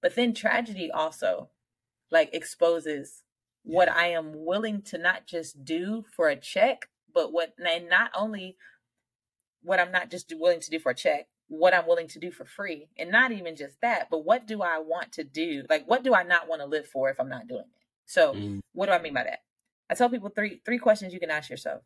But 0.00 0.14
then 0.14 0.34
tragedy 0.34 0.90
also 0.90 1.50
like 2.10 2.30
exposes 2.32 3.22
what 3.64 3.90
I 3.90 4.08
am 4.08 4.32
willing 4.34 4.82
to 4.82 4.98
not 4.98 5.26
just 5.26 5.64
do 5.64 6.04
for 6.14 6.28
a 6.28 6.36
check, 6.36 6.88
but 7.12 7.32
what 7.32 7.54
and 7.58 7.88
not 7.88 8.10
only 8.14 8.56
what 9.62 9.80
I'm 9.80 9.92
not 9.92 10.10
just 10.10 10.32
willing 10.36 10.60
to 10.60 10.70
do 10.70 10.78
for 10.78 10.90
a 10.90 10.94
check, 10.94 11.26
what 11.48 11.74
I'm 11.74 11.86
willing 11.86 12.08
to 12.08 12.18
do 12.18 12.30
for 12.30 12.44
free. 12.44 12.88
And 12.96 13.10
not 13.10 13.32
even 13.32 13.56
just 13.56 13.80
that, 13.82 14.08
but 14.10 14.24
what 14.24 14.46
do 14.46 14.62
I 14.62 14.78
want 14.78 15.12
to 15.12 15.24
do? 15.24 15.64
Like 15.68 15.84
what 15.86 16.04
do 16.04 16.14
I 16.14 16.22
not 16.22 16.48
want 16.48 16.62
to 16.62 16.66
live 16.66 16.86
for 16.86 17.10
if 17.10 17.20
I'm 17.20 17.28
not 17.28 17.48
doing 17.48 17.60
it? 17.62 17.84
So, 18.06 18.32
mm. 18.32 18.60
what 18.72 18.86
do 18.86 18.92
I 18.92 19.02
mean 19.02 19.14
by 19.14 19.24
that? 19.24 19.40
I 19.90 19.94
tell 19.94 20.08
people 20.08 20.30
three 20.30 20.60
three 20.64 20.78
questions 20.78 21.12
you 21.12 21.20
can 21.20 21.30
ask 21.30 21.50
yourself. 21.50 21.82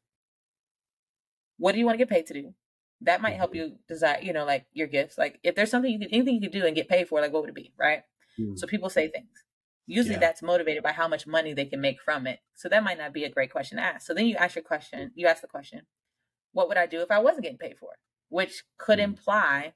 What 1.59 1.73
do 1.73 1.79
you 1.79 1.87
want 1.87 1.95
to 1.95 2.05
get 2.05 2.11
paid 2.11 2.27
to 2.27 2.35
do? 2.35 2.55
That 3.03 3.21
might 3.21 3.37
help 3.37 3.53
mm-hmm. 3.53 3.73
you 3.73 3.77
decide, 3.89 4.25
you 4.25 4.33
know, 4.33 4.45
like 4.45 4.67
your 4.73 4.87
gifts. 4.87 5.19
Like 5.19 5.39
if 5.43 5.55
there's 5.55 5.71
something 5.71 5.91
you 5.91 5.99
can 5.99 6.09
anything 6.09 6.35
you 6.35 6.41
could 6.43 6.53
do 6.53 6.67
and 6.67 6.77
get 6.77 6.89
paid 6.89 7.09
for, 7.09 7.21
like 7.21 7.33
what 7.33 7.43
would 7.43 7.51
it 7.51 7.55
be, 7.55 7.73
right? 7.79 8.03
Mm. 8.39 8.59
So 8.59 8.67
people 8.67 8.91
say 8.91 9.09
things. 9.09 9.45
Usually 9.87 10.15
yeah. 10.15 10.21
that's 10.21 10.43
motivated 10.43 10.83
by 10.83 10.93
how 10.93 11.09
much 11.09 11.27
money 11.27 11.53
they 11.53 11.65
can 11.65 11.81
make 11.81 12.01
from 12.01 12.27
it. 12.27 12.39
So 12.55 12.69
that 12.69 12.85
might 12.85 12.99
not 12.99 13.13
be 13.13 13.25
a 13.25 13.31
great 13.31 13.51
question 13.51 13.79
to 13.79 13.85
ask. 13.85 14.07
So 14.07 14.15
then 14.15 14.27
you 14.27 14.37
ask 14.37 14.55
your 14.55 14.63
question, 14.63 15.11
you 15.15 15.27
ask 15.27 15.43
the 15.43 15.49
question, 15.49 15.83
what 16.53 16.69
would 16.69 16.77
I 16.77 16.87
do 16.87 17.01
if 17.01 17.11
I 17.11 17.19
wasn't 17.19 17.43
getting 17.43 17.59
paid 17.59 17.79
for 17.79 17.93
it? 17.93 17.99
Which 18.29 18.63
could 18.79 18.99
mm. 18.99 19.05
imply 19.05 19.75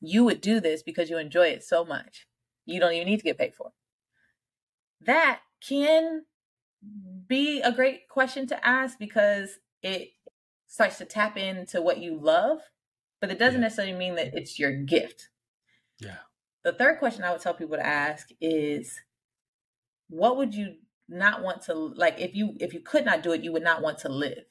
you 0.00 0.24
would 0.24 0.40
do 0.40 0.60
this 0.60 0.82
because 0.82 1.10
you 1.10 1.18
enjoy 1.18 1.48
it 1.48 1.62
so 1.62 1.84
much. 1.84 2.26
You 2.64 2.80
don't 2.80 2.92
even 2.92 3.06
need 3.06 3.18
to 3.18 3.24
get 3.24 3.38
paid 3.38 3.54
for 3.54 3.68
it. 3.68 5.06
That 5.06 5.40
can 5.66 6.24
be 7.26 7.60
a 7.60 7.72
great 7.72 8.08
question 8.08 8.46
to 8.48 8.66
ask 8.66 8.98
because 8.98 9.58
it 9.82 10.10
starts 10.70 10.98
to 10.98 11.04
tap 11.04 11.36
into 11.36 11.82
what 11.82 11.98
you 11.98 12.16
love, 12.18 12.60
but 13.20 13.30
it 13.30 13.38
doesn't 13.38 13.60
yeah. 13.60 13.66
necessarily 13.66 13.92
mean 13.92 14.14
that 14.14 14.30
it's 14.32 14.58
your 14.58 14.72
gift. 14.72 15.28
Yeah. 15.98 16.18
The 16.62 16.72
third 16.72 17.00
question 17.00 17.24
I 17.24 17.32
would 17.32 17.40
tell 17.40 17.54
people 17.54 17.76
to 17.76 17.84
ask 17.86 18.28
is 18.40 18.98
what 20.08 20.36
would 20.36 20.54
you 20.54 20.76
not 21.08 21.42
want 21.42 21.62
to 21.62 21.74
like 21.74 22.20
if 22.20 22.36
you 22.36 22.54
if 22.60 22.72
you 22.72 22.80
could 22.80 23.04
not 23.04 23.22
do 23.22 23.32
it, 23.32 23.42
you 23.42 23.52
would 23.52 23.64
not 23.64 23.82
want 23.82 23.98
to 23.98 24.08
live. 24.08 24.44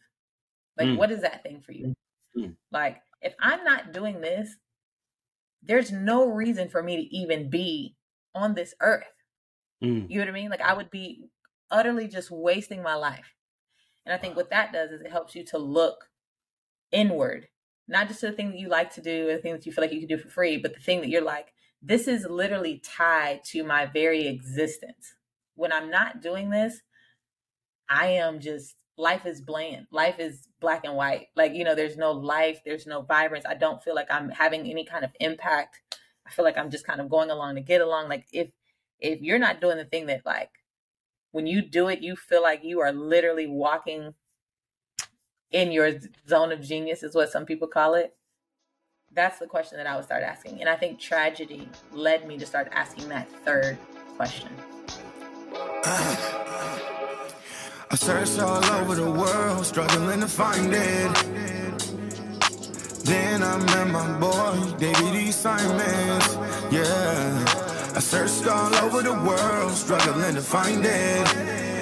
Like 0.77 0.89
mm. 0.89 0.97
what 0.97 1.09
is 1.09 1.21
that 1.21 1.41
thing 1.41 1.61
for 1.61 1.71
you? 1.71 1.93
Mm. 2.37 2.55
Like 2.69 2.97
if 3.21 3.33
I'm 3.39 3.63
not 3.63 3.93
doing 3.93 4.19
this, 4.19 4.57
there's 5.63 5.91
no 5.91 6.27
reason 6.27 6.67
for 6.67 6.83
me 6.83 6.97
to 6.97 7.15
even 7.15 7.49
be 7.49 7.95
on 8.35 8.55
this 8.55 8.73
earth. 8.81 9.05
Mm. 9.81 10.09
You 10.09 10.17
know 10.17 10.25
what 10.25 10.29
I 10.29 10.33
mean? 10.33 10.49
Like 10.49 10.61
I 10.61 10.73
would 10.73 10.91
be 10.91 11.29
utterly 11.71 12.09
just 12.09 12.29
wasting 12.29 12.83
my 12.83 12.95
life. 12.95 13.35
And 14.05 14.13
I 14.13 14.17
think 14.17 14.35
what 14.35 14.49
that 14.49 14.73
does 14.73 14.91
is 14.91 15.01
it 15.01 15.11
helps 15.11 15.33
you 15.33 15.45
to 15.45 15.57
look 15.57 16.08
inward, 16.91 17.47
not 17.87 18.07
just 18.07 18.19
to 18.21 18.27
the 18.27 18.33
thing 18.33 18.49
that 18.51 18.59
you 18.59 18.69
like 18.69 18.93
to 18.95 19.01
do, 19.01 19.27
the 19.27 19.37
thing 19.37 19.53
that 19.53 19.65
you 19.65 19.71
feel 19.71 19.83
like 19.83 19.93
you 19.93 19.99
can 19.99 20.07
do 20.07 20.17
for 20.17 20.29
free, 20.29 20.57
but 20.57 20.73
the 20.73 20.79
thing 20.79 21.01
that 21.01 21.09
you're 21.09 21.21
like, 21.21 21.53
this 21.81 22.07
is 22.07 22.25
literally 22.25 22.81
tied 22.83 23.43
to 23.45 23.63
my 23.63 23.85
very 23.85 24.27
existence. 24.27 25.13
When 25.55 25.71
I'm 25.71 25.89
not 25.89 26.21
doing 26.21 26.49
this, 26.49 26.81
I 27.89 28.07
am 28.07 28.39
just 28.39 28.75
life 28.97 29.25
is 29.25 29.41
bland. 29.41 29.87
Life 29.91 30.19
is 30.19 30.47
black 30.59 30.83
and 30.83 30.95
white. 30.95 31.27
Like, 31.35 31.53
you 31.53 31.63
know, 31.63 31.75
there's 31.75 31.97
no 31.97 32.11
life, 32.11 32.61
there's 32.65 32.85
no 32.85 33.01
vibrance. 33.01 33.45
I 33.45 33.55
don't 33.55 33.81
feel 33.81 33.95
like 33.95 34.11
I'm 34.11 34.29
having 34.29 34.69
any 34.69 34.85
kind 34.85 35.05
of 35.05 35.11
impact. 35.19 35.79
I 36.27 36.31
feel 36.31 36.45
like 36.45 36.57
I'm 36.57 36.69
just 36.69 36.85
kind 36.85 37.01
of 37.01 37.09
going 37.09 37.31
along 37.31 37.55
to 37.55 37.61
get 37.61 37.81
along. 37.81 38.09
Like 38.09 38.25
if 38.31 38.49
if 38.99 39.21
you're 39.21 39.39
not 39.39 39.61
doing 39.61 39.77
the 39.77 39.85
thing 39.85 40.07
that 40.07 40.25
like 40.25 40.51
when 41.31 41.47
you 41.47 41.61
do 41.61 41.87
it, 41.87 42.01
you 42.01 42.15
feel 42.15 42.41
like 42.41 42.63
you 42.63 42.81
are 42.81 42.91
literally 42.91 43.47
walking 43.47 44.13
in 45.51 45.71
your 45.71 45.91
zone 46.27 46.51
of 46.51 46.61
genius, 46.61 47.03
is 47.03 47.15
what 47.15 47.31
some 47.31 47.45
people 47.45 47.67
call 47.67 47.95
it. 47.95 48.15
That's 49.11 49.39
the 49.39 49.47
question 49.47 49.77
that 49.77 49.87
I 49.87 49.95
would 49.95 50.05
start 50.05 50.23
asking. 50.23 50.59
And 50.59 50.69
I 50.69 50.75
think 50.75 50.99
tragedy 50.99 51.67
led 51.91 52.27
me 52.27 52.37
to 52.37 52.45
start 52.45 52.69
asking 52.71 53.09
that 53.09 53.29
third 53.43 53.77
question. 54.15 54.49
I 57.91 57.95
searched 57.95 58.39
all 58.39 58.63
over 58.63 58.93
the 58.93 59.09
world, 59.09 59.65
struggling 59.65 60.19
to 60.19 60.27
find 60.27 60.71
it. 60.71 61.39
Then 63.03 63.41
I 63.41 63.57
met 63.57 63.87
my 63.87 64.19
boy, 64.19 64.77
David 64.77 65.15
E. 65.15 65.31
Simons. 65.31 66.37
Yeah. 66.71 67.69
I 67.95 67.99
searched 67.99 68.47
all 68.47 68.73
over 68.75 69.01
the 69.01 69.13
world, 69.13 69.71
struggling 69.71 70.35
to 70.35 70.41
find 70.41 70.85
it. 70.85 71.78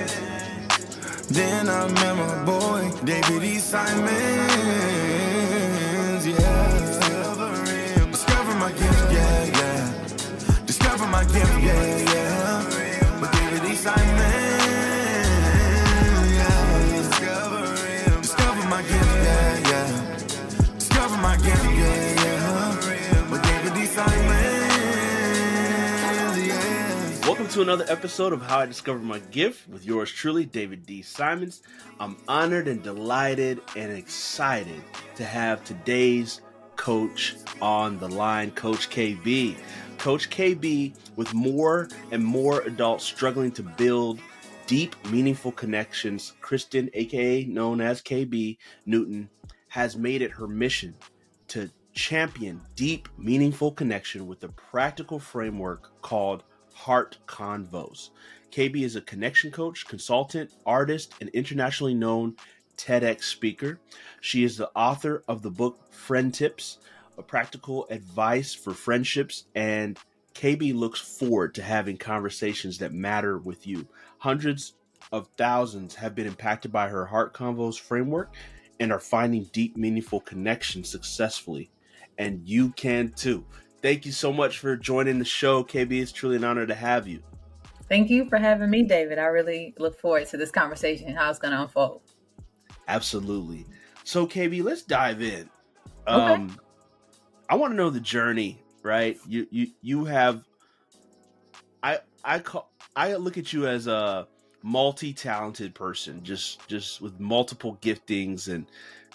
Then 1.38 1.70
I 1.70 1.88
met 1.88 2.16
my 2.16 2.46
boy, 2.46 2.92
David 3.06 3.44
E. 3.44 3.60
Simons, 3.60 4.10
yeah. 6.26 8.08
Discover 8.12 8.56
my 8.56 8.72
gift, 8.72 9.12
yeah, 9.12 9.46
yeah. 9.46 9.94
Discover 10.66 11.06
my 11.06 11.24
gift, 11.26 11.60
yeah, 11.62 11.98
yeah. 12.00 12.07
To 27.52 27.62
another 27.62 27.86
episode 27.88 28.34
of 28.34 28.42
How 28.42 28.60
I 28.60 28.66
Discovered 28.66 29.04
My 29.04 29.20
Gift 29.20 29.70
with 29.70 29.86
yours 29.86 30.12
truly, 30.12 30.44
David 30.44 30.86
D. 30.86 31.02
Simons. 31.02 31.62
I'm 31.98 32.18
honored 32.28 32.68
and 32.68 32.84
delighted 32.84 33.62
and 33.76 33.90
excited 33.92 34.82
to 35.16 35.24
have 35.24 35.64
today's 35.64 36.42
coach 36.76 37.36
on 37.62 38.00
the 38.00 38.10
line, 38.10 38.52
Coach 38.52 38.90
KB. 38.90 39.56
Coach 39.98 40.30
KB, 40.30 40.94
with 41.16 41.34
more 41.34 41.88
and 42.12 42.24
more 42.24 42.62
adults 42.62 43.06
struggling 43.06 43.52
to 43.54 43.64
build 43.64 44.20
deep, 44.66 44.96
meaningful 45.06 45.54
connections, 45.54 46.34
Kristen, 46.42 46.90
aka 46.96 47.46
known 47.46 47.80
as 47.80 48.02
KB 48.02 48.58
Newton, 48.86 49.30
has 49.70 49.96
made 49.96 50.22
it 50.22 50.32
her 50.32 50.48
mission 50.48 50.96
to 51.48 51.70
champion 51.94 52.60
deep, 52.76 53.08
meaningful 53.18 53.72
connection 53.72 54.28
with 54.28 54.44
a 54.44 54.50
practical 54.50 55.18
framework 55.18 56.02
called 56.02 56.44
Heart 56.78 57.18
Convos. 57.26 58.12
KB 58.52 58.84
is 58.84 58.96
a 58.96 59.02
connection 59.02 59.52
coach, 59.52 59.88
consultant, 59.88 60.52
artist, 60.66 61.16
and 61.20 61.30
internationally 61.32 61.96
known 61.96 62.36
TEDx 62.78 63.24
speaker. 63.24 63.80
She 64.22 64.44
is 64.44 64.58
the 64.58 64.70
author 64.76 65.24
of 65.28 65.42
the 65.42 65.50
book 65.50 65.92
Friend 65.92 66.32
Tips, 66.32 66.78
a 67.18 67.24
practical 67.24 67.88
advice 67.90 68.54
for 68.54 68.74
friendships, 68.74 69.46
and 69.56 69.98
KB 70.36 70.76
looks 70.76 71.02
forward 71.02 71.56
to 71.56 71.64
having 71.64 71.98
conversations 71.98 72.78
that 72.78 72.94
matter 72.94 73.40
with 73.40 73.66
you. 73.66 73.88
Hundreds 74.20 74.74
of 75.12 75.28
thousands 75.36 75.96
have 75.96 76.14
been 76.14 76.28
impacted 76.28 76.72
by 76.72 76.90
her 76.90 77.08
Heart 77.08 77.34
Convos 77.34 77.80
framework 77.80 78.36
and 78.80 78.92
are 78.92 79.00
finding 79.00 79.46
deep, 79.46 79.76
meaningful 79.76 80.22
connections 80.22 80.90
successfully. 80.90 81.72
And 82.20 82.48
you 82.48 82.70
can 82.70 83.14
too. 83.16 83.46
Thank 83.82 84.06
you 84.06 84.12
so 84.12 84.34
much 84.34 84.60
for 84.60 84.76
joining 84.76 85.20
the 85.20 85.26
show, 85.26 85.64
KB. 85.64 86.02
It's 86.02 86.12
truly 86.12 86.38
an 86.38 86.44
honor 86.44 86.66
to 86.66 86.76
have 86.76 87.08
you. 87.08 87.22
Thank 87.88 88.10
you 88.10 88.26
for 88.26 88.38
having 88.38 88.70
me, 88.70 88.84
David. 88.84 89.18
I 89.20 89.26
really 89.26 89.74
look 89.78 90.00
forward 90.00 90.28
to 90.28 90.38
this 90.38 90.52
conversation, 90.52 91.16
how 91.16 91.30
it's 91.30 91.40
going 91.40 91.54
to 91.54 91.62
unfold. 91.62 92.02
Absolutely. 92.88 93.66
So, 94.04 94.26
KB, 94.28 94.64
let's 94.64 94.82
dive 94.82 95.22
in. 95.22 95.50
Okay. 96.08 96.34
Um, 96.34 96.58
I 97.50 97.56
want 97.56 97.72
to 97.72 97.78
know 97.78 97.90
the 97.90 98.00
journey, 98.00 98.60
right? 98.84 99.18
You 99.28 99.48
you 99.52 99.68
you 99.82 100.06
have 100.06 100.44
I 101.84 102.00
I 102.24 102.40
call 102.40 102.72
I 102.96 103.16
look 103.16 103.38
at 103.38 103.54
you 103.54 103.68
as 103.68 103.88
a 103.88 104.28
multi-talented 104.64 105.74
person, 105.76 106.24
just 106.24 106.68
just 106.68 107.02
with 107.02 107.20
multiple 107.20 107.78
giftings 107.82 108.54
and 108.54 108.66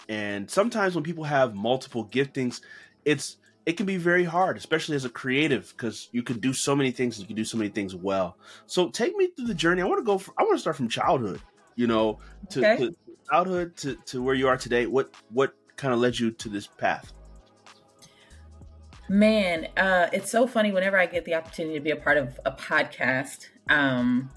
and 0.09 0.49
sometimes 0.49 0.95
when 0.95 1.03
people 1.03 1.23
have 1.23 1.55
multiple 1.55 2.05
giftings, 2.05 2.61
it's 3.05 3.37
it 3.65 3.73
can 3.73 3.85
be 3.85 3.97
very 3.97 4.23
hard, 4.23 4.57
especially 4.57 4.95
as 4.95 5.05
a 5.05 5.09
creative, 5.09 5.73
because 5.75 6.09
you 6.11 6.23
can 6.23 6.39
do 6.39 6.53
so 6.53 6.75
many 6.75 6.91
things. 6.91 7.17
And 7.17 7.23
you 7.23 7.27
can 7.27 7.35
do 7.35 7.45
so 7.45 7.57
many 7.57 7.69
things 7.69 7.95
well. 7.95 8.37
So 8.67 8.89
take 8.89 9.15
me 9.15 9.27
through 9.27 9.47
the 9.47 9.53
journey. 9.53 9.81
I 9.81 9.85
want 9.85 9.99
to 9.99 10.05
go. 10.05 10.21
I 10.37 10.43
want 10.43 10.55
to 10.55 10.59
start 10.59 10.75
from 10.75 10.89
childhood. 10.89 11.41
You 11.75 11.87
know, 11.87 12.19
to, 12.51 12.59
okay. 12.59 12.77
to 12.85 12.95
childhood 13.29 13.75
to, 13.77 13.95
to 13.95 14.21
where 14.21 14.35
you 14.35 14.47
are 14.47 14.57
today. 14.57 14.85
What 14.85 15.13
what 15.29 15.55
kind 15.75 15.93
of 15.93 15.99
led 15.99 16.19
you 16.19 16.31
to 16.31 16.49
this 16.49 16.67
path? 16.67 17.13
Man, 19.09 19.67
uh, 19.77 20.07
it's 20.13 20.29
so 20.29 20.47
funny. 20.47 20.71
Whenever 20.71 20.97
I 20.97 21.05
get 21.05 21.25
the 21.25 21.35
opportunity 21.35 21.75
to 21.75 21.83
be 21.83 21.91
a 21.91 21.95
part 21.95 22.17
of 22.17 22.39
a 22.45 22.51
podcast, 22.51 23.47
um, 23.69 24.29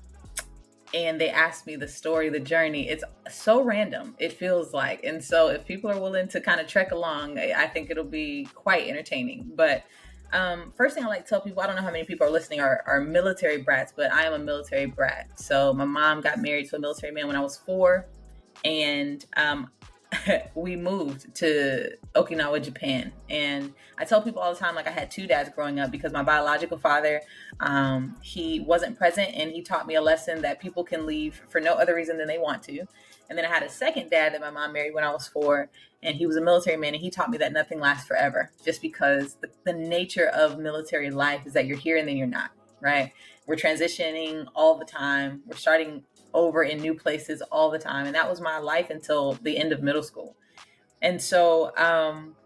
and 0.96 1.20
they 1.20 1.28
ask 1.28 1.66
me 1.66 1.76
the 1.76 1.86
story, 1.86 2.30
the 2.30 2.40
journey. 2.40 2.88
It's 2.88 3.04
so 3.30 3.60
random, 3.60 4.14
it 4.18 4.32
feels 4.32 4.72
like. 4.72 5.04
And 5.04 5.22
so, 5.22 5.48
if 5.48 5.66
people 5.66 5.90
are 5.90 6.00
willing 6.00 6.26
to 6.28 6.40
kind 6.40 6.58
of 6.58 6.66
trek 6.66 6.90
along, 6.90 7.38
I 7.38 7.66
think 7.66 7.90
it'll 7.90 8.04
be 8.04 8.48
quite 8.54 8.88
entertaining. 8.88 9.52
But 9.54 9.84
um, 10.32 10.72
first 10.74 10.94
thing 10.94 11.04
I 11.04 11.08
like 11.08 11.24
to 11.24 11.28
tell 11.28 11.40
people, 11.42 11.62
I 11.62 11.66
don't 11.66 11.76
know 11.76 11.82
how 11.82 11.90
many 11.90 12.04
people 12.04 12.26
are 12.26 12.30
listening 12.30 12.60
are, 12.60 12.82
are 12.86 13.02
military 13.02 13.58
brats, 13.58 13.92
but 13.94 14.10
I 14.10 14.24
am 14.24 14.32
a 14.32 14.38
military 14.38 14.86
brat. 14.86 15.38
So, 15.38 15.74
my 15.74 15.84
mom 15.84 16.22
got 16.22 16.38
married 16.38 16.70
to 16.70 16.76
a 16.76 16.78
military 16.78 17.12
man 17.12 17.26
when 17.26 17.36
I 17.36 17.40
was 17.40 17.58
four. 17.58 18.06
And 18.64 19.22
um, 19.36 19.68
we 20.54 20.76
moved 20.76 21.34
to 21.36 21.96
Okinawa, 22.14 22.62
Japan. 22.62 23.12
And 23.28 23.72
I 23.98 24.04
tell 24.04 24.22
people 24.22 24.40
all 24.40 24.52
the 24.52 24.58
time, 24.58 24.74
like 24.74 24.86
I 24.86 24.90
had 24.90 25.10
two 25.10 25.26
dads 25.26 25.50
growing 25.54 25.80
up 25.80 25.90
because 25.90 26.12
my 26.12 26.22
biological 26.22 26.78
father, 26.78 27.20
um, 27.60 28.16
he 28.22 28.60
wasn't 28.60 28.98
present 28.98 29.34
and 29.34 29.50
he 29.50 29.62
taught 29.62 29.86
me 29.86 29.94
a 29.94 30.02
lesson 30.02 30.42
that 30.42 30.60
people 30.60 30.84
can 30.84 31.06
leave 31.06 31.42
for 31.48 31.60
no 31.60 31.74
other 31.74 31.94
reason 31.94 32.18
than 32.18 32.28
they 32.28 32.38
want 32.38 32.62
to. 32.64 32.86
And 33.28 33.36
then 33.36 33.44
I 33.44 33.48
had 33.48 33.62
a 33.62 33.68
second 33.68 34.10
dad 34.10 34.34
that 34.34 34.40
my 34.40 34.50
mom 34.50 34.72
married 34.72 34.94
when 34.94 35.04
I 35.04 35.10
was 35.10 35.26
four, 35.26 35.68
and 36.02 36.16
he 36.16 36.26
was 36.26 36.36
a 36.36 36.40
military 36.40 36.76
man, 36.76 36.94
and 36.94 37.02
he 37.02 37.10
taught 37.10 37.30
me 37.30 37.38
that 37.38 37.52
nothing 37.52 37.80
lasts 37.80 38.06
forever, 38.06 38.52
just 38.64 38.80
because 38.80 39.36
the, 39.40 39.50
the 39.64 39.72
nature 39.72 40.28
of 40.28 40.58
military 40.58 41.10
life 41.10 41.44
is 41.46 41.52
that 41.54 41.66
you're 41.66 41.76
here 41.76 41.96
and 41.96 42.06
then 42.06 42.16
you're 42.16 42.26
not, 42.26 42.50
right? 42.80 43.12
We're 43.46 43.56
transitioning 43.56 44.46
all 44.54 44.76
the 44.78 44.84
time. 44.84 45.42
We're 45.46 45.56
starting 45.56 46.04
over 46.36 46.62
in 46.62 46.80
new 46.80 46.94
places 46.94 47.42
all 47.50 47.70
the 47.70 47.78
time. 47.78 48.06
And 48.06 48.14
that 48.14 48.28
was 48.28 48.40
my 48.40 48.58
life 48.58 48.90
until 48.90 49.32
the 49.42 49.56
end 49.58 49.72
of 49.72 49.82
middle 49.82 50.02
school. 50.02 50.36
And 51.02 51.20
so, 51.20 51.76
um, 51.76 52.36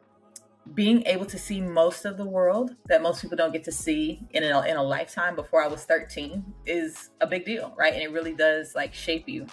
being 0.75 1.05
able 1.07 1.25
to 1.27 1.39
see 1.39 1.61
most 1.61 2.05
of 2.05 2.17
the 2.17 2.25
world 2.25 2.77
that 2.87 3.03
most 3.03 3.23
people 3.23 3.37
don't 3.37 3.53
get 3.53 3.65
to 3.65 3.73
see 3.73 4.21
in 4.31 4.45
a, 4.45 4.61
in 4.67 4.77
a 4.77 4.83
lifetime 4.83 5.35
before 5.35 5.63
I 5.63 5.67
was 5.67 5.85
13 5.85 6.45
is 6.65 7.11
a 7.21 7.27
big 7.27 7.45
deal, 7.45 7.75
right? 7.77 7.93
And 7.93 8.03
it 8.03 8.13
really 8.13 8.35
does 8.35 8.75
like 8.77 8.95
shape 8.95 9.29
you. 9.29 9.47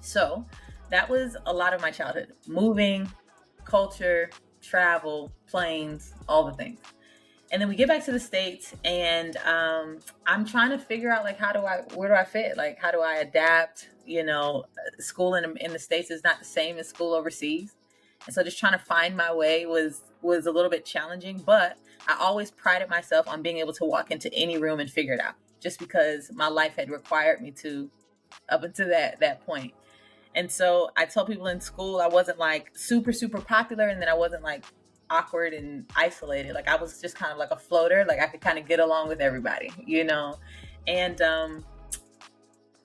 So 0.00 0.46
that 0.90 1.08
was 1.08 1.36
a 1.44 1.52
lot 1.52 1.74
of 1.74 1.82
my 1.82 1.90
childhood 1.90 2.32
moving, 2.46 3.10
culture, 3.64 4.30
travel, 4.62 5.32
planes, 5.46 6.14
all 6.28 6.44
the 6.44 6.54
things 6.54 6.78
and 7.50 7.62
then 7.62 7.68
we 7.68 7.76
get 7.76 7.88
back 7.88 8.04
to 8.04 8.12
the 8.12 8.20
states 8.20 8.74
and 8.84 9.36
um, 9.38 9.98
i'm 10.26 10.44
trying 10.44 10.70
to 10.70 10.78
figure 10.78 11.10
out 11.10 11.24
like 11.24 11.38
how 11.38 11.52
do 11.52 11.60
i 11.60 11.82
where 11.94 12.08
do 12.08 12.14
i 12.14 12.24
fit? 12.24 12.56
Like 12.56 12.78
how 12.78 12.90
do 12.90 13.00
i 13.00 13.16
adapt 13.16 13.88
you 14.06 14.24
know 14.24 14.64
school 14.98 15.34
in, 15.34 15.56
in 15.58 15.72
the 15.72 15.78
states 15.78 16.10
is 16.10 16.24
not 16.24 16.38
the 16.38 16.44
same 16.44 16.78
as 16.78 16.88
school 16.88 17.14
overseas. 17.14 17.74
And 18.26 18.34
so 18.34 18.42
just 18.42 18.58
trying 18.58 18.72
to 18.72 18.78
find 18.78 19.16
my 19.16 19.32
way 19.32 19.66
was 19.66 20.02
was 20.22 20.46
a 20.46 20.50
little 20.50 20.70
bit 20.70 20.84
challenging 20.84 21.38
but 21.38 21.78
i 22.08 22.16
always 22.18 22.50
prided 22.50 22.88
myself 22.88 23.28
on 23.28 23.42
being 23.42 23.58
able 23.58 23.72
to 23.74 23.84
walk 23.84 24.10
into 24.10 24.32
any 24.34 24.58
room 24.58 24.80
and 24.80 24.90
figure 24.90 25.14
it 25.14 25.20
out 25.20 25.34
just 25.60 25.78
because 25.78 26.30
my 26.34 26.48
life 26.48 26.74
had 26.76 26.90
required 26.90 27.40
me 27.40 27.50
to 27.50 27.90
up 28.48 28.62
until 28.62 28.88
that 28.88 29.20
that 29.20 29.44
point. 29.46 29.72
And 30.34 30.50
so 30.50 30.90
i 30.96 31.04
tell 31.04 31.24
people 31.24 31.46
in 31.46 31.60
school 31.60 32.00
i 32.00 32.06
wasn't 32.06 32.38
like 32.38 32.70
super 32.74 33.12
super 33.12 33.40
popular 33.40 33.88
and 33.88 34.00
then 34.00 34.08
i 34.08 34.14
wasn't 34.14 34.42
like 34.42 34.64
awkward 35.10 35.54
and 35.54 35.84
isolated. 35.96 36.54
Like 36.54 36.68
I 36.68 36.76
was 36.76 37.00
just 37.00 37.16
kind 37.16 37.32
of 37.32 37.38
like 37.38 37.50
a 37.50 37.56
floater. 37.56 38.04
Like 38.06 38.20
I 38.20 38.26
could 38.26 38.40
kind 38.40 38.58
of 38.58 38.66
get 38.66 38.80
along 38.80 39.08
with 39.08 39.20
everybody, 39.20 39.70
you 39.84 40.04
know. 40.04 40.36
And 40.86 41.20
um, 41.20 41.64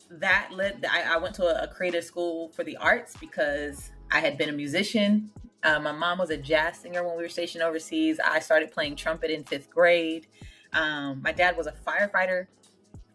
that 0.10 0.50
led. 0.52 0.86
I, 0.90 1.16
I 1.16 1.18
went 1.18 1.36
to 1.36 1.46
a, 1.46 1.64
a, 1.64 1.68
creative 1.68 2.04
school 2.04 2.50
for 2.50 2.64
the 2.64 2.78
arts 2.78 3.16
because 3.20 3.92
I 4.12 4.20
had 4.20 4.38
been 4.38 4.50
a 4.50 4.54
musician. 4.54 5.32
Uh, 5.64 5.80
my 5.80 5.92
mom 5.92 6.20
was 6.20 6.30
a 6.30 6.38
jazz 6.38 6.78
singer 6.78 7.06
when 7.08 7.16
we 7.16 7.24
were 7.24 7.30
stationed 7.30 7.64
overseas. 7.64 8.20
I 8.24 8.40
started 8.40 8.72
playing 8.72 8.98
trumpet 8.98 9.32
in 9.32 9.44
fifth 9.44 9.70
grade. 9.70 10.28
Um, 10.74 11.22
my 11.24 11.32
dad 11.32 11.56
was 11.56 11.68
a 11.68 11.72
firefighter 11.72 12.48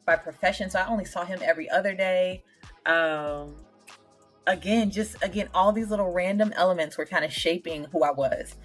by 0.07 0.17
profession, 0.17 0.71
so 0.71 0.79
I 0.79 0.87
only 0.87 1.05
saw 1.05 1.25
him 1.25 1.41
every 1.43 1.69
other 1.69 1.95
day. 1.95 2.43
Um, 2.87 3.55
again, 4.47 4.91
just 4.91 5.23
again, 5.23 5.49
all 5.53 5.73
these 5.73 5.91
little 5.91 6.11
random 6.11 6.53
elements 6.57 6.97
were 6.97 7.05
kind 7.05 7.25
of 7.25 7.33
shaping 7.33 7.85
who 7.93 8.03
I 8.03 8.11
was 8.11 8.57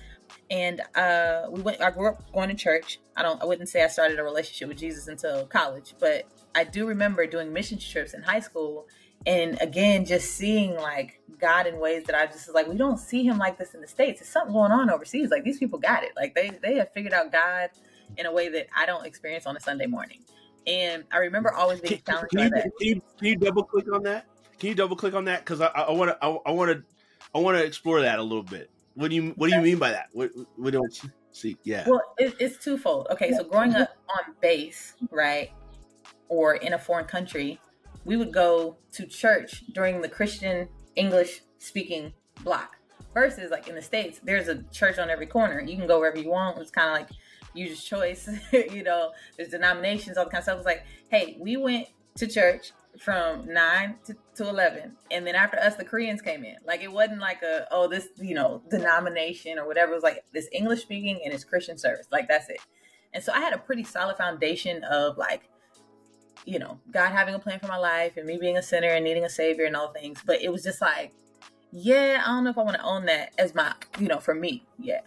and 0.49 0.81
uh, 0.95 1.47
we 1.49 1.61
went. 1.61 1.81
I 1.81 1.91
grew 1.91 2.09
up 2.09 2.31
going 2.31 2.49
to 2.49 2.55
church. 2.55 2.99
I 3.15 3.23
don't. 3.23 3.41
I 3.41 3.45
wouldn't 3.45 3.69
say 3.69 3.83
I 3.83 3.87
started 3.87 4.19
a 4.19 4.23
relationship 4.23 4.67
with 4.67 4.77
Jesus 4.77 5.07
until 5.07 5.45
college, 5.45 5.95
but 5.99 6.25
I 6.55 6.63
do 6.63 6.87
remember 6.87 7.25
doing 7.25 7.51
mission 7.51 7.77
trips 7.79 8.13
in 8.13 8.21
high 8.21 8.39
school, 8.39 8.87
and 9.25 9.59
again, 9.61 10.05
just 10.05 10.31
seeing 10.35 10.75
like 10.75 11.21
God 11.39 11.67
in 11.67 11.79
ways 11.79 12.03
that 12.05 12.15
I 12.15 12.25
just 12.25 12.47
was 12.47 12.55
like, 12.55 12.67
we 12.67 12.77
don't 12.77 12.99
see 12.99 13.23
Him 13.23 13.37
like 13.37 13.57
this 13.57 13.73
in 13.73 13.81
the 13.81 13.87
states. 13.87 14.21
It's 14.21 14.29
something 14.29 14.53
going 14.53 14.71
on 14.71 14.89
overseas. 14.89 15.31
Like 15.31 15.43
these 15.43 15.57
people 15.57 15.79
got 15.79 16.03
it. 16.03 16.11
Like 16.15 16.35
they 16.35 16.51
they 16.61 16.75
have 16.75 16.91
figured 16.93 17.13
out 17.13 17.31
God 17.31 17.69
in 18.17 18.25
a 18.25 18.31
way 18.31 18.49
that 18.49 18.67
I 18.75 18.85
don't 18.85 19.05
experience 19.05 19.45
on 19.45 19.57
a 19.57 19.59
Sunday 19.59 19.87
morning. 19.87 20.19
And 20.65 21.03
I 21.11 21.17
remember 21.17 21.53
always 21.53 21.81
being 21.81 22.01
challenged 22.07 22.31
can, 22.31 22.39
you, 22.39 22.49
by 22.49 22.57
that. 22.57 22.63
Can 22.63 22.87
you, 22.87 23.01
can 23.17 23.27
you 23.27 23.35
double 23.35 23.63
click 23.63 23.91
on 23.91 24.03
that? 24.03 24.25
Can 24.59 24.69
you 24.69 24.75
double 24.75 24.95
click 24.95 25.13
on 25.13 25.25
that? 25.25 25.39
Because 25.39 25.61
I 25.61 25.91
want 25.91 26.11
to 26.11 26.17
I 26.23 26.51
want 26.51 26.71
to 26.71 26.83
I 27.35 27.39
want 27.39 27.57
to 27.57 27.63
explore 27.65 28.01
that 28.01 28.19
a 28.19 28.23
little 28.23 28.43
bit. 28.43 28.69
What 28.95 29.09
do 29.09 29.15
you 29.15 29.33
What 29.35 29.49
do 29.49 29.55
you 29.55 29.61
mean 29.61 29.79
by 29.79 29.91
that? 29.91 30.07
What 30.13 30.31
What 30.55 30.71
do 30.71 30.79
you 30.81 31.09
see? 31.31 31.57
Yeah. 31.63 31.85
Well, 31.87 32.01
it, 32.17 32.35
it's 32.39 32.63
twofold. 32.63 33.07
Okay, 33.11 33.31
so 33.31 33.43
growing 33.43 33.75
up 33.75 33.89
on 34.09 34.35
base, 34.41 34.93
right, 35.11 35.51
or 36.29 36.55
in 36.55 36.73
a 36.73 36.79
foreign 36.79 37.05
country, 37.05 37.59
we 38.05 38.17
would 38.17 38.31
go 38.31 38.77
to 38.91 39.05
church 39.05 39.63
during 39.73 40.01
the 40.01 40.09
Christian 40.09 40.67
English 40.95 41.41
speaking 41.57 42.13
block. 42.43 42.77
Versus 43.13 43.51
like 43.51 43.67
in 43.67 43.75
the 43.75 43.81
states, 43.81 44.19
there's 44.23 44.47
a 44.47 44.63
church 44.71 44.97
on 44.97 45.09
every 45.11 45.27
corner. 45.27 45.61
You 45.61 45.77
can 45.77 45.85
go 45.85 45.99
wherever 45.99 46.17
you 46.17 46.29
want. 46.29 46.57
It's 46.57 46.71
kind 46.71 46.89
of 46.89 46.93
like 46.93 47.17
user's 47.53 47.83
choice. 47.83 48.27
you 48.51 48.83
know, 48.83 49.11
there's 49.37 49.49
denominations, 49.49 50.17
all 50.17 50.25
the 50.25 50.31
kind 50.31 50.39
of 50.39 50.45
stuff. 50.45 50.57
It's 50.57 50.65
like, 50.65 50.83
hey, 51.09 51.37
we 51.39 51.55
went 51.57 51.87
to 52.15 52.25
church 52.25 52.71
from 52.99 53.51
9 53.51 53.95
to, 54.05 54.15
to 54.35 54.47
11 54.47 54.95
and 55.11 55.25
then 55.25 55.35
after 55.35 55.57
us 55.57 55.75
the 55.75 55.83
koreans 55.83 56.21
came 56.21 56.43
in. 56.43 56.55
Like 56.65 56.81
it 56.81 56.91
wasn't 56.91 57.19
like 57.19 57.41
a 57.41 57.67
oh 57.71 57.87
this 57.87 58.09
you 58.17 58.35
know 58.35 58.61
denomination 58.69 59.57
or 59.57 59.65
whatever. 59.65 59.91
It 59.91 59.95
was 59.95 60.03
like 60.03 60.23
this 60.33 60.47
english 60.51 60.81
speaking 60.81 61.19
and 61.23 61.33
it's 61.33 61.43
christian 61.43 61.77
service. 61.77 62.07
Like 62.11 62.27
that's 62.27 62.49
it. 62.49 62.59
And 63.13 63.23
so 63.23 63.33
i 63.33 63.39
had 63.39 63.53
a 63.53 63.57
pretty 63.57 63.83
solid 63.83 64.17
foundation 64.17 64.83
of 64.83 65.17
like 65.17 65.49
you 66.45 66.59
know 66.59 66.79
god 66.91 67.11
having 67.11 67.33
a 67.33 67.39
plan 67.39 67.59
for 67.59 67.67
my 67.67 67.77
life 67.77 68.17
and 68.17 68.25
me 68.25 68.37
being 68.37 68.57
a 68.57 68.63
sinner 68.63 68.89
and 68.89 69.03
needing 69.05 69.23
a 69.23 69.29
savior 69.29 69.65
and 69.65 69.75
all 69.75 69.91
things. 69.91 70.21
But 70.25 70.41
it 70.41 70.51
was 70.51 70.63
just 70.63 70.81
like 70.81 71.13
yeah 71.71 72.21
i 72.23 72.29
don't 72.29 72.43
know 72.43 72.51
if 72.51 72.57
i 72.59 72.61
want 72.61 72.77
to 72.77 72.83
own 72.83 73.05
that 73.05 73.33
as 73.39 73.55
my 73.55 73.73
you 73.99 74.07
know 74.07 74.19
for 74.19 74.35
me. 74.35 74.65
Yeah. 74.77 75.01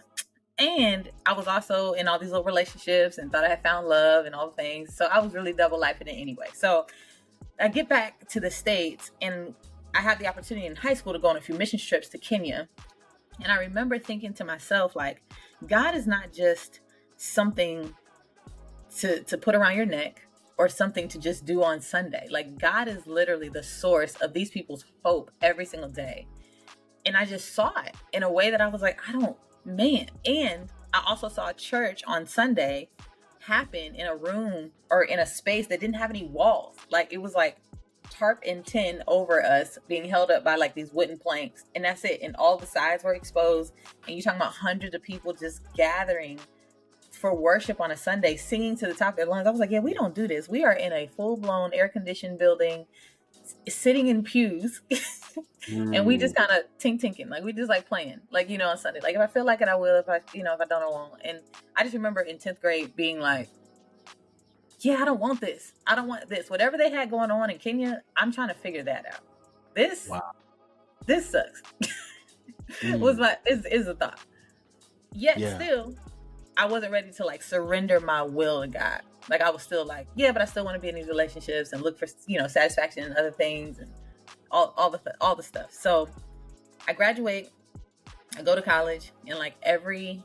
And 0.59 1.09
I 1.25 1.33
was 1.33 1.47
also 1.47 1.93
in 1.93 2.07
all 2.07 2.17
these 2.17 2.31
little 2.31 2.43
relationships 2.43 3.19
and 3.19 3.31
thought 3.31 3.45
I 3.45 3.49
had 3.49 3.61
found 3.61 3.87
love 3.87 4.25
and 4.25 4.33
all 4.33 4.49
things. 4.49 4.95
So 4.95 5.05
I 5.05 5.19
was 5.19 5.33
really 5.33 5.53
double 5.53 5.79
life 5.79 6.01
in 6.01 6.07
it 6.07 6.13
anyway. 6.13 6.47
So 6.53 6.87
I 7.59 7.67
get 7.69 7.89
back 7.89 8.27
to 8.29 8.39
the 8.39 8.51
States 8.51 9.11
and 9.21 9.53
I 9.95 10.01
had 10.01 10.19
the 10.19 10.27
opportunity 10.27 10.67
in 10.67 10.75
high 10.75 10.93
school 10.93 11.13
to 11.13 11.19
go 11.19 11.29
on 11.29 11.37
a 11.37 11.41
few 11.41 11.55
mission 11.55 11.79
trips 11.79 12.07
to 12.09 12.17
Kenya. 12.17 12.69
And 13.41 13.51
I 13.51 13.57
remember 13.57 13.97
thinking 13.97 14.33
to 14.35 14.45
myself, 14.45 14.95
like, 14.95 15.21
God 15.65 15.95
is 15.95 16.05
not 16.05 16.31
just 16.31 16.81
something 17.17 17.93
to, 18.97 19.23
to 19.23 19.37
put 19.37 19.55
around 19.55 19.75
your 19.75 19.85
neck 19.85 20.27
or 20.57 20.69
something 20.69 21.07
to 21.07 21.19
just 21.19 21.45
do 21.45 21.63
on 21.63 21.81
Sunday. 21.81 22.27
Like, 22.29 22.59
God 22.59 22.87
is 22.87 23.07
literally 23.07 23.49
the 23.49 23.63
source 23.63 24.15
of 24.15 24.33
these 24.33 24.49
people's 24.49 24.85
hope 25.03 25.31
every 25.41 25.65
single 25.65 25.89
day. 25.89 26.27
And 27.05 27.15
I 27.15 27.25
just 27.25 27.55
saw 27.55 27.71
it 27.85 27.95
in 28.13 28.23
a 28.23 28.31
way 28.31 28.51
that 28.51 28.61
I 28.61 28.67
was 28.67 28.81
like, 28.81 28.99
I 29.07 29.13
don't, 29.13 29.37
man. 29.65 30.09
And 30.25 30.69
I 30.93 31.03
also 31.07 31.27
saw 31.27 31.49
a 31.49 31.53
church 31.53 32.03
on 32.05 32.25
Sunday 32.25 32.89
happen 33.47 33.95
in 33.95 34.07
a 34.07 34.15
room 34.15 34.71
or 34.91 35.03
in 35.03 35.19
a 35.19 35.25
space 35.25 35.67
that 35.67 35.79
didn't 35.79 35.95
have 35.95 36.09
any 36.09 36.25
walls. 36.25 36.75
Like 36.91 37.13
it 37.13 37.17
was 37.19 37.33
like 37.33 37.57
tarp 38.09 38.43
and 38.45 38.65
tin 38.65 39.03
over 39.07 39.43
us 39.43 39.77
being 39.87 40.05
held 40.05 40.31
up 40.31 40.43
by 40.43 40.55
like 40.55 40.75
these 40.75 40.91
wooden 40.91 41.17
planks. 41.17 41.63
And 41.73 41.85
that's 41.85 42.03
it. 42.03 42.21
And 42.21 42.35
all 42.35 42.57
the 42.57 42.65
sides 42.65 43.03
were 43.03 43.13
exposed. 43.13 43.73
And 44.05 44.15
you're 44.15 44.23
talking 44.23 44.41
about 44.41 44.53
hundreds 44.53 44.93
of 44.95 45.01
people 45.01 45.33
just 45.33 45.61
gathering 45.75 46.39
for 47.11 47.33
worship 47.33 47.79
on 47.79 47.91
a 47.91 47.97
Sunday, 47.97 48.35
singing 48.35 48.75
to 48.77 48.87
the 48.87 48.93
top 48.93 49.13
of 49.13 49.15
their 49.17 49.25
lungs. 49.25 49.47
I 49.47 49.51
was 49.51 49.59
like, 49.59 49.71
yeah, 49.71 49.79
we 49.79 49.93
don't 49.93 50.13
do 50.13 50.27
this. 50.27 50.49
We 50.49 50.63
are 50.65 50.73
in 50.73 50.91
a 50.91 51.07
full 51.07 51.37
blown 51.37 51.73
air 51.73 51.87
conditioned 51.87 52.37
building 52.37 52.85
sitting 53.69 54.07
in 54.07 54.23
pews 54.23 54.81
mm. 55.67 55.95
and 55.95 56.05
we 56.05 56.17
just 56.17 56.35
mm. 56.35 56.37
kind 56.37 56.51
of 56.51 56.65
tink 56.79 56.99
tinking 56.99 57.29
like 57.29 57.43
we 57.43 57.53
just 57.53 57.69
like 57.69 57.87
playing 57.87 58.19
like 58.31 58.49
you 58.49 58.57
know 58.57 58.69
on 58.69 58.77
sunday 58.77 58.99
like 59.01 59.15
if 59.15 59.21
i 59.21 59.27
feel 59.27 59.45
like 59.45 59.61
it 59.61 59.67
i 59.67 59.75
will 59.75 59.97
if 59.97 60.09
i 60.09 60.19
you 60.33 60.43
know 60.43 60.53
if 60.53 60.61
i 60.61 60.65
don't 60.65 60.81
i 60.81 60.87
won't 60.87 61.13
and 61.23 61.39
i 61.75 61.83
just 61.83 61.93
remember 61.93 62.21
in 62.21 62.37
10th 62.37 62.59
grade 62.61 62.95
being 62.95 63.19
like 63.19 63.49
yeah 64.79 64.97
i 65.01 65.05
don't 65.05 65.19
want 65.19 65.39
this 65.41 65.73
i 65.85 65.95
don't 65.95 66.07
want 66.07 66.27
this 66.29 66.49
whatever 66.49 66.77
they 66.77 66.89
had 66.89 67.09
going 67.09 67.31
on 67.31 67.49
in 67.49 67.57
kenya 67.57 68.01
i'm 68.15 68.31
trying 68.31 68.47
to 68.47 68.53
figure 68.53 68.83
that 68.83 69.05
out 69.11 69.21
this 69.73 70.07
wow. 70.09 70.21
this 71.05 71.31
sucks 71.31 71.61
mm. 72.81 72.99
was 72.99 73.17
my 73.17 73.35
is, 73.45 73.65
is 73.65 73.87
a 73.87 73.95
thought 73.95 74.19
yet 75.13 75.37
yeah. 75.37 75.55
still 75.55 75.95
i 76.55 76.65
wasn't 76.65 76.91
ready 76.91 77.11
to 77.11 77.25
like 77.25 77.41
surrender 77.41 77.99
my 77.99 78.21
will 78.21 78.61
to 78.61 78.67
god 78.67 79.01
like 79.29 79.41
I 79.41 79.49
was 79.49 79.63
still 79.63 79.85
like, 79.85 80.07
yeah, 80.15 80.31
but 80.31 80.41
I 80.41 80.45
still 80.45 80.63
want 80.63 80.75
to 80.75 80.79
be 80.79 80.89
in 80.89 80.95
these 80.95 81.07
relationships 81.07 81.73
and 81.73 81.81
look 81.81 81.97
for 81.97 82.07
you 82.27 82.39
know 82.39 82.47
satisfaction 82.47 83.03
in 83.03 83.11
other 83.17 83.31
things 83.31 83.79
and 83.79 83.91
all 84.51 84.73
all 84.77 84.89
the 84.89 85.01
all 85.21 85.35
the 85.35 85.43
stuff. 85.43 85.71
So 85.71 86.09
I 86.87 86.93
graduate, 86.93 87.49
I 88.37 88.41
go 88.41 88.55
to 88.55 88.61
college, 88.61 89.11
and 89.27 89.37
like 89.37 89.55
every 89.63 90.23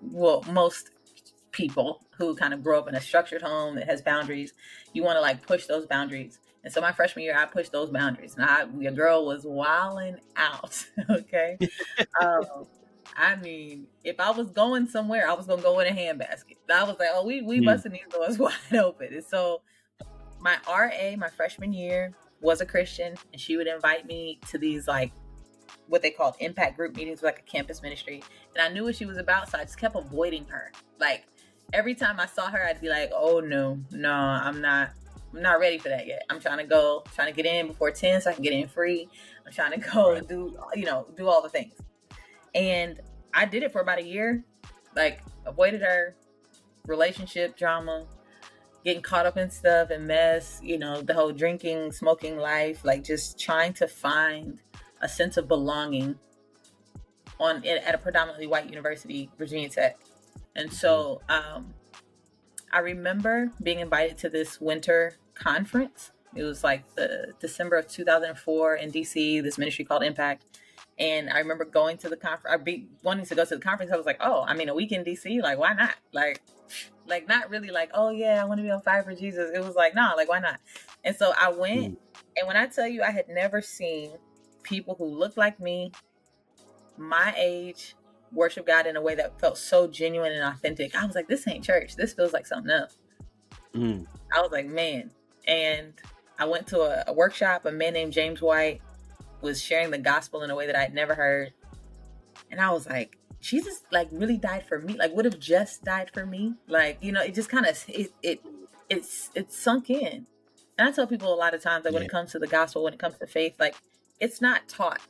well, 0.00 0.44
most 0.50 0.90
people 1.50 2.02
who 2.18 2.34
kind 2.34 2.52
of 2.52 2.62
grow 2.62 2.78
up 2.78 2.88
in 2.88 2.94
a 2.94 3.00
structured 3.00 3.42
home 3.42 3.76
that 3.76 3.88
has 3.88 4.02
boundaries, 4.02 4.52
you 4.92 5.02
want 5.02 5.16
to 5.16 5.20
like 5.20 5.46
push 5.46 5.66
those 5.66 5.86
boundaries. 5.86 6.38
And 6.62 6.72
so 6.72 6.80
my 6.80 6.92
freshman 6.92 7.24
year, 7.24 7.36
I 7.36 7.44
pushed 7.46 7.72
those 7.72 7.90
boundaries. 7.90 8.36
And 8.36 8.44
I, 8.44 8.64
your 8.78 8.92
girl 8.92 9.26
was 9.26 9.44
wilding 9.44 10.16
out. 10.36 10.84
okay. 11.10 11.58
um, 12.20 12.66
I 13.16 13.36
mean, 13.36 13.86
if 14.02 14.18
I 14.18 14.30
was 14.30 14.50
going 14.50 14.88
somewhere, 14.88 15.28
I 15.28 15.34
was 15.34 15.46
gonna 15.46 15.62
go 15.62 15.78
in 15.80 15.86
a 15.86 15.96
handbasket. 15.96 16.56
I 16.72 16.84
was 16.84 16.96
like, 16.98 17.08
oh, 17.12 17.24
we 17.26 17.42
we 17.42 17.60
mm. 17.60 17.66
busting 17.66 17.92
these 17.92 18.02
doors 18.10 18.38
wide 18.70 18.78
open. 18.78 19.14
And 19.14 19.24
so 19.24 19.62
my 20.40 20.56
RA, 20.68 21.16
my 21.16 21.28
freshman 21.28 21.72
year, 21.72 22.14
was 22.40 22.60
a 22.60 22.66
Christian, 22.66 23.14
and 23.32 23.40
she 23.40 23.56
would 23.56 23.66
invite 23.66 24.06
me 24.06 24.38
to 24.48 24.58
these 24.58 24.86
like 24.86 25.12
what 25.86 26.02
they 26.02 26.10
called 26.10 26.34
impact 26.40 26.76
group 26.76 26.96
meetings, 26.96 27.22
like 27.22 27.40
a 27.40 27.42
campus 27.42 27.82
ministry. 27.82 28.22
And 28.54 28.62
I 28.62 28.72
knew 28.72 28.84
what 28.84 28.96
she 28.96 29.06
was 29.06 29.18
about, 29.18 29.50
so 29.50 29.58
I 29.58 29.62
just 29.62 29.78
kept 29.78 29.96
avoiding 29.96 30.46
her. 30.46 30.72
Like 30.98 31.24
every 31.72 31.94
time 31.94 32.20
I 32.20 32.26
saw 32.26 32.50
her, 32.50 32.64
I'd 32.64 32.80
be 32.80 32.88
like, 32.88 33.10
"Oh 33.14 33.40
no, 33.40 33.80
no, 33.90 34.12
I'm 34.12 34.60
not." 34.60 34.90
I'm 35.34 35.42
not 35.42 35.58
ready 35.58 35.78
for 35.78 35.88
that 35.88 36.06
yet. 36.06 36.22
I'm 36.30 36.38
trying 36.38 36.58
to 36.58 36.64
go, 36.64 37.02
trying 37.12 37.26
to 37.26 37.34
get 37.34 37.44
in 37.44 37.66
before 37.66 37.90
10 37.90 38.20
so 38.20 38.30
I 38.30 38.34
can 38.34 38.44
get 38.44 38.52
in 38.52 38.68
free. 38.68 39.08
I'm 39.44 39.52
trying 39.52 39.72
to 39.72 39.88
go 39.90 40.20
do, 40.20 40.56
you 40.76 40.84
know, 40.84 41.08
do 41.16 41.28
all 41.28 41.42
the 41.42 41.48
things. 41.48 41.74
And 42.54 43.00
I 43.32 43.44
did 43.44 43.64
it 43.64 43.72
for 43.72 43.80
about 43.80 43.98
a 43.98 44.04
year, 44.04 44.44
like 44.94 45.22
avoided 45.44 45.80
her, 45.80 46.14
relationship 46.86 47.56
drama, 47.56 48.06
getting 48.84 49.02
caught 49.02 49.26
up 49.26 49.36
in 49.36 49.50
stuff 49.50 49.90
and 49.90 50.06
mess, 50.06 50.60
you 50.62 50.78
know, 50.78 51.00
the 51.00 51.14
whole 51.14 51.32
drinking, 51.32 51.90
smoking 51.90 52.36
life, 52.36 52.84
like 52.84 53.02
just 53.02 53.38
trying 53.40 53.72
to 53.72 53.88
find 53.88 54.58
a 55.00 55.08
sense 55.08 55.36
of 55.36 55.48
belonging 55.48 56.18
on 57.40 57.64
at 57.64 57.94
a 57.94 57.98
predominantly 57.98 58.46
white 58.46 58.68
university, 58.68 59.30
Virginia 59.38 59.68
Tech. 59.68 59.98
And 60.54 60.72
so 60.72 61.22
um, 61.28 61.74
I 62.72 62.80
remember 62.80 63.50
being 63.62 63.80
invited 63.80 64.18
to 64.18 64.28
this 64.28 64.60
winter 64.60 65.16
conference. 65.34 66.10
It 66.34 66.42
was 66.42 66.62
like 66.62 66.94
the 66.94 67.32
December 67.40 67.76
of 67.76 67.88
2004 67.88 68.76
in 68.76 68.92
DC, 68.92 69.42
this 69.42 69.58
ministry 69.58 69.84
called 69.84 70.02
Impact. 70.02 70.44
And 70.98 71.28
I 71.28 71.38
remember 71.38 71.64
going 71.64 71.98
to 71.98 72.08
the 72.08 72.16
conference, 72.16 72.54
I 72.54 72.56
be 72.56 72.86
wanting 73.02 73.26
to 73.26 73.34
go 73.34 73.44
to 73.44 73.56
the 73.56 73.60
conference. 73.60 73.90
I 73.92 73.96
was 73.96 74.06
like, 74.06 74.18
oh, 74.20 74.44
I 74.46 74.54
mean, 74.54 74.68
a 74.68 74.74
week 74.74 74.92
in 74.92 75.04
DC. 75.04 75.42
Like, 75.42 75.58
why 75.58 75.72
not? 75.74 75.94
Like, 76.12 76.40
like 77.06 77.28
not 77.28 77.50
really 77.50 77.70
like, 77.70 77.90
oh 77.94 78.10
yeah, 78.10 78.40
I 78.40 78.44
want 78.44 78.58
to 78.58 78.62
be 78.62 78.70
on 78.70 78.80
fire 78.80 79.02
for 79.02 79.14
Jesus. 79.14 79.50
It 79.54 79.62
was 79.62 79.74
like, 79.74 79.94
nah, 79.94 80.12
like 80.14 80.28
why 80.28 80.38
not? 80.38 80.60
And 81.02 81.14
so 81.14 81.32
I 81.38 81.50
went, 81.50 81.94
mm. 81.94 81.96
and 82.36 82.46
when 82.46 82.56
I 82.56 82.66
tell 82.66 82.86
you, 82.86 83.02
I 83.02 83.10
had 83.10 83.28
never 83.28 83.60
seen 83.60 84.12
people 84.62 84.94
who 84.96 85.04
looked 85.04 85.36
like 85.36 85.60
me, 85.60 85.92
my 86.96 87.34
age, 87.36 87.94
worship 88.32 88.66
God 88.66 88.86
in 88.86 88.96
a 88.96 89.02
way 89.02 89.14
that 89.14 89.38
felt 89.40 89.58
so 89.58 89.86
genuine 89.86 90.32
and 90.32 90.42
authentic. 90.42 90.94
I 90.94 91.04
was 91.04 91.14
like, 91.14 91.28
this 91.28 91.46
ain't 91.46 91.64
church. 91.64 91.96
This 91.96 92.14
feels 92.14 92.32
like 92.32 92.46
something 92.46 92.70
else. 92.70 92.96
Mm. 93.74 94.06
I 94.34 94.40
was 94.40 94.50
like, 94.50 94.66
man. 94.66 95.10
And 95.46 95.92
I 96.38 96.46
went 96.46 96.66
to 96.68 96.80
a, 96.80 97.04
a 97.08 97.12
workshop. 97.12 97.66
A 97.66 97.72
man 97.72 97.92
named 97.92 98.12
James 98.12 98.40
White 98.40 98.80
was 99.44 99.62
sharing 99.62 99.90
the 99.90 99.98
gospel 99.98 100.42
in 100.42 100.50
a 100.50 100.56
way 100.56 100.66
that 100.66 100.74
I'd 100.74 100.94
never 100.94 101.14
heard. 101.14 101.52
And 102.50 102.60
I 102.60 102.72
was 102.72 102.86
like, 102.86 103.18
Jesus 103.40 103.82
like 103.92 104.08
really 104.10 104.38
died 104.38 104.66
for 104.66 104.78
me. 104.80 104.94
Like 104.94 105.14
would 105.14 105.26
have 105.26 105.38
just 105.38 105.84
died 105.84 106.10
for 106.12 106.26
me. 106.26 106.54
Like, 106.66 106.98
you 107.00 107.12
know, 107.12 107.20
it 107.20 107.34
just 107.34 107.50
kind 107.50 107.66
of 107.66 107.84
it 107.86 108.12
it 108.22 108.40
it's 108.88 109.30
it's 109.34 109.56
sunk 109.56 109.90
in. 109.90 110.26
And 110.76 110.88
I 110.88 110.90
tell 110.90 111.06
people 111.06 111.32
a 111.32 111.36
lot 111.36 111.54
of 111.54 111.62
times 111.62 111.84
that 111.84 111.92
yeah. 111.92 111.98
when 111.98 112.02
it 112.02 112.10
comes 112.10 112.32
to 112.32 112.38
the 112.38 112.48
gospel, 112.48 112.82
when 112.82 112.94
it 112.94 112.98
comes 112.98 113.18
to 113.18 113.26
faith, 113.26 113.54
like 113.60 113.76
it's 114.18 114.40
not 114.40 114.66
taught, 114.68 115.00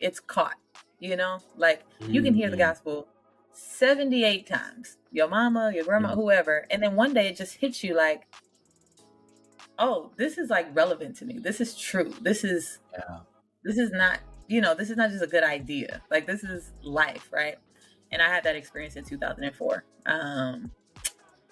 it's 0.00 0.20
caught. 0.20 0.56
You 0.98 1.16
know, 1.16 1.38
like 1.56 1.88
mm-hmm. 2.00 2.12
you 2.12 2.22
can 2.22 2.34
hear 2.34 2.50
the 2.50 2.56
mm-hmm. 2.56 2.68
gospel 2.68 3.08
78 3.52 4.46
times, 4.46 4.98
your 5.12 5.28
mama, 5.28 5.72
your 5.74 5.84
grandma, 5.84 6.14
whoever, 6.14 6.66
and 6.70 6.82
then 6.82 6.96
one 6.96 7.14
day 7.14 7.28
it 7.28 7.36
just 7.36 7.56
hits 7.56 7.84
you 7.84 7.94
like, 7.94 8.26
oh, 9.78 10.10
this 10.16 10.38
is 10.38 10.50
like 10.50 10.74
relevant 10.74 11.16
to 11.18 11.24
me. 11.24 11.38
This 11.38 11.60
is 11.60 11.76
true. 11.76 12.12
This 12.20 12.42
is 12.42 12.80
yeah. 12.92 13.18
This 13.64 13.78
is 13.78 13.90
not, 13.90 14.20
you 14.48 14.60
know, 14.60 14.74
this 14.74 14.90
is 14.90 14.96
not 14.96 15.10
just 15.10 15.22
a 15.22 15.26
good 15.26 15.44
idea. 15.44 16.02
Like 16.10 16.26
this 16.26 16.44
is 16.44 16.72
life, 16.82 17.28
right? 17.32 17.56
and 18.14 18.22
I 18.22 18.28
had 18.28 18.44
that 18.44 18.54
experience 18.54 18.94
in 18.94 19.04
2004 19.04 19.84
um, 20.06 20.70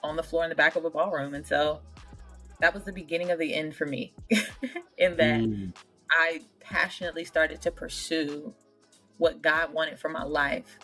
on 0.03 0.17
the 0.17 0.23
floor 0.23 0.45
in 0.45 0.49
the 0.49 0.55
back 0.55 0.77
of 0.77 0.85
a 0.85 0.91
ballroom. 0.91 1.35
And 1.35 1.45
so 1.45 1.81
that 2.61 2.73
was 2.73 2.85
the 2.85 2.93
beginning 2.93 3.33
of 3.33 3.41
the 3.41 3.53
end 3.53 3.75
for 3.75 3.85
me, 3.85 4.15
in 4.97 5.17
that 5.17 5.41
mm. 5.41 5.75
I 6.09 6.43
passionately 6.61 7.25
started 7.25 7.61
to 7.63 7.73
pursue 7.73 8.55
what 9.19 9.43
God 9.43 9.73
wanted 9.75 9.99
for 9.99 10.09
my 10.09 10.23
life 10.23 10.79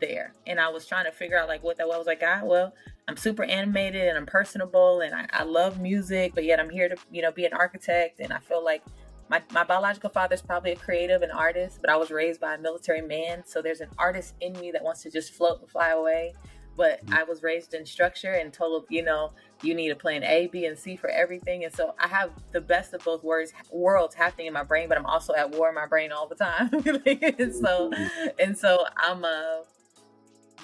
there. 0.00 0.32
And 0.46 0.58
I 0.58 0.70
was 0.70 0.86
trying 0.86 1.04
to 1.04 1.12
figure 1.12 1.38
out 1.38 1.48
like 1.48 1.62
what 1.62 1.76
that 1.76 1.86
was. 1.86 1.96
I 1.96 1.98
was 1.98 2.06
like, 2.06 2.20
God, 2.20 2.44
well, 2.44 2.74
I'm 3.06 3.18
super 3.18 3.44
animated 3.44 4.08
and 4.08 4.16
I'm 4.16 4.26
personable 4.26 5.02
and 5.02 5.14
I, 5.14 5.26
I 5.32 5.42
love 5.42 5.80
music, 5.80 6.32
but 6.34 6.44
yet 6.44 6.60
I'm 6.60 6.70
here 6.70 6.88
to, 6.88 6.96
you 7.10 7.20
know, 7.20 7.30
be 7.32 7.44
an 7.44 7.52
architect. 7.52 8.20
And 8.20 8.32
I 8.32 8.38
feel 8.38 8.64
like 8.64 8.82
my, 9.30 9.40
my 9.52 9.62
biological 9.62 10.10
father 10.10 10.34
is 10.34 10.42
probably 10.42 10.72
a 10.72 10.76
creative 10.76 11.22
and 11.22 11.30
artist, 11.30 11.78
but 11.80 11.88
I 11.88 11.96
was 11.96 12.10
raised 12.10 12.40
by 12.40 12.54
a 12.54 12.58
military 12.58 13.00
man. 13.00 13.44
So 13.46 13.62
there's 13.62 13.80
an 13.80 13.88
artist 13.96 14.34
in 14.40 14.52
me 14.54 14.72
that 14.72 14.82
wants 14.82 15.04
to 15.04 15.10
just 15.10 15.32
float 15.34 15.60
and 15.60 15.70
fly 15.70 15.90
away. 15.90 16.34
But 16.76 17.04
mm-hmm. 17.06 17.14
I 17.14 17.22
was 17.22 17.44
raised 17.44 17.72
in 17.72 17.86
structure 17.86 18.32
and 18.32 18.52
told, 18.52 18.86
you 18.90 19.04
know, 19.04 19.32
you 19.62 19.74
need 19.74 19.90
a 19.90 19.94
plan 19.94 20.24
A, 20.24 20.48
B, 20.48 20.66
and 20.66 20.76
C 20.76 20.96
for 20.96 21.08
everything. 21.10 21.62
And 21.64 21.72
so 21.72 21.94
I 22.00 22.08
have 22.08 22.32
the 22.50 22.60
best 22.60 22.92
of 22.92 23.04
both 23.04 23.22
worlds, 23.22 23.52
worlds 23.70 24.16
happening 24.16 24.48
in 24.48 24.52
my 24.52 24.64
brain, 24.64 24.88
but 24.88 24.98
I'm 24.98 25.06
also 25.06 25.32
at 25.34 25.52
war 25.52 25.68
in 25.68 25.76
my 25.76 25.86
brain 25.86 26.10
all 26.10 26.26
the 26.26 26.34
time. 26.34 26.70
and 26.74 27.54
so, 27.54 27.90
mm-hmm. 27.90 28.28
and 28.40 28.58
so 28.58 28.84
I'm, 28.96 29.24
uh, 29.24 29.58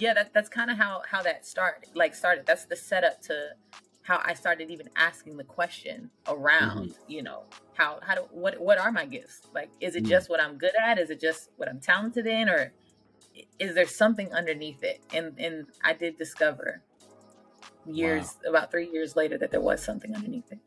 yeah, 0.01 0.13
that, 0.15 0.35
that's 0.35 0.49
kind 0.49 0.73
of 0.73 0.77
how, 0.77 1.03
how 1.09 1.23
that 1.23 1.47
started, 1.47 1.91
like 1.95 2.17
started. 2.17 2.47
That's 2.47 2.65
the 2.65 2.77
setup 2.77 3.23
to 3.23 3.51
how 4.07 4.23
I 4.25 4.35
started 4.35 4.71
even 4.71 4.89
asking 4.95 5.37
the 5.37 5.45
question 5.45 6.11
around, 6.29 6.91
mm-hmm. 6.91 7.11
you 7.11 7.23
know, 7.23 7.43
how 7.75 7.99
how 8.03 8.15
do 8.15 8.21
what 8.31 8.59
what 8.61 8.79
are 8.79 8.93
my 8.93 9.05
gifts? 9.05 9.43
Like, 9.53 9.69
is 9.81 9.97
it 9.97 10.05
mm-hmm. 10.05 10.11
just 10.11 10.31
what 10.31 10.41
I'm 10.41 10.57
good 10.57 10.75
at? 10.81 10.99
Is 10.99 11.11
it 11.11 11.21
just 11.21 11.51
what 11.57 11.69
I'm 11.69 11.81
talented 11.81 12.27
in, 12.27 12.49
or 12.49 12.73
is 13.59 13.75
there 13.75 13.87
something 13.87 14.33
underneath 14.33 14.85
it? 14.85 15.01
And 15.13 15.35
and 15.39 15.67
I 15.83 15.93
did 15.93 16.17
discover 16.17 16.83
years 17.85 18.37
wow. 18.45 18.51
about 18.51 18.71
three 18.71 18.89
years 18.91 19.17
later 19.17 19.37
that 19.39 19.51
there 19.51 19.61
was 19.61 19.83
something 19.83 20.15
underneath 20.15 20.53
it. 20.53 20.61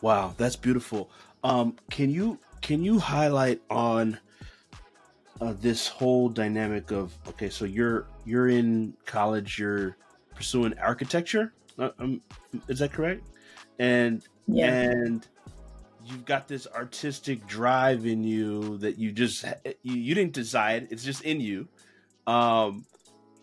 Wow, 0.00 0.34
that's 0.38 0.56
beautiful. 0.56 1.10
Um, 1.44 1.76
can 1.90 2.08
you 2.08 2.38
can 2.62 2.82
you 2.82 2.98
highlight 2.98 3.60
on 3.68 4.18
uh, 5.42 5.52
this 5.60 5.86
whole 5.86 6.30
dynamic 6.30 6.92
of 6.92 7.12
okay, 7.28 7.50
so 7.50 7.66
you're 7.66 8.06
you're 8.24 8.48
in 8.48 8.94
college, 9.04 9.58
you're 9.58 9.98
pursuing 10.34 10.72
architecture 10.78 11.52
um, 11.78 12.20
is 12.68 12.78
that 12.80 12.92
correct? 12.92 13.26
And 13.78 14.24
yeah. 14.46 14.82
and 14.82 15.26
you've 16.04 16.24
got 16.24 16.48
this 16.48 16.66
artistic 16.66 17.46
drive 17.46 18.06
in 18.06 18.24
you 18.24 18.78
that 18.78 18.98
you 18.98 19.12
just 19.12 19.44
you, 19.82 19.94
you 19.94 20.14
didn't 20.14 20.32
decide; 20.32 20.88
it's 20.90 21.04
just 21.04 21.22
in 21.22 21.40
you. 21.40 21.68
Um, 22.26 22.86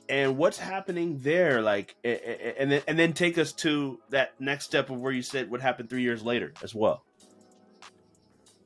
and 0.07 0.37
what's 0.37 0.57
happening 0.57 1.19
there? 1.21 1.61
Like, 1.61 1.95
and 2.03 2.71
then 2.71 2.81
and 2.87 2.97
then 2.97 3.13
take 3.13 3.37
us 3.37 3.53
to 3.53 3.99
that 4.09 4.39
next 4.39 4.65
step 4.65 4.89
of 4.89 4.99
where 4.99 5.11
you 5.11 5.21
said 5.21 5.49
what 5.51 5.61
happened 5.61 5.89
three 5.89 6.01
years 6.01 6.23
later 6.23 6.53
as 6.63 6.73
well. 6.73 7.03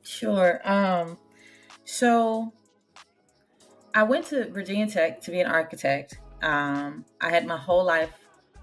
Sure. 0.02 0.60
Um, 0.68 1.18
so 1.84 2.52
I 3.94 4.02
went 4.02 4.26
to 4.26 4.50
Virginia 4.50 4.86
Tech 4.86 5.20
to 5.22 5.30
be 5.30 5.40
an 5.40 5.46
architect. 5.46 6.18
Um, 6.42 7.04
I 7.20 7.30
had 7.30 7.46
my 7.46 7.56
whole 7.56 7.84
life 7.84 8.10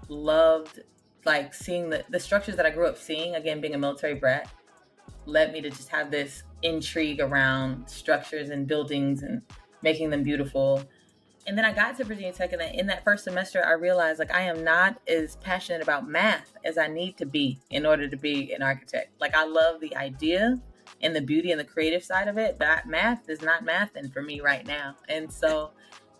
loved 0.08 0.80
like 1.24 1.54
seeing 1.54 1.90
the, 1.90 2.04
the 2.08 2.20
structures 2.20 2.56
that 2.56 2.66
I 2.66 2.70
grew 2.70 2.86
up 2.86 2.98
seeing, 2.98 3.34
again, 3.34 3.60
being 3.60 3.74
a 3.74 3.78
military 3.78 4.14
brat, 4.14 4.48
led 5.26 5.52
me 5.52 5.60
to 5.60 5.70
just 5.70 5.88
have 5.88 6.10
this 6.10 6.42
intrigue 6.62 7.20
around 7.20 7.88
structures 7.88 8.50
and 8.50 8.66
buildings 8.66 9.22
and 9.22 9.42
making 9.82 10.10
them 10.10 10.22
beautiful. 10.22 10.82
And 11.46 11.58
then 11.58 11.64
I 11.64 11.72
got 11.72 11.96
to 11.96 12.04
Virginia 12.04 12.32
Tech, 12.32 12.52
and 12.52 12.62
in 12.62 12.86
that 12.86 13.02
first 13.02 13.24
semester, 13.24 13.64
I 13.64 13.72
realized 13.72 14.18
like 14.20 14.32
I 14.32 14.42
am 14.42 14.62
not 14.62 15.00
as 15.08 15.36
passionate 15.36 15.82
about 15.82 16.08
math 16.08 16.52
as 16.64 16.78
I 16.78 16.86
need 16.86 17.16
to 17.18 17.26
be 17.26 17.58
in 17.70 17.84
order 17.84 18.08
to 18.08 18.16
be 18.16 18.52
an 18.52 18.62
architect. 18.62 19.10
Like 19.20 19.34
I 19.34 19.44
love 19.44 19.80
the 19.80 19.96
idea 19.96 20.60
and 21.00 21.16
the 21.16 21.20
beauty 21.20 21.50
and 21.50 21.58
the 21.58 21.64
creative 21.64 22.04
side 22.04 22.28
of 22.28 22.38
it, 22.38 22.58
but 22.58 22.86
math 22.86 23.28
is 23.28 23.42
not 23.42 23.64
mathing 23.64 24.12
for 24.12 24.22
me 24.22 24.40
right 24.40 24.64
now. 24.66 24.96
And 25.08 25.32
so 25.32 25.72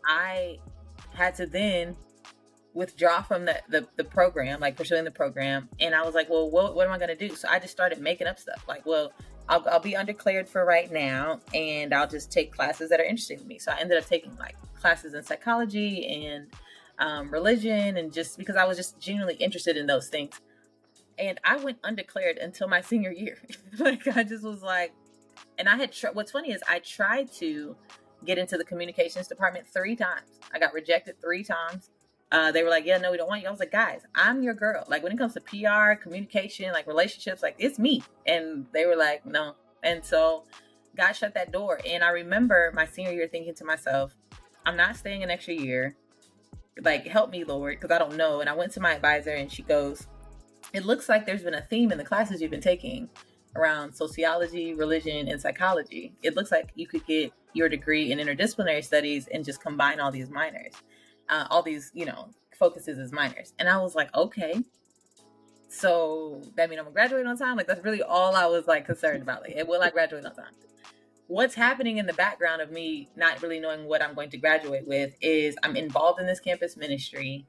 I 0.05 0.59
had 1.15 1.37
to 1.37 1.47
then 1.47 1.97
withdraw 2.75 3.23
from 3.23 3.45
the, 3.45 3.61
the, 3.69 3.87
the 3.97 4.05
program, 4.05 4.61
like 4.61 4.77
pursuing 4.77 5.05
the 5.05 5.11
program. 5.11 5.69
And 5.81 5.95
I 5.95 6.03
was 6.03 6.15
like, 6.15 6.31
well, 6.31 6.51
what, 6.51 6.75
what 6.75 6.87
am 6.87 6.93
I 6.93 6.99
going 6.99 7.17
to 7.17 7.29
do? 7.29 7.35
So 7.35 7.49
I 7.49 7.59
just 7.59 7.73
started 7.73 8.01
making 8.01 8.27
up 8.27 8.39
stuff 8.39 8.65
like, 8.67 8.87
well, 8.87 9.13
I'll, 9.49 9.67
I'll 9.69 9.81
be 9.81 9.95
undeclared 9.95 10.49
for 10.49 10.65
right 10.65 10.91
now 10.91 11.41
and 11.53 11.93
I'll 11.93 12.09
just 12.09 12.33
take 12.33 12.53
classes 12.53 12.91
that 12.91 13.01
are 13.01 13.05
interesting 13.05 13.39
to 13.39 13.45
me. 13.45 13.59
So 13.59 13.73
I 13.73 13.81
ended 13.81 13.99
up 13.99 14.07
taking 14.07 14.37
like 14.37 14.57
classes 14.81 15.15
in 15.15 15.23
psychology 15.23 16.07
and 16.25 16.47
um, 16.99 17.31
religion 17.31 17.97
and 17.97 18.13
just 18.13 18.39
because 18.39 18.57
I 18.57 18.65
was 18.65 18.77
just 18.77 18.99
genuinely 19.01 19.35
interested 19.35 19.77
in 19.77 19.87
those 19.87 20.09
things. 20.09 20.41
And 21.19 21.39
I 21.45 21.57
went 21.57 21.79
undeclared 21.85 22.39
until 22.39 22.69
my 22.69 22.81
senior 22.91 23.13
year. 23.13 23.39
like 23.79 24.07
I 24.07 24.23
just 24.23 24.45
was 24.45 24.63
like, 24.63 24.93
and 25.59 25.69
I 25.69 25.77
had, 25.77 25.95
what's 26.15 26.33
funny 26.33 26.53
is 26.53 26.63
I 26.69 26.79
tried 26.79 27.31
to 27.35 27.77
get 28.25 28.39
into 28.39 28.57
the 28.57 28.65
communications 28.65 29.29
department 29.29 29.67
three 29.67 29.97
times. 29.97 30.39
I 30.55 30.59
got 30.59 30.73
rejected 30.73 31.21
three 31.21 31.45
times 31.45 31.91
uh, 32.33 32.51
they 32.51 32.63
were 32.63 32.71
like, 32.71 32.87
yeah, 32.87 32.97
no, 32.97 33.11
we 33.11 33.19
don't 33.19 33.29
want 33.29 33.43
you. 33.43 33.49
I 33.49 33.51
was 33.51 33.61
like, 33.61 33.71
guys, 33.71 34.01
I'm 34.15 34.43
your 34.43 34.55
girl. 34.55 34.85
Like 34.89 35.03
when 35.03 35.13
it 35.13 35.19
comes 35.19 35.35
to 35.35 35.41
PR, 35.41 36.01
communication, 36.03 36.73
like 36.73 36.87
relationships, 36.87 37.43
like 37.43 37.55
it's 37.59 37.79
me. 37.79 38.03
And 38.27 38.65
they 38.73 38.87
were 38.87 38.97
like, 38.97 39.27
no. 39.27 39.55
And 39.83 40.03
so 40.03 40.45
God 40.97 41.13
shut 41.13 41.35
that 41.35 41.53
door. 41.53 41.79
And 41.87 42.03
I 42.03 42.09
remember 42.09 42.73
my 42.75 42.87
senior 42.87 43.13
year 43.13 43.29
thinking 43.29 43.55
to 43.57 43.65
myself, 43.67 44.17
I'm 44.65 44.79
not 44.79 44.97
staying 44.97 45.23
an 45.23 45.31
extra 45.31 45.53
year. 45.53 45.95
Like, 46.81 47.07
help 47.07 47.31
me, 47.31 47.45
Lord, 47.45 47.79
because 47.79 47.95
I 47.95 47.99
don't 47.99 48.17
know. 48.17 48.41
And 48.41 48.49
I 48.49 48.55
went 48.55 48.73
to 48.73 48.81
my 48.81 48.95
advisor 48.95 49.35
and 49.35 49.53
she 49.53 49.63
goes, 49.63 50.07
it 50.73 50.87
looks 50.87 51.11
like 51.11 51.27
there's 51.27 51.43
been 51.43 51.53
a 51.53 51.61
theme 51.61 51.93
in 51.93 51.99
the 51.99 52.05
classes 52.05 52.41
you've 52.41 52.51
been 52.51 52.63
taking 52.63 53.11
around 53.57 53.93
sociology, 53.93 54.73
religion, 54.73 55.29
and 55.29 55.39
psychology. 55.39 56.15
It 56.23 56.35
looks 56.35 56.51
like 56.51 56.71
you 56.77 56.87
could 56.87 57.05
get 57.05 57.33
your 57.53 57.69
degree 57.69 58.11
in 58.11 58.19
interdisciplinary 58.19 58.83
studies 58.83 59.29
and 59.29 59.45
just 59.45 59.63
combine 59.63 60.01
all 60.01 60.11
these 60.11 60.31
minors, 60.31 60.73
uh, 61.29 61.47
all 61.51 61.63
these, 61.63 61.91
you 61.95 62.07
know, 62.07 62.29
focuses 62.59 62.99
as 62.99 63.13
minors. 63.13 63.53
And 63.59 63.69
I 63.69 63.79
was 63.79 63.95
like, 63.95 64.15
okay. 64.15 64.63
So 65.69 66.43
that 66.57 66.69
means 66.69 66.79
I'm 66.79 66.85
gonna 66.85 66.95
graduate 66.95 67.27
on 67.27 67.37
time? 67.37 67.57
Like 67.57 67.67
that's 67.67 67.83
really 67.83 68.03
all 68.03 68.37
I 68.37 68.47
was 68.47 68.67
like 68.67 68.85
concerned 68.87 69.23
about. 69.23 69.43
Like, 69.43 69.67
will 69.67 69.83
I 69.83 69.91
graduate 69.91 70.25
on 70.25 70.35
time? 70.35 70.53
What's 71.29 71.55
happening 71.55 71.97
in 71.97 72.07
the 72.07 72.13
background 72.13 72.61
of 72.61 72.71
me 72.71 73.09
not 73.17 73.41
really 73.43 73.59
knowing 73.59 73.87
what 73.87 74.03
I'm 74.03 74.15
going 74.15 74.29
to 74.31 74.37
graduate 74.37 74.87
with 74.87 75.15
is 75.23 75.57
I'm 75.63 75.77
involved 75.77 76.21
in 76.21 76.27
this 76.27 76.41
campus 76.41 76.77
ministry. 76.77 77.47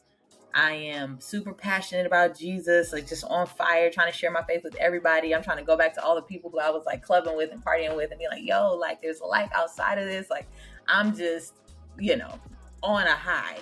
I 0.55 0.73
am 0.73 1.19
super 1.19 1.51
passionate 1.53 2.05
about 2.05 2.37
Jesus, 2.37 2.93
like 2.93 3.07
just 3.07 3.23
on 3.25 3.47
fire, 3.47 3.89
trying 3.89 4.11
to 4.11 4.17
share 4.17 4.31
my 4.31 4.43
faith 4.43 4.63
with 4.63 4.75
everybody. 4.75 5.33
I'm 5.33 5.43
trying 5.43 5.57
to 5.57 5.63
go 5.63 5.75
back 5.75 5.93
to 5.95 6.03
all 6.03 6.15
the 6.15 6.21
people 6.21 6.49
who 6.49 6.59
I 6.59 6.69
was 6.69 6.85
like 6.85 7.01
clubbing 7.01 7.35
with 7.35 7.51
and 7.51 7.63
partying 7.63 7.95
with 7.95 8.11
and 8.11 8.19
be 8.19 8.27
like, 8.29 8.43
yo, 8.43 8.73
like 8.73 9.01
there's 9.01 9.19
a 9.19 9.25
life 9.25 9.49
outside 9.53 9.97
of 9.97 10.05
this. 10.05 10.29
Like 10.29 10.47
I'm 10.87 11.15
just, 11.15 11.53
you 11.99 12.15
know, 12.15 12.39
on 12.83 13.07
a 13.07 13.15
high. 13.15 13.57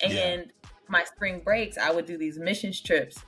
And 0.00 0.12
yeah. 0.12 0.70
my 0.88 1.04
spring 1.04 1.40
breaks, 1.40 1.78
I 1.78 1.90
would 1.92 2.06
do 2.06 2.18
these 2.18 2.38
missions 2.38 2.80
trips 2.80 3.18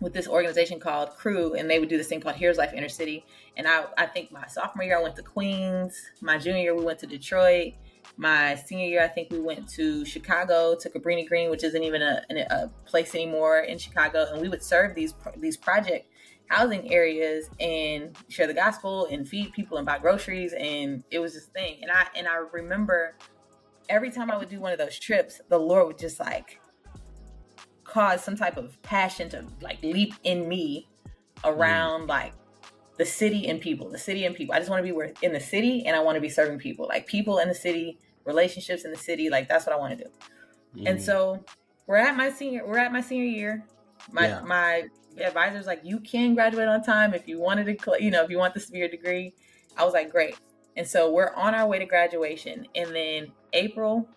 with 0.00 0.12
this 0.12 0.28
organization 0.28 0.78
called 0.78 1.10
Cru, 1.10 1.54
and 1.54 1.68
they 1.68 1.78
would 1.78 1.88
do 1.88 1.96
this 1.96 2.06
thing 2.06 2.20
called 2.20 2.36
Here's 2.36 2.56
Life 2.56 2.72
Inner 2.72 2.88
City. 2.88 3.24
And 3.56 3.66
I, 3.66 3.86
I 3.96 4.06
think 4.06 4.30
my 4.30 4.46
sophomore 4.46 4.84
year, 4.84 4.98
I 4.98 5.02
went 5.02 5.16
to 5.16 5.22
Queens. 5.22 6.00
My 6.20 6.38
junior 6.38 6.62
year, 6.62 6.74
we 6.76 6.84
went 6.84 7.00
to 7.00 7.06
Detroit 7.06 7.74
my 8.18 8.56
senior 8.56 8.86
year, 8.86 9.02
I 9.02 9.06
think 9.06 9.30
we 9.30 9.38
went 9.38 9.68
to 9.70 10.04
Chicago 10.04 10.74
to 10.74 10.90
Cabrini 10.90 11.26
Green, 11.26 11.50
which 11.50 11.62
isn't 11.62 11.82
even 11.82 12.02
a, 12.02 12.24
a 12.50 12.68
place 12.84 13.14
anymore 13.14 13.60
in 13.60 13.78
Chicago, 13.78 14.26
and 14.32 14.42
we 14.42 14.48
would 14.48 14.62
serve 14.62 14.94
these 14.94 15.14
these 15.36 15.56
project 15.56 16.10
housing 16.48 16.92
areas 16.92 17.50
and 17.60 18.16
share 18.28 18.46
the 18.46 18.54
gospel 18.54 19.06
and 19.10 19.28
feed 19.28 19.52
people 19.52 19.76
and 19.76 19.86
buy 19.86 19.98
groceries, 19.98 20.52
and 20.52 21.04
it 21.12 21.20
was 21.20 21.34
this 21.34 21.46
thing. 21.46 21.78
And 21.82 21.92
I 21.92 22.06
and 22.16 22.26
I 22.26 22.36
remember 22.52 23.14
every 23.88 24.10
time 24.10 24.30
I 24.30 24.36
would 24.36 24.48
do 24.48 24.60
one 24.60 24.72
of 24.72 24.78
those 24.78 24.98
trips, 24.98 25.40
the 25.48 25.58
Lord 25.58 25.86
would 25.86 25.98
just 25.98 26.20
like 26.20 26.60
cause 27.84 28.22
some 28.22 28.36
type 28.36 28.56
of 28.56 28.80
passion 28.82 29.28
to 29.30 29.44
like 29.62 29.82
leap 29.82 30.14
in 30.24 30.48
me 30.48 30.88
around 31.44 32.02
mm. 32.02 32.08
like 32.08 32.32
the 32.98 33.04
city 33.04 33.48
and 33.48 33.60
people, 33.60 33.88
the 33.90 33.98
city 33.98 34.24
and 34.24 34.34
people. 34.34 34.54
I 34.54 34.58
just 34.58 34.70
want 34.70 34.84
to 34.84 34.92
be 34.92 35.12
in 35.22 35.32
the 35.32 35.40
city 35.40 35.86
and 35.86 35.96
I 35.96 36.00
want 36.00 36.16
to 36.16 36.20
be 36.20 36.28
serving 36.28 36.58
people, 36.58 36.86
like 36.88 37.06
people 37.06 37.38
in 37.38 37.48
the 37.48 37.54
city, 37.54 37.98
relationships 38.24 38.84
in 38.84 38.90
the 38.90 38.98
city. 38.98 39.30
Like 39.30 39.48
that's 39.48 39.66
what 39.66 39.74
I 39.74 39.78
want 39.78 39.98
to 39.98 40.04
do. 40.04 40.10
Mm. 40.76 40.90
And 40.90 41.02
so 41.02 41.44
we're 41.86 41.96
at 41.96 42.16
my 42.16 42.30
senior, 42.30 42.66
we're 42.66 42.78
at 42.78 42.92
my 42.92 43.00
senior 43.00 43.24
year. 43.24 43.64
My 44.12 44.28
yeah. 44.28 44.40
my 44.42 44.84
advisor's 45.18 45.66
like, 45.66 45.80
you 45.82 46.00
can 46.00 46.34
graduate 46.34 46.68
on 46.68 46.82
time 46.82 47.14
if 47.14 47.26
you 47.26 47.40
wanted 47.40 47.66
to, 47.66 47.96
you 48.02 48.10
know, 48.10 48.22
if 48.22 48.30
you 48.30 48.38
want 48.38 48.54
this 48.54 48.66
to 48.66 48.72
be 48.72 48.78
your 48.78 48.88
degree. 48.88 49.34
I 49.76 49.84
was 49.84 49.94
like, 49.94 50.10
great. 50.10 50.36
And 50.78 50.86
so 50.86 51.10
we're 51.10 51.34
on 51.34 51.56
our 51.56 51.66
way 51.66 51.80
to 51.80 51.84
graduation, 51.84 52.66
and 52.76 52.94
then 52.94 53.32
April 53.52 54.08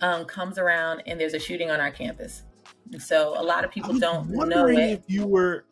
um, 0.00 0.24
comes 0.24 0.58
around, 0.58 1.04
and 1.06 1.18
there's 1.18 1.32
a 1.32 1.38
shooting 1.38 1.70
on 1.70 1.80
our 1.80 1.92
campus. 1.92 2.42
And 2.92 3.00
so 3.00 3.40
a 3.40 3.42
lot 3.42 3.64
of 3.64 3.70
people 3.70 3.96
don't 3.98 4.28
know 4.28 4.66
it. 4.66 4.78
if 4.78 5.00
you 5.06 5.24
were 5.24 5.64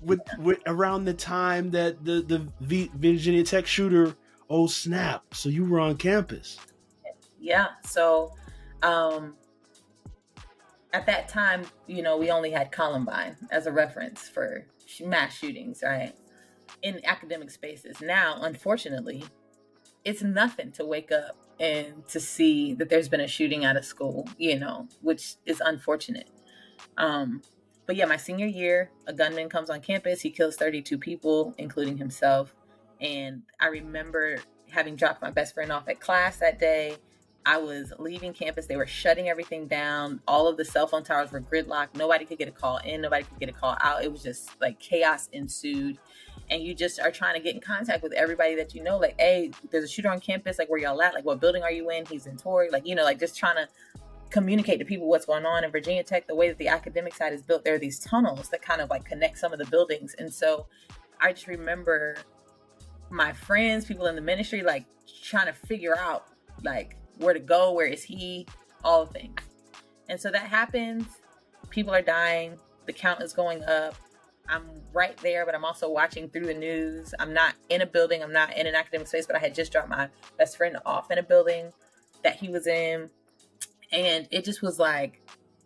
with, 0.00 0.20
with 0.38 0.58
around 0.66 1.04
the 1.04 1.12
time 1.12 1.70
that 1.72 2.02
the 2.02 2.22
the 2.22 2.48
v, 2.60 2.90
Virginia 2.94 3.44
Tech 3.44 3.66
shooter 3.66 4.16
oh 4.48 4.66
snap 4.66 5.34
so 5.34 5.48
you 5.48 5.64
were 5.64 5.80
on 5.80 5.96
campus 5.96 6.58
yeah 7.40 7.68
so 7.84 8.32
um 8.82 9.34
at 10.92 11.06
that 11.06 11.28
time 11.28 11.64
you 11.86 12.02
know 12.02 12.16
we 12.16 12.30
only 12.30 12.50
had 12.50 12.70
Columbine 12.70 13.36
as 13.50 13.66
a 13.66 13.72
reference 13.72 14.28
for 14.28 14.66
mass 15.04 15.36
shootings 15.36 15.82
right 15.82 16.14
in 16.86 17.04
academic 17.04 17.50
spaces 17.50 18.00
now 18.00 18.38
unfortunately 18.42 19.24
it's 20.04 20.22
nothing 20.22 20.70
to 20.70 20.84
wake 20.84 21.10
up 21.10 21.36
and 21.58 22.06
to 22.06 22.20
see 22.20 22.74
that 22.74 22.88
there's 22.88 23.08
been 23.08 23.20
a 23.20 23.26
shooting 23.26 23.64
at 23.64 23.76
a 23.76 23.82
school 23.82 24.28
you 24.38 24.58
know 24.58 24.86
which 25.02 25.34
is 25.46 25.60
unfortunate 25.64 26.30
um 26.96 27.42
but 27.86 27.94
yeah, 27.94 28.04
my 28.04 28.16
senior 28.16 28.46
year, 28.46 28.90
a 29.06 29.12
gunman 29.12 29.48
comes 29.48 29.70
on 29.70 29.80
campus. 29.80 30.20
He 30.20 30.30
kills 30.30 30.56
32 30.56 30.98
people, 30.98 31.54
including 31.56 31.96
himself. 31.96 32.52
And 33.00 33.42
I 33.60 33.68
remember 33.68 34.38
having 34.70 34.96
dropped 34.96 35.22
my 35.22 35.30
best 35.30 35.54
friend 35.54 35.70
off 35.70 35.88
at 35.88 36.00
class 36.00 36.38
that 36.38 36.58
day. 36.58 36.96
I 37.46 37.58
was 37.58 37.92
leaving 38.00 38.32
campus. 38.32 38.66
They 38.66 38.76
were 38.76 38.88
shutting 38.88 39.28
everything 39.28 39.68
down. 39.68 40.20
All 40.26 40.48
of 40.48 40.56
the 40.56 40.64
cell 40.64 40.88
phone 40.88 41.04
towers 41.04 41.30
were 41.30 41.40
gridlocked. 41.40 41.94
Nobody 41.94 42.24
could 42.24 42.38
get 42.38 42.48
a 42.48 42.52
call 42.52 42.78
in, 42.78 43.00
nobody 43.00 43.22
could 43.22 43.38
get 43.38 43.48
a 43.48 43.52
call 43.52 43.76
out. 43.80 44.02
It 44.02 44.10
was 44.10 44.24
just 44.24 44.50
like 44.60 44.80
chaos 44.80 45.28
ensued. 45.32 45.98
And 46.50 46.62
you 46.62 46.74
just 46.74 47.00
are 47.00 47.10
trying 47.10 47.34
to 47.34 47.40
get 47.40 47.54
in 47.54 47.60
contact 47.60 48.02
with 48.02 48.12
everybody 48.12 48.56
that 48.56 48.74
you 48.74 48.82
know. 48.82 48.98
Like, 48.98 49.14
hey, 49.18 49.52
there's 49.70 49.84
a 49.84 49.88
shooter 49.88 50.10
on 50.10 50.20
campus. 50.20 50.58
Like, 50.58 50.68
where 50.68 50.80
y'all 50.80 51.00
at? 51.02 51.14
Like, 51.14 51.24
what 51.24 51.40
building 51.40 51.62
are 51.62 51.70
you 51.70 51.88
in? 51.90 52.04
He's 52.06 52.26
in 52.26 52.36
Torrey. 52.36 52.68
Like, 52.70 52.86
you 52.86 52.96
know, 52.96 53.04
like 53.04 53.20
just 53.20 53.36
trying 53.36 53.56
to 53.56 53.68
communicate 54.30 54.80
to 54.80 54.84
people 54.84 55.08
what's 55.08 55.24
going 55.24 55.46
on 55.46 55.62
in 55.62 55.70
Virginia 55.70 56.02
Tech, 56.02 56.26
the 56.26 56.34
way 56.34 56.48
that 56.48 56.58
the 56.58 56.68
academic 56.68 57.14
side 57.14 57.32
is 57.32 57.42
built, 57.42 57.64
there 57.64 57.74
are 57.74 57.78
these 57.78 58.00
tunnels 58.00 58.48
that 58.48 58.60
kind 58.60 58.80
of 58.80 58.90
like 58.90 59.04
connect 59.04 59.38
some 59.38 59.52
of 59.52 59.60
the 59.60 59.66
buildings. 59.66 60.14
And 60.18 60.32
so 60.32 60.66
I 61.20 61.32
just 61.32 61.46
remember 61.46 62.16
my 63.08 63.32
friends, 63.32 63.84
people 63.84 64.06
in 64.06 64.16
the 64.16 64.20
ministry, 64.20 64.62
like 64.62 64.84
trying 65.22 65.46
to 65.46 65.52
figure 65.52 65.96
out 65.96 66.26
like 66.64 66.96
where 67.18 67.34
to 67.34 67.40
go, 67.40 67.72
where 67.72 67.86
is 67.86 68.04
he, 68.04 68.46
all 68.84 69.06
the 69.06 69.12
things. 69.12 69.40
And 70.08 70.20
so 70.20 70.30
that 70.30 70.46
happens. 70.46 71.06
People 71.70 71.94
are 71.94 72.02
dying. 72.02 72.58
The 72.86 72.92
count 72.92 73.22
is 73.22 73.32
going 73.32 73.64
up. 73.64 73.94
I'm 74.48 74.64
right 74.92 75.16
there, 75.18 75.44
but 75.44 75.54
I'm 75.56 75.64
also 75.64 75.90
watching 75.90 76.28
through 76.28 76.46
the 76.46 76.54
news. 76.54 77.12
I'm 77.18 77.32
not 77.32 77.54
in 77.68 77.80
a 77.80 77.86
building. 77.86 78.22
I'm 78.22 78.32
not 78.32 78.56
in 78.56 78.66
an 78.66 78.76
academic 78.76 79.08
space, 79.08 79.26
but 79.26 79.34
I 79.34 79.40
had 79.40 79.54
just 79.54 79.72
dropped 79.72 79.88
my 79.88 80.08
best 80.38 80.56
friend 80.56 80.76
off 80.86 81.10
in 81.10 81.18
a 81.18 81.22
building 81.22 81.72
that 82.22 82.36
he 82.36 82.48
was 82.48 82.66
in 82.66 83.10
and 83.92 84.26
it 84.30 84.44
just 84.44 84.62
was 84.62 84.78
like 84.78 85.22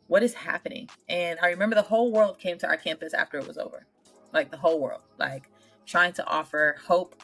what 0.06 0.22
is 0.22 0.34
happening 0.34 0.88
and 1.08 1.38
i 1.42 1.48
remember 1.48 1.74
the 1.74 1.82
whole 1.82 2.12
world 2.12 2.38
came 2.38 2.58
to 2.58 2.66
our 2.66 2.76
campus 2.76 3.14
after 3.14 3.38
it 3.38 3.46
was 3.46 3.58
over 3.58 3.86
like 4.32 4.50
the 4.50 4.56
whole 4.56 4.80
world 4.80 5.02
like 5.18 5.48
trying 5.86 6.12
to 6.12 6.26
offer 6.26 6.76
hope 6.86 7.20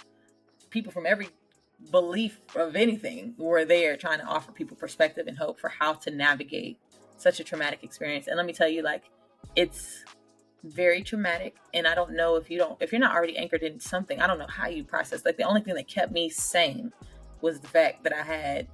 people 0.70 0.90
from 0.90 1.06
every 1.06 1.28
belief 1.90 2.40
of 2.54 2.74
anything 2.74 3.34
were 3.38 3.64
there 3.64 3.96
trying 3.96 4.18
to 4.18 4.24
offer 4.24 4.50
people 4.52 4.76
perspective 4.76 5.26
and 5.26 5.38
hope 5.38 5.60
for 5.60 5.68
how 5.68 5.92
to 5.92 6.10
navigate 6.10 6.78
such 7.16 7.38
a 7.40 7.44
traumatic 7.44 7.82
experience 7.82 8.26
and 8.26 8.36
let 8.36 8.46
me 8.46 8.52
tell 8.52 8.68
you 8.68 8.82
like 8.82 9.04
it's 9.54 10.04
very 10.64 11.02
traumatic 11.02 11.56
and 11.74 11.86
i 11.86 11.94
don't 11.94 12.12
know 12.12 12.36
if 12.36 12.50
you 12.50 12.58
don't 12.58 12.80
if 12.82 12.92
you're 12.92 13.00
not 13.00 13.14
already 13.14 13.36
anchored 13.36 13.62
in 13.62 13.78
something 13.78 14.20
i 14.20 14.26
don't 14.26 14.38
know 14.38 14.46
how 14.48 14.66
you 14.66 14.82
process 14.82 15.24
like 15.24 15.36
the 15.36 15.44
only 15.44 15.60
thing 15.60 15.74
that 15.74 15.86
kept 15.86 16.12
me 16.12 16.28
sane 16.28 16.92
was 17.40 17.60
the 17.60 17.68
fact 17.68 18.02
that 18.02 18.12
i 18.12 18.22
had 18.22 18.66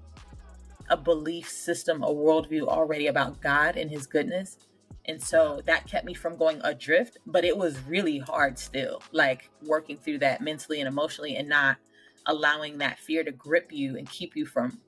a 0.92 0.96
belief 0.96 1.48
system, 1.48 2.02
a 2.02 2.08
worldview 2.08 2.66
already 2.66 3.06
about 3.06 3.40
God 3.40 3.76
and 3.76 3.90
His 3.90 4.06
goodness. 4.06 4.58
And 5.06 5.20
so 5.20 5.62
that 5.66 5.86
kept 5.86 6.04
me 6.04 6.14
from 6.14 6.36
going 6.36 6.60
adrift, 6.62 7.18
but 7.26 7.44
it 7.44 7.56
was 7.56 7.80
really 7.88 8.18
hard 8.18 8.58
still, 8.58 9.02
like 9.10 9.50
working 9.66 9.96
through 9.96 10.18
that 10.18 10.40
mentally 10.40 10.80
and 10.80 10.86
emotionally 10.86 11.36
and 11.36 11.48
not 11.48 11.78
allowing 12.26 12.78
that 12.78 12.98
fear 12.98 13.24
to 13.24 13.32
grip 13.32 13.72
you 13.72 13.96
and 13.96 14.08
keep 14.08 14.37
you 14.37 14.46
from 14.46 14.78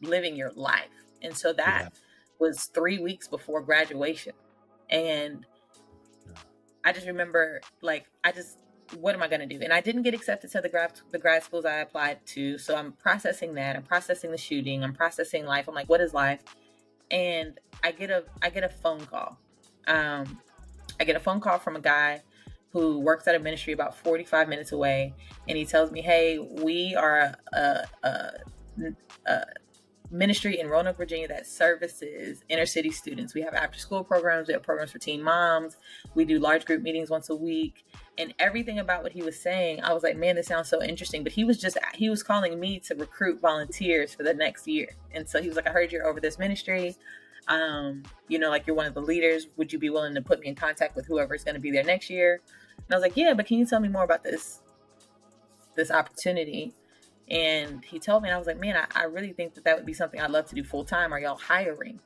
living 0.00 0.36
your 0.36 0.52
life. 0.52 0.88
And 1.22 1.36
so 1.36 1.52
that 1.54 1.92
yeah. 1.92 1.98
was 2.38 2.64
three 2.64 2.98
weeks 2.98 3.28
before 3.28 3.60
graduation. 3.62 4.32
And 4.90 5.46
I 6.84 6.92
just 6.92 7.06
remember, 7.06 7.60
like, 7.80 8.06
I 8.22 8.32
just 8.32 8.58
what 8.98 9.14
am 9.14 9.22
I 9.22 9.28
going 9.28 9.40
to 9.40 9.46
do? 9.46 9.62
And 9.62 9.72
I 9.72 9.80
didn't 9.80 10.02
get 10.02 10.14
accepted 10.14 10.50
to 10.52 10.60
the 10.60 10.68
grad 10.68 10.92
the 11.10 11.18
grad 11.18 11.42
schools 11.42 11.64
I 11.64 11.76
applied 11.76 12.24
to, 12.26 12.58
so 12.58 12.76
I'm 12.76 12.92
processing 12.92 13.54
that. 13.54 13.76
I'm 13.76 13.82
processing 13.82 14.30
the 14.30 14.38
shooting. 14.38 14.84
I'm 14.84 14.92
processing 14.92 15.46
life. 15.46 15.68
I'm 15.68 15.74
like, 15.74 15.88
what 15.88 16.00
is 16.00 16.14
life? 16.14 16.40
And 17.10 17.58
I 17.82 17.92
get 17.92 18.10
a 18.10 18.24
I 18.42 18.50
get 18.50 18.64
a 18.64 18.68
phone 18.68 19.04
call. 19.06 19.38
Um, 19.86 20.38
I 21.00 21.04
get 21.04 21.16
a 21.16 21.20
phone 21.20 21.40
call 21.40 21.58
from 21.58 21.76
a 21.76 21.80
guy 21.80 22.22
who 22.74 22.98
works 22.98 23.26
at 23.26 23.34
a 23.34 23.38
ministry 23.38 23.72
about 23.72 23.96
45 23.96 24.48
minutes 24.48 24.72
away, 24.72 25.14
and 25.48 25.56
he 25.56 25.64
tells 25.64 25.90
me, 25.90 26.02
"Hey, 26.02 26.38
we 26.38 26.94
are 26.94 27.34
a, 27.54 27.86
a, 28.02 28.30
a, 29.24 29.44
ministry 30.10 30.60
in 30.60 30.68
Roanoke, 30.68 30.96
Virginia 30.96 31.28
that 31.28 31.46
services 31.46 32.44
inner 32.48 32.66
city 32.66 32.90
students. 32.90 33.34
We 33.34 33.42
have 33.42 33.54
after 33.54 33.78
school 33.78 34.04
programs, 34.04 34.48
we 34.48 34.54
have 34.54 34.62
programs 34.62 34.92
for 34.92 34.98
teen 34.98 35.22
moms, 35.22 35.76
we 36.14 36.24
do 36.24 36.38
large 36.38 36.64
group 36.64 36.82
meetings 36.82 37.10
once 37.10 37.30
a 37.30 37.34
week. 37.34 37.84
And 38.16 38.32
everything 38.38 38.78
about 38.78 39.02
what 39.02 39.12
he 39.12 39.22
was 39.22 39.40
saying, 39.40 39.82
I 39.82 39.92
was 39.92 40.02
like, 40.02 40.16
man, 40.16 40.36
this 40.36 40.46
sounds 40.46 40.68
so 40.68 40.82
interesting. 40.82 41.24
But 41.24 41.32
he 41.32 41.44
was 41.44 41.58
just, 41.58 41.76
he 41.94 42.08
was 42.08 42.22
calling 42.22 42.58
me 42.60 42.78
to 42.80 42.94
recruit 42.94 43.40
volunteers 43.40 44.14
for 44.14 44.22
the 44.22 44.34
next 44.34 44.68
year. 44.68 44.88
And 45.12 45.28
so 45.28 45.42
he 45.42 45.48
was 45.48 45.56
like, 45.56 45.66
I 45.66 45.70
heard 45.70 45.90
you're 45.90 46.06
over 46.06 46.20
this 46.20 46.38
ministry. 46.38 46.96
Um, 47.48 48.04
you 48.28 48.38
know, 48.38 48.50
like 48.50 48.66
you're 48.66 48.76
one 48.76 48.86
of 48.86 48.94
the 48.94 49.02
leaders. 49.02 49.48
Would 49.56 49.72
you 49.72 49.78
be 49.78 49.90
willing 49.90 50.14
to 50.14 50.22
put 50.22 50.40
me 50.40 50.48
in 50.48 50.54
contact 50.54 50.96
with 50.96 51.06
whoever's 51.06 51.44
going 51.44 51.56
to 51.56 51.60
be 51.60 51.70
there 51.70 51.84
next 51.84 52.08
year? 52.08 52.40
And 52.76 52.92
I 52.92 52.96
was 52.96 53.02
like, 53.02 53.16
yeah, 53.16 53.34
but 53.34 53.46
can 53.46 53.58
you 53.58 53.66
tell 53.66 53.80
me 53.80 53.88
more 53.88 54.04
about 54.04 54.22
this, 54.24 54.60
this 55.76 55.90
opportunity? 55.90 56.74
And 57.30 57.84
he 57.84 57.98
told 57.98 58.22
me, 58.22 58.28
and 58.28 58.34
I 58.34 58.38
was 58.38 58.46
like, 58.46 58.60
man, 58.60 58.76
I, 58.76 59.02
I 59.02 59.04
really 59.04 59.32
think 59.32 59.54
that 59.54 59.64
that 59.64 59.76
would 59.76 59.86
be 59.86 59.94
something 59.94 60.20
I'd 60.20 60.30
love 60.30 60.46
to 60.46 60.54
do 60.54 60.62
full 60.62 60.84
time. 60.84 61.12
Are 61.12 61.18
y'all 61.18 61.36
hiring? 61.36 62.00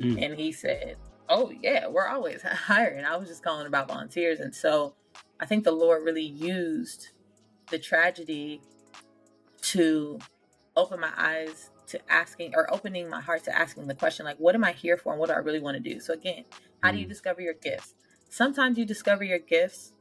Mm. 0.00 0.24
And 0.24 0.38
he 0.38 0.52
said, 0.52 0.96
oh, 1.28 1.52
yeah, 1.62 1.86
we're 1.88 2.08
always 2.08 2.42
hiring. 2.42 3.04
I 3.04 3.16
was 3.16 3.28
just 3.28 3.42
calling 3.42 3.66
about 3.66 3.88
volunteers. 3.88 4.40
And 4.40 4.54
so 4.54 4.94
I 5.38 5.46
think 5.46 5.64
the 5.64 5.72
Lord 5.72 6.04
really 6.04 6.22
used 6.22 7.10
the 7.70 7.78
tragedy 7.78 8.60
to 9.62 10.18
open 10.76 11.00
my 11.00 11.12
eyes 11.16 11.70
to 11.86 12.00
asking 12.10 12.54
or 12.54 12.72
opening 12.72 13.08
my 13.08 13.20
heart 13.20 13.44
to 13.44 13.56
asking 13.56 13.86
the 13.86 13.94
question 13.94 14.24
like 14.24 14.36
what 14.38 14.54
am 14.54 14.64
i 14.64 14.72
here 14.72 14.96
for 14.96 15.12
and 15.12 15.20
what 15.20 15.28
do 15.28 15.34
i 15.34 15.38
really 15.38 15.60
want 15.60 15.76
to 15.76 15.80
do 15.80 16.00
so 16.00 16.12
again 16.12 16.44
how 16.82 16.90
do 16.90 16.98
you 16.98 17.06
mm. 17.06 17.08
discover 17.08 17.40
your 17.40 17.54
gifts 17.54 17.94
sometimes 18.30 18.78
you 18.78 18.84
discover 18.84 19.22
your 19.22 19.38
gifts 19.38 19.92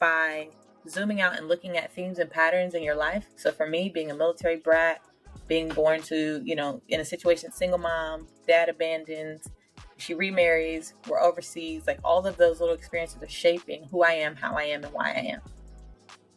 by 0.00 0.48
zooming 0.88 1.20
out 1.20 1.36
and 1.36 1.46
looking 1.46 1.76
at 1.76 1.92
themes 1.92 2.18
and 2.18 2.30
patterns 2.30 2.74
in 2.74 2.82
your 2.82 2.96
life. 2.96 3.26
So 3.36 3.52
for 3.52 3.66
me 3.66 3.88
being 3.88 4.10
a 4.10 4.14
military 4.14 4.56
brat 4.56 5.02
being 5.50 5.68
born 5.68 6.00
to 6.00 6.40
you 6.44 6.54
know 6.54 6.80
in 6.88 7.00
a 7.00 7.04
situation 7.04 7.50
single 7.50 7.78
mom 7.78 8.24
dad 8.46 8.68
abandons 8.68 9.50
she 9.96 10.14
remarries 10.14 10.94
we're 11.08 11.20
overseas 11.20 11.88
like 11.88 11.98
all 12.04 12.24
of 12.24 12.36
those 12.36 12.60
little 12.60 12.74
experiences 12.74 13.20
are 13.20 13.28
shaping 13.28 13.84
who 13.90 14.04
i 14.04 14.12
am 14.12 14.36
how 14.36 14.54
i 14.54 14.62
am 14.62 14.84
and 14.84 14.92
why 14.92 15.10
i 15.10 15.18
am. 15.32 15.40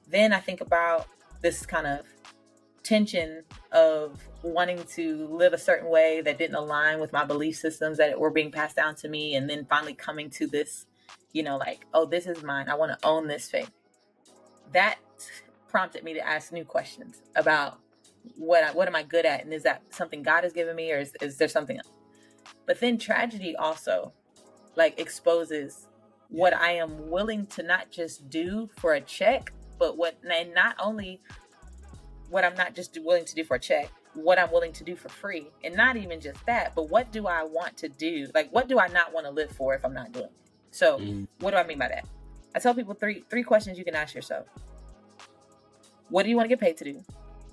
Then 0.09 0.33
i 0.33 0.39
think 0.39 0.61
about 0.61 1.07
this 1.41 1.63
kind 1.63 1.85
of 1.85 2.07
tension 2.81 3.43
of 3.71 4.19
wanting 4.41 4.83
to 4.83 5.27
live 5.27 5.53
a 5.53 5.57
certain 5.57 5.89
way 5.89 6.21
that 6.21 6.39
didn't 6.39 6.55
align 6.55 6.99
with 6.99 7.13
my 7.13 7.23
belief 7.23 7.55
systems 7.55 7.99
that 7.99 8.19
were 8.19 8.31
being 8.31 8.51
passed 8.51 8.75
down 8.75 8.95
to 8.95 9.07
me 9.07 9.35
and 9.35 9.49
then 9.49 9.65
finally 9.69 9.93
coming 9.93 10.29
to 10.31 10.47
this 10.47 10.87
you 11.31 11.43
know 11.43 11.57
like 11.57 11.85
oh 11.93 12.05
this 12.05 12.25
is 12.25 12.43
mine 12.43 12.69
i 12.69 12.75
want 12.75 12.91
to 12.91 13.07
own 13.07 13.27
this 13.27 13.49
faith 13.49 13.71
that 14.71 14.97
prompted 15.67 16.03
me 16.03 16.13
to 16.13 16.27
ask 16.27 16.51
new 16.51 16.65
questions 16.65 17.21
about 17.35 17.79
what 18.37 18.63
I, 18.63 18.71
what 18.71 18.87
am 18.87 18.95
i 18.95 19.03
good 19.03 19.25
at 19.25 19.43
and 19.43 19.53
is 19.53 19.63
that 19.63 19.81
something 19.89 20.23
god 20.23 20.43
has 20.43 20.53
given 20.53 20.75
me 20.75 20.91
or 20.91 20.99
is, 20.99 21.13
is 21.21 21.37
there 21.37 21.47
something 21.47 21.77
else 21.77 21.89
but 22.65 22.79
then 22.79 22.97
tragedy 22.97 23.55
also 23.55 24.13
like 24.75 24.99
exposes 24.99 25.87
what 26.29 26.53
i 26.53 26.71
am 26.71 27.09
willing 27.09 27.45
to 27.47 27.63
not 27.63 27.91
just 27.91 28.29
do 28.29 28.69
for 28.77 28.93
a 28.93 29.01
check 29.01 29.51
but 29.77 29.97
what 29.97 30.17
and 30.23 30.53
not 30.53 30.75
only 30.79 31.19
what 32.33 32.43
I'm 32.43 32.55
not 32.55 32.73
just 32.73 32.97
willing 33.01 33.25
to 33.25 33.35
do 33.35 33.43
for 33.43 33.55
a 33.55 33.59
check, 33.59 33.91
what 34.15 34.39
I'm 34.39 34.51
willing 34.51 34.73
to 34.73 34.83
do 34.83 34.95
for 34.95 35.07
free. 35.07 35.51
And 35.63 35.75
not 35.75 35.95
even 35.97 36.19
just 36.19 36.43
that, 36.47 36.73
but 36.75 36.89
what 36.89 37.11
do 37.11 37.27
I 37.27 37.43
want 37.43 37.77
to 37.77 37.89
do? 37.89 38.27
Like 38.33 38.49
what 38.51 38.67
do 38.67 38.79
I 38.79 38.87
not 38.87 39.13
want 39.13 39.27
to 39.27 39.31
live 39.31 39.51
for 39.51 39.75
if 39.75 39.85
I'm 39.85 39.93
not 39.93 40.11
doing 40.11 40.25
it? 40.25 40.42
So 40.73 40.97
mm. 40.97 41.27
what 41.39 41.51
do 41.51 41.57
I 41.57 41.65
mean 41.65 41.77
by 41.77 41.87
that? 41.87 42.05
I 42.55 42.59
tell 42.59 42.73
people 42.73 42.93
three 42.93 43.23
three 43.29 43.43
questions 43.43 43.77
you 43.77 43.85
can 43.85 43.95
ask 43.95 44.13
yourself. 44.15 44.47
What 46.09 46.23
do 46.23 46.29
you 46.29 46.35
want 46.35 46.45
to 46.45 46.49
get 46.49 46.59
paid 46.59 46.77
to 46.77 46.83
do? 46.83 47.03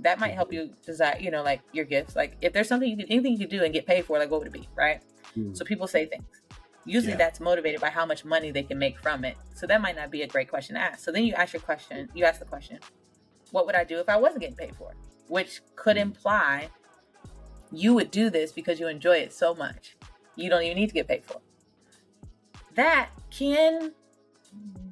That 0.01 0.19
might 0.19 0.33
help 0.33 0.53
you 0.53 0.71
decide, 0.85 1.21
you 1.21 1.31
know, 1.31 1.43
like 1.43 1.61
your 1.73 1.85
gifts. 1.85 2.17
Like 2.17 2.37
if 2.41 2.53
there's 2.53 2.69
something 2.69 2.89
you 2.89 2.97
can 2.97 3.07
anything 3.07 3.33
you 3.33 3.39
can 3.39 3.49
do 3.49 3.63
and 3.63 3.73
get 3.73 3.87
paid 3.87 4.07
for, 4.07 4.19
like 4.19 4.31
what 4.31 4.41
would 4.41 4.49
it 4.49 4.53
be? 4.53 4.69
Right. 4.75 5.01
Mm. 5.37 5.57
So 5.57 5.65
people 5.65 5.87
say 5.87 6.07
things. 6.07 6.25
Usually 6.87 7.13
yeah. 7.13 7.19
that's 7.19 7.41
motivated 7.41 7.81
by 7.81 7.91
how 7.91 8.07
much 8.07 8.25
money 8.25 8.51
they 8.51 8.63
can 8.63 8.79
make 8.79 8.99
from 8.99 9.25
it. 9.25 9.37
So 9.55 9.67
that 9.67 9.83
might 9.83 9.97
not 9.97 10.11
be 10.11 10.23
a 10.23 10.27
great 10.27 10.49
question 10.49 10.77
to 10.77 10.81
ask. 10.81 11.01
So 11.01 11.13
then 11.13 11.25
you 11.25 11.35
ask 11.35 11.53
your 11.53 11.61
question, 11.61 12.09
you 12.15 12.25
ask 12.25 12.39
the 12.39 12.47
question, 12.47 12.79
what 13.51 13.67
would 13.67 13.75
I 13.75 13.85
do 13.85 13.99
if 13.99 14.09
I 14.09 14.17
wasn't 14.17 14.41
getting 14.41 14.57
paid 14.57 14.75
for 14.77 14.93
it? 14.93 14.97
Which 15.29 15.61
could 15.77 15.97
hmm. 15.97 16.03
imply 16.03 16.71
you 17.71 17.95
would 17.95 18.11
do 18.11 18.31
this 18.31 18.51
because 18.51 18.81
you 18.81 18.89
enjoy 18.89 19.19
it 19.19 19.33
so 19.33 19.55
much. 19.55 19.97
You 20.37 20.49
don't 20.49 20.63
even 20.63 20.77
need 20.77 20.89
to 20.89 20.95
get 20.95 21.07
paid 21.07 21.25
for 21.25 21.35
it. 21.35 21.43
That 22.81 23.11
can 23.29 23.93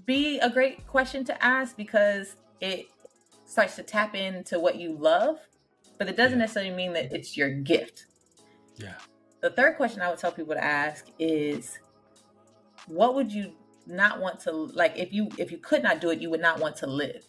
be 0.04 0.38
a 0.40 0.50
great 0.50 0.86
question 0.86 1.24
to 1.24 1.42
ask 1.42 1.74
because 1.74 2.36
it 2.60 2.86
starts 3.46 3.76
to 3.76 3.82
tap 3.82 4.14
into 4.14 4.60
what 4.60 4.76
you 4.76 4.92
love, 4.92 5.38
but 5.96 6.06
it 6.06 6.14
doesn't 6.14 6.38
necessarily 6.38 6.70
mean 6.70 6.92
that 6.92 7.10
it's 7.14 7.34
your 7.34 7.48
gift. 7.48 8.04
Yeah. 8.76 8.92
The 9.40 9.48
third 9.48 9.78
question 9.78 10.02
I 10.02 10.10
would 10.10 10.18
tell 10.18 10.30
people 10.30 10.52
to 10.52 10.62
ask 10.62 11.06
is 11.18 11.78
what 12.88 13.14
would 13.14 13.32
you 13.32 13.54
not 13.86 14.20
want 14.20 14.38
to 14.40 14.52
like 14.52 14.98
if 14.98 15.14
you 15.14 15.30
if 15.38 15.50
you 15.50 15.56
could 15.56 15.82
not 15.82 16.02
do 16.02 16.10
it, 16.10 16.20
you 16.20 16.28
would 16.28 16.42
not 16.42 16.60
want 16.60 16.76
to 16.76 16.86
live. 16.86 17.24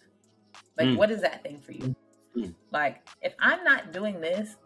Like, 0.78 0.88
mm. 0.88 0.98
what 0.98 1.10
is 1.10 1.22
that 1.22 1.42
thing 1.42 1.62
for 1.62 1.72
you? 1.72 1.96
Mm. 2.36 2.54
Like, 2.70 3.08
if 3.22 3.34
I'm 3.40 3.64
not 3.64 3.94
doing 3.94 4.20
this, 4.20 4.58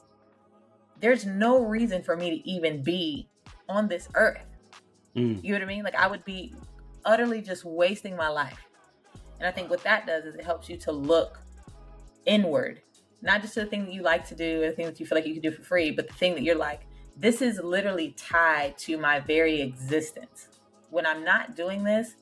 there's 1.00 1.28
no 1.28 1.64
reason 1.64 2.02
for 2.02 2.18
me 2.18 2.32
to 2.32 2.50
even 2.50 2.82
be 2.82 3.30
on 3.70 3.88
this 3.88 4.10
earth. 4.16 4.53
Mm. 5.16 5.44
You 5.44 5.52
know 5.52 5.60
what 5.60 5.64
I 5.64 5.68
mean? 5.68 5.84
Like, 5.84 5.96
I 5.96 6.08
would 6.08 6.26
be 6.26 6.54
utterly 7.06 7.42
just 7.42 7.66
wasting 7.66 8.16
my 8.16 8.30
life. 8.30 8.60
And 9.40 9.48
I 9.48 9.52
think 9.52 9.70
what 9.70 9.84
that 9.84 10.08
does 10.08 10.26
is 10.26 10.36
it 10.36 10.44
helps 10.44 10.70
you 10.70 10.78
to 10.78 10.92
look 10.92 11.40
inward, 12.26 12.82
not 13.22 13.42
just 13.42 13.54
to 13.56 13.62
the 13.62 13.66
thing 13.66 13.86
that 13.86 13.94
you 13.94 14.02
like 14.02 14.28
to 14.30 14.36
do, 14.36 14.62
the 14.62 14.72
thing 14.72 14.86
that 14.86 15.00
you 15.00 15.06
feel 15.06 15.18
like 15.18 15.26
you 15.26 15.34
can 15.34 15.42
do 15.42 15.52
for 15.52 15.64
free, 15.64 15.92
but 15.92 16.08
the 16.08 16.14
thing 16.14 16.34
that 16.36 16.44
you're 16.44 16.56
like, 16.56 16.82
this 17.18 17.42
is 17.42 17.60
literally 17.60 18.12
tied 18.12 18.78
to 18.80 18.98
my 18.98 19.20
very 19.20 19.62
existence. 19.62 20.48
When 20.90 21.06
I'm 21.06 21.24
not 21.24 21.56
doing 21.56 21.84
this, 21.84 22.16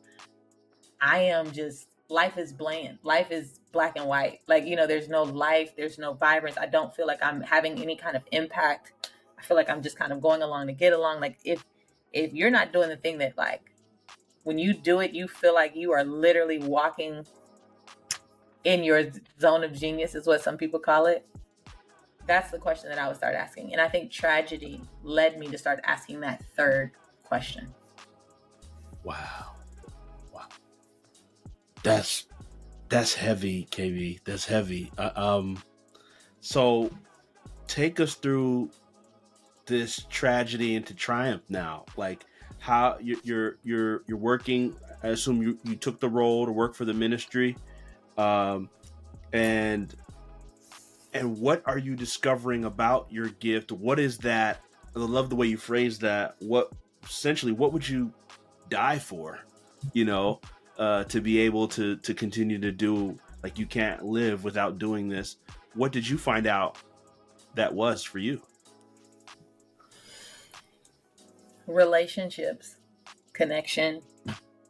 I 0.99 1.19
am 1.19 1.51
just 1.51 1.87
life 2.09 2.37
is 2.37 2.51
bland. 2.51 2.99
Life 3.03 3.31
is 3.31 3.59
black 3.71 3.97
and 3.97 4.05
white. 4.05 4.39
Like, 4.47 4.65
you 4.65 4.75
know, 4.75 4.85
there's 4.85 5.07
no 5.07 5.23
life, 5.23 5.75
there's 5.75 5.97
no 5.97 6.13
vibrance. 6.13 6.57
I 6.57 6.65
don't 6.65 6.93
feel 6.93 7.07
like 7.07 7.23
I'm 7.23 7.41
having 7.41 7.81
any 7.81 7.95
kind 7.95 8.15
of 8.15 8.23
impact. 8.31 8.91
I 9.37 9.43
feel 9.43 9.57
like 9.57 9.69
I'm 9.69 9.81
just 9.81 9.97
kind 9.97 10.11
of 10.11 10.21
going 10.21 10.41
along 10.41 10.67
to 10.67 10.73
get 10.73 10.93
along. 10.93 11.21
Like 11.21 11.39
if 11.43 11.63
if 12.13 12.33
you're 12.33 12.51
not 12.51 12.73
doing 12.73 12.89
the 12.89 12.97
thing 12.97 13.17
that 13.19 13.37
like 13.37 13.71
when 14.43 14.57
you 14.57 14.73
do 14.73 14.99
it, 14.99 15.11
you 15.11 15.27
feel 15.27 15.53
like 15.53 15.75
you 15.75 15.91
are 15.91 16.03
literally 16.03 16.59
walking 16.59 17.25
in 18.63 18.83
your 18.83 19.03
zone 19.39 19.63
of 19.63 19.73
genius 19.73 20.15
is 20.15 20.27
what 20.27 20.41
some 20.41 20.57
people 20.57 20.79
call 20.79 21.05
it. 21.05 21.27
That's 22.27 22.51
the 22.51 22.59
question 22.59 22.89
that 22.89 22.99
I 22.99 23.07
would 23.07 23.17
start 23.17 23.35
asking. 23.35 23.71
And 23.71 23.81
I 23.81 23.87
think 23.87 24.11
tragedy 24.11 24.81
led 25.03 25.39
me 25.39 25.47
to 25.47 25.57
start 25.57 25.79
asking 25.83 26.21
that 26.21 26.43
third 26.55 26.91
question. 27.23 27.73
Wow. 29.03 29.55
wow 30.31 30.47
That's 31.83 32.27
that's 32.89 33.13
heavy, 33.13 33.67
KB. 33.71 34.19
That's 34.25 34.45
heavy. 34.45 34.91
Uh, 34.97 35.11
um, 35.15 35.63
so 36.41 36.91
take 37.67 37.99
us 37.99 38.15
through 38.15 38.69
this 39.71 40.05
tragedy 40.09 40.75
into 40.75 40.93
triumph 40.93 41.41
now. 41.49 41.85
Like 41.97 42.25
how 42.59 42.97
you're 43.01 43.55
you're 43.63 44.01
you're, 44.05 44.17
working. 44.17 44.75
I 45.01 45.07
assume 45.07 45.41
you, 45.41 45.57
you 45.63 45.75
took 45.75 45.99
the 45.99 46.09
role 46.09 46.45
to 46.45 46.51
work 46.51 46.75
for 46.75 46.85
the 46.85 46.93
ministry, 46.93 47.57
um, 48.17 48.69
and 49.33 49.95
and 51.13 51.39
what 51.39 51.63
are 51.65 51.77
you 51.77 51.95
discovering 51.95 52.65
about 52.65 53.07
your 53.09 53.29
gift? 53.29 53.71
What 53.71 53.97
is 53.97 54.19
that? 54.19 54.61
I 54.95 54.99
love 54.99 55.29
the 55.29 55.35
way 55.35 55.47
you 55.47 55.57
phrase 55.57 55.97
that. 55.99 56.35
What 56.39 56.71
essentially 57.03 57.53
what 57.53 57.73
would 57.73 57.87
you 57.87 58.13
die 58.69 58.99
for? 58.99 59.39
You 59.93 60.05
know, 60.05 60.41
uh, 60.77 61.05
to 61.05 61.21
be 61.21 61.39
able 61.39 61.67
to 61.69 61.95
to 61.95 62.13
continue 62.13 62.59
to 62.59 62.71
do 62.71 63.17
like 63.41 63.57
you 63.57 63.65
can't 63.65 64.03
live 64.03 64.43
without 64.43 64.77
doing 64.77 65.07
this. 65.07 65.37
What 65.73 65.93
did 65.93 66.07
you 66.07 66.17
find 66.17 66.45
out 66.45 66.77
that 67.55 67.73
was 67.73 68.03
for 68.03 68.19
you? 68.19 68.41
Relationships, 71.71 72.77
connection. 73.33 74.01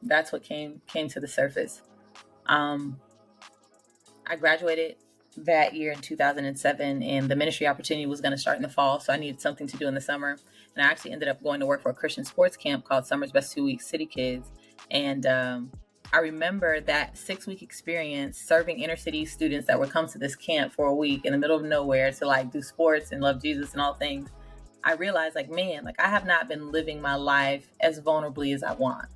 That's 0.04 0.32
what 0.32 0.44
came 0.44 0.82
came 0.88 1.08
to 1.10 1.20
the 1.20 1.28
surface. 1.28 1.82
Um, 2.46 3.00
I 4.28 4.36
graduated 4.36 4.96
that 5.38 5.74
year 5.74 5.94
in 5.94 6.00
2007 6.00 7.04
and 7.04 7.30
the 7.30 7.36
ministry 7.36 7.66
opportunity 7.66 8.06
was 8.06 8.20
going 8.20 8.34
to 8.34 8.38
start 8.38 8.58
in 8.58 8.62
the 8.62 8.68
fall 8.68 9.00
so 9.00 9.14
i 9.14 9.16
needed 9.16 9.40
something 9.40 9.66
to 9.66 9.78
do 9.78 9.88
in 9.88 9.94
the 9.96 10.02
summer 10.02 10.32
and 10.76 10.86
i 10.86 10.90
actually 10.90 11.14
ended 11.14 11.30
up 11.30 11.42
going 11.42 11.62
to 11.62 11.66
work 11.66 11.82
for 11.82 11.88
a 11.88 11.94
christian 11.94 12.26
sports 12.26 12.58
camp 12.58 12.84
called 12.84 13.06
summer's 13.06 13.32
best 13.32 13.54
two 13.54 13.64
weeks 13.64 13.88
city 13.88 14.06
kids 14.06 14.52
and 14.90 15.26
um, 15.26 15.72
I 16.14 16.20
remember 16.20 16.82
that 16.82 17.18
six 17.18 17.48
week 17.48 17.62
experience 17.62 18.38
serving 18.38 18.80
inner 18.80 18.98
city 18.98 19.24
students 19.24 19.68
that 19.68 19.80
would 19.80 19.92
come 19.92 20.08
to 20.08 20.18
this 20.18 20.36
camp 20.36 20.74
for 20.74 20.88
a 20.88 20.94
week 20.94 21.24
in 21.24 21.32
the 21.32 21.38
middle 21.38 21.56
of 21.56 21.64
nowhere 21.64 22.12
to 22.12 22.26
like 22.26 22.52
do 22.52 22.62
sports 22.62 23.14
and 23.14 23.22
love 23.22 23.42
Jesus 23.42 23.72
and 23.72 23.82
all 23.82 23.94
things. 23.94 24.30
I 24.84 24.94
realized, 24.94 25.36
like, 25.36 25.50
man, 25.50 25.84
like 25.84 26.00
I 26.00 26.10
have 26.10 26.26
not 26.26 26.48
been 26.48 26.72
living 26.72 27.02
my 27.02 27.15
life 27.15 27.67
as 27.82 28.00
vulnerably 28.00 28.54
as 28.54 28.63
I 28.63 28.74
want, 28.74 29.08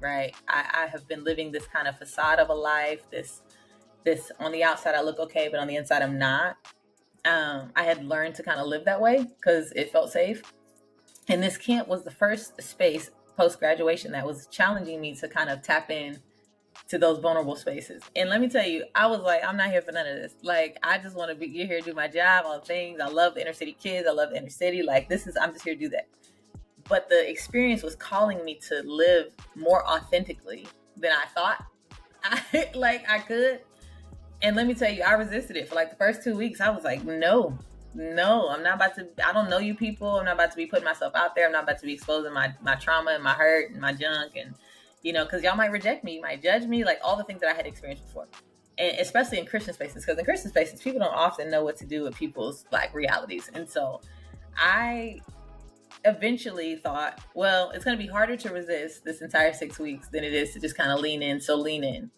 right? 0.00 0.34
I, 0.48 0.84
I 0.84 0.86
have 0.86 1.06
been 1.08 1.24
living 1.24 1.52
this 1.52 1.66
kind 1.66 1.88
of 1.88 1.98
facade 1.98 2.38
of 2.38 2.48
a 2.48 2.54
life, 2.54 3.00
this, 3.10 3.42
this 4.04 4.32
on 4.38 4.52
the 4.52 4.64
outside 4.64 4.94
I 4.94 5.02
look 5.02 5.18
okay, 5.18 5.48
but 5.48 5.60
on 5.60 5.68
the 5.68 5.76
inside 5.76 6.02
I'm 6.02 6.18
not. 6.18 6.56
Um, 7.24 7.70
I 7.76 7.82
had 7.82 8.04
learned 8.04 8.34
to 8.36 8.42
kind 8.42 8.60
of 8.60 8.66
live 8.66 8.86
that 8.86 9.00
way 9.00 9.24
because 9.24 9.72
it 9.72 9.92
felt 9.92 10.10
safe. 10.10 10.42
And 11.28 11.42
this 11.42 11.58
camp 11.58 11.86
was 11.86 12.02
the 12.02 12.10
first 12.10 12.60
space 12.62 13.10
post 13.36 13.58
graduation 13.58 14.12
that 14.12 14.26
was 14.26 14.46
challenging 14.46 15.00
me 15.00 15.14
to 15.16 15.28
kind 15.28 15.50
of 15.50 15.62
tap 15.62 15.90
in 15.90 16.18
to 16.90 16.98
those 16.98 17.20
vulnerable 17.20 17.54
spaces. 17.54 18.02
And 18.16 18.28
let 18.28 18.40
me 18.40 18.48
tell 18.48 18.66
you, 18.66 18.84
I 18.96 19.06
was 19.06 19.20
like, 19.20 19.44
I'm 19.44 19.56
not 19.56 19.70
here 19.70 19.80
for 19.80 19.92
none 19.92 20.08
of 20.08 20.16
this. 20.16 20.34
Like, 20.42 20.76
I 20.82 20.98
just 20.98 21.14
want 21.16 21.30
to 21.30 21.36
be 21.36 21.46
get 21.46 21.68
here, 21.68 21.80
do 21.80 21.94
my 21.94 22.08
job, 22.08 22.44
all 22.46 22.58
things. 22.58 23.00
I 23.00 23.06
love 23.06 23.38
inner 23.38 23.52
city 23.52 23.76
kids. 23.80 24.08
I 24.08 24.12
love 24.12 24.32
inner 24.32 24.50
city. 24.50 24.82
Like, 24.82 25.08
this 25.08 25.28
is, 25.28 25.36
I'm 25.40 25.52
just 25.52 25.64
here 25.64 25.74
to 25.74 25.80
do 25.80 25.88
that. 25.90 26.08
But 26.88 27.08
the 27.08 27.30
experience 27.30 27.84
was 27.84 27.94
calling 27.94 28.44
me 28.44 28.58
to 28.68 28.82
live 28.84 29.32
more 29.54 29.88
authentically 29.88 30.66
than 30.96 31.12
I 31.12 31.26
thought 31.26 31.64
I 32.24 32.70
like 32.74 33.08
I 33.08 33.20
could. 33.20 33.60
And 34.42 34.56
let 34.56 34.66
me 34.66 34.74
tell 34.74 34.90
you, 34.90 35.04
I 35.04 35.12
resisted 35.12 35.56
it 35.56 35.68
for 35.68 35.76
like 35.76 35.90
the 35.90 35.96
first 35.96 36.24
two 36.24 36.36
weeks. 36.36 36.60
I 36.60 36.70
was 36.70 36.82
like, 36.82 37.04
no, 37.04 37.56
no, 37.94 38.48
I'm 38.48 38.64
not 38.64 38.74
about 38.74 38.96
to. 38.96 39.06
I 39.24 39.32
don't 39.32 39.48
know 39.48 39.58
you 39.58 39.74
people. 39.74 40.18
I'm 40.18 40.24
not 40.24 40.34
about 40.34 40.50
to 40.50 40.56
be 40.56 40.66
putting 40.66 40.84
myself 40.84 41.14
out 41.14 41.36
there. 41.36 41.46
I'm 41.46 41.52
not 41.52 41.64
about 41.64 41.78
to 41.78 41.86
be 41.86 41.94
exposing 41.94 42.32
my 42.32 42.52
my 42.62 42.74
trauma 42.74 43.12
and 43.12 43.22
my 43.22 43.34
hurt 43.34 43.70
and 43.70 43.80
my 43.80 43.92
junk 43.92 44.32
and 44.36 44.54
you 45.02 45.12
know, 45.12 45.24
because 45.24 45.42
y'all 45.42 45.56
might 45.56 45.70
reject 45.70 46.04
me, 46.04 46.20
might 46.20 46.42
judge 46.42 46.64
me, 46.64 46.84
like 46.84 46.98
all 47.02 47.16
the 47.16 47.24
things 47.24 47.40
that 47.40 47.50
I 47.50 47.54
had 47.54 47.66
experienced 47.66 48.06
before. 48.06 48.28
and 48.78 48.98
especially 48.98 49.38
in 49.38 49.46
Christian 49.46 49.74
spaces, 49.74 50.04
because 50.04 50.18
in 50.18 50.24
Christian 50.24 50.50
spaces, 50.50 50.80
people 50.80 51.00
don't 51.00 51.14
often 51.14 51.50
know 51.50 51.64
what 51.64 51.76
to 51.78 51.86
do 51.86 52.02
with 52.02 52.14
people's 52.14 52.64
like 52.72 52.94
realities. 52.94 53.50
And 53.54 53.68
so 53.68 54.00
I 54.56 55.20
eventually 56.04 56.76
thought, 56.76 57.20
well, 57.34 57.70
it's 57.70 57.84
going 57.84 57.96
to 57.96 58.02
be 58.02 58.08
harder 58.08 58.36
to 58.36 58.50
resist 58.50 59.04
this 59.04 59.20
entire 59.20 59.52
six 59.52 59.78
weeks 59.78 60.08
than 60.08 60.24
it 60.24 60.32
is 60.32 60.52
to 60.54 60.60
just 60.60 60.76
kind 60.76 60.90
of 60.90 61.00
lean 61.00 61.22
in. 61.22 61.40
So 61.40 61.56
lean 61.56 61.84
in. 61.84 62.10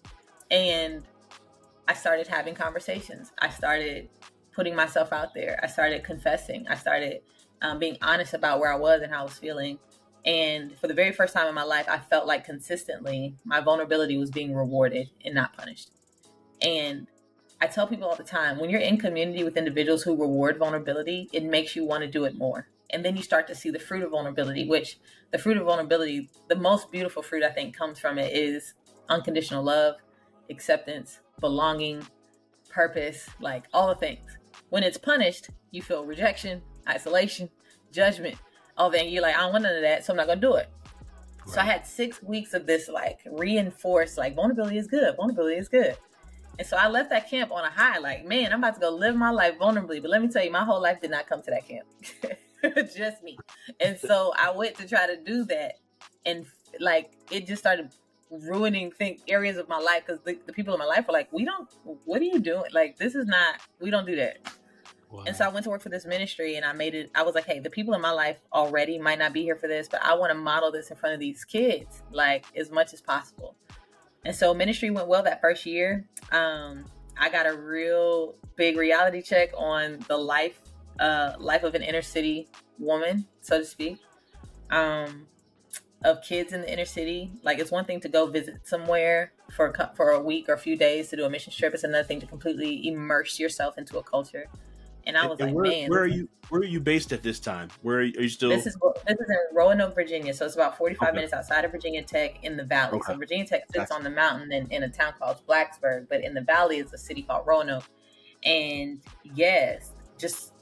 And 0.50 1.02
I 1.88 1.94
started 1.94 2.26
having 2.28 2.54
conversations. 2.54 3.32
I 3.40 3.48
started 3.48 4.08
putting 4.54 4.76
myself 4.76 5.12
out 5.12 5.34
there. 5.34 5.58
I 5.62 5.66
started 5.66 6.04
confessing. 6.04 6.66
I 6.68 6.76
started 6.76 7.22
um, 7.62 7.78
being 7.78 7.96
honest 8.02 8.34
about 8.34 8.60
where 8.60 8.72
I 8.72 8.76
was 8.76 9.02
and 9.02 9.12
how 9.12 9.20
I 9.20 9.24
was 9.24 9.38
feeling. 9.38 9.78
And 10.24 10.76
for 10.78 10.86
the 10.86 10.94
very 10.94 11.12
first 11.12 11.34
time 11.34 11.48
in 11.48 11.54
my 11.54 11.64
life, 11.64 11.86
I 11.88 11.98
felt 11.98 12.26
like 12.26 12.44
consistently 12.44 13.34
my 13.44 13.60
vulnerability 13.60 14.16
was 14.16 14.30
being 14.30 14.54
rewarded 14.54 15.10
and 15.24 15.34
not 15.34 15.56
punished. 15.56 15.90
And 16.60 17.08
I 17.60 17.66
tell 17.66 17.86
people 17.86 18.08
all 18.08 18.16
the 18.16 18.22
time 18.22 18.58
when 18.58 18.70
you're 18.70 18.80
in 18.80 18.98
community 18.98 19.44
with 19.44 19.56
individuals 19.56 20.02
who 20.02 20.16
reward 20.16 20.58
vulnerability, 20.58 21.28
it 21.32 21.44
makes 21.44 21.74
you 21.74 21.84
want 21.84 22.02
to 22.02 22.10
do 22.10 22.24
it 22.24 22.36
more. 22.36 22.68
And 22.90 23.04
then 23.04 23.16
you 23.16 23.22
start 23.22 23.46
to 23.48 23.54
see 23.54 23.70
the 23.70 23.78
fruit 23.78 24.02
of 24.02 24.10
vulnerability, 24.10 24.68
which 24.68 24.98
the 25.30 25.38
fruit 25.38 25.56
of 25.56 25.64
vulnerability, 25.64 26.28
the 26.48 26.56
most 26.56 26.92
beautiful 26.92 27.22
fruit 27.22 27.42
I 27.42 27.50
think 27.50 27.76
comes 27.76 27.98
from 27.98 28.18
it 28.18 28.32
is 28.36 28.74
unconditional 29.08 29.62
love, 29.62 29.96
acceptance, 30.50 31.20
belonging, 31.40 32.06
purpose, 32.68 33.28
like 33.40 33.64
all 33.72 33.88
the 33.88 33.94
things. 33.94 34.38
When 34.68 34.82
it's 34.82 34.98
punished, 34.98 35.50
you 35.70 35.82
feel 35.82 36.04
rejection, 36.04 36.62
isolation, 36.88 37.48
judgment, 37.92 38.36
Oh, 38.76 38.84
all 38.84 38.90
that. 38.90 39.10
You're 39.10 39.22
like, 39.22 39.36
I 39.36 39.40
don't 39.40 39.52
want 39.52 39.64
none 39.64 39.76
of 39.76 39.82
that, 39.82 40.04
so 40.04 40.12
I'm 40.12 40.16
not 40.16 40.26
gonna 40.26 40.40
do 40.40 40.54
it. 40.54 40.68
Right. 41.46 41.54
So 41.54 41.60
I 41.60 41.64
had 41.64 41.86
six 41.86 42.22
weeks 42.22 42.54
of 42.54 42.66
this 42.66 42.88
like 42.88 43.20
reinforced, 43.30 44.18
like 44.18 44.34
vulnerability 44.34 44.78
is 44.78 44.86
good, 44.86 45.16
vulnerability 45.16 45.56
is 45.56 45.68
good. 45.68 45.96
And 46.58 46.66
so 46.66 46.76
I 46.76 46.88
left 46.88 47.10
that 47.10 47.30
camp 47.30 47.50
on 47.50 47.64
a 47.64 47.70
high, 47.70 47.98
like, 47.98 48.26
man, 48.26 48.52
I'm 48.52 48.58
about 48.58 48.74
to 48.74 48.80
go 48.80 48.90
live 48.90 49.16
my 49.16 49.30
life 49.30 49.58
vulnerably. 49.58 50.02
But 50.02 50.10
let 50.10 50.20
me 50.20 50.28
tell 50.28 50.44
you, 50.44 50.50
my 50.50 50.64
whole 50.64 50.82
life 50.82 51.00
did 51.00 51.10
not 51.10 51.26
come 51.26 51.42
to 51.42 51.50
that 51.50 51.66
camp. 51.66 51.86
just 52.94 53.22
me. 53.22 53.38
And 53.80 53.98
so 53.98 54.32
I 54.38 54.50
went 54.50 54.76
to 54.76 54.86
try 54.86 55.06
to 55.06 55.16
do 55.16 55.44
that. 55.44 55.78
And 56.26 56.46
like 56.78 57.10
it 57.30 57.46
just 57.46 57.60
started 57.62 57.90
ruining 58.30 58.90
think 58.90 59.20
areas 59.28 59.56
of 59.56 59.68
my 59.68 59.78
life 59.78 60.04
because 60.06 60.22
the, 60.24 60.38
the, 60.46 60.52
people 60.52 60.72
in 60.72 60.78
my 60.78 60.86
life 60.86 61.06
were 61.06 61.12
like, 61.12 61.32
we 61.32 61.44
don't, 61.44 61.68
what 62.04 62.20
are 62.20 62.24
you 62.24 62.38
doing? 62.38 62.70
Like, 62.72 62.96
this 62.96 63.14
is 63.14 63.26
not, 63.26 63.56
we 63.80 63.90
don't 63.90 64.06
do 64.06 64.16
that. 64.16 64.38
Wow. 65.12 65.24
And 65.26 65.36
so 65.36 65.44
I 65.44 65.48
went 65.48 65.64
to 65.64 65.70
work 65.70 65.82
for 65.82 65.90
this 65.90 66.06
ministry 66.06 66.56
and 66.56 66.64
I 66.64 66.72
made 66.72 66.94
it, 66.94 67.10
I 67.14 67.22
was 67.22 67.34
like, 67.34 67.44
hey, 67.44 67.58
the 67.58 67.68
people 67.68 67.92
in 67.92 68.00
my 68.00 68.12
life 68.12 68.38
already 68.50 68.98
might 68.98 69.18
not 69.18 69.34
be 69.34 69.42
here 69.42 69.56
for 69.56 69.68
this, 69.68 69.86
but 69.86 70.02
I 70.02 70.14
want 70.14 70.30
to 70.30 70.38
model 70.38 70.72
this 70.72 70.90
in 70.90 70.96
front 70.96 71.12
of 71.12 71.20
these 71.20 71.44
kids, 71.44 72.02
like 72.10 72.46
as 72.56 72.70
much 72.70 72.94
as 72.94 73.02
possible. 73.02 73.54
And 74.24 74.34
so 74.34 74.54
ministry 74.54 74.88
went 74.90 75.08
well 75.08 75.22
that 75.24 75.42
first 75.42 75.66
year. 75.66 76.06
Um, 76.30 76.86
I 77.20 77.28
got 77.28 77.46
a 77.46 77.54
real 77.54 78.36
big 78.56 78.78
reality 78.78 79.20
check 79.20 79.50
on 79.54 79.98
the 80.08 80.16
life, 80.16 80.58
uh, 80.98 81.34
life 81.38 81.62
of 81.62 81.74
an 81.74 81.82
inner 81.82 82.02
city 82.02 82.48
woman, 82.78 83.26
so 83.42 83.58
to 83.58 83.66
speak. 83.66 83.98
Um, 84.70 85.26
of 86.04 86.22
kids 86.22 86.52
in 86.52 86.62
the 86.62 86.72
inner 86.72 86.84
city. 86.84 87.30
Like 87.42 87.58
it's 87.58 87.70
one 87.70 87.84
thing 87.84 88.00
to 88.00 88.08
go 88.08 88.26
visit 88.26 88.66
somewhere 88.66 89.32
for 89.52 89.68
a, 89.68 89.92
for 89.94 90.10
a 90.10 90.20
week 90.20 90.48
or 90.48 90.54
a 90.54 90.58
few 90.58 90.76
days 90.76 91.08
to 91.10 91.16
do 91.16 91.24
a 91.24 91.30
mission 91.30 91.52
trip. 91.52 91.74
It's 91.74 91.84
another 91.84 92.02
thing 92.02 92.20
to 92.20 92.26
completely 92.26 92.88
immerse 92.88 93.38
yourself 93.38 93.78
into 93.78 93.98
a 93.98 94.02
culture. 94.02 94.46
And 95.04 95.18
I 95.18 95.26
was 95.26 95.40
and 95.40 95.48
like, 95.48 95.56
where, 95.56 95.64
man, 95.64 95.90
where 95.90 96.02
are 96.02 96.06
you? 96.06 96.28
Where 96.48 96.60
are 96.60 96.64
you 96.64 96.80
based 96.80 97.12
at 97.12 97.22
this 97.22 97.40
time? 97.40 97.70
Where 97.82 97.98
are 97.98 98.02
you, 98.02 98.18
are 98.18 98.22
you 98.22 98.28
still? 98.28 98.50
This 98.50 98.66
is 98.66 98.76
this 99.06 99.18
is 99.18 99.28
in 99.28 99.56
Roanoke, 99.56 99.94
Virginia. 99.94 100.32
So 100.32 100.46
it's 100.46 100.54
about 100.54 100.78
forty 100.78 100.94
five 100.94 101.08
okay. 101.08 101.16
minutes 101.16 101.32
outside 101.32 101.64
of 101.64 101.72
Virginia 101.72 102.02
Tech 102.02 102.44
in 102.44 102.56
the 102.56 102.64
valley. 102.64 102.98
Okay. 102.98 103.12
So 103.12 103.18
Virginia 103.18 103.44
Tech 103.44 103.62
sits 103.66 103.90
gotcha. 103.90 103.94
on 103.94 104.04
the 104.04 104.10
mountain 104.10 104.52
in, 104.52 104.70
in 104.70 104.82
a 104.84 104.88
town 104.88 105.14
called 105.18 105.38
Blacksburg, 105.48 106.08
but 106.08 106.22
in 106.22 106.34
the 106.34 106.40
valley 106.40 106.78
is 106.78 106.92
a 106.92 106.98
city 106.98 107.22
called 107.22 107.46
Roanoke. 107.46 107.84
And 108.44 109.00
yes, 109.34 109.92
just 110.18 110.52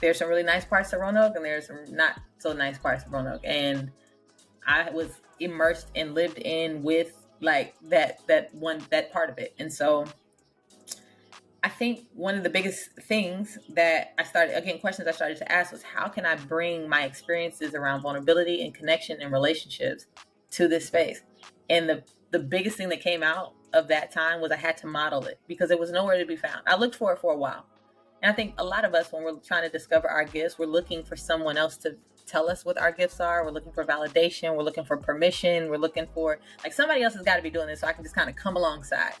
there's 0.00 0.18
some 0.18 0.28
really 0.28 0.44
nice 0.44 0.64
parts 0.64 0.92
of 0.92 1.00
Roanoke, 1.00 1.34
and 1.34 1.44
there's 1.44 1.66
some 1.66 1.84
not 1.90 2.20
so 2.38 2.52
nice 2.52 2.78
parts 2.78 3.04
of 3.04 3.12
Roanoke. 3.12 3.40
And 3.42 3.90
I 4.66 4.90
was 4.90 5.20
immersed 5.40 5.88
and 5.96 6.14
lived 6.14 6.38
in 6.38 6.82
with 6.82 7.12
like 7.40 7.74
that 7.88 8.20
that 8.28 8.54
one 8.54 8.82
that 8.90 9.12
part 9.12 9.30
of 9.30 9.38
it. 9.38 9.54
And 9.58 9.72
so 9.72 10.06
I 11.62 11.68
think 11.68 12.06
one 12.14 12.36
of 12.36 12.44
the 12.44 12.50
biggest 12.50 12.92
things 13.02 13.58
that 13.70 14.14
I 14.16 14.22
started 14.22 14.56
again 14.56 14.78
questions 14.78 15.08
I 15.08 15.12
started 15.12 15.38
to 15.38 15.52
ask 15.52 15.72
was 15.72 15.82
how 15.82 16.08
can 16.08 16.24
I 16.24 16.36
bring 16.36 16.88
my 16.88 17.02
experiences 17.02 17.74
around 17.74 18.02
vulnerability 18.02 18.64
and 18.64 18.72
connection 18.72 19.20
and 19.20 19.32
relationships 19.32 20.06
to 20.52 20.68
this 20.68 20.86
space? 20.86 21.22
And 21.68 21.88
the 21.88 22.04
the 22.30 22.38
biggest 22.38 22.76
thing 22.76 22.90
that 22.90 23.00
came 23.00 23.22
out 23.22 23.54
of 23.72 23.88
that 23.88 24.12
time 24.12 24.40
was 24.40 24.52
I 24.52 24.56
had 24.56 24.76
to 24.78 24.86
model 24.86 25.24
it 25.24 25.40
because 25.48 25.70
it 25.70 25.78
was 25.78 25.90
nowhere 25.90 26.18
to 26.18 26.26
be 26.26 26.36
found. 26.36 26.60
I 26.66 26.76
looked 26.76 26.94
for 26.94 27.12
it 27.12 27.18
for 27.18 27.32
a 27.32 27.36
while. 27.36 27.66
And 28.22 28.30
I 28.30 28.34
think 28.34 28.54
a 28.58 28.64
lot 28.64 28.84
of 28.84 28.94
us 28.94 29.12
when 29.12 29.24
we're 29.24 29.38
trying 29.40 29.62
to 29.62 29.68
discover 29.68 30.08
our 30.08 30.24
gifts, 30.24 30.58
we're 30.58 30.66
looking 30.66 31.04
for 31.04 31.16
someone 31.16 31.56
else 31.56 31.76
to 31.78 31.96
tell 32.26 32.48
us 32.50 32.64
what 32.64 32.78
our 32.78 32.92
gifts 32.92 33.20
are. 33.20 33.44
We're 33.44 33.50
looking 33.50 33.72
for 33.72 33.84
validation. 33.84 34.56
We're 34.56 34.62
looking 34.62 34.84
for 34.84 34.96
permission. 34.96 35.70
We're 35.70 35.76
looking 35.78 36.06
for 36.14 36.38
like 36.62 36.72
somebody 36.72 37.02
else 37.02 37.14
has 37.14 37.22
got 37.22 37.36
to 37.36 37.42
be 37.42 37.50
doing 37.50 37.66
this 37.66 37.80
so 37.80 37.86
I 37.86 37.92
can 37.92 38.04
just 38.04 38.14
kind 38.14 38.30
of 38.30 38.36
come 38.36 38.56
alongside. 38.56 39.14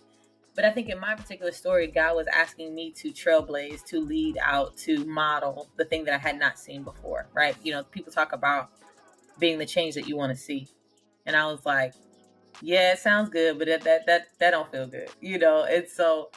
But 0.58 0.64
I 0.64 0.72
think 0.72 0.88
in 0.88 0.98
my 0.98 1.14
particular 1.14 1.52
story, 1.52 1.86
God 1.86 2.16
was 2.16 2.26
asking 2.26 2.74
me 2.74 2.90
to 2.94 3.12
trailblaze, 3.12 3.84
to 3.84 4.00
lead 4.00 4.38
out, 4.42 4.76
to 4.78 5.04
model 5.04 5.68
the 5.76 5.84
thing 5.84 6.02
that 6.06 6.14
I 6.14 6.18
had 6.18 6.36
not 6.36 6.58
seen 6.58 6.82
before, 6.82 7.28
right? 7.32 7.54
You 7.62 7.70
know, 7.70 7.84
people 7.84 8.12
talk 8.12 8.32
about 8.32 8.70
being 9.38 9.60
the 9.60 9.66
change 9.66 9.94
that 9.94 10.08
you 10.08 10.16
want 10.16 10.36
to 10.36 10.36
see. 10.36 10.66
And 11.26 11.36
I 11.36 11.46
was 11.46 11.64
like, 11.64 11.94
yeah, 12.60 12.94
it 12.94 12.98
sounds 12.98 13.28
good, 13.28 13.56
but 13.56 13.68
that 13.68 13.84
that 13.84 14.06
that, 14.06 14.26
that 14.40 14.50
don't 14.50 14.68
feel 14.72 14.88
good, 14.88 15.08
you 15.20 15.38
know. 15.38 15.62
And 15.62 15.86
so 15.86 16.30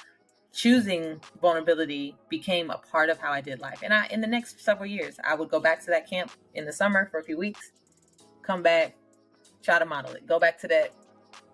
choosing 0.54 1.20
vulnerability 1.42 2.16
became 2.30 2.70
a 2.70 2.78
part 2.78 3.10
of 3.10 3.18
how 3.18 3.32
I 3.32 3.42
did 3.42 3.60
life. 3.60 3.80
And 3.82 3.92
I 3.92 4.06
in 4.12 4.22
the 4.22 4.28
next 4.28 4.62
several 4.62 4.86
years, 4.86 5.16
I 5.24 5.34
would 5.34 5.50
go 5.50 5.60
back 5.60 5.80
to 5.86 5.88
that 5.88 6.08
camp 6.08 6.30
in 6.54 6.66
the 6.66 6.74
summer 6.74 7.08
for 7.10 7.20
a 7.20 7.24
few 7.24 7.40
weeks, 7.40 7.72
come 8.44 8.62
back, 8.62 8.96
try 9.64 9.80
to 9.80 9.86
model 9.88 10.12
it. 10.12 10.28
Go 10.28 10.40
back 10.40 10.60
to 10.60 10.68
that 10.68 10.94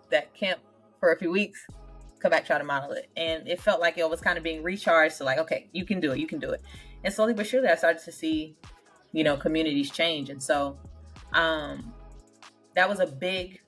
that 0.10 0.34
camp 0.34 0.60
for 1.00 1.14
a 1.14 1.18
few 1.18 1.32
weeks, 1.32 1.66
come 2.20 2.32
back, 2.32 2.46
try 2.46 2.58
to 2.58 2.64
model 2.64 2.92
it. 2.92 3.10
And 3.16 3.48
it 3.48 3.62
felt 3.62 3.80
like 3.80 3.98
it 3.98 4.10
was 4.10 4.22
kind 4.22 4.38
of 4.38 4.44
being 4.44 4.64
recharged 4.64 5.18
to 5.18 5.24
like, 5.24 5.38
okay, 5.40 5.68
you 5.72 5.86
can 5.86 6.00
do 6.00 6.12
it, 6.12 6.20
you 6.20 6.28
can 6.28 6.40
do 6.40 6.52
it. 6.52 6.62
And 7.04 7.14
slowly 7.14 7.34
but 7.34 7.48
surely 7.48 7.68
I 7.68 7.76
started 7.76 8.04
to 8.04 8.12
see, 8.12 8.56
you 9.12 9.24
know, 9.24 9.38
communities 9.38 9.92
change. 9.92 10.30
And 10.30 10.42
so 10.42 10.78
um 11.34 11.94
that 12.76 12.88
was 12.88 13.00
a 13.00 13.08
big 13.08 13.60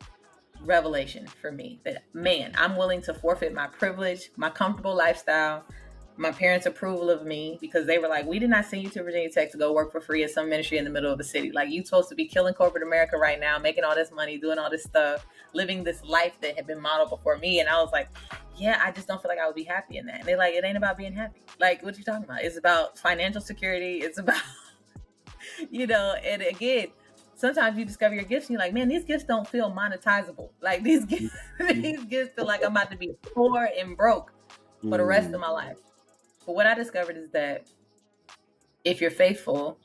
revelation 0.61 1.27
for 1.41 1.51
me 1.51 1.79
that 1.85 2.03
man, 2.13 2.53
I'm 2.57 2.75
willing 2.75 3.01
to 3.03 3.13
forfeit 3.13 3.53
my 3.53 3.67
privilege, 3.67 4.31
my 4.35 4.49
comfortable 4.49 4.95
lifestyle, 4.95 5.63
my 6.19 6.31
parents' 6.33 6.65
approval 6.65 7.09
of 7.09 7.25
me 7.25 7.57
because 7.61 7.87
they 7.87 7.97
were 7.97 8.09
like, 8.09 8.25
"We 8.25 8.39
did 8.39 8.49
not 8.49 8.65
send 8.65 8.83
you 8.83 8.89
to 8.89 9.03
Virginia 9.03 9.29
Tech 9.29 9.51
to 9.51 9.57
go 9.57 9.71
work 9.71 9.89
for 9.89 10.01
free 10.01 10.21
at 10.25 10.31
some 10.31 10.49
ministry 10.49 10.77
in 10.77 10.83
the 10.83 10.89
middle 10.89 11.09
of 11.09 11.17
the 11.17 11.23
city. 11.23 11.49
Like 11.49 11.69
you 11.69 11.83
supposed 11.85 12.09
to 12.09 12.15
be 12.15 12.25
killing 12.25 12.53
corporate 12.53 12.83
America 12.83 13.17
right 13.17 13.39
now, 13.39 13.57
making 13.57 13.85
all 13.85 13.95
this 13.95 14.11
money, 14.11 14.37
doing 14.37 14.59
all 14.59 14.69
this 14.69 14.83
stuff, 14.83 15.25
living 15.53 15.81
this 15.81 16.03
life 16.03 16.33
that 16.41 16.57
had 16.57 16.67
been 16.67 16.81
modeled 16.81 17.09
before 17.09 17.37
me." 17.37 17.61
And 17.61 17.69
I 17.69 17.81
was 17.81 17.93
like, 17.93 18.09
"Yeah, 18.57 18.81
I 18.83 18.91
just 18.91 19.07
don't 19.07 19.21
feel 19.21 19.29
like 19.29 19.39
I 19.39 19.47
would 19.47 19.55
be 19.55 19.63
happy 19.63 19.97
in 19.97 20.05
that." 20.07 20.19
And 20.19 20.27
they're 20.27 20.37
like, 20.37 20.55
"It 20.55 20.65
ain't 20.65 20.75
about 20.75 20.97
being 20.97 21.13
happy. 21.13 21.39
Like 21.57 21.81
what 21.83 21.97
you 21.97 22.03
talking 22.03 22.25
about? 22.25 22.43
It's 22.43 22.57
about 22.57 22.99
financial 22.99 23.39
security. 23.39 23.99
It's 23.99 24.17
about, 24.17 24.41
you 25.69 25.87
know." 25.87 26.15
And 26.21 26.41
again, 26.41 26.87
sometimes 27.35 27.77
you 27.77 27.85
discover 27.85 28.13
your 28.13 28.25
gifts 28.25 28.47
and 28.47 28.55
you're 28.55 28.59
like, 28.59 28.73
man, 28.73 28.89
these 28.89 29.05
gifts 29.05 29.23
don't 29.23 29.47
feel 29.47 29.71
monetizable. 29.71 30.49
Like 30.61 30.83
these 30.83 31.05
gifts, 31.05 31.33
these 31.59 32.03
gifts 32.03 32.33
feel 32.35 32.45
like 32.45 32.61
I'm 32.61 32.71
about 32.71 32.91
to 32.91 32.97
be 32.97 33.13
poor 33.33 33.69
and 33.79 33.95
broke 33.95 34.33
for 34.81 34.97
the 34.97 35.05
rest 35.05 35.33
of 35.33 35.39
my 35.39 35.49
life. 35.49 35.77
But 36.49 36.55
what 36.55 36.65
I 36.65 36.73
discovered 36.73 37.15
is 37.15 37.29
that 37.29 37.67
if 38.83 39.01
you're 39.01 39.11
faithful 39.11 39.77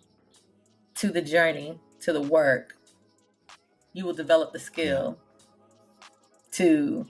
to 0.94 1.11
the 1.11 1.20
journey, 1.20 1.79
to 2.00 2.11
the 2.11 2.22
work, 2.22 2.79
you 3.92 4.07
will 4.07 4.14
develop 4.14 4.55
the 4.55 4.59
skill 4.59 5.18
to 6.53 7.07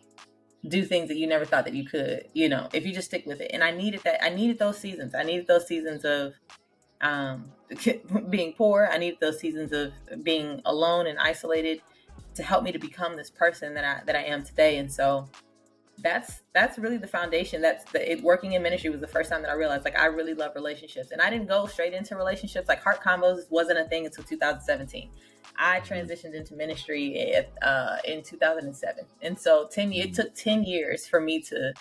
do 0.67 0.85
things 0.85 1.07
that 1.07 1.19
you 1.19 1.29
never 1.29 1.45
thought 1.45 1.67
that 1.67 1.75
you 1.75 1.85
could, 1.85 2.27
you 2.33 2.49
know, 2.49 2.69
if 2.73 2.85
you 2.85 2.93
just 2.93 3.07
stick 3.07 3.27
with 3.27 3.41
it. 3.41 3.53
And 3.55 3.63
I 3.63 3.71
needed 3.71 4.01
that. 4.03 4.25
I 4.25 4.31
needed 4.31 4.59
those 4.59 4.77
seasons. 4.77 5.15
I 5.15 5.23
needed 5.23 5.47
those 5.47 5.69
seasons 5.69 6.05
of 6.05 6.35
um, 7.01 7.53
being 8.29 8.55
poor. 8.55 8.89
I 8.91 8.99
needed 8.99 9.21
those 9.21 9.39
seasons 9.39 9.71
of 9.71 9.93
being 10.25 10.63
alone 10.65 11.07
and 11.07 11.17
isolated 11.21 11.81
to 12.35 12.43
help 12.43 12.65
me 12.65 12.73
to 12.73 12.81
become 12.81 13.17
this 13.17 13.31
person 13.31 13.75
that 13.75 13.85
I 13.85 14.05
that 14.05 14.17
I 14.17 14.25
am 14.25 14.43
today. 14.43 14.79
And 14.79 14.93
so 14.93 15.29
that's 15.99 16.43
that's 16.53 16.79
really 16.79 16.97
the 16.97 17.07
foundation. 17.07 17.63
That's 17.63 17.85
the 17.93 18.13
it, 18.13 18.23
working 18.23 18.53
in 18.53 18.63
ministry 18.63 18.91
was 18.91 19.01
the 19.01 19.07
first 19.07 19.31
time 19.31 19.43
that 19.43 19.51
I 19.51 19.55
realized 19.55 19.85
like 19.85 19.99
I 19.99 20.07
really 20.07 20.35
love 20.35 20.53
relationships, 20.55 21.11
and 21.11 21.21
I 21.21 21.31
didn't 21.31 21.49
go 21.49 21.67
straight 21.67 21.95
into 21.95 22.17
relationships. 22.17 22.69
Like 22.69 22.83
heart 22.83 23.03
convos 23.03 23.51
wasn't 23.51 23.79
a 23.79 23.85
thing 23.85 24.07
until 24.07 24.25
2017. 24.25 25.11
I 25.57 25.81
transitioned 25.81 26.35
into 26.35 26.55
ministry 26.55 27.33
at, 27.33 27.53
uh, 27.63 27.99
in 28.05 28.23
2007, 28.23 29.05
and 29.23 29.39
so 29.39 29.69
10 29.71 29.93
it 29.93 30.15
took 30.15 30.35
10 30.35 30.65
years 30.65 31.07
for 31.07 31.21
me 31.21 31.41
to 31.43 31.73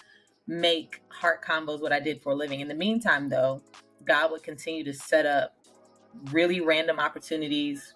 make 0.48 1.02
heart 1.10 1.44
convos 1.44 1.82
what 1.82 1.92
I 1.92 2.00
did 2.00 2.22
for 2.22 2.34
a 2.34 2.36
living. 2.36 2.60
In 2.60 2.68
the 2.68 2.76
meantime, 2.76 3.30
though, 3.30 3.62
God 4.06 4.32
would 4.32 4.44
continue 4.44 4.84
to 4.84 4.94
set 4.94 5.26
up 5.26 5.56
really 6.32 6.62
random 6.62 7.00
opportunities 7.00 7.96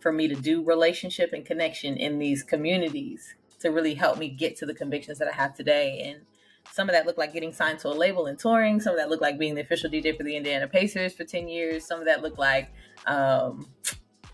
for 0.00 0.12
me 0.12 0.28
to 0.28 0.34
do 0.34 0.64
relationship 0.64 1.32
and 1.32 1.44
connection 1.44 1.96
in 1.96 2.18
these 2.18 2.42
communities 2.42 3.34
to 3.60 3.70
really 3.70 3.94
help 3.94 4.18
me 4.18 4.28
get 4.28 4.56
to 4.56 4.66
the 4.66 4.74
convictions 4.74 5.18
that 5.18 5.28
I 5.28 5.32
have 5.32 5.54
today. 5.54 6.00
And 6.04 6.26
Some 6.72 6.88
of 6.88 6.94
that 6.94 7.06
looked 7.06 7.18
like 7.18 7.32
getting 7.32 7.52
signed 7.52 7.78
to 7.80 7.88
a 7.88 7.90
label 7.90 8.26
and 8.26 8.38
touring. 8.38 8.80
Some 8.80 8.92
of 8.92 8.98
that 8.98 9.08
looked 9.10 9.22
like 9.22 9.38
being 9.38 9.54
the 9.54 9.62
official 9.62 9.90
DJ 9.90 10.16
for 10.16 10.22
the 10.22 10.36
Indiana 10.36 10.68
Pacers 10.68 11.14
for 11.14 11.24
10 11.24 11.48
years. 11.48 11.84
Some 11.84 12.00
of 12.00 12.06
that 12.06 12.22
looked 12.22 12.38
like, 12.38 12.72
um, 13.06 13.66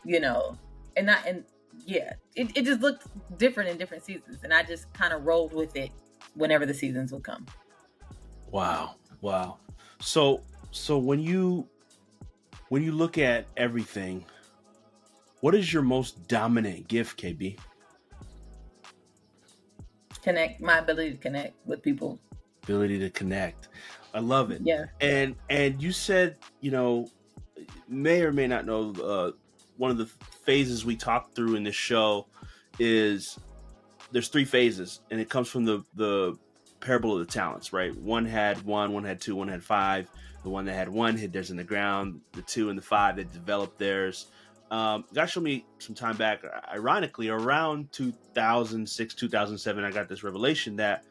you 0.04 0.20
know, 0.20 0.58
and 0.96 1.06
not, 1.06 1.26
and 1.26 1.44
yeah, 1.86 2.14
it, 2.36 2.56
it 2.56 2.64
just 2.64 2.80
looked 2.80 3.06
different 3.38 3.70
in 3.70 3.78
different 3.78 4.04
seasons. 4.04 4.38
And 4.42 4.52
I 4.52 4.62
just 4.62 4.92
kind 4.94 5.12
of 5.12 5.24
rolled 5.24 5.52
with 5.52 5.76
it 5.76 5.90
whenever 6.34 6.66
the 6.66 6.74
seasons 6.74 7.12
would 7.12 7.24
come. 7.24 7.46
Wow. 8.50 8.96
Wow. 9.20 9.58
So, 10.00 10.42
so 10.70 10.98
when 10.98 11.20
you, 11.20 11.68
when 12.68 12.82
you 12.82 12.92
look 12.92 13.18
at 13.18 13.46
everything, 13.56 14.24
what 15.40 15.54
is 15.54 15.72
your 15.72 15.82
most 15.82 16.26
dominant 16.26 16.88
gift, 16.88 17.20
KB? 17.20 17.58
Connect 20.24 20.60
my 20.60 20.78
ability 20.78 21.12
to 21.12 21.18
connect 21.18 21.54
with 21.66 21.82
people. 21.82 22.18
Ability 22.64 22.98
to 22.98 23.10
connect. 23.10 23.68
I 24.14 24.20
love 24.20 24.50
it. 24.50 24.62
Yeah. 24.64 24.86
And 25.00 25.36
and 25.50 25.80
you 25.82 25.92
said, 25.92 26.38
you 26.60 26.70
know, 26.70 27.08
may 27.88 28.22
or 28.22 28.32
may 28.32 28.46
not 28.46 28.64
know 28.64 28.92
uh, 28.92 29.32
one 29.76 29.90
of 29.90 29.98
the 29.98 30.06
phases 30.06 30.84
we 30.84 30.96
talked 30.96 31.36
through 31.36 31.56
in 31.56 31.62
this 31.62 31.74
show 31.74 32.26
is 32.78 33.38
there's 34.12 34.28
three 34.28 34.46
phases 34.46 35.00
and 35.10 35.20
it 35.20 35.28
comes 35.28 35.48
from 35.48 35.66
the 35.66 35.84
the 35.94 36.38
parable 36.80 37.18
of 37.18 37.26
the 37.26 37.32
talents, 37.32 37.72
right? 37.72 37.94
One 37.96 38.24
had 38.24 38.62
one, 38.62 38.92
one 38.92 39.04
had 39.04 39.20
two, 39.20 39.36
one 39.36 39.48
had 39.48 39.62
five. 39.62 40.08
The 40.42 40.50
one 40.50 40.66
that 40.66 40.74
had 40.74 40.90
one 40.90 41.16
hid 41.16 41.32
theirs 41.32 41.50
in 41.50 41.56
the 41.56 41.64
ground. 41.64 42.20
The 42.32 42.42
two 42.42 42.68
and 42.68 42.78
the 42.78 42.82
five 42.82 43.16
that 43.16 43.32
developed 43.32 43.78
theirs. 43.78 44.26
Um, 44.74 45.04
God 45.14 45.26
showed 45.26 45.44
me 45.44 45.64
some 45.78 45.94
time 45.94 46.16
back, 46.16 46.42
ironically, 46.68 47.28
around 47.28 47.92
2006, 47.92 49.14
2007, 49.14 49.84
I 49.84 49.90
got 49.92 50.08
this 50.08 50.24
revelation 50.24 50.74
that 50.76 51.04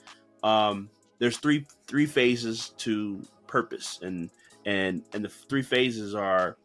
um, 0.44 0.90
there's 1.18 1.38
three 1.38 1.66
three 1.88 2.06
phases 2.06 2.74
to 2.80 3.26
purpose, 3.48 4.00
and 4.02 4.30
and 4.66 5.04
and 5.14 5.24
the 5.24 5.30
three 5.30 5.62
phases 5.62 6.14
are 6.14 6.58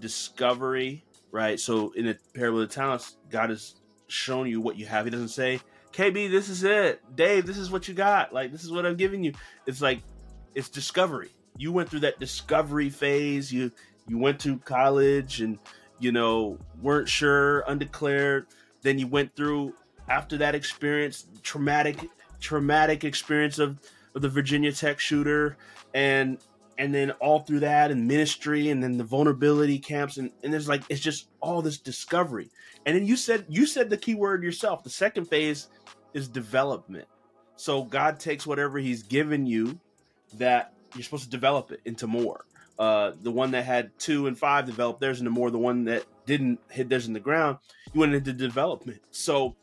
discovery, 0.00 1.04
right? 1.32 1.60
So 1.60 1.90
in 1.90 2.06
the 2.06 2.16
parable 2.32 2.62
of 2.62 2.70
the 2.70 2.74
talents, 2.74 3.18
God 3.28 3.50
has 3.50 3.74
shown 4.06 4.48
you 4.48 4.62
what 4.62 4.78
you 4.78 4.86
have. 4.86 5.04
He 5.04 5.10
doesn't 5.10 5.28
say, 5.28 5.60
"KB, 5.92 6.30
this 6.30 6.48
is 6.48 6.64
it. 6.64 7.02
Dave, 7.14 7.44
this 7.44 7.58
is 7.58 7.70
what 7.70 7.88
you 7.88 7.92
got. 7.92 8.32
Like 8.32 8.52
this 8.52 8.64
is 8.64 8.72
what 8.72 8.86
I'm 8.86 8.96
giving 8.96 9.22
you." 9.22 9.34
It's 9.66 9.82
like 9.82 10.00
it's 10.54 10.70
discovery. 10.70 11.28
You 11.58 11.72
went 11.72 11.90
through 11.90 12.00
that 12.00 12.18
discovery 12.18 12.88
phase. 12.88 13.52
You 13.52 13.70
you 14.06 14.16
went 14.16 14.40
to 14.40 14.56
college 14.60 15.42
and 15.42 15.58
you 15.98 16.12
know, 16.12 16.58
weren't 16.80 17.08
sure, 17.08 17.60
undeclared. 17.60 18.46
Then 18.82 18.98
you 18.98 19.06
went 19.06 19.34
through 19.34 19.74
after 20.08 20.36
that 20.38 20.54
experience, 20.54 21.26
traumatic, 21.42 22.08
traumatic 22.40 23.04
experience 23.04 23.58
of, 23.58 23.78
of 24.14 24.22
the 24.22 24.28
Virginia 24.28 24.72
Tech 24.72 25.00
shooter, 25.00 25.56
and 25.94 26.38
and 26.78 26.94
then 26.94 27.10
all 27.12 27.40
through 27.40 27.60
that 27.60 27.90
and 27.90 28.06
ministry, 28.06 28.70
and 28.70 28.82
then 28.82 28.96
the 28.96 29.04
vulnerability 29.04 29.80
camps, 29.80 30.16
and, 30.16 30.30
and 30.44 30.52
there's 30.52 30.68
like 30.68 30.82
it's 30.88 31.00
just 31.00 31.28
all 31.40 31.60
this 31.60 31.78
discovery. 31.78 32.50
And 32.86 32.96
then 32.96 33.04
you 33.04 33.16
said 33.16 33.44
you 33.48 33.66
said 33.66 33.90
the 33.90 33.96
key 33.96 34.14
word 34.14 34.42
yourself. 34.42 34.84
The 34.84 34.90
second 34.90 35.26
phase 35.26 35.68
is 36.14 36.28
development. 36.28 37.08
So 37.56 37.82
God 37.82 38.20
takes 38.20 38.46
whatever 38.46 38.78
He's 38.78 39.02
given 39.02 39.46
you 39.46 39.78
that 40.34 40.72
you're 40.94 41.02
supposed 41.02 41.24
to 41.24 41.30
develop 41.30 41.72
it 41.72 41.80
into 41.84 42.06
more 42.06 42.44
uh, 42.78 43.12
the 43.22 43.30
one 43.30 43.50
that 43.50 43.64
had 43.64 43.90
two 43.98 44.26
and 44.26 44.38
five 44.38 44.66
developed 44.66 45.00
theirs 45.00 45.18
into 45.18 45.30
more. 45.30 45.50
The 45.50 45.58
one 45.58 45.84
that 45.84 46.04
didn't 46.26 46.60
hit 46.70 46.88
theirs 46.88 47.06
in 47.08 47.12
the 47.12 47.20
ground, 47.20 47.58
you 47.92 48.00
went 48.00 48.14
into 48.14 48.32
development. 48.32 49.00
So 49.10 49.56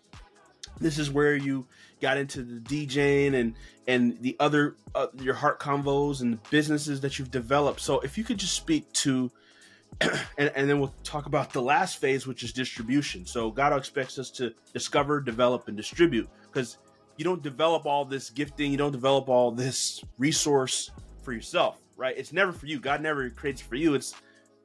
this 0.80 1.00
is 1.00 1.10
where 1.10 1.36
you 1.36 1.66
got 2.02 2.18
into 2.18 2.44
the 2.44 2.60
DJing 2.60 3.34
and 3.34 3.56
and 3.88 4.20
the 4.22 4.36
other 4.40 4.76
uh, 4.94 5.08
your 5.22 5.36
heart 5.36 5.60
convos 5.60 6.22
and 6.22 6.34
the 6.34 6.40
businesses 6.50 7.00
that 7.02 7.18
you've 7.18 7.32
developed. 7.32 7.80
So 7.80 8.02
if 8.02 8.18
you 8.18 8.24
could 8.24 8.38
just 8.38 8.54
speak 8.54 8.92
to 8.94 9.32
and, 10.02 10.52
and 10.54 10.70
then 10.70 10.80
we'll 10.80 10.94
talk 11.06 11.26
about 11.26 11.54
the 11.54 11.62
last 11.62 12.00
phase, 12.02 12.28
which 12.28 12.44
is 12.44 12.52
distribution. 12.52 13.26
So 13.26 13.50
God 13.50 13.72
expects 13.72 14.20
us 14.20 14.30
to 14.32 14.54
discover, 14.74 15.22
develop, 15.22 15.70
and 15.70 15.78
distribute 15.78 16.28
because 16.48 16.80
you 17.16 17.24
don't 17.24 17.42
develop 17.42 17.86
all 17.86 18.04
this 18.04 18.30
gifting, 18.30 18.72
you 18.72 18.78
don't 18.78 18.92
develop 18.92 19.30
all 19.30 19.52
this 19.52 20.04
resource 20.18 20.92
for 21.24 21.32
yourself 21.32 21.80
right? 21.96 22.16
It's 22.18 22.34
never 22.34 22.52
for 22.52 22.66
you. 22.66 22.80
God 22.80 23.02
never 23.02 23.30
creates 23.30 23.62
for 23.62 23.76
you. 23.76 23.94
It's 23.96 24.16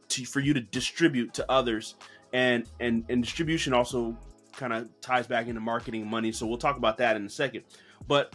to, 0.09 0.25
for 0.25 0.41
you 0.41 0.53
to 0.55 0.61
distribute 0.61 1.35
to 1.35 1.51
others, 1.51 1.95
and 2.33 2.65
and 2.81 3.05
and 3.09 3.23
distribution 3.23 3.73
also 3.73 4.17
kind 4.53 4.73
of 4.73 4.89
ties 5.01 5.27
back 5.27 5.47
into 5.47 5.61
marketing 5.61 6.07
money. 6.07 6.33
So 6.33 6.47
we'll 6.47 6.59
talk 6.59 6.77
about 6.77 6.99
that 6.99 7.17
in 7.17 7.25
a 7.25 7.31
second. 7.31 7.65
But 8.07 8.35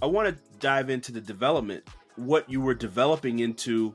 I 0.00 0.06
want 0.06 0.28
to 0.28 0.42
dive 0.58 0.90
into 0.90 1.12
the 1.12 1.20
development, 1.20 1.86
what 2.16 2.48
you 2.50 2.60
were 2.60 2.74
developing 2.74 3.40
into 3.40 3.94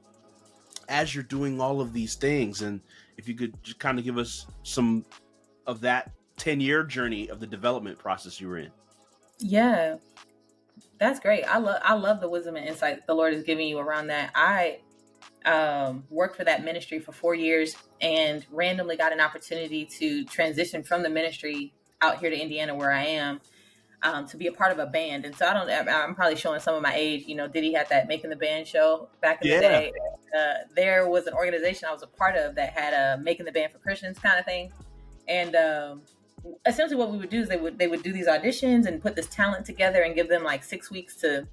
as 0.89 1.13
you're 1.13 1.23
doing 1.23 1.59
all 1.59 1.81
of 1.81 1.93
these 1.93 2.15
things, 2.15 2.61
and 2.61 2.79
if 3.17 3.27
you 3.27 3.35
could 3.35 3.61
just 3.63 3.79
kind 3.79 3.99
of 3.99 4.05
give 4.05 4.17
us 4.17 4.45
some 4.63 5.03
of 5.65 5.81
that 5.81 6.11
10 6.37 6.61
year 6.61 6.83
journey 6.83 7.29
of 7.29 7.39
the 7.39 7.47
development 7.47 7.97
process 7.97 8.39
you 8.39 8.47
were 8.47 8.59
in. 8.59 8.71
Yeah. 9.39 9.97
That's 10.99 11.19
great. 11.19 11.43
I 11.43 11.59
love 11.59 11.79
I 11.83 11.93
love 11.93 12.21
the 12.21 12.29
wisdom 12.29 12.55
and 12.55 12.67
insight 12.67 13.05
the 13.05 13.13
Lord 13.13 13.33
is 13.33 13.43
giving 13.43 13.67
you 13.67 13.79
around 13.79 14.07
that. 14.07 14.31
I 14.35 14.79
um, 15.45 16.03
worked 16.09 16.35
for 16.35 16.43
that 16.43 16.63
ministry 16.63 16.99
for 16.99 17.11
four 17.11 17.35
years 17.35 17.75
and 18.01 18.45
randomly 18.51 18.97
got 18.97 19.13
an 19.13 19.21
opportunity 19.21 19.85
to 19.85 20.25
transition 20.25 20.83
from 20.83 21.03
the 21.03 21.09
ministry 21.09 21.73
out 22.01 22.19
here 22.19 22.29
to 22.29 22.39
Indiana 22.39 22.75
where 22.75 22.91
I 22.91 23.05
am 23.05 23.39
um, 24.03 24.27
to 24.27 24.37
be 24.37 24.47
a 24.47 24.51
part 24.51 24.71
of 24.71 24.79
a 24.79 24.85
band. 24.85 25.25
And 25.25 25.35
so 25.35 25.47
I 25.47 25.53
don't, 25.53 25.69
I'm 25.69 26.15
probably 26.15 26.35
showing 26.35 26.59
some 26.59 26.75
of 26.75 26.81
my 26.81 26.93
age. 26.95 27.25
You 27.27 27.35
know, 27.35 27.47
Diddy 27.47 27.73
had 27.73 27.89
that 27.89 28.07
Making 28.07 28.29
the 28.29 28.35
Band 28.35 28.67
show 28.67 29.09
back 29.21 29.41
in 29.41 29.51
yeah. 29.51 29.55
the 29.55 29.61
day. 29.61 29.91
Uh, 30.37 30.53
there 30.75 31.09
was 31.09 31.27
an 31.27 31.33
organization 31.33 31.87
I 31.87 31.93
was 31.93 32.03
a 32.03 32.07
part 32.07 32.35
of 32.35 32.55
that 32.55 32.73
had 32.73 32.93
a 32.93 33.21
Making 33.21 33.45
the 33.45 33.51
Band 33.51 33.71
for 33.71 33.79
Christians 33.79 34.19
kind 34.19 34.37
of 34.37 34.45
thing. 34.45 34.71
And 35.27 35.55
um, 35.55 36.01
essentially 36.65 36.97
what 36.97 37.11
we 37.11 37.17
would 37.17 37.29
do 37.29 37.41
is 37.41 37.49
they 37.49 37.57
would 37.57 37.77
they 37.77 37.87
would 37.87 38.03
do 38.03 38.13
these 38.13 38.27
auditions 38.27 38.85
and 38.85 39.01
put 39.01 39.15
this 39.15 39.27
talent 39.27 39.65
together 39.65 40.01
and 40.03 40.15
give 40.15 40.29
them 40.29 40.43
like 40.43 40.63
six 40.63 40.91
weeks 40.91 41.15
to 41.15 41.47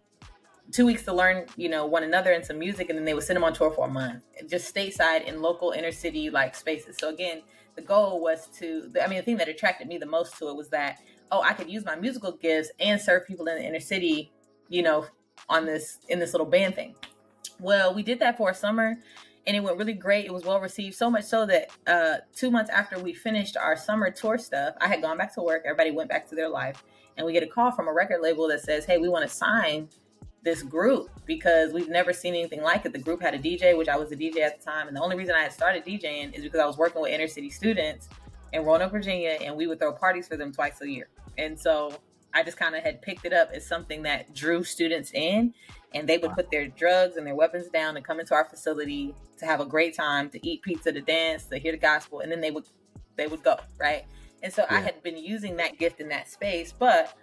two 0.71 0.87
weeks 0.87 1.03
to 1.03 1.13
learn 1.13 1.47
you 1.57 1.69
know 1.69 1.87
one 1.87 2.03
another 2.03 2.33
and 2.33 2.45
some 2.45 2.59
music 2.59 2.89
and 2.89 2.99
then 2.99 3.05
they 3.05 3.15
would 3.15 3.23
send 3.23 3.37
them 3.37 3.45
on 3.45 3.53
tour 3.53 3.71
for 3.71 3.87
a 3.87 3.91
month 3.91 4.23
just 4.49 4.73
stateside 4.75 5.25
in 5.25 5.43
local 5.43 5.71
inner 5.73 5.93
city 5.93 6.31
like 6.31 6.55
spaces. 6.55 6.97
So 6.99 7.09
again 7.09 7.43
the 7.77 7.83
goal 7.83 8.21
was 8.21 8.49
to 8.59 8.91
i 9.03 9.07
mean 9.07 9.19
the 9.19 9.23
thing 9.23 9.37
that 9.37 9.49
attracted 9.49 9.89
me 9.89 9.99
the 9.99 10.07
most 10.07 10.37
to 10.39 10.49
it 10.49 10.57
was 10.57 10.69
that 10.69 10.99
oh 11.33 11.43
i 11.43 11.53
could 11.53 11.69
use 11.69 11.85
my 11.85 11.97
musical 11.97 12.33
gifts 12.33 12.71
and 12.79 13.01
serve 13.01 13.27
people 13.27 13.47
in 13.49 13.57
the 13.57 13.65
inner 13.65 13.81
city 13.81 14.31
you 14.69 14.83
know 14.83 15.07
on 15.49 15.67
this 15.67 15.99
in 16.09 16.19
this 16.19 16.33
little 16.33 16.47
band 16.47 16.75
thing. 16.75 16.95
Well 17.61 17.95
we 17.95 18.03
did 18.03 18.19
that 18.21 18.37
for 18.37 18.51
a 18.51 18.55
summer 18.55 18.97
and 19.47 19.57
it 19.57 19.61
went 19.61 19.77
really 19.77 19.93
great. 19.93 20.25
It 20.25 20.33
was 20.33 20.45
well 20.45 20.61
received, 20.61 20.95
so 20.95 21.11
much 21.11 21.25
so 21.25 21.47
that 21.47 21.71
uh, 21.87 22.17
two 22.35 22.51
months 22.51 22.71
after 22.71 22.99
we 22.99 23.13
finished 23.13 23.57
our 23.57 23.77
summer 23.77 24.11
tour 24.11 24.39
stuff, 24.39 24.75
I 24.81 24.89
had 24.89 25.03
gone 25.03 25.19
back 25.19 25.35
to 25.35 25.43
work. 25.43 25.63
Everybody 25.65 25.91
went 25.91 26.09
back 26.09 26.29
to 26.31 26.35
their 26.35 26.49
life, 26.49 26.83
and 27.17 27.27
we 27.27 27.33
get 27.33 27.43
a 27.43 27.47
call 27.47 27.71
from 27.71 27.89
a 27.89 27.93
record 27.93 28.21
label 28.23 28.49
that 28.49 28.63
says, 28.63 28.85
"Hey, 28.85 28.99
we 28.99 29.09
want 29.09 29.29
to 29.29 29.35
sign 29.35 29.89
this 30.43 30.63
group 30.63 31.09
because 31.27 31.73
we've 31.73 31.89
never 31.89 32.13
seen 32.13 32.35
anything 32.35 32.63
like 32.63 32.87
it." 32.87 32.93
The 32.93 32.99
group 32.99 33.21
had 33.21 33.35
a 33.35 33.39
DJ, 33.39 33.77
which 33.77 33.89
I 33.89 33.97
was 33.97 34.13
a 34.13 34.17
DJ 34.17 34.39
at 34.39 34.59
the 34.59 34.65
time, 34.65 34.89
and 34.89 34.97
the 34.97 35.03
only 35.03 35.17
reason 35.17 35.35
I 35.35 35.43
had 35.43 35.53
started 35.53 35.85
DJing 35.85 36.35
is 36.35 36.43
because 36.43 36.61
I 36.61 36.67
was 36.67 36.79
working 36.79 37.03
with 37.03 37.13
inner 37.13 37.29
city 37.29 37.51
students 37.51 38.09
in 38.53 38.65
Roanoke, 38.65 38.93
Virginia, 38.93 39.37
and 39.41 39.57
we 39.57 39.67
would 39.67 39.79
throw 39.79 39.93
parties 39.93 40.29
for 40.29 40.37
them 40.37 40.53
twice 40.53 40.81
a 40.81 40.89
year. 40.89 41.09
And 41.37 41.59
so 41.59 41.93
I 42.35 42.43
just 42.43 42.57
kind 42.57 42.75
of 42.75 42.83
had 42.83 43.01
picked 43.01 43.25
it 43.25 43.33
up 43.33 43.51
as 43.53 43.67
something 43.67 44.03
that 44.03 44.35
drew 44.35 44.65
students 44.65 45.13
in 45.13 45.55
and 45.95 46.09
they 46.09 46.19
would 46.19 46.33
put 46.33 46.51
their 46.51 46.67
drugs 46.67 47.17
and 47.17 47.27
their 47.27 47.37
weapons 47.37 47.69
down 47.69 47.97
and 47.97 48.05
come 48.05 48.19
into 48.19 48.35
our 48.35 48.45
facility 48.45 49.15
to 49.39 49.47
have 49.47 49.61
a 49.61 49.65
great 49.65 49.97
time, 49.97 50.29
to 50.31 50.47
eat 50.47 50.63
pizza, 50.63 50.93
to 50.93 51.01
dance, 51.01 51.45
to 51.45 51.59
hear 51.59 51.73
the 51.73 51.79
gospel, 51.79 52.21
and 52.21 52.31
then 52.31 52.41
they 52.41 52.51
would 52.51 52.65
they 53.17 53.29
would 53.29 53.45
go 53.45 53.57
right. 53.79 54.05
And 54.43 54.53
so 54.53 54.65
yeah. 54.69 54.79
I 54.79 54.81
had 54.81 55.03
been 55.03 55.17
using 55.17 55.57
that 55.57 55.79
gift 55.79 56.01
in 56.01 56.09
that 56.09 56.29
space, 56.29 56.73
but 56.77 57.17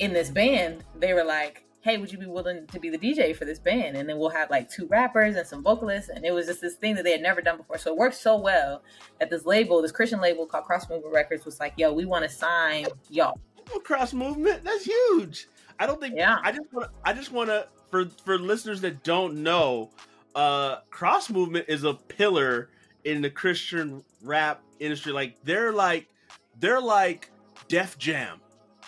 in 0.00 0.12
this 0.12 0.30
band, 0.30 0.84
they 0.98 1.12
were 1.14 1.24
like, 1.24 1.64
"Hey, 1.80 1.98
would 1.98 2.12
you 2.12 2.18
be 2.18 2.26
willing 2.26 2.66
to 2.66 2.80
be 2.80 2.90
the 2.90 2.98
DJ 2.98 3.34
for 3.34 3.44
this 3.44 3.60
band?" 3.60 3.96
And 3.96 4.08
then 4.08 4.18
we'll 4.18 4.30
have 4.30 4.50
like 4.50 4.68
two 4.68 4.86
rappers 4.88 5.36
and 5.36 5.46
some 5.46 5.62
vocalists, 5.62 6.10
and 6.10 6.24
it 6.24 6.32
was 6.32 6.46
just 6.46 6.60
this 6.60 6.74
thing 6.74 6.96
that 6.96 7.04
they 7.04 7.12
had 7.12 7.22
never 7.22 7.40
done 7.40 7.58
before. 7.58 7.78
So 7.78 7.92
it 7.92 7.96
worked 7.96 8.16
so 8.16 8.36
well 8.36 8.82
that 9.20 9.30
this 9.30 9.46
label, 9.46 9.80
this 9.80 9.92
Christian 9.92 10.20
label 10.20 10.46
called 10.46 10.64
Cross 10.64 10.90
Movement 10.90 11.14
Records, 11.14 11.44
was 11.44 11.60
like, 11.60 11.74
"Yo, 11.76 11.92
we 11.92 12.04
want 12.04 12.24
to 12.24 12.28
sign 12.28 12.86
y'all." 13.08 13.38
Cross 13.84 14.12
Movement, 14.12 14.64
that's 14.64 14.84
huge. 14.84 15.48
I 15.78 15.86
don't 15.86 16.00
think. 16.00 16.14
Yeah. 16.16 16.38
I 16.42 16.52
just 16.52 16.72
want. 16.72 16.90
I 17.04 17.12
just 17.12 17.32
want 17.32 17.50
to 17.50 17.68
for 17.90 18.06
for 18.24 18.38
listeners 18.38 18.80
that 18.82 19.02
don't 19.02 19.42
know, 19.42 19.90
uh, 20.34 20.76
cross 20.90 21.30
movement 21.30 21.66
is 21.68 21.84
a 21.84 21.94
pillar 21.94 22.70
in 23.04 23.22
the 23.22 23.30
Christian 23.30 24.02
rap 24.22 24.62
industry. 24.80 25.12
Like 25.12 25.36
they're 25.44 25.72
like 25.72 26.08
they're 26.58 26.80
like 26.80 27.30
Def 27.68 27.98
Jam 27.98 28.40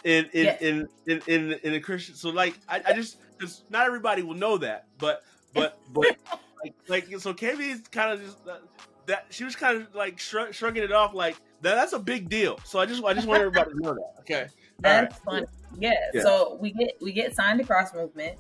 in 0.05 0.27
in 0.33 0.45
yes. 0.45 0.61
in, 0.61 0.89
in, 1.07 1.23
in 1.27 1.53
in 1.63 1.73
the 1.73 1.81
Christian. 1.81 2.15
So 2.15 2.31
like 2.31 2.59
I, 2.69 2.83
I 2.87 2.93
just 2.93 3.19
because 3.39 3.63
not 3.71 3.87
everybody 3.87 4.23
will 4.23 4.35
know 4.35 4.59
that, 4.59 4.87
but 4.99 5.23
but 5.55 5.79
but 5.93 6.17
like 6.63 6.75
like 6.89 7.07
so 7.19 7.33
KB 7.33 7.61
is 7.61 7.81
kind 7.89 8.13
of 8.13 8.25
just 8.25 8.39
uh, 8.49 8.59
that 9.07 9.27
she 9.31 9.45
was 9.45 9.57
kind 9.57 9.77
of 9.77 9.95
like 9.95 10.19
shrugging 10.19 10.83
it 10.83 10.93
off 10.93 11.15
like 11.15 11.37
that. 11.63 11.75
That's 11.75 11.93
a 11.93 11.99
big 11.99 12.29
deal. 12.29 12.59
So 12.65 12.79
I 12.79 12.87
just 12.87 13.03
I 13.05 13.15
just 13.15 13.27
want 13.27 13.41
everybody 13.41 13.73
to 13.73 13.81
know 13.81 13.95
that. 13.95 14.15
Okay. 14.21 14.47
That's 14.81 15.21
right. 15.27 15.43
fun. 15.43 15.47
Yeah. 15.79 15.95
yeah. 16.13 16.23
So 16.23 16.59
we 16.61 16.73
get 16.73 16.95
we 17.01 17.13
get 17.13 17.35
signed 17.35 17.59
to 17.61 17.67
Cross 17.67 17.95
Movement, 17.95 18.39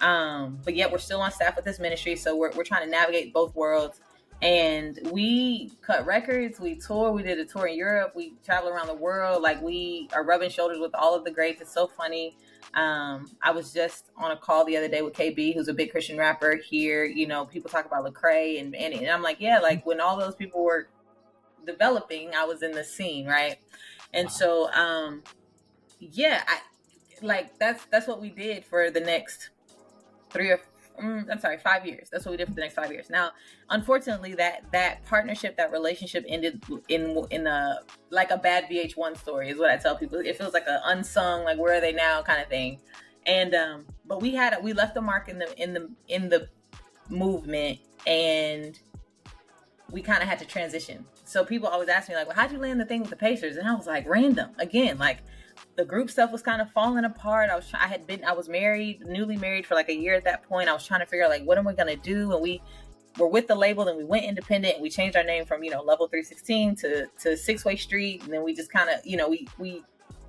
um, 0.00 0.58
but 0.64 0.74
yet 0.74 0.90
we're 0.90 0.98
still 0.98 1.20
on 1.20 1.30
staff 1.30 1.56
with 1.56 1.64
this 1.64 1.78
ministry. 1.78 2.16
So 2.16 2.36
we're 2.36 2.52
we're 2.52 2.64
trying 2.64 2.84
to 2.84 2.90
navigate 2.90 3.32
both 3.32 3.54
worlds. 3.54 4.00
And 4.42 4.98
we 5.12 5.70
cut 5.82 6.06
records, 6.06 6.58
we 6.58 6.76
tour, 6.76 7.12
we 7.12 7.22
did 7.22 7.38
a 7.38 7.44
tour 7.44 7.66
in 7.66 7.76
Europe, 7.76 8.12
we 8.16 8.36
travel 8.42 8.70
around 8.70 8.86
the 8.86 8.94
world. 8.94 9.42
Like 9.42 9.60
we 9.60 10.08
are 10.14 10.24
rubbing 10.24 10.48
shoulders 10.48 10.78
with 10.78 10.94
all 10.94 11.14
of 11.14 11.24
the 11.24 11.30
greats. 11.30 11.60
It's 11.60 11.74
so 11.74 11.86
funny. 11.86 12.34
Um, 12.72 13.30
I 13.42 13.50
was 13.50 13.70
just 13.70 14.06
on 14.16 14.30
a 14.30 14.36
call 14.38 14.64
the 14.64 14.78
other 14.78 14.88
day 14.88 15.02
with 15.02 15.12
KB, 15.12 15.54
who's 15.54 15.68
a 15.68 15.74
big 15.74 15.90
Christian 15.90 16.16
rapper 16.16 16.56
here. 16.56 17.04
You 17.04 17.26
know, 17.26 17.44
people 17.44 17.68
talk 17.68 17.84
about 17.84 18.06
Lecrae 18.06 18.58
and, 18.58 18.74
and 18.74 18.94
and 18.94 19.08
I'm 19.08 19.22
like, 19.22 19.40
yeah, 19.40 19.58
like 19.58 19.84
when 19.84 20.00
all 20.00 20.16
those 20.16 20.36
people 20.36 20.64
were 20.64 20.88
developing, 21.66 22.34
I 22.34 22.44
was 22.44 22.62
in 22.62 22.72
the 22.72 22.84
scene, 22.84 23.26
right? 23.26 23.58
And 24.14 24.30
so, 24.30 24.72
um, 24.72 25.22
yeah, 26.00 26.42
I 26.46 26.58
like 27.22 27.58
that's 27.58 27.84
that's 27.86 28.06
what 28.06 28.20
we 28.20 28.30
did 28.30 28.64
for 28.64 28.90
the 28.90 29.00
next 29.00 29.50
three 30.30 30.50
or 30.50 30.60
mm, 31.00 31.26
I'm 31.30 31.38
sorry, 31.38 31.58
five 31.58 31.86
years. 31.86 32.08
That's 32.10 32.24
what 32.24 32.32
we 32.32 32.36
did 32.36 32.48
for 32.48 32.54
the 32.54 32.60
next 32.60 32.74
five 32.74 32.90
years. 32.90 33.10
Now, 33.10 33.30
unfortunately, 33.68 34.34
that 34.34 34.64
that 34.72 35.04
partnership, 35.04 35.56
that 35.56 35.72
relationship 35.72 36.24
ended 36.28 36.62
in 36.88 37.26
in 37.30 37.46
a 37.46 37.80
like 38.10 38.30
a 38.30 38.36
bad 38.36 38.64
VH1 38.64 39.18
story 39.18 39.50
is 39.50 39.58
what 39.58 39.70
I 39.70 39.76
tell 39.76 39.96
people. 39.96 40.18
It 40.18 40.36
feels 40.36 40.54
like 40.54 40.66
an 40.66 40.80
unsung, 40.84 41.44
like 41.44 41.58
where 41.58 41.76
are 41.76 41.80
they 41.80 41.92
now 41.92 42.22
kind 42.22 42.40
of 42.40 42.48
thing. 42.48 42.78
And 43.26 43.54
um, 43.54 43.86
but 44.06 44.20
we 44.20 44.34
had 44.34 44.56
we 44.62 44.72
left 44.72 44.96
a 44.96 45.00
mark 45.00 45.28
in 45.28 45.38
the 45.38 45.62
in 45.62 45.74
the 45.74 45.90
in 46.08 46.28
the 46.28 46.48
movement, 47.08 47.78
and 48.06 48.78
we 49.90 50.02
kind 50.02 50.22
of 50.22 50.28
had 50.28 50.38
to 50.38 50.46
transition. 50.46 51.04
So 51.24 51.44
people 51.44 51.68
always 51.68 51.88
ask 51.88 52.08
me 52.08 52.14
like, 52.14 52.26
"Well, 52.26 52.36
how'd 52.36 52.52
you 52.52 52.58
land 52.58 52.80
the 52.80 52.86
thing 52.86 53.02
with 53.02 53.10
the 53.10 53.16
Pacers?" 53.16 53.56
And 53.56 53.68
I 53.68 53.74
was 53.74 53.86
like, 53.86 54.08
"Random." 54.08 54.50
Again, 54.58 54.98
like 54.98 55.18
the 55.80 55.86
group 55.86 56.10
stuff 56.10 56.30
was 56.30 56.42
kind 56.42 56.60
of 56.60 56.70
falling 56.72 57.06
apart. 57.06 57.48
I 57.48 57.56
was 57.56 57.72
I 57.72 57.86
had 57.86 58.06
been 58.06 58.22
I 58.22 58.32
was 58.32 58.50
married, 58.50 59.06
newly 59.06 59.38
married 59.38 59.64
for 59.64 59.74
like 59.74 59.88
a 59.88 59.94
year 59.94 60.14
at 60.14 60.24
that 60.24 60.42
point. 60.42 60.68
I 60.68 60.74
was 60.74 60.86
trying 60.86 61.00
to 61.00 61.06
figure 61.06 61.24
out 61.24 61.30
like 61.30 61.42
what 61.42 61.56
am 61.56 61.66
I 61.66 61.72
gonna 61.72 61.96
do? 61.96 62.32
And 62.34 62.42
we 62.42 62.60
were 63.18 63.28
with 63.28 63.48
the 63.48 63.54
label, 63.54 63.86
then 63.86 63.96
we 63.96 64.04
went 64.04 64.26
independent 64.26 64.74
and 64.74 64.82
we 64.82 64.90
changed 64.90 65.16
our 65.16 65.24
name 65.24 65.46
from, 65.46 65.64
you 65.64 65.70
know, 65.70 65.80
level 65.82 66.06
316 66.06 66.76
to 66.76 67.06
to 67.20 67.34
six 67.34 67.64
way 67.64 67.76
street. 67.76 68.22
And 68.24 68.32
then 68.32 68.44
we 68.44 68.54
just 68.54 68.70
kind 68.70 68.90
of, 68.90 68.96
you 69.06 69.16
know, 69.16 69.30
we 69.30 69.48
we 69.58 69.82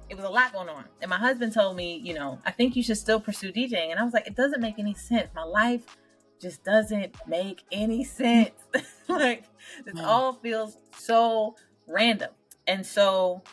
it 0.10 0.16
was 0.16 0.24
a 0.24 0.30
lot 0.30 0.54
going 0.54 0.70
on. 0.70 0.86
And 1.02 1.10
my 1.10 1.18
husband 1.18 1.54
told 1.54 1.76
me, 1.76 1.98
you 1.98 2.14
know, 2.14 2.40
I 2.46 2.52
think 2.52 2.78
you 2.78 2.84
should 2.84 2.98
still 2.98 3.20
pursue 3.20 3.52
DJing. 3.52 3.92
And 3.92 4.00
I 4.00 4.04
was 4.06 4.14
like, 4.14 4.28
it 4.28 4.38
doesn't 4.38 4.62
make 4.62 4.80
any 4.80 4.94
sense. 4.94 5.28
My 5.36 5.44
life 5.44 5.98
just 6.42 6.64
doesn't 6.64 7.14
make 7.28 7.64
any 7.74 8.06
sense. 8.06 8.52
like 9.10 9.44
this 9.84 9.96
mm. 9.96 10.04
all 10.04 10.32
feels 10.32 10.78
so 10.98 11.58
random. 11.88 12.32
And 12.68 12.86
so 12.86 13.44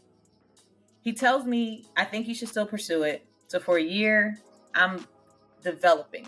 he 1.03 1.13
tells 1.13 1.45
me, 1.45 1.87
I 1.97 2.05
think 2.05 2.29
you 2.29 2.35
should 2.35 2.49
still 2.49 2.67
pursue 2.67 3.03
it. 3.03 3.27
So 3.47 3.61
for 3.61 3.79
a 3.79 3.83
year, 3.83 4.39
I'm 4.75 5.07
developing. 5.63 6.27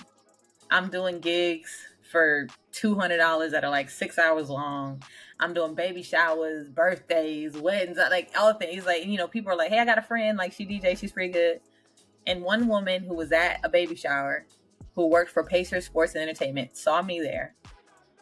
I'm 0.71 0.89
doing 0.89 1.21
gigs 1.21 1.87
for 2.11 2.49
$200 2.73 3.51
that 3.51 3.65
are 3.65 3.71
like 3.71 3.91
six 3.91 4.19
hours 4.19 4.49
long. 4.51 5.03
I'm 5.39 5.55
doing 5.55 5.75
baby 5.75 6.03
showers, 6.03 6.69
birthdays, 6.69 7.57
weddings, 7.57 7.99
uh, 7.99 8.09
like 8.11 8.31
all 8.39 8.53
things. 8.55 8.85
Like, 8.85 9.07
you 9.07 9.17
know, 9.17 9.29
people 9.29 9.53
are 9.53 9.57
like, 9.57 9.71
hey, 9.71 9.79
I 9.79 9.85
got 9.85 9.99
a 9.99 10.03
friend, 10.03 10.37
like 10.37 10.53
she 10.53 10.67
DJ, 10.67 10.99
she's 10.99 11.13
pretty 11.13 11.33
good. 11.33 11.61
And 12.27 12.43
one 12.43 12.69
woman 12.69 13.05
who 13.05 13.15
was 13.15 13.33
at 13.33 13.61
a 13.65 13.69
baby 13.69 13.95
shower 13.95 14.47
who 14.95 15.07
worked 15.07 15.31
for 15.31 15.45
Pacers 15.45 15.87
Sports 15.87 16.15
and 16.15 16.23
Entertainment 16.23 16.77
saw 16.77 17.01
me 17.01 17.21
there 17.21 17.55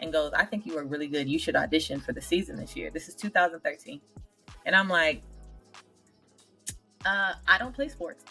and 0.01 0.13
goes, 0.13 0.33
I 0.33 0.45
think 0.45 0.65
you 0.65 0.79
are 0.79 0.85
really 0.85 1.09
good. 1.09 1.29
You 1.29 1.39
should 1.39 1.57
audition 1.57 2.01
for 2.01 2.13
the 2.13 2.21
season 2.21 2.57
this 2.57 2.77
year. 2.77 2.91
This 2.91 3.09
is 3.09 3.15
2013. 3.17 4.01
And 4.65 4.77
I'm 4.77 4.89
like, 4.89 5.23
uh, 7.05 7.35
I 7.47 7.59
don't 7.59 7.75
play 7.75 7.89
sports. 7.89 8.25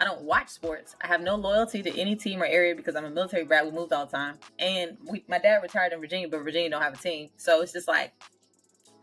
I 0.00 0.04
don't 0.04 0.22
watch 0.22 0.48
sports. 0.48 0.94
I 1.02 1.08
have 1.08 1.20
no 1.20 1.34
loyalty 1.34 1.82
to 1.82 2.00
any 2.00 2.14
team 2.14 2.40
or 2.40 2.46
area 2.46 2.74
because 2.74 2.94
I'm 2.94 3.04
a 3.04 3.10
military 3.10 3.44
brat. 3.44 3.64
We 3.64 3.72
moved 3.72 3.92
all 3.92 4.06
the 4.06 4.16
time, 4.16 4.38
and 4.58 4.96
we, 5.04 5.24
my 5.28 5.38
dad 5.38 5.60
retired 5.62 5.92
in 5.92 6.00
Virginia, 6.00 6.28
but 6.28 6.42
Virginia 6.42 6.70
don't 6.70 6.82
have 6.82 6.94
a 6.94 6.98
team. 6.98 7.30
So 7.36 7.62
it's 7.62 7.72
just 7.72 7.88
like, 7.88 8.12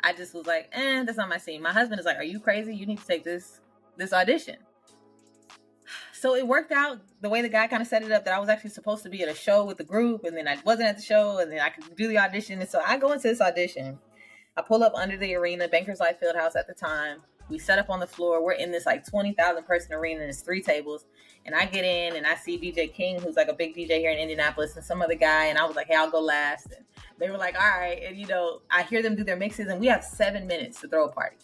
I 0.03 0.13
just 0.13 0.33
was 0.33 0.45
like, 0.45 0.69
eh, 0.71 1.03
that's 1.03 1.17
not 1.17 1.27
my 1.27 1.37
scene. 1.37 1.61
My 1.61 1.73
husband 1.73 1.99
is 1.99 2.05
like, 2.05 2.17
are 2.17 2.23
you 2.23 2.39
crazy? 2.39 2.73
You 2.73 2.85
need 2.85 2.99
to 2.99 3.05
take 3.05 3.23
this 3.23 3.59
this 3.97 4.13
audition. 4.13 4.57
So 6.13 6.33
it 6.33 6.47
worked 6.47 6.71
out 6.71 7.01
the 7.21 7.29
way 7.29 7.43
the 7.43 7.49
guy 7.49 7.67
kind 7.67 7.83
of 7.83 7.87
set 7.87 8.01
it 8.01 8.11
up 8.11 8.25
that 8.25 8.33
I 8.33 8.39
was 8.39 8.49
actually 8.49 8.71
supposed 8.71 9.03
to 9.03 9.09
be 9.09 9.21
at 9.21 9.29
a 9.29 9.35
show 9.35 9.63
with 9.63 9.77
the 9.77 9.83
group, 9.83 10.23
and 10.23 10.35
then 10.35 10.47
I 10.47 10.57
wasn't 10.65 10.87
at 10.87 10.95
the 10.95 11.03
show, 11.03 11.37
and 11.37 11.51
then 11.51 11.59
I 11.59 11.69
could 11.69 11.95
do 11.95 12.07
the 12.07 12.17
audition. 12.17 12.59
And 12.61 12.67
so 12.67 12.81
I 12.83 12.97
go 12.97 13.11
into 13.11 13.27
this 13.27 13.41
audition. 13.41 13.99
I 14.57 14.63
pull 14.63 14.83
up 14.83 14.93
under 14.95 15.17
the 15.17 15.35
arena, 15.35 15.67
Bankers 15.67 15.99
Life 15.99 16.15
Fieldhouse 16.19 16.55
at 16.55 16.65
the 16.65 16.73
time. 16.73 17.19
We 17.49 17.59
set 17.59 17.79
up 17.79 17.89
on 17.89 17.99
the 17.99 18.07
floor. 18.07 18.43
We're 18.43 18.53
in 18.53 18.71
this 18.71 18.85
like 18.85 19.05
20,000 19.05 19.63
person 19.63 19.93
arena 19.93 20.23
and 20.23 20.35
three 20.35 20.61
tables. 20.61 21.05
And 21.45 21.53
I 21.53 21.65
get 21.65 21.85
in 21.85 22.15
and 22.15 22.25
I 22.25 22.35
see 22.35 22.57
DJ 22.57 22.91
King, 22.91 23.19
who's 23.19 23.35
like 23.35 23.49
a 23.49 23.53
big 23.53 23.75
DJ 23.75 23.99
here 23.99 24.11
in 24.11 24.17
Indianapolis, 24.17 24.75
and 24.75 24.83
some 24.83 25.01
other 25.01 25.15
guy. 25.15 25.45
And 25.45 25.57
I 25.59 25.65
was 25.65 25.75
like, 25.75 25.87
hey, 25.87 25.95
I'll 25.95 26.09
go 26.09 26.19
last. 26.19 26.67
And 26.75 26.85
they 27.19 27.29
were 27.29 27.37
like, 27.37 27.55
all 27.55 27.79
right. 27.79 28.01
And, 28.03 28.17
you 28.17 28.25
know, 28.25 28.61
I 28.71 28.83
hear 28.83 29.01
them 29.01 29.15
do 29.15 29.23
their 29.23 29.37
mixes 29.37 29.67
and 29.67 29.79
we 29.79 29.87
have 29.87 30.03
seven 30.03 30.47
minutes 30.47 30.81
to 30.81 30.87
throw 30.87 31.05
a 31.05 31.11
party. 31.11 31.37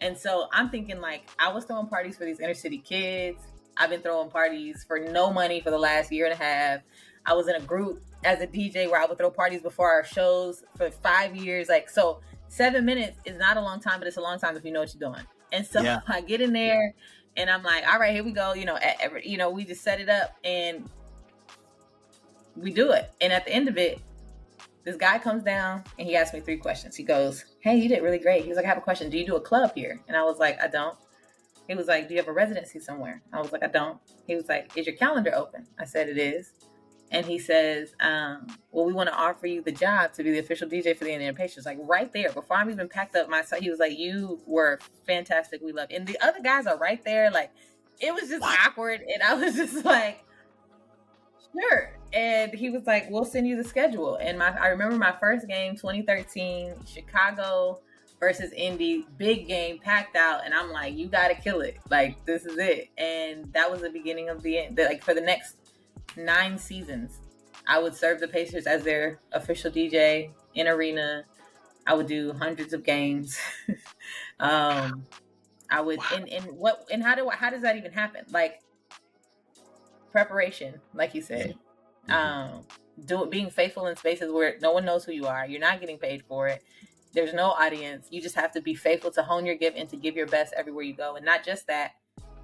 And 0.00 0.16
so 0.16 0.48
I'm 0.52 0.70
thinking, 0.70 1.00
like, 1.00 1.30
I 1.38 1.52
was 1.52 1.64
throwing 1.64 1.86
parties 1.86 2.16
for 2.16 2.24
these 2.24 2.40
inner 2.40 2.54
city 2.54 2.78
kids. 2.78 3.42
I've 3.76 3.90
been 3.90 4.02
throwing 4.02 4.30
parties 4.30 4.84
for 4.86 4.98
no 4.98 5.32
money 5.32 5.60
for 5.60 5.70
the 5.70 5.78
last 5.78 6.12
year 6.12 6.26
and 6.26 6.34
a 6.34 6.42
half. 6.42 6.80
I 7.26 7.32
was 7.34 7.48
in 7.48 7.54
a 7.54 7.60
group 7.60 8.02
as 8.24 8.40
a 8.40 8.46
DJ 8.46 8.90
where 8.90 9.00
I 9.00 9.06
would 9.06 9.18
throw 9.18 9.30
parties 9.30 9.62
before 9.62 9.90
our 9.90 10.04
shows 10.04 10.62
for 10.76 10.90
five 10.90 11.34
years. 11.34 11.68
Like, 11.68 11.88
so 11.88 12.20
seven 12.48 12.84
minutes 12.84 13.18
is 13.24 13.38
not 13.38 13.56
a 13.56 13.60
long 13.60 13.80
time, 13.80 13.98
but 13.98 14.06
it's 14.06 14.16
a 14.16 14.20
long 14.22 14.38
time 14.38 14.56
if 14.56 14.64
you 14.64 14.72
know 14.72 14.80
what 14.80 14.94
you're 14.94 15.10
doing. 15.10 15.24
And 15.54 15.64
so 15.64 15.80
yeah. 15.80 16.00
I 16.08 16.20
get 16.20 16.40
in 16.40 16.52
there 16.52 16.94
and 17.36 17.48
I'm 17.48 17.62
like, 17.62 17.86
all 17.86 18.00
right, 18.00 18.12
here 18.12 18.24
we 18.24 18.32
go. 18.32 18.54
You 18.54 18.64
know, 18.64 18.76
every, 19.00 19.26
you 19.26 19.38
know, 19.38 19.50
we 19.50 19.64
just 19.64 19.82
set 19.82 20.00
it 20.00 20.08
up 20.08 20.36
and 20.42 20.90
we 22.56 22.72
do 22.72 22.90
it. 22.90 23.12
And 23.20 23.32
at 23.32 23.46
the 23.46 23.52
end 23.52 23.68
of 23.68 23.78
it, 23.78 24.00
this 24.84 24.96
guy 24.96 25.18
comes 25.18 25.44
down 25.44 25.84
and 25.96 26.08
he 26.08 26.16
asks 26.16 26.34
me 26.34 26.40
three 26.40 26.56
questions. 26.56 26.96
He 26.96 27.04
goes, 27.04 27.44
Hey, 27.60 27.76
you 27.76 27.88
did 27.88 28.02
really 28.02 28.18
great. 28.18 28.42
He 28.42 28.48
was 28.48 28.56
like, 28.56 28.66
I 28.66 28.68
have 28.68 28.78
a 28.78 28.82
question. 28.82 29.08
Do 29.10 29.16
you 29.16 29.24
do 29.24 29.36
a 29.36 29.40
club 29.40 29.72
here? 29.76 30.00
And 30.08 30.16
I 30.16 30.24
was 30.24 30.38
like, 30.38 30.60
I 30.60 30.66
don't. 30.66 30.98
He 31.68 31.74
was 31.76 31.86
like, 31.86 32.08
Do 32.08 32.14
you 32.14 32.20
have 32.20 32.28
a 32.28 32.32
residency 32.32 32.80
somewhere? 32.80 33.22
I 33.32 33.40
was 33.40 33.52
like, 33.52 33.62
I 33.62 33.68
don't. 33.68 33.98
He 34.26 34.34
was 34.34 34.48
like, 34.48 34.76
Is 34.76 34.86
your 34.86 34.96
calendar 34.96 35.32
open? 35.34 35.66
I 35.78 35.84
said, 35.84 36.08
It 36.08 36.18
is 36.18 36.52
and 37.10 37.26
he 37.26 37.38
says, 37.38 37.94
um, 38.00 38.46
"Well, 38.72 38.84
we 38.84 38.92
want 38.92 39.08
to 39.08 39.14
offer 39.14 39.46
you 39.46 39.62
the 39.62 39.72
job 39.72 40.12
to 40.14 40.22
be 40.22 40.32
the 40.32 40.38
official 40.38 40.68
DJ 40.68 40.96
for 40.96 41.04
the 41.04 41.12
Indiana 41.12 41.36
Pacers." 41.36 41.66
Like 41.66 41.78
right 41.82 42.12
there, 42.12 42.30
before 42.32 42.56
I'm 42.56 42.70
even 42.70 42.88
packed 42.88 43.16
up 43.16 43.28
my, 43.28 43.42
he 43.60 43.70
was 43.70 43.78
like, 43.78 43.98
"You 43.98 44.40
were 44.46 44.78
fantastic. 45.06 45.60
We 45.62 45.72
love." 45.72 45.90
You. 45.90 45.98
And 45.98 46.06
the 46.06 46.18
other 46.20 46.40
guys 46.40 46.66
are 46.66 46.76
right 46.76 47.02
there. 47.04 47.30
Like 47.30 47.50
it 48.00 48.12
was 48.12 48.28
just 48.28 48.40
what? 48.40 48.58
awkward, 48.66 49.02
and 49.02 49.22
I 49.22 49.34
was 49.34 49.54
just 49.56 49.84
like, 49.84 50.24
"Sure." 51.52 51.92
And 52.12 52.52
he 52.52 52.70
was 52.70 52.86
like, 52.86 53.10
"We'll 53.10 53.24
send 53.24 53.46
you 53.46 53.56
the 53.56 53.68
schedule." 53.68 54.16
And 54.16 54.38
my, 54.38 54.56
I 54.58 54.68
remember 54.68 54.96
my 54.96 55.14
first 55.20 55.46
game, 55.46 55.76
2013, 55.76 56.74
Chicago 56.86 57.80
versus 58.20 58.52
Indy, 58.52 59.04
big 59.18 59.46
game, 59.46 59.78
packed 59.78 60.16
out, 60.16 60.44
and 60.44 60.54
I'm 60.54 60.70
like, 60.70 60.96
"You 60.96 61.06
got 61.06 61.28
to 61.28 61.34
kill 61.34 61.60
it! 61.60 61.76
Like 61.90 62.24
this 62.24 62.44
is 62.46 62.58
it." 62.58 62.88
And 62.98 63.52
that 63.52 63.70
was 63.70 63.82
the 63.82 63.90
beginning 63.90 64.30
of 64.30 64.42
the 64.42 64.58
end. 64.58 64.78
Like 64.78 65.04
for 65.04 65.14
the 65.14 65.20
next 65.20 65.56
nine 66.16 66.58
seasons. 66.58 67.20
I 67.66 67.78
would 67.78 67.94
serve 67.94 68.20
the 68.20 68.28
Pacers 68.28 68.66
as 68.66 68.84
their 68.84 69.20
official 69.32 69.70
DJ 69.70 70.30
in 70.54 70.68
arena. 70.68 71.24
I 71.86 71.94
would 71.94 72.06
do 72.06 72.32
hundreds 72.32 72.72
of 72.72 72.84
games. 72.84 73.38
um, 74.40 75.04
I 75.70 75.80
would, 75.80 75.98
wow. 75.98 76.04
and, 76.14 76.28
and 76.28 76.44
what, 76.58 76.86
and 76.90 77.02
how 77.02 77.14
do, 77.14 77.28
how 77.30 77.50
does 77.50 77.62
that 77.62 77.76
even 77.76 77.92
happen? 77.92 78.24
Like 78.30 78.60
preparation, 80.12 80.80
like 80.94 81.14
you 81.14 81.22
said, 81.22 81.56
mm-hmm. 82.08 82.12
um, 82.12 82.66
do 83.04 83.26
being 83.26 83.50
faithful 83.50 83.86
in 83.86 83.96
spaces 83.96 84.30
where 84.30 84.56
no 84.60 84.72
one 84.72 84.84
knows 84.84 85.04
who 85.04 85.12
you 85.12 85.26
are. 85.26 85.46
You're 85.46 85.60
not 85.60 85.80
getting 85.80 85.98
paid 85.98 86.22
for 86.28 86.48
it. 86.48 86.62
There's 87.12 87.34
no 87.34 87.50
audience. 87.50 88.08
You 88.10 88.20
just 88.20 88.34
have 88.34 88.52
to 88.52 88.60
be 88.60 88.74
faithful 88.74 89.10
to 89.12 89.22
hone 89.22 89.46
your 89.46 89.54
gift 89.56 89.76
and 89.76 89.88
to 89.88 89.96
give 89.96 90.16
your 90.16 90.26
best 90.26 90.52
everywhere 90.56 90.84
you 90.84 90.94
go. 90.94 91.16
And 91.16 91.24
not 91.24 91.44
just 91.44 91.66
that, 91.66 91.92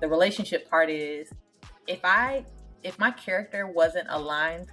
the 0.01 0.09
relationship 0.09 0.69
part 0.71 0.91
is 0.91 1.33
if 1.87 2.01
I 2.05 2.45
if 2.83 2.99
my 2.99 3.11
character 3.11 3.67
wasn't 3.67 4.07
aligned, 4.11 4.69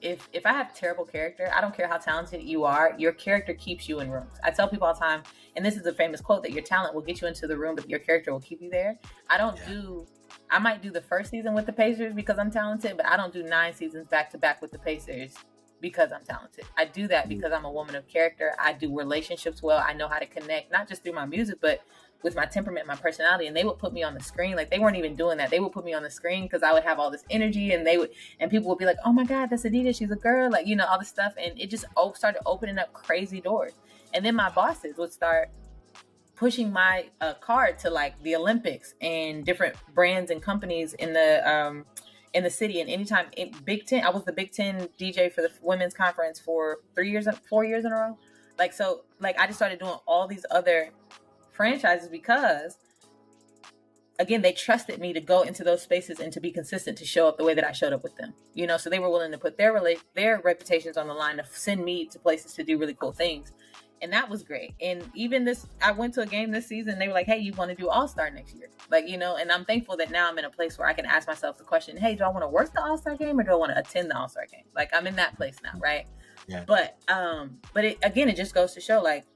if 0.00 0.28
if 0.32 0.46
I 0.46 0.52
have 0.52 0.74
terrible 0.74 1.04
character, 1.04 1.50
I 1.54 1.60
don't 1.60 1.76
care 1.76 1.88
how 1.88 1.98
talented 1.98 2.42
you 2.42 2.64
are, 2.64 2.94
your 2.98 3.12
character 3.12 3.54
keeps 3.54 3.88
you 3.88 4.00
in 4.00 4.10
rooms. 4.10 4.34
I 4.44 4.50
tell 4.50 4.68
people 4.68 4.86
all 4.86 4.94
the 4.94 5.00
time, 5.00 5.22
and 5.56 5.64
this 5.64 5.76
is 5.76 5.86
a 5.86 5.92
famous 5.92 6.20
quote 6.20 6.42
that 6.44 6.52
your 6.52 6.62
talent 6.62 6.94
will 6.94 7.02
get 7.02 7.20
you 7.20 7.26
into 7.26 7.46
the 7.46 7.56
room, 7.56 7.74
but 7.74 7.88
your 7.88 7.98
character 7.98 8.32
will 8.32 8.40
keep 8.40 8.62
you 8.62 8.70
there. 8.70 8.98
I 9.28 9.38
don't 9.38 9.56
yeah. 9.56 9.68
do 9.68 10.06
I 10.50 10.58
might 10.58 10.82
do 10.82 10.90
the 10.90 11.00
first 11.00 11.30
season 11.30 11.54
with 11.54 11.66
the 11.66 11.72
Pacers 11.72 12.14
because 12.14 12.38
I'm 12.38 12.50
talented, 12.50 12.96
but 12.96 13.06
I 13.06 13.16
don't 13.16 13.32
do 13.32 13.42
nine 13.42 13.74
seasons 13.74 14.06
back 14.08 14.30
to 14.30 14.38
back 14.38 14.62
with 14.62 14.70
the 14.70 14.78
Pacers 14.78 15.34
because 15.80 16.10
I'm 16.12 16.24
talented. 16.24 16.64
I 16.76 16.84
do 16.84 17.06
that 17.08 17.26
mm. 17.26 17.28
because 17.30 17.52
I'm 17.52 17.64
a 17.64 17.70
woman 17.70 17.94
of 17.94 18.06
character. 18.08 18.52
I 18.58 18.72
do 18.72 18.96
relationships 18.96 19.62
well. 19.62 19.82
I 19.86 19.92
know 19.92 20.08
how 20.08 20.18
to 20.18 20.26
connect, 20.26 20.72
not 20.72 20.88
just 20.88 21.02
through 21.02 21.12
my 21.12 21.26
music, 21.26 21.58
but 21.60 21.82
with 22.22 22.34
my 22.34 22.44
temperament, 22.44 22.86
my 22.86 22.96
personality, 22.96 23.46
and 23.46 23.56
they 23.56 23.64
would 23.64 23.78
put 23.78 23.92
me 23.92 24.02
on 24.02 24.14
the 24.14 24.22
screen. 24.22 24.56
Like 24.56 24.70
they 24.70 24.78
weren't 24.78 24.96
even 24.96 25.14
doing 25.14 25.38
that. 25.38 25.50
They 25.50 25.60
would 25.60 25.72
put 25.72 25.84
me 25.84 25.94
on 25.94 26.02
the 26.02 26.10
screen 26.10 26.44
because 26.44 26.62
I 26.62 26.72
would 26.72 26.82
have 26.82 26.98
all 26.98 27.10
this 27.10 27.24
energy, 27.30 27.72
and 27.72 27.86
they 27.86 27.96
would, 27.96 28.10
and 28.40 28.50
people 28.50 28.68
would 28.68 28.78
be 28.78 28.84
like, 28.84 28.96
"Oh 29.04 29.12
my 29.12 29.24
God, 29.24 29.50
that's 29.50 29.64
Adidja. 29.64 29.96
She's 29.96 30.10
a 30.10 30.16
girl." 30.16 30.50
Like 30.50 30.66
you 30.66 30.76
know 30.76 30.86
all 30.86 30.98
this 30.98 31.08
stuff, 31.08 31.34
and 31.40 31.58
it 31.58 31.70
just 31.70 31.84
started 32.14 32.40
opening 32.46 32.78
up 32.78 32.92
crazy 32.92 33.40
doors. 33.40 33.72
And 34.14 34.24
then 34.24 34.34
my 34.34 34.50
bosses 34.50 34.96
would 34.96 35.12
start 35.12 35.50
pushing 36.34 36.72
my 36.72 37.06
uh, 37.20 37.34
card 37.34 37.78
to 37.80 37.90
like 37.90 38.20
the 38.22 38.36
Olympics 38.36 38.94
and 39.00 39.44
different 39.44 39.74
brands 39.94 40.30
and 40.30 40.40
companies 40.40 40.94
in 40.94 41.12
the 41.12 41.48
um, 41.48 41.84
in 42.32 42.44
the 42.44 42.50
city. 42.50 42.80
And 42.80 42.88
anytime 42.88 43.26
in 43.36 43.52
Big 43.64 43.86
Ten, 43.86 44.04
I 44.04 44.10
was 44.10 44.24
the 44.24 44.32
Big 44.32 44.52
Ten 44.52 44.88
DJ 44.98 45.32
for 45.32 45.42
the 45.42 45.50
women's 45.62 45.94
conference 45.94 46.38
for 46.38 46.78
three 46.94 47.10
years, 47.10 47.26
four 47.48 47.64
years 47.64 47.84
in 47.84 47.92
a 47.92 47.96
row. 47.96 48.18
Like 48.58 48.72
so, 48.72 49.02
like 49.20 49.38
I 49.38 49.46
just 49.46 49.58
started 49.58 49.78
doing 49.78 49.96
all 50.06 50.26
these 50.26 50.44
other 50.50 50.90
franchises 51.58 52.08
because 52.08 52.78
again 54.20 54.42
they 54.42 54.52
trusted 54.52 55.00
me 55.00 55.12
to 55.12 55.20
go 55.20 55.42
into 55.42 55.64
those 55.64 55.82
spaces 55.82 56.20
and 56.20 56.32
to 56.32 56.40
be 56.40 56.52
consistent 56.52 56.96
to 56.96 57.04
show 57.04 57.26
up 57.26 57.36
the 57.36 57.44
way 57.44 57.52
that 57.52 57.66
I 57.66 57.72
showed 57.72 57.92
up 57.92 58.04
with 58.04 58.16
them. 58.16 58.32
You 58.54 58.68
know, 58.68 58.76
so 58.76 58.88
they 58.88 59.00
were 59.00 59.10
willing 59.10 59.32
to 59.32 59.38
put 59.38 59.58
their 59.58 59.74
rela- 59.74 60.00
their 60.14 60.40
reputations 60.40 60.96
on 60.96 61.08
the 61.08 61.14
line 61.14 61.36
to 61.38 61.44
send 61.44 61.84
me 61.84 62.06
to 62.06 62.18
places 62.18 62.54
to 62.54 62.62
do 62.62 62.78
really 62.78 62.94
cool 62.94 63.12
things. 63.12 63.52
And 64.00 64.12
that 64.12 64.30
was 64.30 64.44
great. 64.44 64.74
And 64.80 65.02
even 65.16 65.44
this 65.44 65.66
I 65.82 65.90
went 65.90 66.14
to 66.14 66.20
a 66.20 66.26
game 66.26 66.52
this 66.52 66.68
season, 66.68 67.00
they 67.00 67.08
were 67.08 67.14
like, 67.14 67.26
Hey, 67.26 67.38
you 67.38 67.52
want 67.54 67.70
to 67.70 67.76
do 67.76 67.88
all 67.88 68.06
star 68.06 68.30
next 68.30 68.54
year? 68.54 68.68
Like, 68.88 69.08
you 69.08 69.18
know, 69.18 69.36
and 69.36 69.50
I'm 69.50 69.64
thankful 69.64 69.96
that 69.96 70.12
now 70.12 70.28
I'm 70.30 70.38
in 70.38 70.44
a 70.44 70.50
place 70.50 70.78
where 70.78 70.86
I 70.86 70.92
can 70.92 71.06
ask 71.06 71.26
myself 71.26 71.58
the 71.58 71.64
question, 71.64 71.96
Hey, 71.96 72.14
do 72.14 72.22
I 72.22 72.28
want 72.28 72.44
to 72.44 72.48
work 72.48 72.72
the 72.72 72.84
all 72.84 72.96
star 72.96 73.16
game 73.16 73.40
or 73.40 73.42
do 73.42 73.50
I 73.50 73.56
want 73.56 73.72
to 73.72 73.78
attend 73.80 74.12
the 74.12 74.16
all 74.16 74.28
star 74.28 74.46
game? 74.46 74.64
Like 74.76 74.90
I'm 74.94 75.08
in 75.08 75.16
that 75.16 75.36
place 75.36 75.56
now, 75.64 75.72
right? 75.80 76.06
Yeah. 76.46 76.62
But 76.64 76.96
um, 77.08 77.58
but 77.74 77.84
it 77.84 77.98
again 78.02 78.28
it 78.28 78.36
just 78.36 78.54
goes 78.54 78.72
to 78.74 78.80
show 78.80 79.02
like 79.02 79.26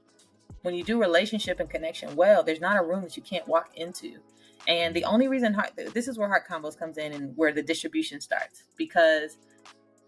when 0.63 0.75
you 0.75 0.83
do 0.83 0.99
relationship 0.99 1.59
and 1.59 1.69
connection 1.69 2.15
well, 2.15 2.43
there's 2.43 2.61
not 2.61 2.77
a 2.77 2.83
room 2.83 3.03
that 3.03 3.15
you 3.15 3.23
can't 3.23 3.47
walk 3.47 3.69
into 3.75 4.19
and 4.67 4.95
the 4.95 5.03
only 5.03 5.27
reason 5.27 5.53
heart, 5.53 5.71
this 5.75 6.07
is 6.07 6.17
where 6.17 6.27
Heart 6.27 6.47
Convos 6.49 6.77
comes 6.77 6.97
in 6.97 7.11
and 7.11 7.35
where 7.35 7.51
the 7.51 7.61
distribution 7.61 8.21
starts 8.21 8.63
because 8.77 9.37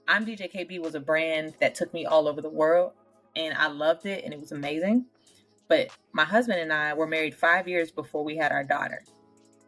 I'm 0.08 0.26
DJ 0.26 0.52
KB 0.52 0.82
was 0.82 0.96
a 0.96 1.00
brand 1.00 1.56
that 1.60 1.76
took 1.76 1.94
me 1.94 2.06
all 2.06 2.28
over 2.28 2.42
the 2.42 2.50
world 2.50 2.94
and 3.36 3.54
I 3.58 3.68
loved 3.68 4.06
it 4.06 4.24
and 4.24 4.34
it 4.34 4.40
was 4.40 4.52
amazing. 4.52 5.06
But 5.68 5.90
my 6.14 6.24
husband 6.24 6.60
and 6.60 6.72
I 6.72 6.94
were 6.94 7.08
married 7.08 7.36
five 7.36 7.68
years 7.68 7.92
before 7.92 8.24
we 8.24 8.38
had 8.38 8.52
our 8.52 8.64
daughter. 8.64 9.04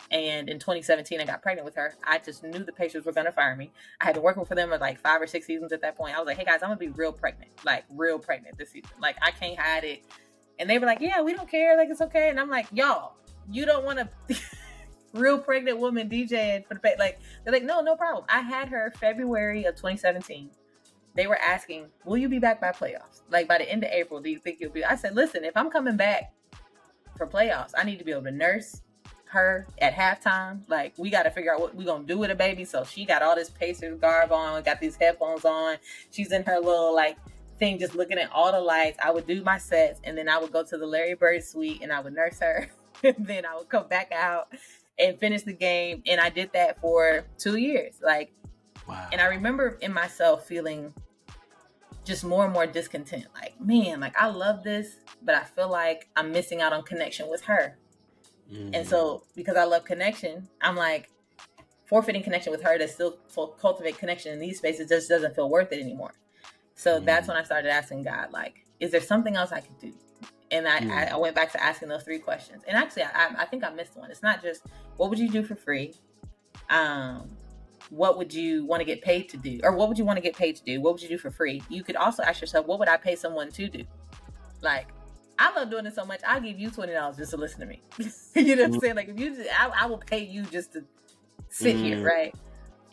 And 0.09 0.47
in 0.47 0.57
2017, 0.57 1.19
I 1.19 1.25
got 1.25 1.41
pregnant 1.41 1.65
with 1.65 1.75
her. 1.75 1.95
I 2.05 2.19
just 2.19 2.41
knew 2.43 2.63
the 2.63 2.71
Pacers 2.71 3.03
were 3.03 3.11
going 3.11 3.25
to 3.25 3.31
fire 3.31 3.57
me. 3.57 3.71
I 3.99 4.05
had 4.05 4.13
been 4.13 4.23
working 4.23 4.45
for 4.45 4.55
them 4.55 4.69
for 4.69 4.77
like 4.77 4.99
five 5.01 5.21
or 5.21 5.27
six 5.27 5.47
seasons 5.47 5.73
at 5.73 5.81
that 5.81 5.97
point. 5.97 6.15
I 6.15 6.19
was 6.19 6.27
like, 6.27 6.37
hey 6.37 6.45
guys, 6.45 6.59
I'm 6.61 6.69
going 6.69 6.79
to 6.79 6.85
be 6.85 6.91
real 6.91 7.11
pregnant, 7.11 7.51
like 7.65 7.83
real 7.89 8.17
pregnant 8.19 8.57
this 8.57 8.69
season. 8.69 8.91
Like, 9.01 9.17
I 9.21 9.31
can't 9.31 9.59
hide 9.59 9.83
it. 9.83 10.03
And 10.59 10.69
they 10.69 10.79
were 10.79 10.85
like, 10.85 11.01
yeah, 11.01 11.21
we 11.21 11.33
don't 11.33 11.49
care. 11.49 11.77
Like, 11.77 11.89
it's 11.89 12.01
okay. 12.01 12.29
And 12.29 12.39
I'm 12.39 12.49
like, 12.49 12.67
y'all, 12.71 13.13
you 13.51 13.65
don't 13.65 13.85
want 13.85 13.99
to. 13.99 14.35
real 15.13 15.39
pregnant 15.39 15.79
woman 15.79 16.09
DJing 16.09 16.65
for 16.65 16.73
the 16.73 16.95
like 16.99 17.19
they're 17.43 17.53
like 17.53 17.63
no 17.63 17.81
no 17.81 17.95
problem 17.95 18.25
I 18.29 18.41
had 18.41 18.69
her 18.69 18.93
February 18.99 19.63
of 19.63 19.75
2017 19.75 20.49
they 21.15 21.27
were 21.27 21.37
asking 21.37 21.87
will 22.05 22.17
you 22.17 22.29
be 22.29 22.39
back 22.39 22.61
by 22.61 22.71
playoffs 22.71 23.21
like 23.31 23.47
by 23.47 23.57
the 23.57 23.69
end 23.69 23.83
of 23.83 23.89
April 23.91 24.19
do 24.19 24.29
you 24.29 24.37
think 24.37 24.59
you'll 24.59 24.71
be 24.71 24.83
I 24.83 24.95
said 24.95 25.15
listen 25.15 25.43
if 25.43 25.55
I'm 25.55 25.69
coming 25.69 25.97
back 25.97 26.33
for 27.17 27.25
playoffs 27.25 27.71
I 27.75 27.83
need 27.83 27.99
to 27.99 28.05
be 28.05 28.11
able 28.11 28.23
to 28.23 28.31
nurse 28.31 28.81
her 29.29 29.67
at 29.79 29.93
halftime 29.93 30.61
like 30.67 30.93
we 30.97 31.09
got 31.09 31.23
to 31.23 31.31
figure 31.31 31.53
out 31.53 31.59
what 31.59 31.75
we're 31.75 31.85
gonna 31.85 32.05
do 32.05 32.17
with 32.17 32.31
a 32.31 32.35
baby 32.35 32.63
so 32.63 32.83
she 32.83 33.05
got 33.05 33.21
all 33.21 33.35
this 33.35 33.49
Pacers 33.49 33.99
garb 33.99 34.31
on 34.31 34.61
got 34.63 34.79
these 34.79 34.95
headphones 34.95 35.43
on 35.45 35.77
she's 36.11 36.31
in 36.31 36.43
her 36.43 36.59
little 36.59 36.95
like 36.95 37.17
thing 37.59 37.79
just 37.79 37.95
looking 37.95 38.17
at 38.17 38.31
all 38.31 38.51
the 38.51 38.59
lights 38.59 38.97
I 39.03 39.11
would 39.11 39.27
do 39.27 39.43
my 39.43 39.57
sets 39.57 39.99
and 40.03 40.17
then 40.17 40.29
I 40.29 40.37
would 40.37 40.51
go 40.51 40.63
to 40.63 40.77
the 40.77 40.85
Larry 40.85 41.15
Bird 41.15 41.43
suite 41.43 41.81
and 41.81 41.91
I 41.91 41.99
would 41.99 42.13
nurse 42.13 42.39
her 42.39 42.69
and 43.03 43.15
then 43.19 43.45
I 43.45 43.55
would 43.55 43.69
come 43.69 43.87
back 43.87 44.11
out 44.11 44.49
and 44.99 45.19
finish 45.19 45.43
the 45.43 45.53
game. 45.53 46.03
And 46.07 46.19
I 46.19 46.29
did 46.29 46.51
that 46.53 46.79
for 46.81 47.25
two 47.37 47.57
years. 47.57 47.95
Like, 48.01 48.31
wow. 48.87 49.07
and 49.11 49.21
I 49.21 49.25
remember 49.25 49.77
in 49.81 49.93
myself 49.93 50.45
feeling 50.45 50.93
just 52.03 52.23
more 52.23 52.45
and 52.45 52.53
more 52.53 52.65
discontent. 52.65 53.25
Like, 53.35 53.59
man, 53.59 53.99
like 53.99 54.17
I 54.19 54.27
love 54.27 54.63
this, 54.63 54.95
but 55.21 55.35
I 55.35 55.43
feel 55.43 55.69
like 55.69 56.09
I'm 56.15 56.31
missing 56.31 56.61
out 56.61 56.73
on 56.73 56.83
connection 56.83 57.29
with 57.29 57.43
her. 57.43 57.77
Mm. 58.51 58.71
And 58.73 58.87
so, 58.87 59.23
because 59.35 59.57
I 59.57 59.65
love 59.65 59.83
connection, 59.83 60.47
I'm 60.61 60.75
like 60.75 61.09
forfeiting 61.85 62.23
connection 62.23 62.51
with 62.51 62.63
her 62.63 62.77
to 62.77 62.87
still 62.87 63.17
cultivate 63.59 63.97
connection 63.97 64.33
in 64.33 64.39
these 64.39 64.57
spaces 64.57 64.89
just 64.89 65.09
doesn't 65.09 65.35
feel 65.35 65.49
worth 65.49 65.71
it 65.71 65.79
anymore. 65.79 66.13
So 66.77 67.01
mm. 67.01 67.05
that's 67.05 67.27
when 67.27 67.35
I 67.35 67.43
started 67.43 67.69
asking 67.69 68.03
God, 68.03 68.31
like, 68.31 68.63
is 68.79 68.91
there 68.91 69.01
something 69.01 69.35
else 69.35 69.51
I 69.51 69.59
could 69.59 69.77
do? 69.79 69.93
and 70.51 70.67
I, 70.67 70.77
I, 70.77 71.03
I, 71.13 71.17
went 71.17 71.35
back 71.35 71.51
to 71.51 71.61
asking 71.61 71.89
those 71.89 72.03
three 72.03 72.19
questions. 72.19 72.63
And 72.67 72.77
actually, 72.77 73.03
I, 73.03 73.35
I 73.39 73.45
think 73.45 73.63
I 73.63 73.69
missed 73.69 73.97
one. 73.97 74.09
It's 74.11 74.23
not 74.23 74.41
just 74.41 74.63
what 74.95 75.09
would 75.09 75.19
you 75.19 75.29
do 75.29 75.43
for 75.43 75.55
free, 75.55 75.93
um, 76.69 77.29
what 77.89 78.17
would 78.17 78.33
you 78.33 78.65
want 78.65 78.81
to 78.81 78.85
get 78.85 79.01
paid 79.01 79.29
to 79.29 79.37
do, 79.37 79.59
or 79.63 79.75
what 79.75 79.87
would 79.87 79.97
you 79.97 80.05
want 80.05 80.17
to 80.17 80.21
get 80.21 80.35
paid 80.35 80.55
to 80.57 80.63
do? 80.63 80.81
What 80.81 80.93
would 80.93 81.01
you 81.01 81.09
do 81.09 81.17
for 81.17 81.31
free? 81.31 81.61
You 81.69 81.83
could 81.83 81.95
also 81.95 82.23
ask 82.23 82.41
yourself, 82.41 82.65
what 82.65 82.79
would 82.79 82.89
I 82.89 82.97
pay 82.97 83.15
someone 83.15 83.51
to 83.51 83.67
do? 83.67 83.83
Like, 84.61 84.87
I 85.39 85.53
love 85.53 85.69
doing 85.69 85.85
it 85.85 85.95
so 85.95 86.03
much. 86.03 86.21
I'll 86.25 86.41
give 86.41 86.59
you 86.59 86.69
twenty 86.71 86.93
dollars 86.93 87.17
just 87.17 87.31
to 87.31 87.37
listen 87.37 87.59
to 87.61 87.65
me. 87.65 87.81
you 88.35 88.55
know 88.55 88.63
what 88.63 88.65
I'm 88.65 88.71
mm-hmm. 88.71 88.79
saying? 88.79 88.95
Like, 88.95 89.09
if 89.09 89.19
you, 89.19 89.35
just, 89.35 89.49
I, 89.57 89.83
I 89.83 89.85
will 89.85 89.99
pay 89.99 90.23
you 90.23 90.43
just 90.43 90.73
to 90.73 90.83
sit 91.49 91.75
mm. 91.75 91.83
here, 91.83 92.03
right? 92.03 92.35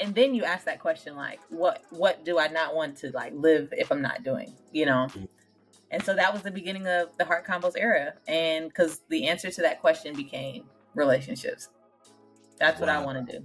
And 0.00 0.14
then 0.14 0.34
you 0.34 0.44
ask 0.44 0.64
that 0.64 0.80
question, 0.80 1.16
like, 1.16 1.40
what 1.48 1.82
what 1.90 2.24
do 2.24 2.38
I 2.38 2.48
not 2.48 2.74
want 2.74 2.96
to 2.98 3.10
like 3.12 3.32
live 3.34 3.68
if 3.72 3.90
I'm 3.90 4.02
not 4.02 4.24
doing? 4.24 4.52
You 4.72 4.86
know. 4.86 5.08
And 5.90 6.02
so 6.02 6.14
that 6.14 6.32
was 6.32 6.42
the 6.42 6.50
beginning 6.50 6.88
of 6.88 7.16
the 7.18 7.24
Heart 7.24 7.46
Convos 7.46 7.74
era. 7.78 8.14
And 8.26 8.68
because 8.68 9.00
the 9.08 9.28
answer 9.28 9.50
to 9.50 9.62
that 9.62 9.80
question 9.80 10.16
became 10.16 10.64
relationships. 10.94 11.68
That's 12.58 12.80
wow. 12.80 12.86
what 12.86 12.96
I 12.96 13.04
want 13.04 13.28
to 13.28 13.38
do. 13.38 13.44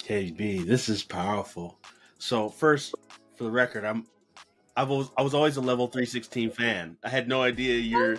KB, 0.00 0.66
this 0.66 0.88
is 0.88 1.02
powerful. 1.02 1.78
So 2.18 2.48
first, 2.48 2.94
for 3.36 3.44
the 3.44 3.50
record, 3.50 3.84
I'm 3.84 4.06
I 4.76 4.84
was 4.84 5.10
I 5.16 5.22
was 5.22 5.34
always 5.34 5.56
a 5.56 5.60
level 5.60 5.86
316 5.86 6.50
fan. 6.50 6.96
I 7.04 7.08
had 7.08 7.28
no 7.28 7.42
idea 7.42 7.78
you're 7.78 8.16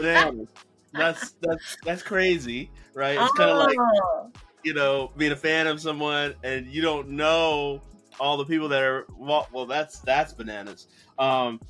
that's 0.00 1.34
that's 1.40 1.76
that's 1.84 2.02
crazy, 2.02 2.70
right? 2.94 3.18
It's 3.20 3.32
kind 3.32 3.50
of 3.50 3.58
like 3.58 3.76
oh. 3.78 4.30
You 4.62 4.74
know 4.74 5.10
being 5.16 5.32
a 5.32 5.36
fan 5.36 5.66
of 5.66 5.80
someone 5.80 6.34
and 6.42 6.66
you 6.66 6.82
don't 6.82 7.08
know 7.08 7.80
all 8.18 8.36
the 8.36 8.44
people 8.44 8.68
that 8.68 8.82
are 8.82 9.06
well, 9.16 9.48
well 9.52 9.66
that's 9.66 10.00
that's 10.00 10.32
bananas. 10.32 10.86
Um, 11.18 11.60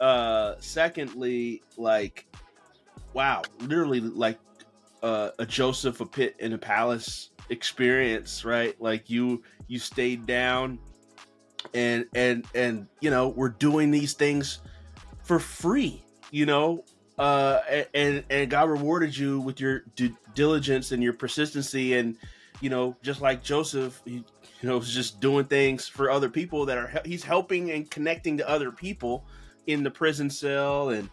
uh, 0.00 0.54
secondly, 0.60 1.62
like, 1.76 2.26
wow, 3.12 3.42
literally 3.60 4.00
like 4.00 4.38
uh, 5.02 5.30
a 5.38 5.46
Joseph 5.46 6.00
a 6.00 6.06
pit 6.06 6.36
in 6.38 6.52
a 6.52 6.58
palace 6.58 7.30
experience, 7.50 8.44
right? 8.44 8.80
Like 8.80 9.10
you 9.10 9.42
you 9.66 9.78
stayed 9.78 10.26
down 10.26 10.78
and 11.74 12.06
and 12.14 12.46
and 12.54 12.86
you 13.00 13.10
know 13.10 13.28
we're 13.28 13.48
doing 13.48 13.90
these 13.90 14.14
things 14.14 14.60
for 15.22 15.38
free 15.38 16.02
you 16.30 16.46
know 16.46 16.84
uh 17.18 17.60
and 17.94 18.24
and 18.30 18.50
god 18.50 18.70
rewarded 18.70 19.16
you 19.16 19.40
with 19.40 19.60
your 19.60 19.80
due 19.94 20.16
diligence 20.34 20.92
and 20.92 21.02
your 21.02 21.12
persistency 21.12 21.98
and 21.98 22.16
you 22.60 22.70
know 22.70 22.96
just 23.02 23.20
like 23.20 23.42
joseph 23.42 24.00
he, 24.04 24.24
you 24.60 24.68
know, 24.68 24.80
just 24.80 25.20
doing 25.20 25.44
things 25.44 25.86
for 25.86 26.10
other 26.10 26.28
people 26.28 26.66
that 26.66 26.78
are 26.78 27.02
he's 27.04 27.22
helping 27.22 27.70
and 27.70 27.90
connecting 27.90 28.36
to 28.38 28.48
other 28.48 28.72
people 28.72 29.24
in 29.66 29.82
the 29.82 29.90
prison 29.90 30.28
cell 30.28 30.90
and 30.90 31.08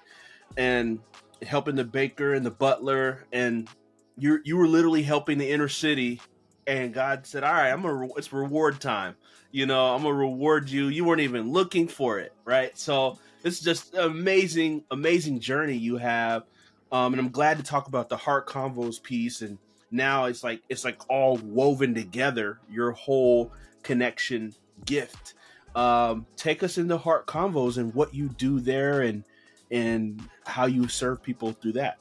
and 0.58 1.00
helping 1.43 1.76
the 1.76 1.84
baker 1.84 2.34
and 2.34 2.46
the 2.46 2.52
butler 2.52 3.26
and 3.32 3.70
you 4.18 4.39
you 4.43 4.58
were 4.58 4.68
literally 4.68 5.04
helping 5.04 5.38
the 5.38 5.50
inner 5.50 5.70
city 5.70 6.20
and 6.68 6.93
God 6.93 7.28
said, 7.28 7.43
"All 7.43 7.54
right, 7.54 7.70
I'm 7.70 7.86
a 7.86 8.08
it's 8.16 8.34
reward 8.34 8.82
time. 8.82 9.16
You 9.52 9.68
know, 9.68 9.93
I'm 9.93 10.02
gonna 10.02 10.16
reward 10.16 10.70
you. 10.70 10.88
You 10.88 11.06
weren't 11.06 11.22
even 11.22 11.52
looking 11.52 11.88
for 11.88 12.18
it, 12.20 12.34
right? 12.43 12.76
So 12.78 13.20
it's 13.43 13.60
just 13.60 13.93
amazing, 13.93 14.84
amazing 14.89 15.39
journey 15.39 15.76
you 15.76 15.98
have, 15.98 16.43
um, 16.91 17.14
and 17.14 17.20
I'm 17.22 17.30
glad 17.30 17.58
to 17.58 17.64
talk 17.64 17.88
about 17.88 18.10
the 18.10 18.18
heart 18.18 18.48
convos 18.48 19.02
piece 19.02 19.41
and 19.41 19.60
now 19.96 20.26
it's 20.26 20.43
like 20.43 20.62
it's 20.70 20.84
like 20.84 21.00
all 21.10 21.38
woven 21.38 21.93
together 21.93 22.60
your 22.70 22.91
whole 22.91 23.52
connection 23.84 24.54
gift 24.86 25.34
um 25.76 26.26
take 26.36 26.64
us 26.64 26.78
into 26.78 26.98
heart 26.98 27.26
convos 27.28 27.78
and 27.78 27.93
what 27.93 28.14
you 28.14 28.30
do 28.30 28.60
there 28.60 29.02
and 29.02 29.24
and 29.72 30.22
how 30.46 30.66
you 30.66 30.88
serve 30.88 31.22
people 31.24 31.52
through 31.52 31.72
that 31.74 31.98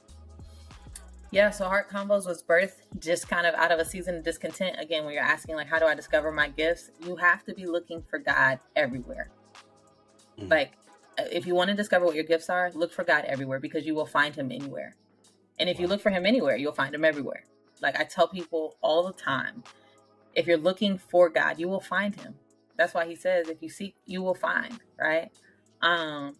yeah, 1.34 1.50
so 1.50 1.64
Heart 1.64 1.90
Convos 1.90 2.28
was 2.28 2.44
birthed 2.44 2.82
just 3.00 3.28
kind 3.28 3.44
of 3.44 3.56
out 3.56 3.72
of 3.72 3.80
a 3.80 3.84
season 3.84 4.14
of 4.14 4.22
discontent. 4.22 4.76
Again, 4.78 5.04
when 5.04 5.14
you're 5.14 5.24
asking, 5.24 5.56
like, 5.56 5.66
how 5.66 5.80
do 5.80 5.84
I 5.84 5.96
discover 5.96 6.30
my 6.30 6.46
gifts? 6.46 6.92
You 7.04 7.16
have 7.16 7.44
to 7.46 7.54
be 7.54 7.66
looking 7.66 8.04
for 8.08 8.20
God 8.20 8.60
everywhere. 8.76 9.30
Mm. 10.38 10.48
Like, 10.48 10.74
if 11.18 11.44
you 11.44 11.56
want 11.56 11.70
to 11.70 11.74
discover 11.74 12.04
what 12.04 12.14
your 12.14 12.22
gifts 12.22 12.48
are, 12.48 12.70
look 12.72 12.92
for 12.92 13.02
God 13.02 13.24
everywhere 13.24 13.58
because 13.58 13.84
you 13.84 13.96
will 13.96 14.06
find 14.06 14.32
Him 14.32 14.52
anywhere. 14.52 14.94
And 15.58 15.68
if 15.68 15.78
wow. 15.78 15.82
you 15.82 15.88
look 15.88 16.00
for 16.00 16.10
Him 16.10 16.24
anywhere, 16.24 16.56
you'll 16.56 16.70
find 16.70 16.94
Him 16.94 17.04
everywhere. 17.04 17.42
Like 17.80 17.98
I 17.98 18.04
tell 18.04 18.28
people 18.28 18.76
all 18.80 19.06
the 19.06 19.12
time, 19.12 19.62
if 20.34 20.46
you're 20.46 20.58
looking 20.58 20.98
for 20.98 21.28
God, 21.28 21.58
you 21.58 21.68
will 21.68 21.80
find 21.80 22.14
him. 22.14 22.34
That's 22.76 22.94
why 22.94 23.06
he 23.06 23.14
says 23.14 23.48
if 23.48 23.62
you 23.62 23.68
seek, 23.68 23.94
you 24.06 24.22
will 24.22 24.34
find, 24.34 24.78
right? 24.98 25.30
Um 25.82 26.36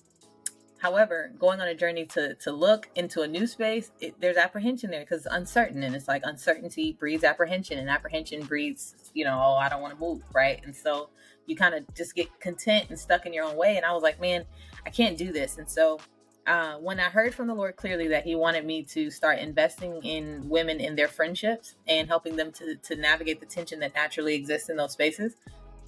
however, 0.79 1.33
going 1.39 1.61
on 1.61 1.69
a 1.69 1.75
journey 1.75 2.05
to 2.07 2.35
to 2.35 2.53
look 2.53 2.89
into 2.95 3.23
a 3.23 3.29
new 3.29 3.47
space, 3.47 3.91
it, 4.01 4.21
there's 4.21 4.37
apprehension 4.37 4.91
there 4.91 5.01
because 5.01 5.27
it's 5.27 5.35
uncertain 5.35 5.83
and 5.83 5.95
it's 5.95 6.09
like 6.09 6.23
uncertainty 6.25 6.97
breeds 6.99 7.25
apprehension 7.25 7.79
and 7.79 7.89
apprehension 7.89 8.45
breeds, 8.45 8.95
you 9.15 9.25
know, 9.25 9.41
oh, 9.43 9.55
I 9.55 9.69
don't 9.69 9.83
want 9.83 9.95
to 9.95 10.01
move, 10.01 10.23
right? 10.35 10.61
And 10.65 10.75
so 10.75 11.11
you 11.47 11.57
kind 11.57 11.75
of 11.75 11.85
just 11.95 12.15
get 12.15 12.29
content 12.41 12.87
and 12.89 12.99
stuck 12.99 13.27
in 13.27 13.33
your 13.33 13.45
own 13.45 13.57
way 13.57 13.77
and 13.77 13.85
I 13.85 13.93
was 13.93 14.03
like, 14.03 14.21
man, 14.21 14.45
I 14.87 14.91
can't 14.91 15.17
do 15.17 15.33
this. 15.33 15.59
And 15.59 15.69
so 15.71 15.99
uh, 16.47 16.75
when 16.75 17.01
I 17.01 17.05
heard 17.05 17.35
from 17.35 17.47
the 17.47 17.55
Lord 17.55 17.77
clearly 17.77 18.09
that 18.09 18.25
He 18.25 18.35
wanted 18.35 18.65
me 18.65 18.83
to 18.85 19.11
start 19.11 19.39
investing 19.39 20.03
in 20.03 20.49
women 20.49 20.81
in 20.81 20.95
their 20.95 21.09
friendships 21.09 21.75
and 21.89 22.09
helping 22.09 22.37
them 22.37 22.53
to 22.53 22.77
to 22.77 22.97
navigate 22.97 23.41
the 23.41 23.47
tension 23.47 23.81
that 23.81 23.95
naturally 23.95 24.35
exists 24.35 24.69
in 24.69 24.77
those 24.77 24.93
spaces, 24.93 25.37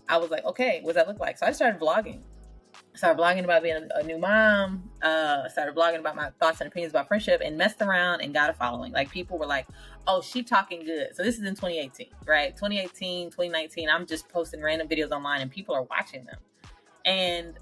I 0.08 0.18
was 0.18 0.30
like, 0.30 0.44
okay, 0.44 0.80
what 0.82 0.94
does 0.94 1.02
that 1.02 1.08
look 1.08 1.20
like? 1.20 1.38
So 1.38 1.46
I 1.46 1.52
started 1.52 1.80
vlogging. 1.80 2.22
I 2.94 2.98
started 2.98 3.20
blogging 3.20 3.44
about 3.44 3.62
being 3.62 3.76
a, 3.76 3.98
a 3.98 4.02
new 4.02 4.18
mom. 4.18 4.90
Uh, 5.02 5.48
started 5.48 5.74
blogging 5.74 5.98
about 5.98 6.16
my 6.16 6.30
thoughts 6.40 6.60
and 6.60 6.68
opinions 6.68 6.92
about 6.92 7.08
friendship, 7.08 7.42
and 7.44 7.58
messed 7.58 7.82
around 7.82 8.22
and 8.22 8.32
got 8.32 8.48
a 8.48 8.54
following. 8.54 8.92
Like 8.92 9.10
people 9.10 9.38
were 9.38 9.46
like, 9.46 9.66
"Oh, 10.06 10.22
she 10.22 10.42
talking 10.42 10.84
good." 10.84 11.14
So 11.14 11.22
this 11.22 11.38
is 11.38 11.44
in 11.44 11.54
2018, 11.54 12.08
right? 12.26 12.56
2018, 12.56 13.28
2019. 13.28 13.88
I'm 13.90 14.06
just 14.06 14.28
posting 14.28 14.62
random 14.62 14.88
videos 14.88 15.10
online, 15.10 15.42
and 15.42 15.50
people 15.50 15.74
are 15.74 15.82
watching 15.82 16.24
them. 16.24 16.38
And 17.04 17.54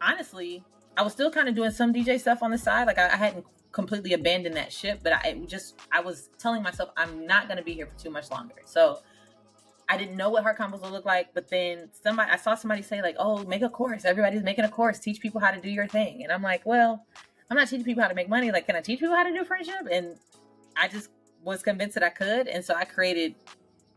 honestly, 0.00 0.62
I 0.96 1.02
was 1.02 1.12
still 1.12 1.30
kind 1.30 1.48
of 1.48 1.54
doing 1.54 1.70
some 1.70 1.92
DJ 1.92 2.20
stuff 2.20 2.42
on 2.42 2.50
the 2.50 2.58
side. 2.58 2.86
Like 2.86 2.98
I, 2.98 3.08
I 3.08 3.16
hadn't 3.16 3.46
completely 3.72 4.12
abandoned 4.12 4.56
that 4.56 4.72
ship, 4.72 5.00
but 5.02 5.12
I 5.12 5.40
just 5.46 5.74
I 5.90 6.00
was 6.00 6.28
telling 6.38 6.62
myself 6.62 6.90
I'm 6.96 7.26
not 7.26 7.48
to 7.48 7.62
be 7.62 7.72
here 7.72 7.86
for 7.86 7.98
too 7.98 8.10
much 8.10 8.30
longer. 8.30 8.54
So 8.66 9.00
I 9.88 9.96
didn't 9.96 10.16
know 10.16 10.30
what 10.30 10.42
heart 10.42 10.58
convos 10.58 10.82
would 10.82 10.92
look 10.92 11.04
like, 11.04 11.34
but 11.34 11.48
then 11.48 11.88
somebody 12.02 12.30
I 12.30 12.36
saw 12.36 12.54
somebody 12.54 12.82
say 12.82 13.02
like, 13.02 13.16
"Oh, 13.18 13.44
make 13.44 13.62
a 13.62 13.68
course. 13.68 14.04
Everybody's 14.04 14.42
making 14.42 14.64
a 14.64 14.68
course. 14.68 14.98
Teach 14.98 15.20
people 15.20 15.40
how 15.40 15.50
to 15.50 15.60
do 15.60 15.70
your 15.70 15.86
thing." 15.86 16.22
And 16.22 16.32
I'm 16.32 16.42
like, 16.42 16.64
"Well, 16.64 17.04
I'm 17.50 17.56
not 17.56 17.68
teaching 17.68 17.84
people 17.84 18.02
how 18.02 18.08
to 18.08 18.14
make 18.14 18.28
money. 18.28 18.50
Like, 18.50 18.66
can 18.66 18.76
I 18.76 18.80
teach 18.80 19.00
people 19.00 19.14
how 19.14 19.24
to 19.24 19.32
do 19.32 19.44
friendship?" 19.44 19.86
And 19.90 20.16
I 20.76 20.88
just 20.88 21.10
was 21.42 21.62
convinced 21.62 21.94
that 21.94 22.04
I 22.04 22.10
could, 22.10 22.48
and 22.48 22.64
so 22.64 22.74
I 22.74 22.84
created 22.84 23.34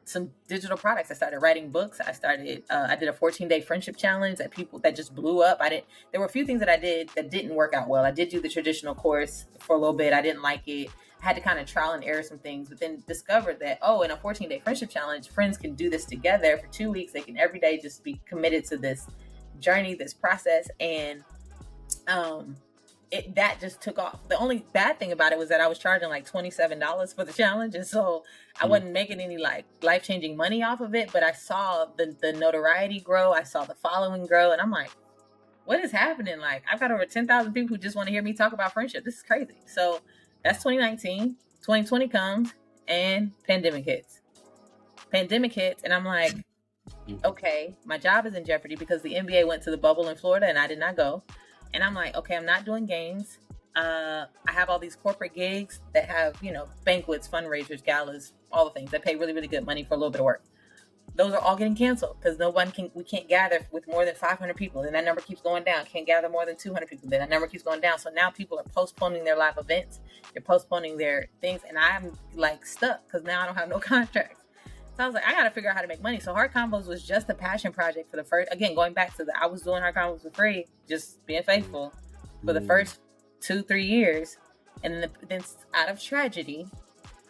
some 0.05 0.29
digital 0.47 0.77
products. 0.77 1.09
I 1.11 1.15
started 1.15 1.39
writing 1.39 1.69
books. 1.69 1.99
I 1.99 2.11
started. 2.11 2.63
Uh, 2.69 2.87
I 2.89 2.95
did 2.95 3.09
a 3.09 3.13
14 3.13 3.47
day 3.47 3.59
friendship 3.59 3.97
challenge 3.97 4.37
that 4.37 4.51
people 4.51 4.79
that 4.79 4.95
just 4.95 5.13
blew 5.13 5.41
up. 5.41 5.57
I 5.59 5.69
didn't. 5.69 5.85
There 6.11 6.21
were 6.21 6.27
a 6.27 6.29
few 6.29 6.45
things 6.45 6.59
that 6.59 6.69
I 6.69 6.77
did 6.77 7.09
that 7.15 7.29
didn't 7.29 7.53
work 7.53 7.73
out 7.73 7.89
well. 7.89 8.05
I 8.05 8.11
did 8.11 8.29
do 8.29 8.39
the 8.39 8.47
traditional 8.49 8.95
course 8.95 9.45
for 9.59 9.75
a 9.75 9.79
little 9.79 9.95
bit. 9.95 10.13
I 10.13 10.21
didn't 10.21 10.43
like 10.43 10.61
it. 10.67 10.89
I 11.21 11.25
had 11.25 11.35
to 11.35 11.41
kind 11.41 11.59
of 11.59 11.65
trial 11.65 11.93
and 11.93 12.03
error 12.03 12.21
some 12.21 12.37
things, 12.37 12.69
but 12.69 12.79
then 12.79 13.03
discovered 13.07 13.59
that 13.61 13.79
oh, 13.81 14.03
in 14.03 14.11
a 14.11 14.17
14 14.17 14.47
day 14.47 14.59
friendship 14.59 14.89
challenge, 14.91 15.29
friends 15.29 15.57
can 15.57 15.73
do 15.73 15.89
this 15.89 16.05
together 16.05 16.57
for 16.57 16.67
two 16.67 16.91
weeks. 16.91 17.11
They 17.11 17.21
can 17.21 17.37
every 17.37 17.59
day 17.59 17.79
just 17.79 18.03
be 18.03 18.21
committed 18.27 18.63
to 18.65 18.77
this 18.77 19.07
journey, 19.59 19.95
this 19.95 20.13
process, 20.13 20.69
and 20.79 21.23
um 22.07 22.55
it 23.11 23.35
that 23.35 23.59
just 23.59 23.81
took 23.81 23.99
off. 23.99 24.27
The 24.27 24.37
only 24.37 24.65
bad 24.73 24.99
thing 24.99 25.11
about 25.11 25.31
it 25.31 25.37
was 25.37 25.49
that 25.49 25.61
I 25.61 25.67
was 25.67 25.79
charging 25.79 26.09
like 26.09 26.25
twenty 26.25 26.49
seven 26.49 26.79
dollars 26.79 27.13
for 27.13 27.23
the 27.23 27.33
challenge, 27.33 27.75
and 27.75 27.85
so 27.85 28.23
I 28.59 28.65
mm. 28.65 28.69
wasn't 28.69 28.91
making 28.91 29.19
any 29.19 29.37
like 29.37 29.65
life 29.81 30.03
changing 30.03 30.35
money 30.35 30.63
off 30.63 30.81
of 30.81 30.95
it. 30.95 31.11
But 31.13 31.23
I 31.23 31.31
saw 31.31 31.85
the 31.97 32.15
the 32.19 32.33
notoriety 32.33 32.99
grow, 32.99 33.31
I 33.31 33.43
saw 33.43 33.65
the 33.65 33.75
following 33.75 34.25
grow, 34.25 34.51
and 34.51 34.61
I'm 34.61 34.71
like, 34.71 34.91
what 35.65 35.79
is 35.79 35.91
happening? 35.91 36.39
Like 36.39 36.63
I've 36.71 36.79
got 36.79 36.91
over 36.91 37.05
ten 37.05 37.27
thousand 37.27 37.53
people 37.53 37.75
who 37.75 37.81
just 37.81 37.95
want 37.95 38.07
to 38.07 38.13
hear 38.13 38.23
me 38.23 38.33
talk 38.33 38.53
about 38.53 38.73
friendship. 38.73 39.03
This 39.03 39.15
is 39.17 39.23
crazy. 39.23 39.55
So 39.67 40.01
that's 40.43 40.59
2019. 40.63 41.35
2020 41.61 42.07
comes 42.09 42.53
and 42.87 43.31
pandemic 43.47 43.85
hits. 43.85 44.21
Pandemic 45.11 45.53
hits, 45.53 45.83
and 45.83 45.91
I'm 45.93 46.05
like, 46.05 46.33
mm. 47.07 47.23
okay, 47.23 47.75
my 47.85 47.97
job 47.97 48.25
is 48.25 48.35
in 48.35 48.45
jeopardy 48.45 48.75
because 48.75 49.01
the 49.01 49.15
NBA 49.15 49.47
went 49.47 49.63
to 49.63 49.71
the 49.71 49.77
bubble 49.77 50.09
in 50.09 50.15
Florida 50.15 50.47
and 50.47 50.57
I 50.57 50.67
did 50.67 50.79
not 50.79 50.95
go. 50.95 51.23
And 51.73 51.83
I'm 51.83 51.93
like, 51.93 52.15
okay, 52.15 52.35
I'm 52.35 52.45
not 52.45 52.65
doing 52.65 52.85
games. 52.85 53.39
Uh, 53.75 54.25
I 54.47 54.51
have 54.51 54.69
all 54.69 54.79
these 54.79 54.95
corporate 54.95 55.33
gigs 55.33 55.81
that 55.93 56.05
have, 56.05 56.41
you 56.41 56.53
know, 56.53 56.67
banquets, 56.85 57.27
fundraisers, 57.27 57.83
galas, 57.83 58.33
all 58.51 58.65
the 58.65 58.71
things 58.71 58.91
that 58.91 59.03
pay 59.03 59.15
really, 59.15 59.33
really 59.33 59.47
good 59.47 59.65
money 59.65 59.83
for 59.83 59.95
a 59.95 59.97
little 59.97 60.11
bit 60.11 60.21
of 60.21 60.25
work. 60.25 60.43
Those 61.15 61.33
are 61.33 61.39
all 61.39 61.55
getting 61.55 61.75
canceled 61.75 62.17
because 62.19 62.37
no 62.37 62.49
one 62.49 62.71
can, 62.71 62.91
we 62.93 63.03
can't 63.03 63.27
gather 63.27 63.65
with 63.71 63.87
more 63.87 64.05
than 64.05 64.15
500 64.15 64.55
people. 64.55 64.81
And 64.81 64.93
that 64.95 65.05
number 65.05 65.21
keeps 65.21 65.41
going 65.41 65.63
down. 65.63 65.85
Can't 65.85 66.05
gather 66.05 66.27
more 66.27 66.45
than 66.45 66.57
200 66.57 66.87
people. 66.87 67.09
Then 67.09 67.19
that 67.21 67.29
number 67.29 67.47
keeps 67.47 67.63
going 67.63 67.79
down. 67.79 67.99
So 67.99 68.09
now 68.09 68.29
people 68.29 68.59
are 68.59 68.63
postponing 68.63 69.23
their 69.23 69.37
live 69.37 69.57
events. 69.57 69.99
They're 70.33 70.41
postponing 70.41 70.97
their 70.97 71.27
things. 71.39 71.61
And 71.67 71.77
I'm 71.77 72.11
like 72.33 72.65
stuck 72.65 73.05
because 73.07 73.23
now 73.23 73.41
I 73.41 73.45
don't 73.45 73.55
have 73.55 73.69
no 73.69 73.79
contracts. 73.79 74.44
So 74.97 75.03
I 75.03 75.07
was 75.07 75.15
like, 75.15 75.27
I 75.27 75.33
gotta 75.33 75.49
figure 75.51 75.69
out 75.69 75.75
how 75.75 75.81
to 75.81 75.87
make 75.87 76.01
money. 76.01 76.19
So 76.19 76.33
Heart 76.33 76.53
Convos 76.53 76.87
was 76.87 77.03
just 77.03 77.29
a 77.29 77.33
passion 77.33 77.73
project 77.73 78.09
for 78.09 78.17
the 78.17 78.23
first. 78.23 78.49
Again, 78.51 78.75
going 78.75 78.93
back 78.93 79.15
to 79.17 79.25
the, 79.25 79.33
I 79.39 79.45
was 79.45 79.61
doing 79.61 79.81
Heart 79.81 79.95
Convos 79.95 80.21
for 80.21 80.29
free, 80.31 80.67
just 80.87 81.25
being 81.25 81.43
faithful 81.43 81.93
for 82.45 82.53
the 82.53 82.61
mm. 82.61 82.67
first 82.67 83.01
two, 83.41 83.61
three 83.61 83.85
years, 83.85 84.37
and 84.83 84.93
then, 84.93 85.01
the, 85.01 85.25
then 85.27 85.41
out 85.73 85.89
of 85.89 86.01
tragedy, 86.01 86.67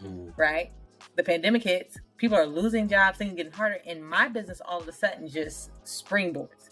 mm. 0.04 0.32
right? 0.38 0.72
The 1.16 1.24
pandemic 1.24 1.64
hits. 1.64 1.98
People 2.18 2.38
are 2.38 2.46
losing 2.46 2.88
jobs, 2.88 3.18
things 3.18 3.36
getting 3.36 3.52
harder, 3.52 3.80
and 3.86 4.08
my 4.08 4.28
business 4.28 4.62
all 4.64 4.82
of 4.82 4.88
a 4.88 4.92
sudden 4.92 5.28
just 5.28 5.72
springboards, 5.86 6.70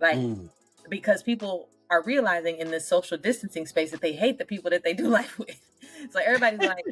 like 0.00 0.16
mm. 0.16 0.48
because 0.88 1.22
people 1.22 1.68
are 1.90 2.02
realizing 2.04 2.58
in 2.58 2.70
this 2.70 2.86
social 2.86 3.18
distancing 3.18 3.66
space 3.66 3.90
that 3.90 4.00
they 4.00 4.12
hate 4.12 4.38
the 4.38 4.44
people 4.44 4.70
that 4.70 4.84
they 4.84 4.94
do 4.94 5.08
life 5.08 5.38
with. 5.38 5.65
So 6.10 6.20
everybody's 6.24 6.60
like, 6.60 6.84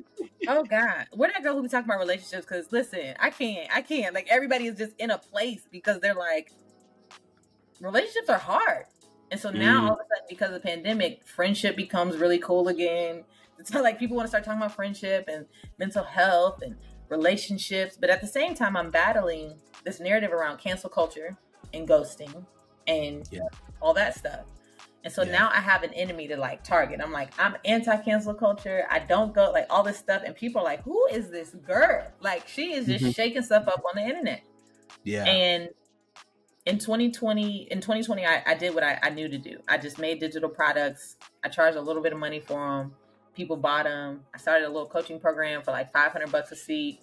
"Oh 0.48 0.64
God, 0.64 1.06
where 1.12 1.28
did 1.28 1.36
I 1.38 1.40
go? 1.42 1.54
Who 1.54 1.62
be 1.62 1.68
talking 1.68 1.88
about 1.88 1.98
relationships?" 1.98 2.46
Because 2.46 2.72
listen, 2.72 3.14
I 3.20 3.30
can't, 3.30 3.68
I 3.72 3.82
can't. 3.82 4.14
Like 4.14 4.28
everybody 4.30 4.66
is 4.66 4.78
just 4.78 4.92
in 4.98 5.10
a 5.10 5.18
place 5.18 5.62
because 5.70 6.00
they're 6.00 6.14
like, 6.14 6.52
relationships 7.80 8.28
are 8.28 8.38
hard, 8.38 8.86
and 9.30 9.40
so 9.40 9.50
now 9.50 9.82
mm. 9.82 9.84
all 9.84 9.92
of 9.92 10.00
a 10.00 10.02
sudden, 10.02 10.26
because 10.28 10.48
of 10.48 10.54
the 10.54 10.68
pandemic, 10.68 11.26
friendship 11.26 11.76
becomes 11.76 12.16
really 12.16 12.38
cool 12.38 12.68
again. 12.68 13.24
It's 13.58 13.72
not 13.72 13.82
like 13.82 13.98
people 13.98 14.16
want 14.16 14.26
to 14.26 14.28
start 14.28 14.44
talking 14.44 14.60
about 14.60 14.74
friendship 14.74 15.26
and 15.28 15.46
mental 15.78 16.04
health 16.04 16.62
and 16.62 16.76
relationships, 17.08 17.96
but 17.98 18.10
at 18.10 18.20
the 18.20 18.26
same 18.26 18.54
time, 18.54 18.76
I'm 18.76 18.90
battling 18.90 19.54
this 19.84 20.00
narrative 20.00 20.32
around 20.32 20.58
cancel 20.58 20.90
culture 20.90 21.36
and 21.72 21.88
ghosting 21.88 22.44
and 22.86 23.28
yeah. 23.30 23.40
all 23.80 23.94
that 23.94 24.16
stuff. 24.16 24.46
And 25.04 25.12
so 25.12 25.22
yeah. 25.22 25.32
now 25.32 25.50
I 25.52 25.60
have 25.60 25.82
an 25.82 25.92
enemy 25.92 26.28
to 26.28 26.36
like 26.36 26.64
target. 26.64 27.00
I'm 27.02 27.12
like, 27.12 27.38
I'm 27.38 27.56
anti 27.64 27.94
cancel 27.98 28.32
culture. 28.32 28.86
I 28.90 29.00
don't 29.00 29.34
go 29.34 29.50
like 29.52 29.66
all 29.68 29.82
this 29.82 29.98
stuff. 29.98 30.22
And 30.24 30.34
people 30.34 30.62
are 30.62 30.64
like, 30.64 30.82
who 30.82 31.06
is 31.12 31.30
this 31.30 31.50
girl? 31.50 32.10
Like, 32.20 32.48
she 32.48 32.72
is 32.72 32.86
just 32.86 33.04
mm-hmm. 33.04 33.10
shaking 33.10 33.42
stuff 33.42 33.68
up 33.68 33.82
on 33.86 34.02
the 34.02 34.08
internet. 34.08 34.42
Yeah. 35.04 35.24
And 35.24 35.68
in 36.64 36.78
2020, 36.78 37.68
in 37.70 37.82
2020, 37.82 38.24
I, 38.24 38.42
I 38.46 38.54
did 38.54 38.74
what 38.74 38.82
I, 38.82 38.98
I 39.02 39.10
knew 39.10 39.28
to 39.28 39.36
do. 39.36 39.58
I 39.68 39.76
just 39.76 39.98
made 39.98 40.20
digital 40.20 40.48
products. 40.48 41.16
I 41.44 41.50
charged 41.50 41.76
a 41.76 41.82
little 41.82 42.02
bit 42.02 42.14
of 42.14 42.18
money 42.18 42.40
for 42.40 42.58
them. 42.58 42.94
People 43.36 43.58
bought 43.58 43.84
them. 43.84 44.22
I 44.34 44.38
started 44.38 44.64
a 44.64 44.70
little 44.70 44.88
coaching 44.88 45.20
program 45.20 45.60
for 45.60 45.72
like 45.72 45.92
500 45.92 46.32
bucks 46.32 46.50
a 46.50 46.56
seat. 46.56 47.00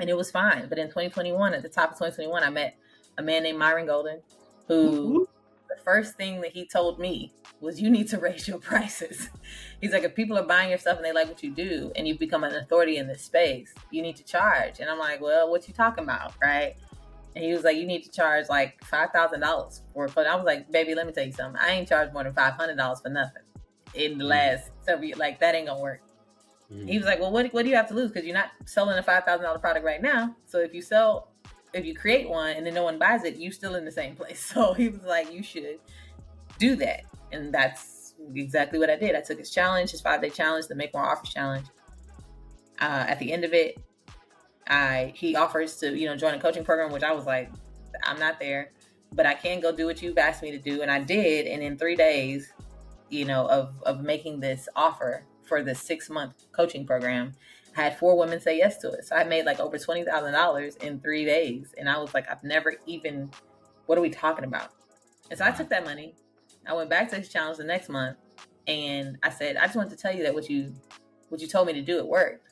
And 0.00 0.10
it 0.10 0.16
was 0.16 0.32
fine. 0.32 0.68
But 0.68 0.78
in 0.78 0.88
2021, 0.88 1.54
at 1.54 1.62
the 1.62 1.68
top 1.68 1.92
of 1.92 1.98
2021, 1.98 2.42
I 2.42 2.50
met 2.50 2.76
a 3.16 3.22
man 3.22 3.44
named 3.44 3.60
Myron 3.60 3.86
Golden 3.86 4.22
who. 4.66 4.90
Mm-hmm 4.90 5.37
first 5.88 6.16
thing 6.16 6.42
that 6.42 6.52
he 6.52 6.66
told 6.66 6.98
me 6.98 7.32
was 7.60 7.80
you 7.80 7.88
need 7.88 8.06
to 8.06 8.18
raise 8.18 8.46
your 8.46 8.58
prices. 8.58 9.30
He's 9.80 9.90
like, 9.90 10.04
if 10.04 10.14
people 10.14 10.36
are 10.36 10.44
buying 10.44 10.68
your 10.68 10.78
stuff 10.78 10.98
and 10.98 11.04
they 11.04 11.12
like 11.12 11.28
what 11.28 11.42
you 11.42 11.50
do 11.50 11.90
and 11.96 12.06
you've 12.06 12.18
become 12.18 12.44
an 12.44 12.54
authority 12.54 12.98
in 12.98 13.08
this 13.08 13.22
space, 13.22 13.72
you 13.90 14.02
need 14.02 14.14
to 14.16 14.22
charge. 14.24 14.80
And 14.80 14.90
I'm 14.90 14.98
like, 14.98 15.22
well, 15.22 15.50
what 15.50 15.66
you 15.66 15.72
talking 15.72 16.04
about? 16.04 16.34
Right. 16.42 16.74
And 17.34 17.42
he 17.42 17.52
was 17.54 17.64
like, 17.64 17.78
you 17.78 17.86
need 17.86 18.02
to 18.02 18.10
charge 18.10 18.50
like 18.50 18.78
$5,000 18.82 19.80
for 19.94 20.04
it. 20.04 20.12
But 20.14 20.26
I 20.26 20.36
was 20.36 20.44
like, 20.44 20.70
baby, 20.70 20.94
let 20.94 21.06
me 21.06 21.12
tell 21.14 21.24
you 21.24 21.32
something. 21.32 21.58
I 21.58 21.70
ain't 21.70 21.88
charged 21.88 22.12
more 22.12 22.22
than 22.22 22.34
$500 22.34 23.02
for 23.02 23.08
nothing 23.08 23.42
in 23.94 24.18
the 24.18 24.24
mm. 24.24 24.28
last 24.28 24.70
several 24.82 25.06
years. 25.06 25.18
Like, 25.18 25.40
that 25.40 25.54
ain't 25.54 25.68
gonna 25.68 25.80
work. 25.80 26.02
Mm. 26.70 26.86
He 26.86 26.98
was 26.98 27.06
like, 27.06 27.18
well, 27.18 27.32
what, 27.32 27.50
what 27.54 27.62
do 27.62 27.70
you 27.70 27.76
have 27.76 27.88
to 27.88 27.94
lose? 27.94 28.10
Because 28.10 28.26
you're 28.26 28.36
not 28.36 28.50
selling 28.66 28.98
a 28.98 29.02
$5,000 29.02 29.60
product 29.60 29.86
right 29.86 30.02
now. 30.02 30.36
So 30.44 30.58
if 30.58 30.74
you 30.74 30.82
sell 30.82 31.27
if 31.72 31.84
you 31.84 31.94
create 31.94 32.28
one 32.28 32.50
and 32.50 32.66
then 32.66 32.74
no 32.74 32.82
one 32.82 32.98
buys 32.98 33.24
it, 33.24 33.36
you're 33.36 33.52
still 33.52 33.74
in 33.74 33.84
the 33.84 33.92
same 33.92 34.16
place. 34.16 34.52
So 34.54 34.72
he 34.72 34.88
was 34.88 35.02
like, 35.02 35.32
you 35.32 35.42
should 35.42 35.78
do 36.58 36.76
that. 36.76 37.02
And 37.32 37.52
that's 37.52 38.14
exactly 38.34 38.78
what 38.78 38.90
I 38.90 38.96
did. 38.96 39.14
I 39.14 39.20
took 39.20 39.38
his 39.38 39.50
challenge, 39.50 39.90
his 39.90 40.00
five 40.00 40.22
day 40.22 40.30
challenge, 40.30 40.66
the 40.66 40.74
Make 40.74 40.94
More 40.94 41.04
Offers 41.04 41.30
challenge. 41.30 41.66
Uh, 42.80 43.04
at 43.08 43.18
the 43.18 43.32
end 43.32 43.44
of 43.44 43.52
it, 43.52 43.78
I 44.68 45.12
he 45.16 45.34
offers 45.34 45.76
to 45.76 45.96
you 45.96 46.06
know 46.06 46.16
join 46.16 46.34
a 46.34 46.40
coaching 46.40 46.64
program, 46.64 46.92
which 46.92 47.02
I 47.02 47.12
was 47.12 47.26
like, 47.26 47.50
I'm 48.02 48.18
not 48.18 48.38
there, 48.38 48.72
but 49.12 49.26
I 49.26 49.34
can 49.34 49.60
go 49.60 49.74
do 49.74 49.86
what 49.86 50.02
you've 50.02 50.18
asked 50.18 50.42
me 50.42 50.50
to 50.50 50.58
do, 50.58 50.82
and 50.82 50.90
I 50.90 51.00
did. 51.00 51.46
And 51.46 51.62
in 51.62 51.76
three 51.76 51.96
days, 51.96 52.52
you 53.08 53.24
know, 53.24 53.46
of 53.46 53.72
of 53.84 54.02
making 54.02 54.40
this 54.40 54.68
offer 54.76 55.24
for 55.44 55.62
the 55.62 55.74
six 55.74 56.10
month 56.10 56.44
coaching 56.52 56.86
program, 56.86 57.32
had 57.78 57.96
four 57.96 58.18
women 58.18 58.40
say 58.40 58.58
yes 58.58 58.76
to 58.78 58.90
it. 58.90 59.04
So 59.04 59.14
I 59.14 59.22
made 59.22 59.46
like 59.46 59.60
over 59.60 59.78
twenty 59.78 60.04
thousand 60.04 60.32
dollars 60.32 60.76
in 60.76 61.00
three 61.00 61.24
days, 61.24 61.74
and 61.78 61.88
I 61.88 61.98
was 61.98 62.12
like, 62.12 62.28
I've 62.30 62.42
never 62.42 62.74
even. 62.86 63.30
What 63.86 63.96
are 63.96 64.02
we 64.02 64.10
talking 64.10 64.44
about? 64.44 64.72
And 65.30 65.38
so 65.38 65.44
I 65.44 65.50
took 65.50 65.70
that 65.70 65.84
money. 65.84 66.14
I 66.66 66.74
went 66.74 66.90
back 66.90 67.08
to 67.10 67.16
his 67.16 67.28
challenge 67.28 67.56
the 67.56 67.64
next 67.64 67.88
month, 67.88 68.18
and 68.66 69.16
I 69.22 69.30
said, 69.30 69.56
I 69.56 69.64
just 69.64 69.76
wanted 69.76 69.90
to 69.90 69.96
tell 69.96 70.14
you 70.14 70.24
that 70.24 70.34
what 70.34 70.50
you 70.50 70.74
what 71.28 71.40
you 71.40 71.46
told 71.46 71.66
me 71.68 71.72
to 71.74 71.82
do, 71.82 71.98
it 71.98 72.06
worked. 72.06 72.48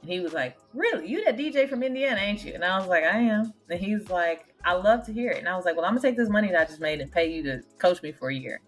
And 0.00 0.10
he 0.10 0.20
was 0.20 0.32
like, 0.32 0.56
Really? 0.72 1.08
You 1.08 1.24
that 1.24 1.36
DJ 1.36 1.68
from 1.68 1.82
Indiana, 1.82 2.20
ain't 2.20 2.44
you? 2.44 2.54
And 2.54 2.64
I 2.64 2.78
was 2.78 2.86
like, 2.86 3.04
I 3.04 3.18
am. 3.18 3.52
And 3.68 3.80
he's 3.80 4.08
like, 4.10 4.46
I 4.64 4.74
love 4.74 5.04
to 5.06 5.12
hear 5.12 5.30
it. 5.32 5.38
And 5.38 5.48
I 5.48 5.56
was 5.56 5.64
like, 5.64 5.76
Well, 5.76 5.84
I'm 5.84 5.92
gonna 5.92 6.02
take 6.02 6.16
this 6.16 6.28
money 6.28 6.48
that 6.52 6.60
I 6.60 6.64
just 6.64 6.80
made 6.80 7.00
and 7.00 7.10
pay 7.10 7.32
you 7.32 7.42
to 7.44 7.62
coach 7.78 8.00
me 8.02 8.12
for 8.12 8.30
a 8.30 8.34
year 8.34 8.60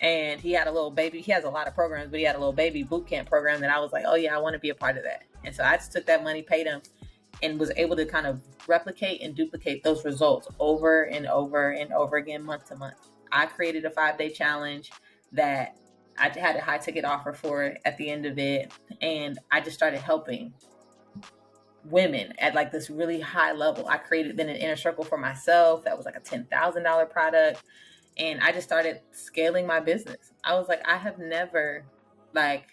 and 0.00 0.40
he 0.40 0.52
had 0.52 0.66
a 0.66 0.72
little 0.72 0.90
baby. 0.90 1.20
He 1.20 1.32
has 1.32 1.44
a 1.44 1.50
lot 1.50 1.68
of 1.68 1.74
programs, 1.74 2.10
but 2.10 2.18
he 2.18 2.24
had 2.24 2.36
a 2.36 2.38
little 2.38 2.52
baby 2.52 2.82
boot 2.82 3.06
camp 3.06 3.28
program 3.28 3.60
that 3.60 3.70
I 3.70 3.80
was 3.80 3.92
like, 3.92 4.04
oh 4.06 4.14
yeah, 4.14 4.34
I 4.34 4.38
want 4.38 4.54
to 4.54 4.58
be 4.58 4.70
a 4.70 4.74
part 4.74 4.96
of 4.96 5.04
that. 5.04 5.22
And 5.44 5.54
so 5.54 5.64
I 5.64 5.76
just 5.76 5.92
took 5.92 6.06
that 6.06 6.22
money, 6.22 6.42
paid 6.42 6.66
him, 6.66 6.82
and 7.42 7.58
was 7.58 7.70
able 7.76 7.96
to 7.96 8.04
kind 8.04 8.26
of 8.26 8.40
replicate 8.66 9.22
and 9.22 9.34
duplicate 9.34 9.82
those 9.82 10.04
results 10.04 10.48
over 10.58 11.04
and 11.04 11.26
over 11.26 11.70
and 11.70 11.92
over 11.92 12.16
again, 12.16 12.42
month 12.42 12.68
to 12.68 12.76
month. 12.76 12.96
I 13.32 13.46
created 13.46 13.84
a 13.84 13.90
five 13.90 14.18
day 14.18 14.30
challenge 14.30 14.90
that 15.32 15.76
I 16.18 16.28
had 16.28 16.56
a 16.56 16.60
high 16.60 16.78
ticket 16.78 17.04
offer 17.04 17.32
for 17.32 17.76
at 17.84 17.96
the 17.98 18.10
end 18.10 18.26
of 18.26 18.38
it. 18.38 18.72
And 19.00 19.38
I 19.50 19.60
just 19.60 19.76
started 19.76 20.00
helping 20.00 20.54
women 21.84 22.32
at 22.38 22.54
like 22.54 22.72
this 22.72 22.90
really 22.90 23.20
high 23.20 23.52
level. 23.52 23.86
I 23.88 23.98
created 23.98 24.36
then 24.36 24.48
an 24.48 24.56
inner 24.56 24.76
circle 24.76 25.04
for 25.04 25.18
myself 25.18 25.84
that 25.84 25.96
was 25.96 26.06
like 26.06 26.16
a 26.16 26.20
$10,000 26.20 27.10
product. 27.10 27.62
And 28.18 28.40
I 28.40 28.52
just 28.52 28.66
started 28.66 29.00
scaling 29.12 29.66
my 29.66 29.80
business. 29.80 30.32
I 30.42 30.54
was 30.54 30.68
like, 30.68 30.86
I 30.88 30.96
have 30.96 31.18
never, 31.18 31.84
like, 32.32 32.64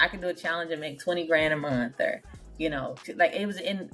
I 0.00 0.08
could 0.08 0.20
do 0.20 0.28
a 0.28 0.34
challenge 0.34 0.72
and 0.72 0.80
make 0.80 0.98
20 0.98 1.26
grand 1.26 1.54
a 1.54 1.56
month 1.56 2.00
or, 2.00 2.22
you 2.58 2.70
know, 2.70 2.96
like 3.16 3.32
it 3.32 3.46
was 3.46 3.60
in 3.60 3.90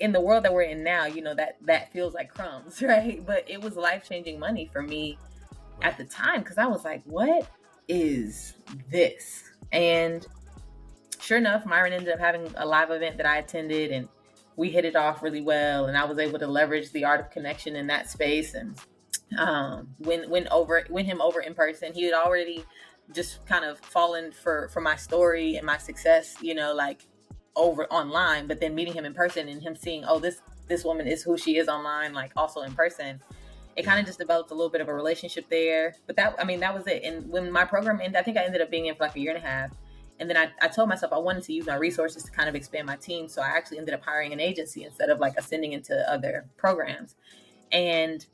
in 0.00 0.12
the 0.12 0.20
world 0.20 0.44
that 0.44 0.52
we're 0.52 0.62
in 0.62 0.82
now, 0.82 1.06
you 1.06 1.22
know, 1.22 1.34
that 1.34 1.56
that 1.62 1.92
feels 1.92 2.14
like 2.14 2.32
crumbs, 2.32 2.82
right? 2.82 3.24
But 3.24 3.48
it 3.48 3.60
was 3.60 3.76
life-changing 3.76 4.38
money 4.38 4.68
for 4.72 4.82
me 4.82 5.18
at 5.82 5.96
the 5.96 6.04
time 6.04 6.40
because 6.40 6.58
I 6.58 6.66
was 6.66 6.84
like, 6.84 7.02
what 7.04 7.48
is 7.88 8.54
this? 8.90 9.44
And 9.72 10.26
sure 11.20 11.38
enough, 11.38 11.66
Myron 11.66 11.92
ended 11.92 12.12
up 12.12 12.20
having 12.20 12.52
a 12.56 12.66
live 12.66 12.90
event 12.90 13.16
that 13.16 13.26
I 13.26 13.38
attended 13.38 13.90
and 13.90 14.08
we 14.56 14.70
hit 14.70 14.84
it 14.84 14.94
off 14.94 15.22
really 15.22 15.40
well. 15.40 15.86
And 15.86 15.96
I 15.96 16.04
was 16.04 16.18
able 16.18 16.38
to 16.38 16.46
leverage 16.46 16.92
the 16.92 17.04
art 17.04 17.20
of 17.20 17.30
connection 17.30 17.76
in 17.76 17.86
that 17.88 18.10
space 18.10 18.54
and 18.54 18.78
um, 19.38 19.88
win, 19.98 20.28
win 20.30 20.48
over, 20.50 20.84
win 20.90 21.06
him 21.06 21.20
over 21.20 21.40
in 21.40 21.54
person. 21.54 21.92
He 21.92 22.04
had 22.04 22.14
already 22.14 22.64
just 23.12 23.44
kind 23.46 23.64
of 23.64 23.78
fallen 23.80 24.32
for, 24.32 24.68
for 24.72 24.80
my 24.80 24.96
story 24.96 25.56
and 25.56 25.66
my 25.66 25.76
success, 25.76 26.36
you 26.40 26.54
know, 26.54 26.74
like 26.74 27.06
over 27.56 27.86
online, 27.86 28.46
but 28.46 28.60
then 28.60 28.74
meeting 28.74 28.94
him 28.94 29.04
in 29.04 29.14
person 29.14 29.48
and 29.48 29.62
him 29.62 29.76
seeing, 29.76 30.04
oh, 30.04 30.18
this, 30.18 30.40
this 30.68 30.84
woman 30.84 31.06
is 31.06 31.22
who 31.22 31.36
she 31.36 31.58
is 31.58 31.68
online, 31.68 32.12
like 32.12 32.32
also 32.36 32.62
in 32.62 32.72
person 32.72 33.20
it 33.76 33.84
kind 33.84 33.98
of 33.98 34.06
just 34.06 34.18
developed 34.18 34.50
a 34.50 34.54
little 34.54 34.70
bit 34.70 34.80
of 34.80 34.88
a 34.88 34.94
relationship 34.94 35.48
there. 35.50 35.94
But 36.06 36.16
that, 36.16 36.34
I 36.38 36.44
mean, 36.44 36.60
that 36.60 36.74
was 36.74 36.86
it. 36.86 37.02
And 37.02 37.28
when 37.30 37.50
my 37.50 37.64
program 37.64 38.00
ended, 38.00 38.16
I 38.16 38.22
think 38.22 38.36
I 38.36 38.44
ended 38.44 38.60
up 38.60 38.70
being 38.70 38.86
in 38.86 38.94
for 38.94 39.04
like 39.04 39.16
a 39.16 39.20
year 39.20 39.34
and 39.34 39.42
a 39.42 39.46
half. 39.46 39.70
And 40.20 40.30
then 40.30 40.36
I, 40.36 40.48
I 40.62 40.68
told 40.68 40.88
myself 40.88 41.12
I 41.12 41.18
wanted 41.18 41.42
to 41.44 41.52
use 41.52 41.66
my 41.66 41.74
resources 41.74 42.22
to 42.22 42.30
kind 42.30 42.48
of 42.48 42.54
expand 42.54 42.86
my 42.86 42.96
team. 42.96 43.26
So 43.26 43.42
I 43.42 43.48
actually 43.48 43.78
ended 43.78 43.94
up 43.94 44.04
hiring 44.04 44.32
an 44.32 44.40
agency 44.40 44.84
instead 44.84 45.10
of 45.10 45.18
like 45.18 45.34
ascending 45.36 45.72
into 45.72 46.08
other 46.10 46.46
programs. 46.56 47.16
And 47.72 48.24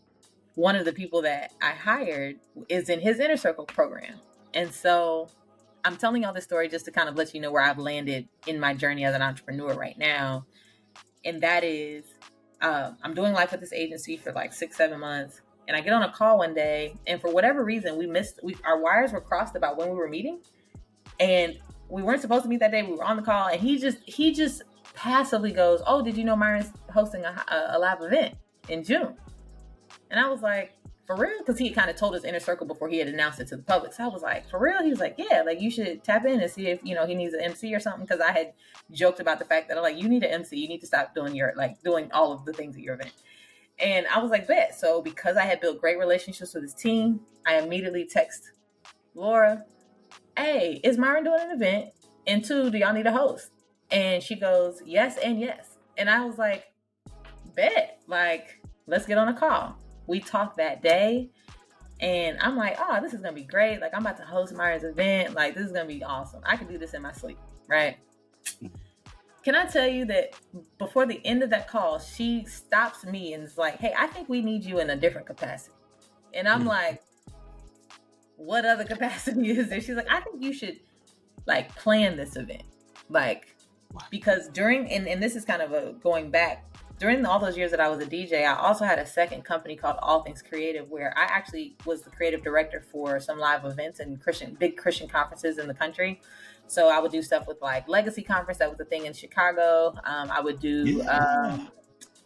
one 0.61 0.77
of 0.77 0.85
the 0.85 0.93
people 0.93 1.23
that 1.23 1.53
I 1.63 1.71
hired 1.71 2.37
is 2.69 2.89
in 2.89 3.01
his 3.01 3.19
inner 3.19 3.37
circle 3.37 3.65
program. 3.65 4.15
And 4.53 4.73
so 4.73 5.29
I'm 5.85 5.97
telling 5.97 6.23
y'all 6.23 6.35
this 6.35 6.45
story 6.45 6.69
just 6.69 6.85
to 6.85 6.91
kind 6.91 7.09
of 7.09 7.17
let 7.17 7.35
you 7.35 7.41
know 7.41 7.51
where 7.51 7.63
I've 7.63 7.79
landed 7.79 8.29
in 8.47 8.61
my 8.61 8.75
journey 8.75 9.05
as 9.05 9.15
an 9.15 9.23
entrepreneur 9.23 9.73
right 9.73 9.97
now. 9.97 10.45
And 11.25 11.43
that 11.43 11.65
is 11.65 12.05
uh, 12.61 12.93
I'm 13.03 13.15
doing 13.15 13.33
life 13.33 13.53
with 13.53 13.61
this 13.61 13.73
agency 13.73 14.19
for 14.19 14.33
like 14.33 14.53
six, 14.53 14.77
seven 14.77 15.01
months. 15.01 15.41
And 15.67 15.77
I 15.77 15.81
get 15.81 15.93
on 15.93 16.03
a 16.03 16.13
call 16.13 16.39
one 16.39 16.53
day, 16.53 16.95
and 17.07 17.21
for 17.21 17.33
whatever 17.33 17.65
reason, 17.65 17.97
we 17.97 18.07
missed, 18.07 18.41
we, 18.43 18.57
our 18.65 18.81
wires 18.81 19.13
were 19.13 19.21
crossed 19.21 19.55
about 19.57 19.79
when 19.79 19.89
we 19.89 19.95
were 19.95 20.09
meeting. 20.09 20.41
And 21.21 21.59
we 21.89 22.03
weren't 22.03 22.21
supposed 22.21 22.43
to 22.43 22.49
meet 22.49 22.61
that 22.61 22.73
day. 22.73 22.83
We 22.83 22.97
were 22.97 23.05
on 23.05 23.17
the 23.17 23.23
call, 23.23 23.49
and 23.49 23.61
he 23.61 23.79
just, 23.79 23.99
he 24.05 24.35
just 24.35 24.63
passively 24.95 25.53
goes, 25.53 25.81
Oh, 25.87 26.03
did 26.03 26.17
you 26.17 26.25
know 26.25 26.37
Myron's 26.37 26.73
hosting 26.93 27.25
a, 27.25 27.45
a, 27.49 27.77
a 27.77 27.79
live 27.79 28.03
event 28.03 28.35
in 28.69 28.83
June? 28.83 29.17
And 30.11 30.19
I 30.19 30.29
was 30.29 30.43
like, 30.43 30.77
for 31.11 31.17
real? 31.17 31.39
Because 31.39 31.59
he 31.59 31.71
kind 31.71 31.91
of 31.91 31.97
told 31.97 32.15
his 32.15 32.23
inner 32.23 32.39
circle 32.39 32.69
before 32.69 32.89
he 32.89 32.99
had 32.99 33.09
announced 33.09 33.41
it 33.41 33.49
to 33.49 33.57
the 33.57 33.65
public. 33.65 33.93
So 33.93 34.05
I 34.05 34.07
was 34.07 34.23
like, 34.23 34.49
for 34.49 34.61
real? 34.61 34.81
He 34.81 34.91
was 34.91 35.01
like, 35.01 35.17
yeah, 35.19 35.43
like 35.45 35.61
you 35.61 35.69
should 35.69 36.05
tap 36.05 36.25
in 36.25 36.41
and 36.41 36.49
see 36.49 36.69
if, 36.69 36.79
you 36.85 36.95
know, 36.95 37.05
he 37.05 37.17
needs 37.17 37.35
an 37.35 37.41
MC 37.41 37.75
or 37.75 37.81
something. 37.81 38.07
Because 38.07 38.21
I 38.21 38.31
had 38.31 38.53
joked 38.93 39.19
about 39.19 39.41
the 39.41 39.45
fact 39.45 39.69
that 39.69 39.77
I'm 39.77 39.83
like, 39.83 39.99
you 39.99 40.09
need 40.09 40.23
an 40.23 40.31
MC. 40.31 40.57
You 40.57 40.69
need 40.69 40.81
to 40.83 40.87
stop 40.87 41.13
doing 41.13 41.35
your, 41.35 41.53
like, 41.57 41.83
doing 41.83 42.13
all 42.13 42.33
of 42.33 42.45
the 42.45 42.53
things 42.53 42.77
at 42.77 42.83
your 42.83 42.95
event. 42.95 43.11
And 43.81 44.07
I 44.07 44.21
was 44.21 44.31
like, 44.31 44.47
bet. 44.47 44.79
So 44.79 45.03
because 45.03 45.37
I 45.37 45.47
had 45.47 45.61
built 45.61 45.81
great 45.81 45.99
relationships 45.99 46.55
with 46.55 46.63
his 46.63 46.75
team, 46.75 47.23
I 47.45 47.59
immediately 47.59 48.07
text 48.07 48.53
Laura, 49.17 49.65
hey, 50.37 50.81
is 50.85 50.97
Myron 50.97 51.25
doing 51.25 51.41
an 51.41 51.51
event? 51.51 51.87
And 52.29 52.45
two, 52.45 52.71
do 52.71 52.79
y'all 52.79 52.93
need 52.93 53.07
a 53.07 53.13
host? 53.13 53.51
And 53.91 54.23
she 54.23 54.37
goes, 54.37 54.81
yes 54.87 55.19
and 55.19 55.41
yes. 55.41 55.79
And 55.99 56.09
I 56.09 56.25
was 56.25 56.39
like, 56.39 56.73
bet. 57.57 57.99
Like, 58.07 58.61
let's 58.87 59.07
get 59.07 59.19
on 59.19 59.27
a 59.27 59.35
call 59.35 59.77
we 60.11 60.19
talked 60.19 60.57
that 60.57 60.83
day 60.83 61.31
and 62.01 62.37
I'm 62.41 62.57
like, 62.57 62.77
oh, 62.81 63.01
this 63.01 63.15
is 63.15 63.21
gonna 63.21 63.33
be 63.33 63.45
great. 63.45 63.81
Like 63.81 63.95
I'm 63.95 64.01
about 64.01 64.17
to 64.17 64.25
host 64.25 64.53
Myron's 64.53 64.85
event. 64.85 65.35
Like 65.35 65.55
this 65.55 65.65
is 65.65 65.73
gonna 65.73 65.87
be 65.87 66.03
awesome. 66.03 66.41
I 66.45 66.57
can 66.57 66.67
do 66.67 66.77
this 66.77 66.95
in 66.95 67.01
my 67.01 67.13
sleep, 67.13 67.39
right? 67.69 67.97
Can 69.45 69.55
I 69.55 69.67
tell 69.67 69.87
you 69.87 70.05
that 70.07 70.35
before 70.79 71.07
the 71.07 71.25
end 71.25 71.43
of 71.43 71.51
that 71.51 71.69
call, 71.69 71.99
she 71.99 72.45
stops 72.45 73.07
me 73.07 73.33
and 73.33 73.45
is 73.45 73.57
like, 73.57 73.79
hey, 73.79 73.95
I 73.97 74.09
think 74.09 74.29
we 74.29 74.43
need 74.43 74.65
you 74.65 74.81
in 74.81 74.91
a 74.91 74.97
different 74.97 75.27
capacity. 75.27 75.77
And 76.35 76.49
I'm 76.49 76.65
mm. 76.65 76.69
like, 76.69 77.03
what 78.37 78.65
other 78.65 78.85
capacity 78.95 79.51
is 79.51 79.69
there? 79.69 79.81
She's 79.81 79.97
like, 79.97 80.11
I 80.11 80.21
think 80.21 80.43
you 80.43 80.53
should 80.53 80.81
like 81.47 81.75
plan 81.77 82.17
this 82.17 82.37
event. 82.37 82.65
Like, 83.09 83.55
because 84.11 84.49
during 84.49 84.91
and, 84.91 85.07
and 85.07 85.23
this 85.23 85.37
is 85.37 85.45
kind 85.45 85.63
of 85.63 85.73
a 85.73 85.93
going 86.03 86.31
back 86.31 86.70
during 87.01 87.25
all 87.25 87.39
those 87.39 87.57
years 87.57 87.71
that 87.71 87.81
I 87.81 87.89
was 87.89 87.99
a 87.99 88.07
DJ, 88.07 88.47
I 88.47 88.55
also 88.55 88.85
had 88.85 88.99
a 88.99 89.07
second 89.07 89.43
company 89.43 89.75
called 89.75 89.97
All 90.03 90.23
Things 90.23 90.43
Creative, 90.43 90.89
where 90.91 91.17
I 91.17 91.23
actually 91.23 91.75
was 91.87 92.03
the 92.03 92.11
creative 92.11 92.45
director 92.45 92.85
for 92.93 93.19
some 93.19 93.39
live 93.39 93.65
events 93.65 94.01
and 94.01 94.21
Christian 94.21 94.55
big 94.61 94.77
Christian 94.77 95.09
conferences 95.09 95.59
in 95.59 95.67
the 95.67 95.73
country. 95.73 96.21
So 96.67 96.91
I 96.91 97.01
would 97.01 97.11
do 97.11 97.23
stuff 97.23 97.49
with 97.49 97.61
like 97.63 97.89
Legacy 97.89 98.23
Conference, 98.23 98.59
that 98.59 98.71
was 98.71 98.79
a 98.81 98.85
thing 98.85 99.07
in 99.07 99.15
Chicago. 99.15 99.95
Um, 100.05 100.31
I 100.31 100.41
would 100.43 100.61
do, 100.61 100.85
yeah. 100.85 101.17
um, 101.17 101.71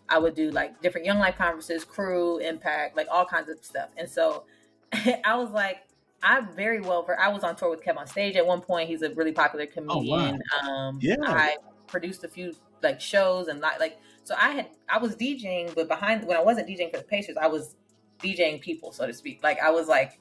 I 0.09 0.19
would 0.19 0.35
do 0.35 0.51
like 0.51 0.83
different 0.83 1.07
Young 1.07 1.21
Life 1.21 1.39
conferences, 1.39 1.85
Cru, 1.85 2.39
Impact, 2.39 2.97
like 2.97 3.07
all 3.11 3.25
kinds 3.25 3.49
of 3.49 3.65
stuff. 3.65 3.91
And 3.97 4.11
so 4.11 4.43
I 5.25 5.37
was 5.37 5.51
like, 5.51 5.85
I'm 6.21 6.49
very 6.57 6.81
well 6.81 7.05
for. 7.05 7.19
I 7.21 7.29
was 7.29 7.45
on 7.45 7.55
tour 7.55 7.71
with 7.71 7.85
KevOnStage 7.85 8.35
at 8.35 8.45
one 8.45 8.61
point. 8.61 8.89
He's 8.89 9.03
a 9.03 9.11
really 9.11 9.33
popular 9.33 9.67
comedian. 9.67 10.43
Oh, 10.63 10.67
wow. 10.67 10.89
um, 10.89 10.99
yeah. 11.01 11.17
I 11.21 11.59
produced 11.87 12.25
a 12.25 12.29
few 12.29 12.55
like 12.83 13.01
shows 13.01 13.49
and 13.49 13.61
like 13.61 13.79
like 13.79 13.99
so 14.25 14.35
I 14.39 14.51
had 14.51 14.71
I 14.89 14.99
was 14.99 15.15
DJing, 15.15 15.75
but 15.75 15.87
behind 15.87 16.27
when 16.27 16.37
I 16.37 16.43
wasn't 16.43 16.69
DJing 16.69 16.91
for 16.91 16.99
the 16.99 17.05
Pacers, 17.05 17.37
I 17.37 17.47
was 17.47 17.77
DJing 18.21 18.61
people, 18.61 18.91
so 18.91 19.07
to 19.07 19.13
speak. 19.13 19.41
Like 19.43 19.61
I 19.61 19.71
was 19.71 19.87
like 19.87 20.19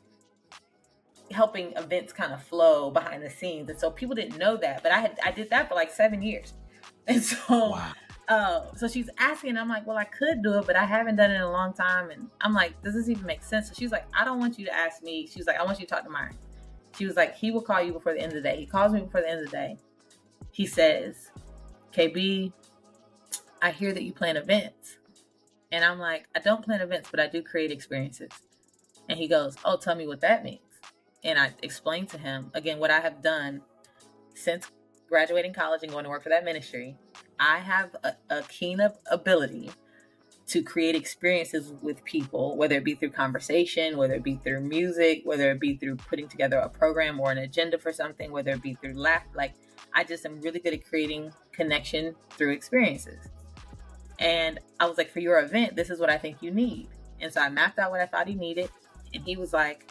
helping 1.31 1.71
events 1.77 2.13
kind 2.13 2.33
of 2.33 2.43
flow 2.43 2.91
behind 2.91 3.23
the 3.23 3.29
scenes, 3.29 3.69
and 3.69 3.79
so 3.79 3.89
people 3.89 4.13
didn't 4.13 4.37
know 4.37 4.57
that. 4.57 4.83
But 4.83 4.91
I 4.91 4.99
had 4.99 5.17
I 5.23 5.31
did 5.31 5.49
that 5.49 5.69
for 5.69 5.75
like 5.75 5.91
seven 5.91 6.21
years, 6.21 6.53
and 7.07 7.23
so. 7.23 7.71
Wow. 7.71 7.91
Uh, 8.29 8.73
so 8.77 8.87
she's 8.87 9.09
asking, 9.17 9.57
I'm 9.57 9.67
like, 9.67 9.85
well, 9.85 9.97
I 9.97 10.05
could 10.05 10.41
do 10.41 10.57
it, 10.57 10.65
but 10.65 10.77
I 10.77 10.85
haven't 10.85 11.17
done 11.17 11.29
it 11.29 11.35
in 11.35 11.41
a 11.41 11.51
long 11.51 11.73
time. 11.73 12.09
And 12.09 12.29
I'm 12.39 12.53
like, 12.53 12.81
does 12.81 12.93
this 12.93 13.09
even 13.09 13.25
make 13.25 13.43
sense? 13.43 13.67
So 13.67 13.73
she's 13.77 13.91
like, 13.91 14.05
I 14.17 14.23
don't 14.23 14.39
want 14.39 14.57
you 14.57 14.65
to 14.65 14.73
ask 14.73 15.03
me. 15.03 15.27
She's 15.27 15.45
like, 15.45 15.59
I 15.59 15.63
want 15.65 15.81
you 15.81 15.85
to 15.85 15.93
talk 15.93 16.05
to 16.05 16.09
Myron. 16.09 16.33
She 16.97 17.05
was 17.05 17.17
like, 17.17 17.35
he 17.35 17.51
will 17.51 17.61
call 17.61 17.81
you 17.81 17.91
before 17.91 18.13
the 18.13 18.21
end 18.21 18.31
of 18.31 18.41
the 18.41 18.49
day. 18.49 18.57
He 18.57 18.65
calls 18.65 18.93
me 18.93 19.01
before 19.01 19.19
the 19.21 19.29
end 19.29 19.41
of 19.41 19.47
the 19.47 19.51
day. 19.51 19.77
He 20.51 20.65
says, 20.65 21.31
KB, 21.91 22.53
I 23.63 23.71
hear 23.71 23.93
that 23.93 24.03
you 24.03 24.11
plan 24.11 24.35
events. 24.35 24.97
And 25.71 25.85
I'm 25.85 25.97
like, 25.97 26.27
I 26.35 26.39
don't 26.39 26.63
plan 26.63 26.81
events, 26.81 27.09
but 27.09 27.21
I 27.21 27.27
do 27.27 27.41
create 27.41 27.71
experiences. 27.71 28.29
And 29.07 29.17
he 29.17 29.27
goes, 29.27 29.55
Oh, 29.63 29.77
tell 29.77 29.95
me 29.95 30.05
what 30.05 30.19
that 30.19 30.43
means. 30.43 30.59
And 31.23 31.39
I 31.39 31.53
explained 31.63 32.09
to 32.09 32.17
him 32.17 32.51
again 32.53 32.77
what 32.77 32.91
I 32.91 32.99
have 32.99 33.23
done 33.23 33.61
since 34.35 34.69
graduating 35.07 35.53
college 35.53 35.81
and 35.81 35.91
going 35.91 36.03
to 36.03 36.09
work 36.09 36.23
for 36.23 36.29
that 36.29 36.43
ministry. 36.43 36.97
I 37.39 37.59
have 37.59 37.95
a, 38.03 38.13
a 38.29 38.41
keen 38.43 38.81
ability 39.09 39.71
to 40.47 40.61
create 40.61 40.95
experiences 40.95 41.71
with 41.81 42.03
people, 42.03 42.57
whether 42.57 42.75
it 42.75 42.83
be 42.83 42.95
through 42.95 43.11
conversation, 43.11 43.95
whether 43.95 44.15
it 44.15 44.23
be 44.23 44.35
through 44.35 44.59
music, 44.59 45.21
whether 45.23 45.49
it 45.51 45.61
be 45.61 45.77
through 45.77 45.95
putting 45.95 46.27
together 46.27 46.57
a 46.57 46.67
program 46.67 47.17
or 47.17 47.31
an 47.31 47.37
agenda 47.37 47.77
for 47.77 47.93
something, 47.93 48.29
whether 48.29 48.51
it 48.51 48.61
be 48.61 48.73
through 48.73 48.95
laugh. 48.95 49.23
Like, 49.33 49.53
I 49.93 50.03
just 50.03 50.25
am 50.25 50.41
really 50.41 50.59
good 50.59 50.73
at 50.73 50.85
creating 50.85 51.31
connection 51.53 52.15
through 52.31 52.51
experiences. 52.51 53.29
And 54.23 54.59
I 54.79 54.87
was 54.87 54.97
like, 54.97 55.11
for 55.11 55.19
your 55.19 55.39
event, 55.39 55.75
this 55.75 55.89
is 55.89 55.99
what 55.99 56.09
I 56.09 56.17
think 56.17 56.37
you 56.41 56.49
need. 56.49 56.87
And 57.19 57.31
so 57.31 57.41
I 57.41 57.49
mapped 57.49 57.77
out 57.77 57.91
what 57.91 57.99
I 57.99 58.05
thought 58.05 58.27
he 58.27 58.35
needed. 58.35 58.69
And 59.13 59.21
he 59.23 59.35
was 59.35 59.51
like, 59.51 59.89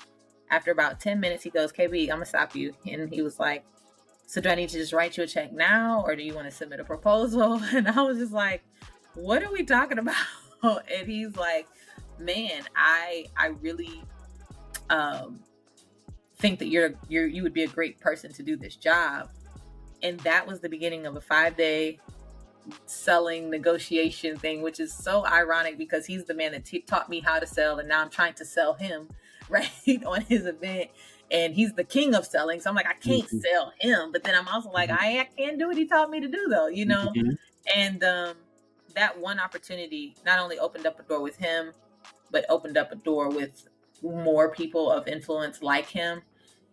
after 0.50 0.70
about 0.70 1.00
10 1.00 1.20
minutes, 1.20 1.44
he 1.44 1.50
goes, 1.50 1.70
KB, 1.70 2.02
I'm 2.02 2.08
going 2.08 2.20
to 2.20 2.26
stop 2.26 2.56
you. 2.56 2.74
And 2.86 3.12
he 3.12 3.20
was 3.22 3.38
like, 3.38 3.64
so 4.26 4.40
do 4.40 4.48
I 4.48 4.54
need 4.54 4.70
to 4.70 4.78
just 4.78 4.94
write 4.94 5.18
you 5.18 5.24
a 5.24 5.26
check 5.26 5.52
now 5.52 6.02
or 6.06 6.16
do 6.16 6.22
you 6.22 6.34
want 6.34 6.46
to 6.46 6.50
submit 6.50 6.80
a 6.80 6.84
proposal? 6.84 7.60
And 7.74 7.86
I 7.86 8.00
was 8.00 8.18
just 8.18 8.32
like, 8.32 8.62
what 9.14 9.42
are 9.42 9.52
we 9.52 9.64
talking 9.64 9.98
about? 9.98 10.16
And 10.62 11.08
he's 11.08 11.34
like, 11.34 11.66
man, 12.20 12.62
I 12.76 13.26
I 13.36 13.48
really 13.60 14.00
um 14.90 15.40
think 16.36 16.60
that 16.60 16.68
you're 16.68 16.94
you're 17.08 17.26
you 17.26 17.42
would 17.42 17.52
be 17.52 17.64
a 17.64 17.66
great 17.66 17.98
person 17.98 18.32
to 18.34 18.44
do 18.44 18.56
this 18.56 18.76
job. 18.76 19.28
And 20.04 20.20
that 20.20 20.46
was 20.46 20.60
the 20.60 20.68
beginning 20.68 21.04
of 21.04 21.16
a 21.16 21.20
five 21.20 21.56
day 21.56 21.98
selling 22.86 23.50
negotiation 23.50 24.36
thing, 24.36 24.62
which 24.62 24.80
is 24.80 24.92
so 24.92 25.26
ironic 25.26 25.78
because 25.78 26.06
he's 26.06 26.24
the 26.24 26.34
man 26.34 26.52
that 26.52 26.64
t- 26.64 26.80
taught 26.80 27.08
me 27.08 27.20
how 27.20 27.38
to 27.38 27.46
sell, 27.46 27.78
and 27.78 27.88
now 27.88 28.00
I'm 28.00 28.10
trying 28.10 28.34
to 28.34 28.44
sell 28.44 28.74
him 28.74 29.08
right 29.48 29.70
on 30.06 30.22
his 30.22 30.46
event. 30.46 30.90
And 31.30 31.54
he's 31.54 31.72
the 31.72 31.84
king 31.84 32.14
of 32.14 32.26
selling. 32.26 32.60
So 32.60 32.68
I'm 32.68 32.76
like, 32.76 32.86
I 32.86 32.92
can't 32.92 33.24
mm-hmm. 33.24 33.38
sell 33.38 33.72
him. 33.80 34.12
But 34.12 34.22
then 34.22 34.34
I'm 34.34 34.46
also 34.48 34.70
like, 34.70 34.90
mm-hmm. 34.90 35.02
I, 35.02 35.20
I 35.20 35.28
can't 35.36 35.58
do 35.58 35.66
what 35.66 35.78
he 35.78 35.86
taught 35.86 36.10
me 36.10 36.20
to 36.20 36.28
do, 36.28 36.46
though, 36.50 36.66
you 36.66 36.84
know? 36.84 37.10
Mm-hmm. 37.16 37.30
And 37.74 38.04
um, 38.04 38.36
that 38.94 39.18
one 39.18 39.40
opportunity 39.40 40.14
not 40.26 40.40
only 40.40 40.58
opened 40.58 40.86
up 40.86 41.00
a 41.00 41.02
door 41.04 41.22
with 41.22 41.36
him, 41.36 41.72
but 42.30 42.44
opened 42.50 42.76
up 42.76 42.92
a 42.92 42.96
door 42.96 43.30
with 43.30 43.66
more 44.02 44.50
people 44.50 44.90
of 44.90 45.08
influence 45.08 45.62
like 45.62 45.86
him. 45.86 46.22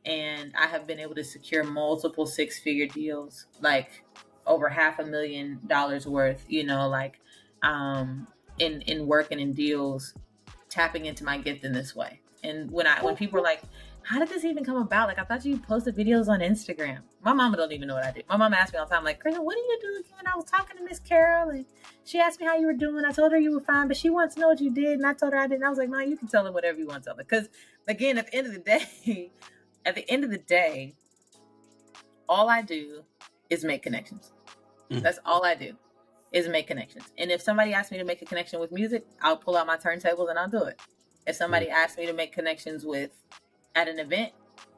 and 0.05 0.53
I 0.57 0.67
have 0.67 0.87
been 0.87 0.99
able 0.99 1.15
to 1.15 1.23
secure 1.23 1.63
multiple 1.63 2.25
six 2.25 2.59
figure 2.59 2.87
deals, 2.87 3.45
like 3.61 4.03
over 4.49 4.67
half 4.67 4.99
a 4.99 5.05
million 5.05 5.59
dollars 5.67 6.05
worth, 6.05 6.43
you 6.49 6.65
know, 6.65 6.89
like 6.89 7.21
um, 7.63 8.27
in 8.57 8.81
in 8.81 9.07
work 9.07 9.27
and 9.31 9.39
in 9.39 9.53
deals, 9.53 10.13
tapping 10.69 11.05
into 11.05 11.23
my 11.23 11.37
gift 11.37 11.63
in 11.63 11.71
this 11.71 11.95
way. 11.95 12.19
And 12.43 12.69
when 12.71 12.87
I 12.87 13.01
when 13.03 13.15
people 13.15 13.39
are 13.39 13.43
like, 13.43 13.61
how 14.03 14.17
did 14.17 14.29
this 14.29 14.43
even 14.43 14.65
come 14.65 14.77
about? 14.77 15.07
Like, 15.07 15.19
I 15.19 15.23
thought 15.23 15.45
you 15.45 15.57
posted 15.57 15.95
videos 15.95 16.27
on 16.27 16.39
Instagram. 16.39 16.99
My 17.21 17.31
mama 17.31 17.57
don't 17.57 17.71
even 17.71 17.87
know 17.87 17.95
what 17.95 18.05
I 18.05 18.11
do. 18.11 18.21
My 18.27 18.37
mom 18.37 18.53
asked 18.53 18.73
me 18.73 18.79
all 18.79 18.85
the 18.87 18.95
time, 18.95 19.03
like, 19.03 19.19
Kristen, 19.19 19.45
what 19.45 19.53
do 19.53 19.59
you 19.59 19.79
do 19.81 19.99
again? 19.99 20.25
I 20.25 20.35
was 20.35 20.45
talking 20.45 20.77
to 20.77 20.83
Miss 20.83 20.99
Carol 20.99 21.49
and 21.49 21.65
she 22.05 22.19
asked 22.19 22.39
me 22.39 22.47
how 22.47 22.57
you 22.57 22.65
were 22.65 22.73
doing. 22.73 23.05
I 23.05 23.11
told 23.11 23.31
her 23.31 23.37
you 23.37 23.51
were 23.51 23.61
fine, 23.61 23.87
but 23.87 23.97
she 23.97 24.09
wants 24.09 24.35
to 24.35 24.41
know 24.41 24.47
what 24.47 24.61
you 24.61 24.73
did. 24.73 24.93
And 24.93 25.05
I 25.05 25.13
told 25.13 25.33
her 25.33 25.39
I 25.39 25.47
didn't. 25.47 25.63
I 25.63 25.69
was 25.69 25.77
like, 25.77 25.89
Mom, 25.89 26.09
you 26.09 26.17
can 26.17 26.27
tell 26.27 26.43
her 26.45 26.51
whatever 26.51 26.79
you 26.79 26.87
want 26.87 27.03
to 27.03 27.09
tell 27.09 27.17
her. 27.17 27.23
Because, 27.23 27.49
again, 27.87 28.17
at 28.17 28.31
the 28.31 28.35
end 28.35 28.47
of 28.47 28.53
the 28.53 28.59
day, 29.05 29.31
at 29.85 29.95
the 29.95 30.09
end 30.09 30.23
of 30.23 30.31
the 30.31 30.39
day, 30.39 30.95
all 32.27 32.49
I 32.49 32.61
do 32.61 33.03
is 33.49 33.63
make 33.63 33.83
connections. 33.83 34.31
Mm. 34.91 35.01
That's 35.01 35.19
all 35.25 35.45
I 35.45 35.55
do 35.55 35.73
is 36.31 36.47
make 36.47 36.67
connections. 36.67 37.05
And 37.17 37.31
if 37.31 37.41
somebody 37.41 37.73
asks 37.73 37.91
me 37.91 37.97
to 37.97 38.03
make 38.03 38.21
a 38.21 38.25
connection 38.25 38.59
with 38.59 38.71
music, 38.71 39.05
I'll 39.21 39.37
pull 39.37 39.57
out 39.57 39.67
my 39.67 39.77
turntables 39.77 40.29
and 40.29 40.37
I'll 40.37 40.49
do 40.49 40.63
it. 40.63 40.79
If 41.25 41.35
somebody 41.35 41.67
mm. 41.67 41.73
asks 41.73 41.97
me 41.97 42.05
to 42.05 42.13
make 42.13 42.31
connections 42.31 42.85
with 42.85 43.11
at 43.75 43.87
an 43.87 43.99
event, 43.99 44.33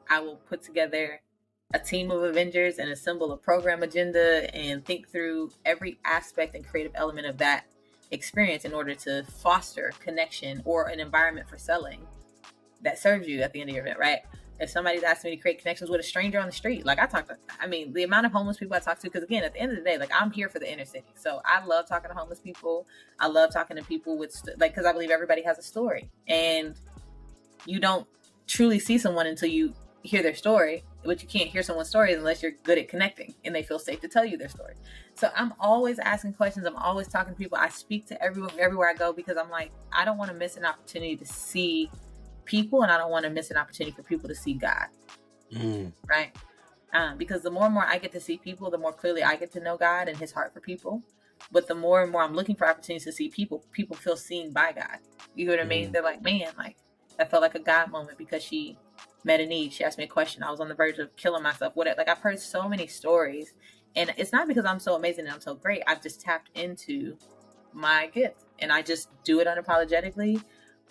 I 0.08 0.20
will 0.20 0.36
put 0.36 0.62
together 0.62 1.20
a 1.74 1.78
team 1.78 2.10
of 2.10 2.22
Avengers 2.22 2.78
and 2.78 2.90
assemble 2.90 3.32
a 3.32 3.36
program 3.36 3.82
agenda 3.82 4.54
and 4.54 4.84
think 4.84 5.08
through 5.08 5.50
every 5.64 5.98
aspect 6.04 6.54
and 6.54 6.66
creative 6.66 6.92
element 6.94 7.26
of 7.26 7.38
that 7.38 7.64
experience 8.10 8.64
in 8.64 8.74
order 8.74 8.94
to 8.94 9.24
foster 9.24 9.92
connection 9.98 10.60
or 10.66 10.88
an 10.88 11.00
environment 11.00 11.48
for 11.48 11.56
selling 11.56 12.06
that 12.82 12.98
serves 12.98 13.26
you 13.26 13.40
at 13.40 13.52
the 13.52 13.60
end 13.60 13.70
of 13.70 13.76
your 13.76 13.84
event, 13.84 13.98
right? 13.98 14.20
If 14.62 14.70
somebody's 14.70 15.02
asking 15.02 15.32
me 15.32 15.36
to 15.36 15.42
create 15.42 15.58
connections 15.58 15.90
with 15.90 15.98
a 15.98 16.04
stranger 16.04 16.38
on 16.38 16.46
the 16.46 16.52
street, 16.52 16.86
like 16.86 17.00
I 17.00 17.06
talk 17.06 17.26
to, 17.26 17.36
I 17.60 17.66
mean, 17.66 17.92
the 17.92 18.04
amount 18.04 18.26
of 18.26 18.32
homeless 18.32 18.58
people 18.58 18.76
I 18.76 18.78
talk 18.78 19.00
to, 19.00 19.08
because 19.08 19.24
again, 19.24 19.42
at 19.42 19.52
the 19.52 19.60
end 19.60 19.72
of 19.72 19.78
the 19.78 19.82
day, 19.82 19.98
like 19.98 20.10
I'm 20.14 20.30
here 20.30 20.48
for 20.48 20.60
the 20.60 20.72
inner 20.72 20.84
city. 20.84 21.12
So 21.16 21.40
I 21.44 21.64
love 21.64 21.88
talking 21.88 22.08
to 22.10 22.14
homeless 22.14 22.38
people. 22.38 22.86
I 23.18 23.26
love 23.26 23.52
talking 23.52 23.76
to 23.76 23.82
people 23.82 24.16
with, 24.16 24.40
like, 24.58 24.72
because 24.72 24.86
I 24.86 24.92
believe 24.92 25.10
everybody 25.10 25.42
has 25.42 25.58
a 25.58 25.62
story. 25.62 26.08
And 26.28 26.76
you 27.66 27.80
don't 27.80 28.06
truly 28.46 28.78
see 28.78 28.98
someone 28.98 29.26
until 29.26 29.48
you 29.48 29.74
hear 30.04 30.22
their 30.22 30.34
story, 30.34 30.84
but 31.04 31.20
you 31.22 31.28
can't 31.28 31.48
hear 31.48 31.64
someone's 31.64 31.88
story 31.88 32.12
unless 32.12 32.40
you're 32.40 32.52
good 32.62 32.78
at 32.78 32.88
connecting 32.88 33.34
and 33.44 33.52
they 33.52 33.64
feel 33.64 33.80
safe 33.80 34.00
to 34.00 34.08
tell 34.08 34.24
you 34.24 34.36
their 34.36 34.48
story. 34.48 34.74
So 35.14 35.30
I'm 35.34 35.54
always 35.58 35.98
asking 35.98 36.34
questions. 36.34 36.66
I'm 36.66 36.76
always 36.76 37.08
talking 37.08 37.34
to 37.34 37.38
people. 37.38 37.58
I 37.58 37.68
speak 37.68 38.06
to 38.06 38.22
everyone 38.22 38.52
everywhere 38.58 38.88
I 38.88 38.94
go 38.94 39.12
because 39.12 39.36
I'm 39.36 39.50
like, 39.50 39.72
I 39.92 40.04
don't 40.04 40.18
want 40.18 40.30
to 40.30 40.36
miss 40.36 40.56
an 40.56 40.64
opportunity 40.64 41.16
to 41.16 41.26
see 41.26 41.90
people, 42.44 42.82
and 42.82 42.92
I 42.92 42.98
don't 42.98 43.10
want 43.10 43.24
to 43.24 43.30
miss 43.30 43.50
an 43.50 43.56
opportunity 43.56 43.94
for 43.94 44.02
people 44.02 44.28
to 44.28 44.34
see 44.34 44.54
God. 44.54 44.86
Mm. 45.54 45.92
Right? 46.08 46.34
Um, 46.94 47.16
because 47.16 47.42
the 47.42 47.50
more 47.50 47.64
and 47.64 47.74
more 47.74 47.86
I 47.86 47.98
get 47.98 48.12
to 48.12 48.20
see 48.20 48.36
people, 48.36 48.70
the 48.70 48.78
more 48.78 48.92
clearly 48.92 49.22
I 49.22 49.36
get 49.36 49.52
to 49.52 49.60
know 49.60 49.76
God 49.76 50.08
and 50.08 50.16
His 50.18 50.32
heart 50.32 50.52
for 50.52 50.60
people. 50.60 51.02
But 51.50 51.66
the 51.66 51.74
more 51.74 52.02
and 52.02 52.12
more 52.12 52.22
I'm 52.22 52.34
looking 52.34 52.54
for 52.54 52.68
opportunities 52.68 53.04
to 53.04 53.12
see 53.12 53.28
people, 53.28 53.64
people 53.72 53.96
feel 53.96 54.16
seen 54.16 54.52
by 54.52 54.72
God. 54.72 54.98
You 55.34 55.46
know 55.46 55.52
what 55.52 55.60
I 55.60 55.64
mean? 55.64 55.88
Mm. 55.88 55.92
They're 55.92 56.02
like, 56.02 56.22
man, 56.22 56.52
like 56.56 56.76
that 57.18 57.30
felt 57.30 57.42
like 57.42 57.54
a 57.54 57.60
God 57.60 57.90
moment 57.90 58.18
because 58.18 58.42
she 58.42 58.78
met 59.24 59.40
a 59.40 59.46
need. 59.46 59.72
She 59.72 59.84
asked 59.84 59.98
me 59.98 60.04
a 60.04 60.08
question. 60.08 60.42
I 60.42 60.50
was 60.50 60.60
on 60.60 60.68
the 60.68 60.74
verge 60.74 60.98
of 60.98 61.14
killing 61.16 61.42
myself. 61.42 61.74
What? 61.74 61.86
Like 61.96 62.08
I've 62.08 62.18
heard 62.18 62.38
so 62.38 62.68
many 62.68 62.86
stories, 62.86 63.52
and 63.96 64.12
it's 64.16 64.32
not 64.32 64.48
because 64.48 64.64
I'm 64.64 64.80
so 64.80 64.94
amazing 64.94 65.26
and 65.26 65.34
I'm 65.34 65.40
so 65.40 65.54
great. 65.54 65.82
I've 65.86 66.02
just 66.02 66.20
tapped 66.20 66.50
into 66.56 67.16
my 67.72 68.08
gift, 68.08 68.44
and 68.58 68.72
I 68.72 68.82
just 68.82 69.08
do 69.24 69.40
it 69.40 69.46
unapologetically. 69.46 70.42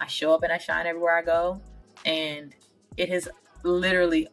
I 0.02 0.08
show 0.08 0.34
up 0.34 0.42
and 0.44 0.52
I 0.52 0.58
shine 0.58 0.88
everywhere 0.88 1.16
I 1.16 1.22
go. 1.22 1.62
And 2.06 2.56
it 2.98 3.10
has 3.10 3.30
literally 3.64 4.28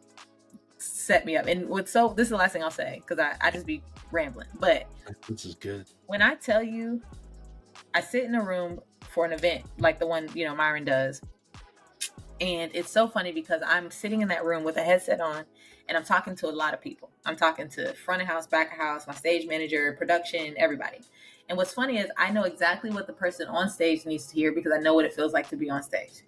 set 0.79 1.25
me 1.25 1.37
up. 1.37 1.45
And 1.45 1.69
what's 1.69 1.91
so 1.91 2.13
this 2.17 2.25
is 2.25 2.31
the 2.31 2.37
last 2.37 2.53
thing 2.53 2.63
I'll 2.63 2.71
say 2.71 3.01
because 3.01 3.19
I, 3.19 3.35
I 3.39 3.51
just 3.51 3.65
be 3.65 3.83
rambling. 4.11 4.47
But 4.59 4.87
this 5.29 5.45
is 5.45 5.55
good. 5.55 5.85
When 6.07 6.21
I 6.21 6.35
tell 6.35 6.63
you 6.63 7.01
I 7.93 8.01
sit 8.01 8.23
in 8.23 8.35
a 8.35 8.43
room 8.43 8.81
for 9.11 9.25
an 9.25 9.31
event 9.31 9.63
like 9.77 9.99
the 9.99 10.07
one, 10.07 10.27
you 10.33 10.45
know, 10.45 10.55
Myron 10.55 10.85
does. 10.85 11.21
And 12.41 12.71
it's 12.73 12.89
so 12.89 13.07
funny 13.07 13.31
because 13.31 13.61
I'm 13.65 13.91
sitting 13.91 14.21
in 14.21 14.29
that 14.29 14.45
room 14.45 14.63
with 14.63 14.77
a 14.77 14.83
headset 14.83 15.21
on 15.21 15.43
and 15.87 15.97
I'm 15.97 16.05
talking 16.05 16.35
to 16.37 16.47
a 16.47 16.51
lot 16.51 16.73
of 16.73 16.81
people. 16.81 17.11
I'm 17.25 17.35
talking 17.35 17.67
to 17.69 17.93
front 17.93 18.21
of 18.21 18.27
house, 18.27 18.47
back 18.47 18.71
of 18.71 18.77
house, 18.77 19.05
my 19.07 19.13
stage 19.13 19.47
manager, 19.47 19.93
production, 19.97 20.55
everybody. 20.57 20.99
And 21.49 21.57
what's 21.57 21.73
funny 21.73 21.97
is 21.97 22.09
I 22.15 22.29
know 22.29 22.43
exactly 22.43 22.91
what 22.91 23.07
the 23.07 23.13
person 23.13 23.47
on 23.47 23.69
stage 23.69 24.05
needs 24.05 24.27
to 24.27 24.35
hear 24.35 24.53
because 24.53 24.71
I 24.71 24.77
know 24.77 24.93
what 24.93 25.03
it 25.03 25.13
feels 25.13 25.33
like 25.33 25.49
to 25.49 25.57
be 25.57 25.69
on 25.69 25.81
stage. 25.81 26.21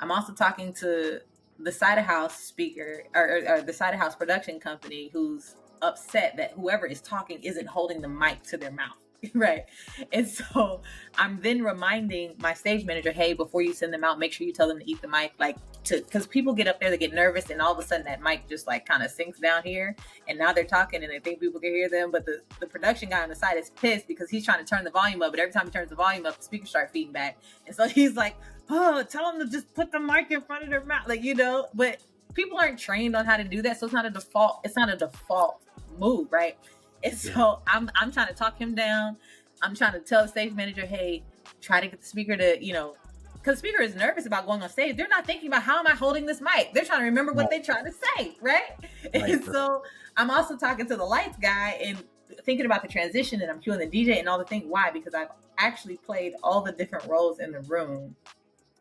I'm 0.00 0.10
also 0.10 0.32
talking 0.32 0.72
to 0.74 1.20
the 1.58 1.72
side 1.72 1.98
of 1.98 2.04
house 2.04 2.38
speaker 2.38 3.04
or, 3.14 3.40
or, 3.48 3.62
the 3.62 3.72
side 3.72 3.94
of 3.94 4.00
house 4.00 4.14
production 4.14 4.58
company 4.58 5.10
who's 5.12 5.56
upset 5.82 6.36
that 6.36 6.52
whoever 6.52 6.86
is 6.86 7.00
talking 7.00 7.38
isn't 7.42 7.66
holding 7.66 8.00
the 8.00 8.08
mic 8.08 8.42
to 8.44 8.56
their 8.56 8.72
mouth. 8.72 8.96
right. 9.34 9.64
And 10.12 10.28
so 10.28 10.82
I'm 11.16 11.40
then 11.40 11.62
reminding 11.62 12.34
my 12.38 12.54
stage 12.54 12.84
manager, 12.84 13.12
hey, 13.12 13.32
before 13.32 13.62
you 13.62 13.72
send 13.72 13.92
them 13.92 14.04
out, 14.04 14.18
make 14.18 14.32
sure 14.32 14.46
you 14.46 14.52
tell 14.52 14.68
them 14.68 14.78
to 14.78 14.90
eat 14.90 15.00
the 15.00 15.08
mic. 15.08 15.32
Like 15.38 15.56
to 15.84 16.02
because 16.02 16.26
people 16.26 16.52
get 16.52 16.68
up 16.68 16.80
there, 16.80 16.90
they 16.90 16.98
get 16.98 17.12
nervous, 17.12 17.50
and 17.50 17.60
all 17.60 17.72
of 17.72 17.78
a 17.78 17.82
sudden 17.82 18.04
that 18.06 18.22
mic 18.22 18.48
just 18.48 18.66
like 18.66 18.86
kind 18.86 19.02
of 19.02 19.10
sinks 19.10 19.38
down 19.38 19.62
here. 19.62 19.96
And 20.28 20.38
now 20.38 20.52
they're 20.52 20.64
talking 20.64 21.02
and 21.02 21.12
they 21.12 21.18
think 21.18 21.40
people 21.40 21.60
can 21.60 21.72
hear 21.72 21.88
them. 21.88 22.10
But 22.10 22.26
the, 22.26 22.42
the 22.60 22.66
production 22.66 23.10
guy 23.10 23.22
on 23.22 23.28
the 23.28 23.34
side 23.34 23.56
is 23.56 23.70
pissed 23.70 24.08
because 24.08 24.30
he's 24.30 24.44
trying 24.44 24.64
to 24.64 24.64
turn 24.64 24.84
the 24.84 24.90
volume 24.90 25.22
up, 25.22 25.32
but 25.32 25.40
every 25.40 25.52
time 25.52 25.66
he 25.66 25.72
turns 25.72 25.90
the 25.90 25.96
volume 25.96 26.26
up, 26.26 26.38
the 26.38 26.44
speakers 26.44 26.70
start 26.70 26.90
feeding 26.90 27.12
back. 27.12 27.38
And 27.66 27.74
so 27.74 27.88
he's 27.88 28.16
like, 28.16 28.36
Oh, 28.68 29.02
tell 29.04 29.30
them 29.30 29.40
to 29.46 29.50
just 29.50 29.72
put 29.74 29.92
the 29.92 30.00
mic 30.00 30.30
in 30.30 30.40
front 30.40 30.64
of 30.64 30.70
their 30.70 30.84
mouth. 30.84 31.06
Like, 31.06 31.22
you 31.22 31.36
know, 31.36 31.68
but 31.72 31.98
people 32.34 32.58
aren't 32.58 32.78
trained 32.78 33.14
on 33.14 33.24
how 33.24 33.36
to 33.36 33.44
do 33.44 33.62
that. 33.62 33.78
So 33.78 33.86
it's 33.86 33.94
not 33.94 34.06
a 34.06 34.10
default, 34.10 34.60
it's 34.64 34.76
not 34.76 34.92
a 34.92 34.96
default 34.96 35.60
move, 35.98 36.30
right? 36.30 36.56
And 37.02 37.16
so 37.16 37.60
I'm 37.66 37.90
I'm 37.94 38.10
trying 38.10 38.28
to 38.28 38.34
talk 38.34 38.58
him 38.60 38.74
down. 38.74 39.16
I'm 39.62 39.74
trying 39.74 39.92
to 39.92 40.00
tell 40.00 40.22
the 40.22 40.28
stage 40.28 40.52
manager, 40.52 40.84
hey, 40.84 41.22
try 41.60 41.80
to 41.80 41.86
get 41.86 42.00
the 42.00 42.06
speaker 42.06 42.36
to, 42.36 42.64
you 42.64 42.72
know, 42.72 42.94
because 43.34 43.60
the 43.60 43.68
speaker 43.68 43.82
is 43.82 43.94
nervous 43.94 44.26
about 44.26 44.46
going 44.46 44.62
on 44.62 44.68
stage. 44.68 44.96
They're 44.96 45.08
not 45.08 45.24
thinking 45.24 45.48
about 45.48 45.62
how 45.62 45.78
am 45.78 45.86
I 45.86 45.92
holding 45.92 46.26
this 46.26 46.40
mic. 46.40 46.72
They're 46.74 46.84
trying 46.84 47.00
to 47.00 47.04
remember 47.04 47.32
what 47.32 47.48
they're 47.48 47.62
trying 47.62 47.84
to 47.84 47.92
say, 47.92 48.36
right? 48.40 48.62
right. 49.14 49.14
And 49.14 49.44
so 49.44 49.82
I'm 50.16 50.30
also 50.30 50.56
talking 50.56 50.86
to 50.88 50.96
the 50.96 51.04
lights 51.04 51.36
guy 51.40 51.78
and 51.82 52.02
thinking 52.44 52.66
about 52.66 52.82
the 52.82 52.88
transition 52.88 53.40
and 53.40 53.50
I'm 53.50 53.60
cueing 53.60 53.78
the 53.78 53.86
DJ 53.86 54.18
and 54.18 54.28
all 54.28 54.38
the 54.38 54.44
things. 54.44 54.64
Why? 54.66 54.90
Because 54.90 55.14
I've 55.14 55.28
actually 55.58 55.96
played 55.98 56.34
all 56.42 56.60
the 56.60 56.72
different 56.72 57.06
roles 57.06 57.38
in 57.38 57.52
the 57.52 57.60
room 57.60 58.16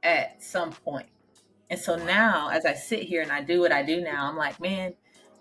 at 0.04 0.42
some 0.42 0.72
point. 0.72 1.08
And 1.70 1.80
so 1.80 1.96
now 1.96 2.50
as 2.50 2.66
I 2.66 2.74
sit 2.74 3.04
here 3.04 3.22
and 3.22 3.32
I 3.32 3.42
do 3.42 3.60
what 3.60 3.72
I 3.72 3.84
do 3.84 4.02
now, 4.02 4.28
I'm 4.28 4.38
like, 4.38 4.60
man, 4.60 4.94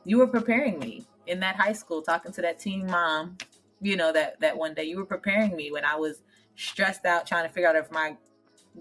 you 0.04 0.18
were 0.18 0.26
preparing 0.26 0.78
me 0.78 1.06
in 1.26 1.40
that 1.40 1.56
high 1.56 1.72
school 1.72 2.02
talking 2.02 2.32
to 2.32 2.42
that 2.42 2.58
teen 2.58 2.86
mom, 2.86 3.36
you 3.80 3.96
know, 3.96 4.12
that 4.12 4.40
that 4.40 4.56
one 4.56 4.74
day 4.74 4.84
you 4.84 4.96
were 4.96 5.06
preparing 5.06 5.56
me 5.56 5.70
when 5.70 5.84
I 5.84 5.96
was 5.96 6.22
stressed 6.56 7.04
out 7.04 7.26
trying 7.26 7.46
to 7.46 7.52
figure 7.52 7.68
out 7.68 7.76
if 7.76 7.90
my 7.90 8.16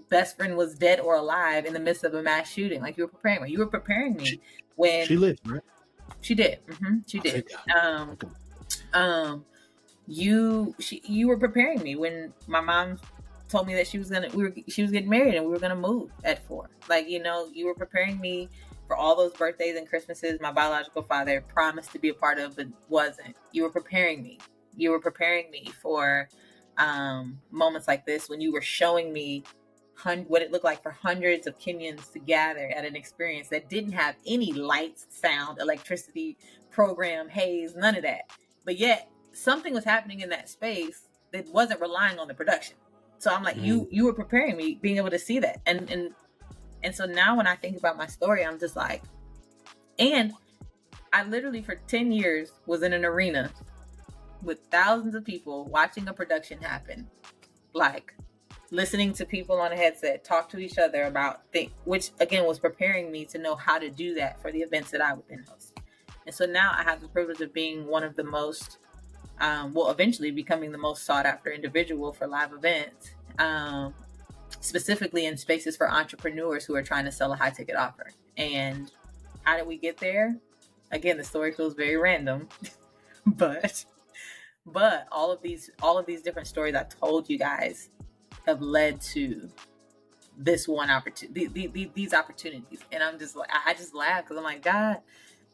best 0.08 0.36
friend 0.36 0.56
was 0.56 0.74
dead 0.74 1.00
or 1.00 1.16
alive 1.16 1.66
in 1.66 1.72
the 1.72 1.80
midst 1.80 2.04
of 2.04 2.14
a 2.14 2.22
mass 2.22 2.50
shooting. 2.50 2.80
Like 2.80 2.96
you 2.96 3.04
were 3.04 3.08
preparing 3.08 3.42
me. 3.42 3.50
You 3.50 3.58
were 3.58 3.66
preparing 3.66 4.14
me 4.14 4.24
she, 4.24 4.40
when 4.76 5.06
she 5.06 5.16
lived, 5.16 5.40
right? 5.46 5.62
She 6.20 6.34
did. 6.34 6.58
Mm-hmm, 6.66 6.98
she 7.06 7.20
did. 7.20 7.46
Um, 7.74 8.10
okay. 8.10 8.28
um, 8.92 9.44
you 10.06 10.74
she 10.78 11.02
you 11.04 11.28
were 11.28 11.38
preparing 11.38 11.82
me 11.82 11.96
when 11.96 12.32
my 12.46 12.60
mom 12.60 12.98
told 13.48 13.66
me 13.66 13.74
that 13.74 13.86
she 13.86 13.98
was 13.98 14.10
gonna 14.10 14.28
we 14.34 14.42
were 14.42 14.54
she 14.68 14.82
was 14.82 14.90
getting 14.90 15.08
married 15.08 15.34
and 15.34 15.44
we 15.44 15.50
were 15.50 15.58
gonna 15.58 15.76
move 15.76 16.10
at 16.24 16.46
four. 16.46 16.68
Like 16.88 17.08
you 17.08 17.22
know, 17.22 17.48
you 17.52 17.66
were 17.66 17.74
preparing 17.74 18.20
me 18.20 18.48
for 18.94 19.00
all 19.00 19.16
those 19.16 19.32
birthdays 19.32 19.76
and 19.76 19.88
Christmases 19.88 20.40
my 20.40 20.52
biological 20.52 21.02
father 21.02 21.44
promised 21.52 21.90
to 21.92 21.98
be 21.98 22.10
a 22.10 22.14
part 22.14 22.38
of, 22.38 22.54
but 22.54 22.68
wasn't. 22.88 23.34
You 23.50 23.64
were 23.64 23.70
preparing 23.70 24.22
me. 24.22 24.38
You 24.76 24.92
were 24.92 25.00
preparing 25.00 25.50
me 25.50 25.70
for 25.82 26.28
um, 26.78 27.40
moments 27.50 27.88
like 27.88 28.06
this 28.06 28.28
when 28.28 28.40
you 28.40 28.52
were 28.52 28.62
showing 28.62 29.12
me 29.12 29.42
hun- 29.96 30.26
what 30.28 30.42
it 30.42 30.52
looked 30.52 30.64
like 30.64 30.80
for 30.80 30.92
hundreds 30.92 31.48
of 31.48 31.58
Kenyans 31.58 32.12
to 32.12 32.20
gather 32.20 32.68
at 32.68 32.84
an 32.84 32.94
experience 32.94 33.48
that 33.48 33.68
didn't 33.68 33.92
have 33.92 34.14
any 34.26 34.52
lights, 34.52 35.06
sound, 35.10 35.58
electricity, 35.60 36.36
program, 36.70 37.28
haze, 37.28 37.74
none 37.74 37.96
of 37.96 38.02
that. 38.02 38.30
But 38.64 38.78
yet 38.78 39.08
something 39.32 39.74
was 39.74 39.84
happening 39.84 40.20
in 40.20 40.28
that 40.28 40.48
space 40.48 41.08
that 41.32 41.48
wasn't 41.52 41.80
relying 41.80 42.20
on 42.20 42.28
the 42.28 42.34
production. 42.34 42.76
So 43.18 43.32
I'm 43.32 43.42
like, 43.42 43.56
mm. 43.56 43.64
you 43.64 43.88
you 43.90 44.04
were 44.04 44.12
preparing 44.12 44.56
me, 44.56 44.78
being 44.80 44.98
able 44.98 45.10
to 45.10 45.18
see 45.18 45.40
that, 45.40 45.60
and 45.66 45.90
and 45.90 46.10
and 46.84 46.94
so 46.94 47.06
now 47.06 47.36
when 47.36 47.46
I 47.46 47.56
think 47.56 47.78
about 47.78 47.96
my 47.96 48.06
story, 48.06 48.44
I'm 48.44 48.60
just 48.60 48.76
like, 48.76 49.02
and 49.98 50.34
I 51.12 51.24
literally 51.24 51.62
for 51.62 51.76
10 51.86 52.12
years 52.12 52.52
was 52.66 52.82
in 52.82 52.92
an 52.92 53.04
arena 53.04 53.50
with 54.42 54.58
thousands 54.70 55.14
of 55.14 55.24
people 55.24 55.64
watching 55.64 56.06
a 56.08 56.12
production 56.12 56.60
happen. 56.60 57.08
Like 57.72 58.14
listening 58.70 59.14
to 59.14 59.24
people 59.24 59.60
on 59.60 59.72
a 59.72 59.76
headset 59.76 60.24
talk 60.24 60.50
to 60.50 60.58
each 60.58 60.76
other 60.76 61.04
about 61.04 61.40
things, 61.52 61.72
which 61.84 62.10
again 62.20 62.44
was 62.46 62.58
preparing 62.58 63.10
me 63.10 63.24
to 63.26 63.38
know 63.38 63.54
how 63.54 63.78
to 63.78 63.88
do 63.88 64.14
that 64.14 64.40
for 64.42 64.52
the 64.52 64.60
events 64.60 64.90
that 64.90 65.00
I 65.00 65.14
would 65.14 65.26
then 65.28 65.44
host. 65.48 65.80
And 66.26 66.34
so 66.34 66.44
now 66.44 66.72
I 66.76 66.82
have 66.82 67.00
the 67.00 67.08
privilege 67.08 67.40
of 67.40 67.54
being 67.54 67.86
one 67.86 68.02
of 68.02 68.14
the 68.14 68.24
most, 68.24 68.78
um, 69.40 69.72
well, 69.72 69.90
eventually 69.90 70.30
becoming 70.30 70.70
the 70.70 70.78
most 70.78 71.04
sought 71.04 71.24
after 71.24 71.50
individual 71.50 72.12
for 72.12 72.26
live 72.26 72.52
events. 72.52 73.10
Um, 73.38 73.94
specifically 74.64 75.26
in 75.26 75.36
spaces 75.36 75.76
for 75.76 75.90
entrepreneurs 75.90 76.64
who 76.64 76.74
are 76.74 76.82
trying 76.82 77.04
to 77.04 77.12
sell 77.12 77.32
a 77.32 77.36
high 77.36 77.50
ticket 77.50 77.76
offer. 77.76 78.10
And 78.38 78.90
how 79.42 79.58
did 79.58 79.66
we 79.66 79.76
get 79.76 79.98
there? 79.98 80.36
Again, 80.90 81.18
the 81.18 81.24
story 81.24 81.52
feels 81.52 81.74
very 81.74 81.96
random, 81.96 82.48
but 83.26 83.84
but 84.66 85.06
all 85.12 85.30
of 85.30 85.42
these 85.42 85.70
all 85.82 85.98
of 85.98 86.06
these 86.06 86.22
different 86.22 86.48
stories 86.48 86.74
I 86.74 86.84
told 86.84 87.28
you 87.28 87.38
guys 87.38 87.90
have 88.46 88.62
led 88.62 89.00
to 89.02 89.50
this 90.36 90.66
one 90.66 90.90
opportunity, 90.90 91.46
the, 91.46 91.66
the, 91.68 91.90
these 91.94 92.14
opportunities, 92.14 92.80
and 92.90 93.02
I'm 93.02 93.18
just 93.18 93.36
like 93.36 93.50
I 93.66 93.74
just 93.74 93.94
laugh 93.94 94.22
because 94.22 94.38
I'm 94.38 94.44
like 94.44 94.62
God, 94.62 94.98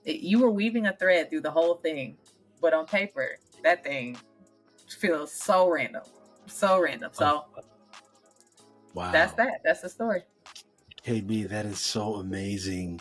you 0.05 0.39
were 0.39 0.51
weaving 0.51 0.87
a 0.87 0.93
thread 0.93 1.31
through 1.31 1.41
the 1.41 1.51
whole 1.51 1.75
thing, 1.75 2.17
but 2.61 2.73
on 2.75 2.87
paper 2.87 3.37
that 3.65 3.83
thing 3.83 4.17
feels 4.89 5.33
so 5.33 5.69
random, 5.69 6.03
so 6.47 6.81
random. 6.81 7.11
So 7.13 7.45
wow, 8.95 9.13
that's 9.13 9.33
that. 9.35 9.61
That's 9.65 9.81
the 9.81 9.89
story. 9.89 10.23
KB, 11.05 11.49
that 11.49 11.67
is 11.67 11.79
so 11.79 12.17
amazing. 12.17 13.01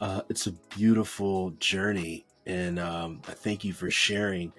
Uh, 0.00 0.22
it's 0.28 0.46
a 0.46 0.52
beautiful 0.52 1.50
journey, 1.52 2.26
and 2.44 2.78
um, 2.78 3.22
I 3.28 3.32
thank 3.32 3.64
you 3.64 3.72
for 3.72 3.90
sharing 3.90 4.52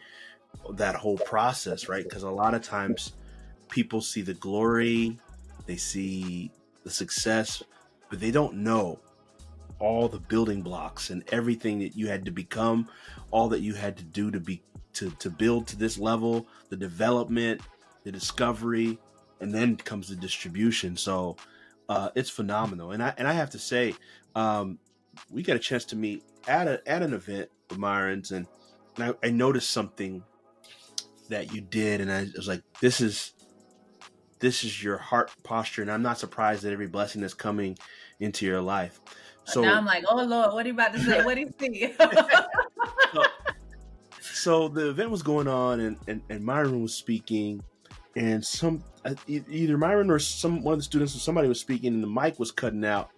that 0.72 0.96
whole 0.96 1.18
process, 1.18 1.90
right? 1.90 2.04
Because 2.04 2.24
a 2.24 2.30
lot 2.30 2.54
of 2.54 2.62
times 2.62 3.14
people 3.70 4.02
see 4.02 4.22
the 4.22 4.34
glory, 4.34 5.20
they 5.66 5.76
see 5.76 6.52
the 6.84 6.90
success, 6.90 7.62
but 8.10 8.20
they 8.20 8.32
don't 8.32 8.56
know 8.56 9.00
all 9.80 10.08
the 10.08 10.20
building 10.20 10.62
blocks 10.62 11.10
and 11.10 11.24
everything 11.32 11.80
that 11.80 11.96
you 11.96 12.08
had 12.08 12.26
to 12.26 12.32
become, 12.32 12.90
all 13.32 13.50
that 13.50 13.62
you 13.62 13.74
had 13.74 13.98
to 13.98 14.04
do 14.04 14.32
to 14.32 14.40
be 14.40 14.64
to 14.94 15.12
to 15.12 15.30
build 15.30 15.68
to 15.68 15.78
this 15.78 15.98
level, 15.98 16.48
the 16.70 16.78
development, 16.78 17.62
the 18.04 18.12
discovery, 18.12 18.98
and 19.40 19.54
then 19.54 19.76
comes 19.78 20.10
the 20.10 20.16
distribution. 20.16 20.96
So 20.96 21.38
uh, 21.90 22.10
it's 22.16 22.30
phenomenal. 22.30 22.92
And 22.92 23.02
I 23.02 23.14
and 23.18 23.28
I 23.28 23.34
have 23.34 23.50
to 23.52 23.60
say, 23.60 23.94
um, 24.36 24.80
we 25.30 25.44
got 25.44 25.56
a 25.56 25.60
chance 25.60 25.86
to 25.86 25.96
meet 25.96 26.24
at 26.48 26.68
a 26.68 26.82
at 26.86 27.02
an 27.02 27.14
event 27.14 27.50
with 27.70 27.80
Myron's, 27.80 28.32
and, 28.32 28.48
and 28.96 29.16
I, 29.24 29.28
I 29.28 29.30
noticed 29.32 29.70
something 29.70 30.24
that 31.30 31.54
you 31.54 31.62
did, 31.62 32.02
and 32.02 32.12
I 32.12 32.28
was 32.36 32.48
like, 32.48 32.62
this 32.82 33.02
is 33.02 33.34
this 34.40 34.64
is 34.64 34.84
your 34.84 34.98
heart 34.98 35.32
posture, 35.44 35.82
and 35.82 35.92
I'm 35.92 36.04
not 36.04 36.20
surprised 36.20 36.64
that 36.64 36.74
every 36.74 36.88
blessing 36.88 37.22
that's 37.22 37.34
coming 37.34 37.78
into 38.20 38.46
your 38.46 38.62
life. 38.62 39.00
So 39.46 39.62
now 39.62 39.78
I'm 39.78 39.86
like, 39.86 40.04
oh 40.08 40.24
Lord, 40.24 40.54
what 40.54 40.66
are 40.66 40.68
you 40.68 40.74
about 40.74 40.94
to 40.94 41.00
say? 41.00 41.24
What 41.24 41.36
do 41.36 41.42
you 41.42 41.54
see? 41.60 41.94
so, 43.14 43.24
so, 44.20 44.68
the 44.68 44.90
event 44.90 45.10
was 45.10 45.24
going 45.24 45.48
on, 45.48 45.80
and, 45.80 45.98
and 46.08 46.22
and 46.30 46.44
Myron 46.44 46.82
was 46.82 46.94
speaking, 46.94 47.64
and 48.16 48.44
some 48.44 48.84
either 49.28 49.78
Myron 49.78 50.12
or 50.12 50.20
some 50.20 50.64
one 50.64 50.74
of 50.74 50.80
the 50.80 50.84
students 50.84 51.16
or 51.16 51.20
somebody 51.20 51.48
was 51.48 51.60
speaking, 51.60 51.94
and 51.94 52.04
the 52.04 52.08
mic 52.08 52.40
was 52.40 52.52
cutting 52.52 52.86
out, 52.86 53.10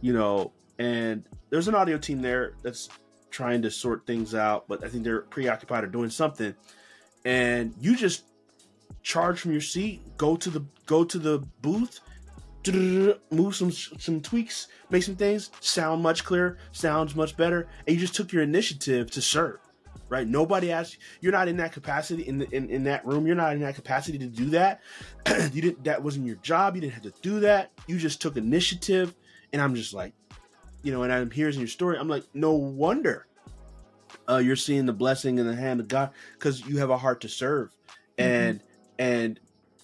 you 0.00 0.12
know, 0.12 0.52
and 0.78 1.24
there's 1.50 1.68
an 1.68 1.74
audio 1.74 1.98
team 1.98 2.22
there 2.22 2.54
that's 2.62 2.88
trying 3.30 3.62
to 3.62 3.70
sort 3.70 4.06
things 4.06 4.34
out, 4.34 4.66
but 4.68 4.84
I 4.84 4.88
think 4.88 5.04
they're 5.04 5.22
preoccupied 5.22 5.84
or 5.84 5.88
doing 5.88 6.10
something, 6.10 6.54
and 7.24 7.74
you 7.80 7.96
just 7.96 8.24
charge 9.02 9.40
from 9.40 9.52
your 9.52 9.60
seat, 9.60 10.00
go 10.16 10.36
to 10.36 10.50
the 10.50 10.64
go 10.86 11.04
to 11.04 11.18
the 11.18 11.38
booth, 11.60 12.00
move 13.30 13.54
some 13.54 13.70
some 13.72 14.20
tweaks, 14.20 14.68
make 14.90 15.02
some 15.02 15.16
things 15.16 15.50
sound 15.60 16.02
much 16.02 16.24
clearer, 16.24 16.58
sounds 16.72 17.14
much 17.14 17.36
better, 17.36 17.68
and 17.86 17.94
you 17.94 18.00
just 18.00 18.14
took 18.14 18.32
your 18.32 18.42
initiative 18.42 19.10
to 19.10 19.20
serve. 19.22 19.58
Right? 20.12 20.28
Nobody 20.28 20.70
asked. 20.70 20.98
You're 21.20 21.32
not 21.32 21.48
in 21.48 21.56
that 21.56 21.72
capacity 21.72 22.28
in 22.28 22.38
the, 22.38 22.50
in, 22.54 22.68
in 22.68 22.84
that 22.84 23.04
room. 23.06 23.26
You're 23.26 23.34
not 23.34 23.54
in 23.54 23.60
that 23.60 23.74
capacity 23.74 24.18
to 24.18 24.26
do 24.26 24.50
that. 24.50 24.82
you 25.52 25.62
didn't. 25.62 25.84
That 25.84 26.02
wasn't 26.02 26.26
your 26.26 26.36
job. 26.36 26.74
You 26.74 26.82
didn't 26.82 26.94
have 26.94 27.02
to 27.04 27.14
do 27.22 27.40
that. 27.40 27.72
You 27.86 27.98
just 27.98 28.20
took 28.20 28.36
initiative. 28.36 29.14
And 29.52 29.60
I'm 29.62 29.74
just 29.74 29.94
like, 29.94 30.12
you 30.82 30.92
know, 30.92 31.02
and 31.02 31.12
I'm 31.12 31.30
hearing 31.30 31.58
your 31.58 31.68
story. 31.68 31.98
I'm 31.98 32.08
like, 32.08 32.24
no 32.34 32.52
wonder 32.52 33.26
uh, 34.28 34.38
you're 34.38 34.56
seeing 34.56 34.86
the 34.86 34.92
blessing 34.92 35.38
in 35.38 35.46
the 35.46 35.54
hand 35.54 35.80
of 35.80 35.88
God 35.88 36.10
because 36.34 36.66
you 36.66 36.78
have 36.78 36.90
a 36.90 36.96
heart 36.96 37.20
to 37.22 37.28
serve, 37.28 37.70
mm-hmm. 38.18 38.22
and 38.22 38.60
and 38.98 39.40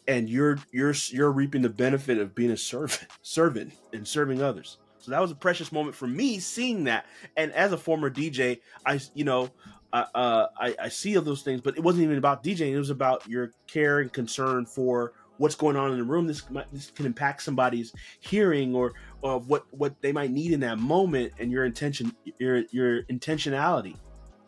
and 0.06 0.28
you're 0.28 0.58
you're 0.72 0.94
you're 1.08 1.30
reaping 1.30 1.62
the 1.62 1.68
benefit 1.68 2.18
of 2.18 2.34
being 2.34 2.50
a 2.50 2.56
servant 2.56 3.06
servant 3.22 3.72
and 3.92 4.06
serving 4.06 4.42
others 4.42 4.78
so 4.98 5.10
that 5.10 5.20
was 5.20 5.30
a 5.30 5.34
precious 5.34 5.70
moment 5.70 5.94
for 5.94 6.06
me 6.06 6.38
seeing 6.38 6.84
that 6.84 7.06
and 7.36 7.52
as 7.52 7.72
a 7.72 7.76
former 7.76 8.10
dj 8.10 8.58
i 8.84 8.98
you 9.14 9.24
know 9.24 9.50
uh, 9.92 10.46
I, 10.60 10.74
I 10.82 10.88
see 10.88 11.16
all 11.16 11.22
those 11.22 11.42
things 11.42 11.60
but 11.60 11.76
it 11.76 11.82
wasn't 11.82 12.04
even 12.04 12.18
about 12.18 12.42
djing 12.44 12.72
it 12.72 12.78
was 12.78 12.90
about 12.90 13.26
your 13.28 13.52
care 13.66 14.00
and 14.00 14.12
concern 14.12 14.66
for 14.66 15.12
what's 15.38 15.54
going 15.54 15.76
on 15.76 15.92
in 15.92 15.98
the 15.98 16.04
room 16.04 16.26
this 16.26 16.42
this 16.72 16.90
can 16.90 17.06
impact 17.06 17.42
somebody's 17.42 17.92
hearing 18.20 18.74
or 18.74 18.92
of 19.22 19.48
what 19.48 19.64
what 19.70 20.00
they 20.02 20.12
might 20.12 20.30
need 20.30 20.52
in 20.52 20.60
that 20.60 20.78
moment 20.78 21.32
and 21.38 21.50
your 21.50 21.64
intention 21.64 22.14
your 22.38 22.64
your 22.70 23.02
intentionality 23.04 23.96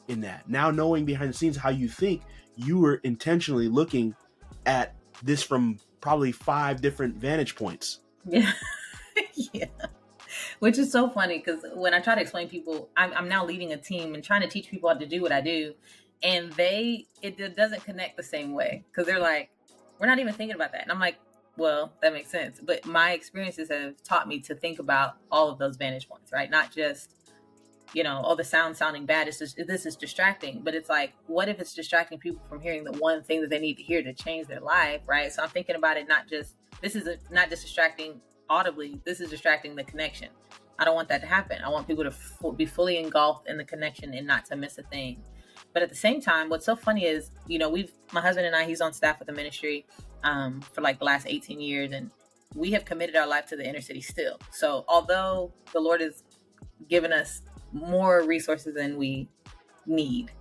in 0.08 0.20
that 0.20 0.48
now 0.48 0.70
knowing 0.70 1.04
behind 1.04 1.30
the 1.30 1.34
scenes 1.34 1.56
how 1.56 1.70
you 1.70 1.88
think 1.88 2.22
you 2.56 2.78
were 2.78 3.00
intentionally 3.04 3.68
looking 3.68 4.14
at 4.66 4.94
this 5.22 5.42
from 5.42 5.78
probably 6.00 6.32
five 6.32 6.80
different 6.80 7.16
vantage 7.16 7.56
points. 7.56 8.00
Yeah. 8.26 8.52
yeah. 9.52 9.64
Which 10.60 10.78
is 10.78 10.92
so 10.92 11.08
funny 11.08 11.38
because 11.38 11.64
when 11.74 11.94
I 11.94 12.00
try 12.00 12.14
to 12.14 12.20
explain 12.20 12.48
people, 12.48 12.90
I'm, 12.96 13.12
I'm, 13.14 13.28
now 13.28 13.44
leading 13.44 13.72
a 13.72 13.76
team 13.76 14.14
and 14.14 14.22
trying 14.22 14.42
to 14.42 14.48
teach 14.48 14.68
people 14.68 14.90
how 14.90 14.94
to 14.94 15.06
do 15.06 15.22
what 15.22 15.32
I 15.32 15.40
do. 15.40 15.74
And 16.22 16.52
they, 16.52 17.06
it, 17.22 17.40
it 17.40 17.56
doesn't 17.56 17.82
connect 17.84 18.18
the 18.18 18.22
same 18.22 18.52
way 18.52 18.84
because 18.90 19.06
they're 19.06 19.18
like, 19.18 19.50
we're 19.98 20.06
not 20.06 20.18
even 20.18 20.34
thinking 20.34 20.54
about 20.54 20.72
that. 20.72 20.82
And 20.82 20.92
I'm 20.92 21.00
like, 21.00 21.16
well, 21.56 21.92
that 22.02 22.12
makes 22.12 22.30
sense. 22.30 22.60
But 22.62 22.84
my 22.84 23.12
experiences 23.12 23.70
have 23.70 24.02
taught 24.02 24.28
me 24.28 24.40
to 24.40 24.54
think 24.54 24.78
about 24.78 25.16
all 25.32 25.48
of 25.48 25.58
those 25.58 25.76
vantage 25.76 26.08
points, 26.08 26.30
right? 26.30 26.50
Not 26.50 26.72
just 26.74 27.14
you 27.92 28.04
know, 28.04 28.20
all 28.22 28.36
the 28.36 28.44
sound 28.44 28.76
sounding 28.76 29.04
bad. 29.04 29.28
It's 29.28 29.38
just, 29.38 29.60
this 29.66 29.84
is 29.84 29.96
distracting. 29.96 30.60
But 30.62 30.74
it's 30.74 30.88
like, 30.88 31.12
what 31.26 31.48
if 31.48 31.58
it's 31.60 31.74
distracting 31.74 32.18
people 32.18 32.42
from 32.48 32.60
hearing 32.60 32.84
the 32.84 32.92
one 32.92 33.22
thing 33.22 33.40
that 33.40 33.50
they 33.50 33.58
need 33.58 33.76
to 33.78 33.82
hear 33.82 34.02
to 34.02 34.12
change 34.12 34.46
their 34.46 34.60
life, 34.60 35.02
right? 35.06 35.32
So 35.32 35.42
I'm 35.42 35.48
thinking 35.48 35.76
about 35.76 35.96
it 35.96 36.08
not 36.08 36.28
just 36.28 36.54
this 36.80 36.94
is 36.94 37.06
a, 37.06 37.16
not 37.30 37.50
just 37.50 37.62
distracting 37.62 38.20
audibly. 38.50 39.00
This 39.04 39.20
is 39.20 39.30
distracting 39.30 39.76
the 39.76 39.84
connection. 39.84 40.28
I 40.78 40.84
don't 40.84 40.94
want 40.94 41.08
that 41.08 41.22
to 41.22 41.26
happen. 41.26 41.62
I 41.64 41.68
want 41.68 41.86
people 41.86 42.04
to 42.04 42.10
f- 42.10 42.56
be 42.56 42.66
fully 42.66 42.98
engulfed 42.98 43.48
in 43.48 43.56
the 43.56 43.64
connection 43.64 44.12
and 44.12 44.26
not 44.26 44.44
to 44.46 44.56
miss 44.56 44.76
a 44.76 44.82
thing. 44.82 45.22
But 45.72 45.82
at 45.82 45.88
the 45.88 45.96
same 45.96 46.20
time, 46.20 46.48
what's 46.48 46.66
so 46.66 46.74
funny 46.74 47.04
is, 47.04 47.30
you 47.46 47.58
know, 47.58 47.70
we've 47.70 47.92
my 48.12 48.20
husband 48.20 48.46
and 48.46 48.56
I, 48.56 48.64
he's 48.64 48.80
on 48.80 48.92
staff 48.92 49.18
with 49.18 49.28
the 49.28 49.34
ministry 49.34 49.86
um, 50.24 50.60
for 50.60 50.80
like 50.80 50.98
the 50.98 51.04
last 51.04 51.26
18 51.28 51.60
years, 51.60 51.92
and 51.92 52.10
we 52.54 52.72
have 52.72 52.84
committed 52.84 53.14
our 53.14 53.26
life 53.26 53.46
to 53.46 53.56
the 53.56 53.66
inner 53.66 53.80
city 53.80 54.00
still. 54.00 54.38
So 54.50 54.84
although 54.88 55.52
the 55.72 55.80
Lord 55.80 56.00
has 56.00 56.24
given 56.88 57.12
us 57.12 57.42
more 57.72 58.22
resources 58.22 58.74
than 58.74 58.96
we 58.96 59.28
need. 59.86 60.32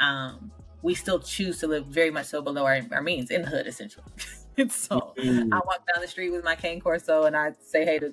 Um, 0.00 0.52
we 0.82 0.94
still 0.94 1.20
choose 1.20 1.58
to 1.60 1.66
live 1.66 1.86
very 1.86 2.10
much 2.10 2.26
so 2.26 2.42
below 2.42 2.64
our, 2.64 2.80
our 2.92 3.02
means 3.02 3.30
in 3.30 3.42
the 3.42 3.48
hood, 3.48 3.66
essentially. 3.66 4.04
so 4.68 5.14
mm-hmm. 5.16 5.52
I 5.52 5.60
walk 5.64 5.86
down 5.92 6.00
the 6.00 6.08
street 6.08 6.30
with 6.30 6.44
my 6.44 6.54
cane 6.54 6.80
corso 6.80 7.24
and 7.24 7.36
I 7.36 7.52
say 7.60 7.84
hey 7.84 7.98
to 7.98 8.12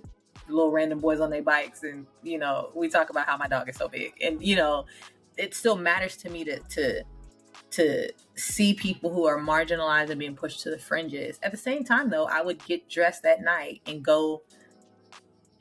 little 0.49 0.71
random 0.71 0.99
boys 0.99 1.19
on 1.19 1.29
their 1.29 1.41
bikes, 1.41 1.83
and 1.83 2.05
you 2.23 2.37
know 2.37 2.71
we 2.73 2.89
talk 2.89 3.09
about 3.09 3.27
how 3.27 3.37
my 3.37 3.47
dog 3.47 3.69
is 3.69 3.75
so 3.75 3.87
big, 3.87 4.13
and 4.21 4.41
you 4.41 4.55
know 4.55 4.85
it 5.37 5.53
still 5.53 5.77
matters 5.77 6.17
to 6.17 6.29
me 6.29 6.43
to 6.43 6.59
to 6.59 7.03
to 7.71 8.09
see 8.35 8.73
people 8.73 9.13
who 9.13 9.25
are 9.25 9.39
marginalized 9.39 10.09
and 10.09 10.19
being 10.19 10.35
pushed 10.35 10.61
to 10.61 10.71
the 10.71 10.79
fringes. 10.79 11.39
At 11.43 11.51
the 11.51 11.57
same 11.57 11.83
time, 11.83 12.09
though, 12.09 12.25
I 12.25 12.41
would 12.41 12.63
get 12.65 12.89
dressed 12.89 13.23
that 13.23 13.41
night 13.41 13.81
and 13.85 14.03
go 14.03 14.41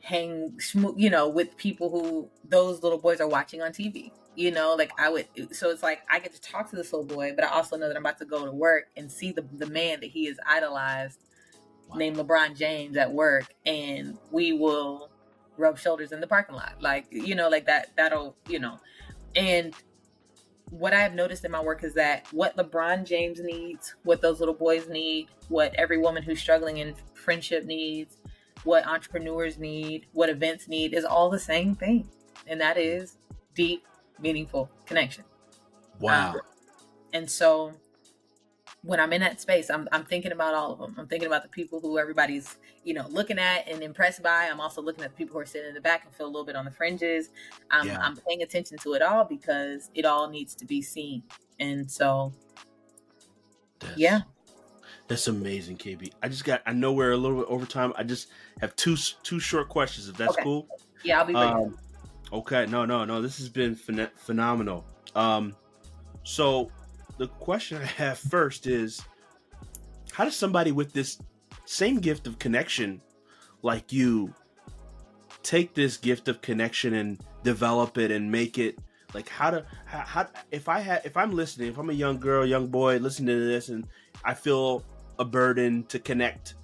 hang, 0.00 0.58
you 0.96 1.10
know, 1.10 1.28
with 1.28 1.56
people 1.56 1.90
who 1.90 2.30
those 2.48 2.82
little 2.82 2.98
boys 2.98 3.20
are 3.20 3.28
watching 3.28 3.60
on 3.60 3.72
TV. 3.72 4.10
You 4.38 4.52
know, 4.52 4.76
like 4.76 4.92
I 4.96 5.10
would. 5.10 5.26
So 5.50 5.70
it's 5.70 5.82
like 5.82 6.02
I 6.08 6.20
get 6.20 6.32
to 6.32 6.40
talk 6.40 6.70
to 6.70 6.76
this 6.76 6.92
little 6.92 7.04
boy, 7.04 7.32
but 7.34 7.44
I 7.44 7.48
also 7.48 7.76
know 7.76 7.88
that 7.88 7.96
I'm 7.96 8.04
about 8.04 8.18
to 8.18 8.24
go 8.24 8.44
to 8.44 8.52
work 8.52 8.84
and 8.96 9.10
see 9.10 9.32
the 9.32 9.44
the 9.52 9.66
man 9.66 9.98
that 9.98 10.10
he 10.10 10.28
is 10.28 10.38
idolized, 10.46 11.18
wow. 11.88 11.96
named 11.96 12.18
LeBron 12.18 12.56
James, 12.56 12.96
at 12.96 13.12
work, 13.12 13.52
and 13.66 14.16
we 14.30 14.52
will 14.52 15.10
rub 15.56 15.76
shoulders 15.76 16.12
in 16.12 16.20
the 16.20 16.28
parking 16.28 16.54
lot, 16.54 16.76
like 16.80 17.06
you 17.10 17.34
know, 17.34 17.48
like 17.48 17.66
that. 17.66 17.88
That'll 17.96 18.36
you 18.46 18.60
know, 18.60 18.78
and 19.34 19.74
what 20.70 20.92
I've 20.92 21.14
noticed 21.14 21.44
in 21.44 21.50
my 21.50 21.60
work 21.60 21.82
is 21.82 21.94
that 21.94 22.28
what 22.32 22.56
LeBron 22.56 23.06
James 23.06 23.40
needs, 23.40 23.96
what 24.04 24.22
those 24.22 24.38
little 24.38 24.54
boys 24.54 24.88
need, 24.88 25.30
what 25.48 25.74
every 25.74 25.98
woman 25.98 26.22
who's 26.22 26.38
struggling 26.38 26.76
in 26.76 26.94
friendship 27.14 27.64
needs, 27.64 28.18
what 28.62 28.86
entrepreneurs 28.86 29.58
need, 29.58 30.06
what 30.12 30.28
events 30.28 30.68
need 30.68 30.94
is 30.94 31.04
all 31.04 31.28
the 31.28 31.40
same 31.40 31.74
thing. 31.74 32.08
And 32.46 32.60
that 32.60 32.76
is 32.76 33.16
deep, 33.54 33.84
meaningful 34.20 34.70
connection. 34.86 35.24
Wow. 36.00 36.32
Um, 36.32 36.40
and 37.12 37.30
so 37.30 37.72
when 38.82 39.00
I'm 39.00 39.12
in 39.12 39.20
that 39.20 39.40
space, 39.40 39.70
I'm, 39.70 39.88
I'm 39.92 40.04
thinking 40.04 40.32
about 40.32 40.54
all 40.54 40.72
of 40.72 40.78
them. 40.78 40.94
I'm 40.98 41.06
thinking 41.06 41.26
about 41.26 41.42
the 41.42 41.48
people 41.48 41.80
who 41.80 41.98
everybody's, 41.98 42.56
you 42.84 42.94
know, 42.94 43.06
looking 43.08 43.38
at 43.38 43.68
and 43.68 43.82
impressed 43.82 44.22
by. 44.22 44.48
I'm 44.50 44.60
also 44.60 44.80
looking 44.80 45.04
at 45.04 45.10
the 45.10 45.16
people 45.16 45.34
who 45.34 45.40
are 45.40 45.46
sitting 45.46 45.68
in 45.68 45.74
the 45.74 45.80
back 45.80 46.04
and 46.04 46.14
feel 46.14 46.26
a 46.26 46.28
little 46.28 46.44
bit 46.44 46.56
on 46.56 46.64
the 46.64 46.70
fringes. 46.70 47.30
Um, 47.70 47.88
yeah. 47.88 47.98
I'm 48.00 48.16
paying 48.16 48.42
attention 48.42 48.78
to 48.78 48.94
it 48.94 49.02
all 49.02 49.24
because 49.24 49.90
it 49.94 50.04
all 50.04 50.28
needs 50.30 50.54
to 50.56 50.64
be 50.64 50.80
seen. 50.80 51.22
And 51.58 51.90
so, 51.90 52.32
That's, 53.80 53.98
yeah, 53.98 54.20
that's 55.08 55.26
amazing, 55.26 55.78
KB. 55.78 56.12
I 56.22 56.28
just 56.28 56.44
got. 56.44 56.62
I 56.66 56.72
know 56.72 56.92
we're 56.92 57.12
a 57.12 57.16
little 57.16 57.38
bit 57.38 57.46
over 57.48 57.64
time. 57.64 57.94
I 57.96 58.04
just 58.04 58.28
have 58.60 58.76
two 58.76 58.96
two 59.22 59.40
short 59.40 59.70
questions, 59.70 60.08
if 60.08 60.16
that's 60.16 60.32
okay. 60.32 60.42
cool. 60.42 60.68
Yeah, 61.02 61.20
I'll 61.20 61.26
be. 61.26 61.34
Um, 61.34 61.78
Okay, 62.32 62.66
no, 62.66 62.84
no, 62.84 63.04
no. 63.04 63.22
This 63.22 63.38
has 63.38 63.48
been 63.48 63.74
phen- 63.74 64.10
phenomenal. 64.16 64.84
Um, 65.14 65.56
so 66.24 66.70
the 67.16 67.28
question 67.28 67.78
I 67.78 67.86
have 67.86 68.18
first 68.18 68.66
is, 68.66 69.02
how 70.12 70.24
does 70.24 70.36
somebody 70.36 70.72
with 70.72 70.92
this 70.92 71.18
same 71.64 72.00
gift 72.00 72.26
of 72.26 72.38
connection, 72.38 73.00
like 73.62 73.92
you, 73.92 74.34
take 75.42 75.74
this 75.74 75.96
gift 75.96 76.28
of 76.28 76.40
connection 76.42 76.94
and 76.94 77.20
develop 77.44 77.96
it 77.96 78.10
and 78.10 78.30
make 78.30 78.58
it 78.58 78.78
like 79.14 79.28
how 79.28 79.50
to 79.50 79.64
how, 79.86 80.00
how 80.00 80.26
if 80.50 80.68
I 80.68 80.80
had 80.80 81.02
if 81.04 81.16
I'm 81.16 81.32
listening, 81.32 81.68
if 81.70 81.78
I'm 81.78 81.90
a 81.90 81.94
young 81.94 82.18
girl, 82.18 82.44
young 82.44 82.66
boy 82.66 82.98
listening 82.98 83.38
to 83.38 83.46
this, 83.46 83.68
and 83.70 83.86
I 84.24 84.34
feel 84.34 84.84
a 85.18 85.24
burden 85.24 85.84
to 85.84 85.98
connect 85.98 86.54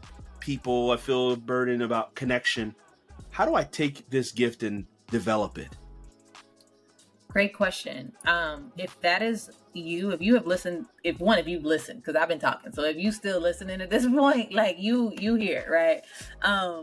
people, 0.41 0.91
I 0.91 0.97
feel 0.97 1.33
a 1.33 1.37
burden 1.37 1.83
about 1.83 2.15
connection. 2.15 2.75
How 3.31 3.47
do 3.47 3.55
I 3.55 3.65
take 3.65 4.09
this 4.11 4.31
gift 4.31 4.63
and 4.63 4.87
develop 5.15 5.59
it? 5.59 5.69
Great 7.29 7.55
question. 7.55 8.13
Um, 8.27 8.73
if 8.77 9.01
that 9.01 9.23
is 9.23 9.51
you, 9.73 10.11
if 10.11 10.21
you 10.21 10.35
have 10.35 10.47
listened, 10.47 10.87
if 11.05 11.21
one 11.21 11.39
of 11.39 11.47
you 11.47 11.61
listened, 11.61 12.03
because 12.03 12.17
I've 12.17 12.29
been 12.29 12.41
talking, 12.41 12.73
so 12.73 12.83
if 12.83 12.97
you 12.97 13.13
still 13.13 13.41
listening 13.41 13.81
at 13.81 13.91
this 13.91 14.07
point, 14.21 14.53
like 14.53 14.77
you, 14.79 15.13
you 15.17 15.37
here, 15.37 15.67
right? 15.71 16.03
Um, 16.43 16.83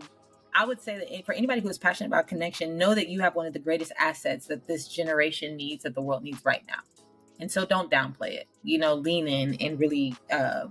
I 0.56 0.66
would 0.66 0.82
say 0.82 0.98
that 0.98 1.26
for 1.26 1.34
anybody 1.34 1.60
who 1.60 1.68
is 1.68 1.78
passionate 1.78 2.08
about 2.08 2.28
connection, 2.28 2.78
know 2.78 2.96
that 2.96 3.10
you 3.10 3.20
have 3.20 3.36
one 3.36 3.48
of 3.48 3.54
the 3.54 3.60
greatest 3.60 3.92
assets 3.98 4.48
that 4.48 4.66
this 4.66 4.88
generation 4.88 5.58
needs, 5.58 5.84
that 5.84 5.94
the 5.94 6.02
world 6.02 6.24
needs 6.24 6.44
right 6.46 6.64
now. 6.68 6.80
And 7.40 7.52
so 7.52 7.66
don't 7.66 7.92
downplay 7.92 8.34
it. 8.34 8.48
You 8.64 8.78
know, 8.78 8.94
lean 8.94 9.28
in 9.28 9.56
and 9.56 9.80
really 9.80 10.16
uh, 10.32 10.68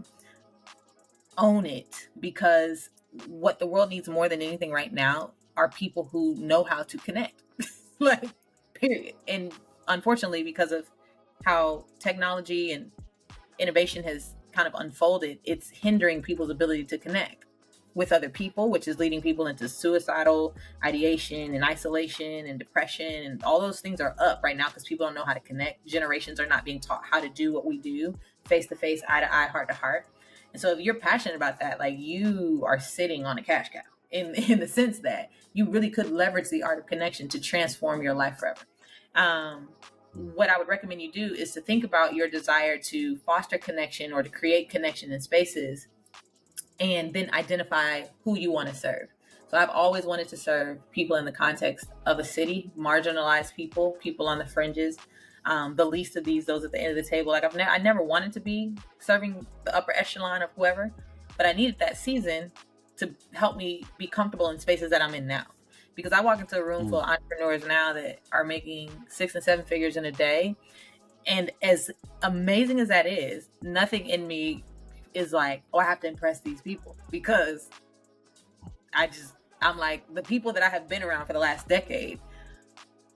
own 1.37 1.67
it 1.67 2.09
because 2.19 2.91
what 3.27 3.59
the 3.59 3.67
world 3.67 3.91
needs 3.91 4.09
more 4.09 4.29
than 4.29 4.41
anything 4.41 4.71
right 4.71 4.93
now 4.93 5.33
are 5.57 5.69
people 5.69 6.09
who 6.11 6.35
know 6.37 6.65
how 6.65 6.83
to 6.83 6.99
connect. 6.99 7.43
like, 8.05 8.31
period. 8.75 9.15
And 9.29 9.53
unfortunately, 9.87 10.43
because 10.43 10.73
of 10.73 10.91
how 11.45 11.85
technology 11.99 12.73
and 12.73 12.91
innovation 13.59 14.03
has 14.05 14.35
kind 14.53 14.67
of 14.67 14.75
unfolded, 14.75 15.39
it's 15.45 15.69
hindering 15.69 16.23
people's 16.23 16.51
ability 16.51 16.85
to 16.85 16.99
connect 16.99 17.45
with 17.95 18.13
other 18.13 18.29
people, 18.29 18.71
which 18.71 18.89
is 18.89 18.99
leading 18.99 19.21
people 19.21 19.49
into 19.49 19.69
suicidal 19.69 20.55
ideation 20.85 21.55
and 21.55 21.63
isolation 21.63 22.47
and 22.47 22.59
depression. 22.59 23.25
And 23.25 23.43
all 23.45 23.61
those 23.61 23.81
things 23.81 24.01
are 24.01 24.15
up 24.19 24.41
right 24.43 24.57
now 24.57 24.69
because 24.69 24.85
people 24.85 25.07
don't 25.07 25.15
know 25.15 25.25
how 25.25 25.35
to 25.35 25.41
connect. 25.41 25.87
Generations 25.87 26.41
are 26.41 26.47
not 26.47 26.65
being 26.65 26.81
taught 26.81 27.03
how 27.11 27.21
to 27.21 27.29
do 27.29 27.53
what 27.53 27.67
we 27.67 27.79
do 27.79 28.19
face 28.47 28.67
to 28.69 28.77
face, 28.77 29.03
eye 29.09 29.21
to 29.21 29.35
eye, 29.35 29.47
heart 29.47 29.69
to 29.69 29.75
heart. 29.75 30.07
And 30.53 30.63
so 30.63 30.71
if 30.73 30.81
you're 30.81 30.95
passionate 30.95 31.37
about 31.37 31.61
that, 31.61 31.79
like 31.79 31.99
you 31.99 32.63
are 32.67 32.81
sitting 32.81 33.27
on 33.27 33.39
a 33.39 33.43
cash 33.43 33.69
cow 33.71 33.81
in, 34.11 34.35
in 34.51 34.61
the 34.61 34.69
sense 34.69 35.01
that 35.01 35.31
you 35.53 35.69
really 35.69 35.91
could 35.91 36.11
leverage 36.11 36.49
the 36.49 36.63
art 36.63 36.79
of 36.79 36.87
connection 36.87 37.29
to 37.29 37.41
transform 37.41 38.03
your 38.03 38.15
life 38.15 38.39
forever. 38.39 38.61
Um, 39.15 39.69
what 40.13 40.51
I 40.51 40.59
would 40.59 40.69
recommend 40.69 41.03
you 41.03 41.13
do 41.13 41.35
is 41.35 41.53
to 41.53 41.61
think 41.61 41.85
about 41.85 42.15
your 42.15 42.29
desire 42.29 42.79
to 42.79 43.17
foster 43.19 43.59
connection 43.59 44.13
or 44.13 44.23
to 44.23 44.29
create 44.29 44.69
connection 44.69 45.13
in 45.13 45.21
spaces 45.21 45.87
and 46.81 47.13
then 47.13 47.31
identify 47.33 48.05
who 48.25 48.37
you 48.37 48.51
want 48.51 48.69
to 48.69 48.75
serve. 48.75 49.09
So 49.49 49.59
I've 49.59 49.71
always 49.71 50.05
wanted 50.05 50.29
to 50.29 50.37
serve 50.37 50.79
people 50.93 51.17
in 51.17 51.25
the 51.25 51.33
context 51.33 51.87
of 52.07 52.19
a 52.19 52.25
city, 52.25 52.71
marginalized 52.79 53.55
people, 53.55 53.93
people 54.01 54.29
on 54.29 54.39
the 54.39 54.47
fringes, 54.47 54.97
um, 55.45 55.75
the 55.77 55.85
least 55.85 56.17
of 56.17 56.25
these, 56.25 56.47
those 56.47 56.65
at 56.65 56.73
the 56.73 56.81
end 56.81 56.97
of 56.97 57.03
the 57.03 57.09
table. 57.09 57.33
Like 57.33 57.45
I've 57.45 57.57
never, 57.57 57.71
I 57.71 57.79
never 57.79 58.03
wanted 58.03 58.33
to 58.35 58.41
be 58.41 58.75
serving 58.99 59.47
the 59.65 59.77
upper 59.77 59.93
echelon 59.93 60.43
of 60.43 60.51
whoever, 60.57 60.93
but 61.37 61.47
I 61.47 61.53
needed 61.53 61.79
that 61.81 61.97
season 61.97 62.53
to 63.01 63.15
help 63.33 63.57
me 63.57 63.85
be 63.99 64.07
comfortable 64.07 64.51
in 64.51 64.59
spaces 64.59 64.91
that 64.91 65.03
I'm 65.03 65.15
in 65.15 65.27
now. 65.27 65.47
Because 65.95 66.13
I 66.13 66.21
walk 66.21 66.41
into 66.41 66.59
a 66.59 66.65
room 66.65 66.87
mm. 66.87 66.91
full 66.91 67.01
of 67.01 67.09
entrepreneurs 67.09 67.67
now 67.67 67.93
that 67.93 68.21
are 68.33 68.45
making 68.45 68.91
six 69.09 69.35
and 69.35 69.45
seven 69.45 69.65
figures 69.65 69.97
in 69.97 70.05
a 70.05 70.13
day. 70.13 70.57
And 71.27 71.51
as 71.63 71.91
amazing 72.23 72.81
as 72.81 72.89
that 72.89 73.07
is, 73.07 73.49
nothing 73.61 74.07
in 74.07 74.27
me 74.27 74.65
is 75.13 75.33
like, 75.33 75.63
oh, 75.75 75.79
I 75.79 75.85
have 75.85 76.01
to 76.01 76.09
impress 76.09 76.41
these 76.41 76.63
people 76.63 76.97
because 77.11 77.69
I 78.95 79.09
just, 79.09 79.35
I'm 79.61 79.77
like, 79.77 80.03
the 80.15 80.23
people 80.23 80.53
that 80.53 80.63
I 80.63 80.69
have 80.69 80.89
been 80.89 81.03
around 81.03 81.27
for 81.27 81.33
the 81.33 81.39
last 81.39 81.69
decade 81.69 82.21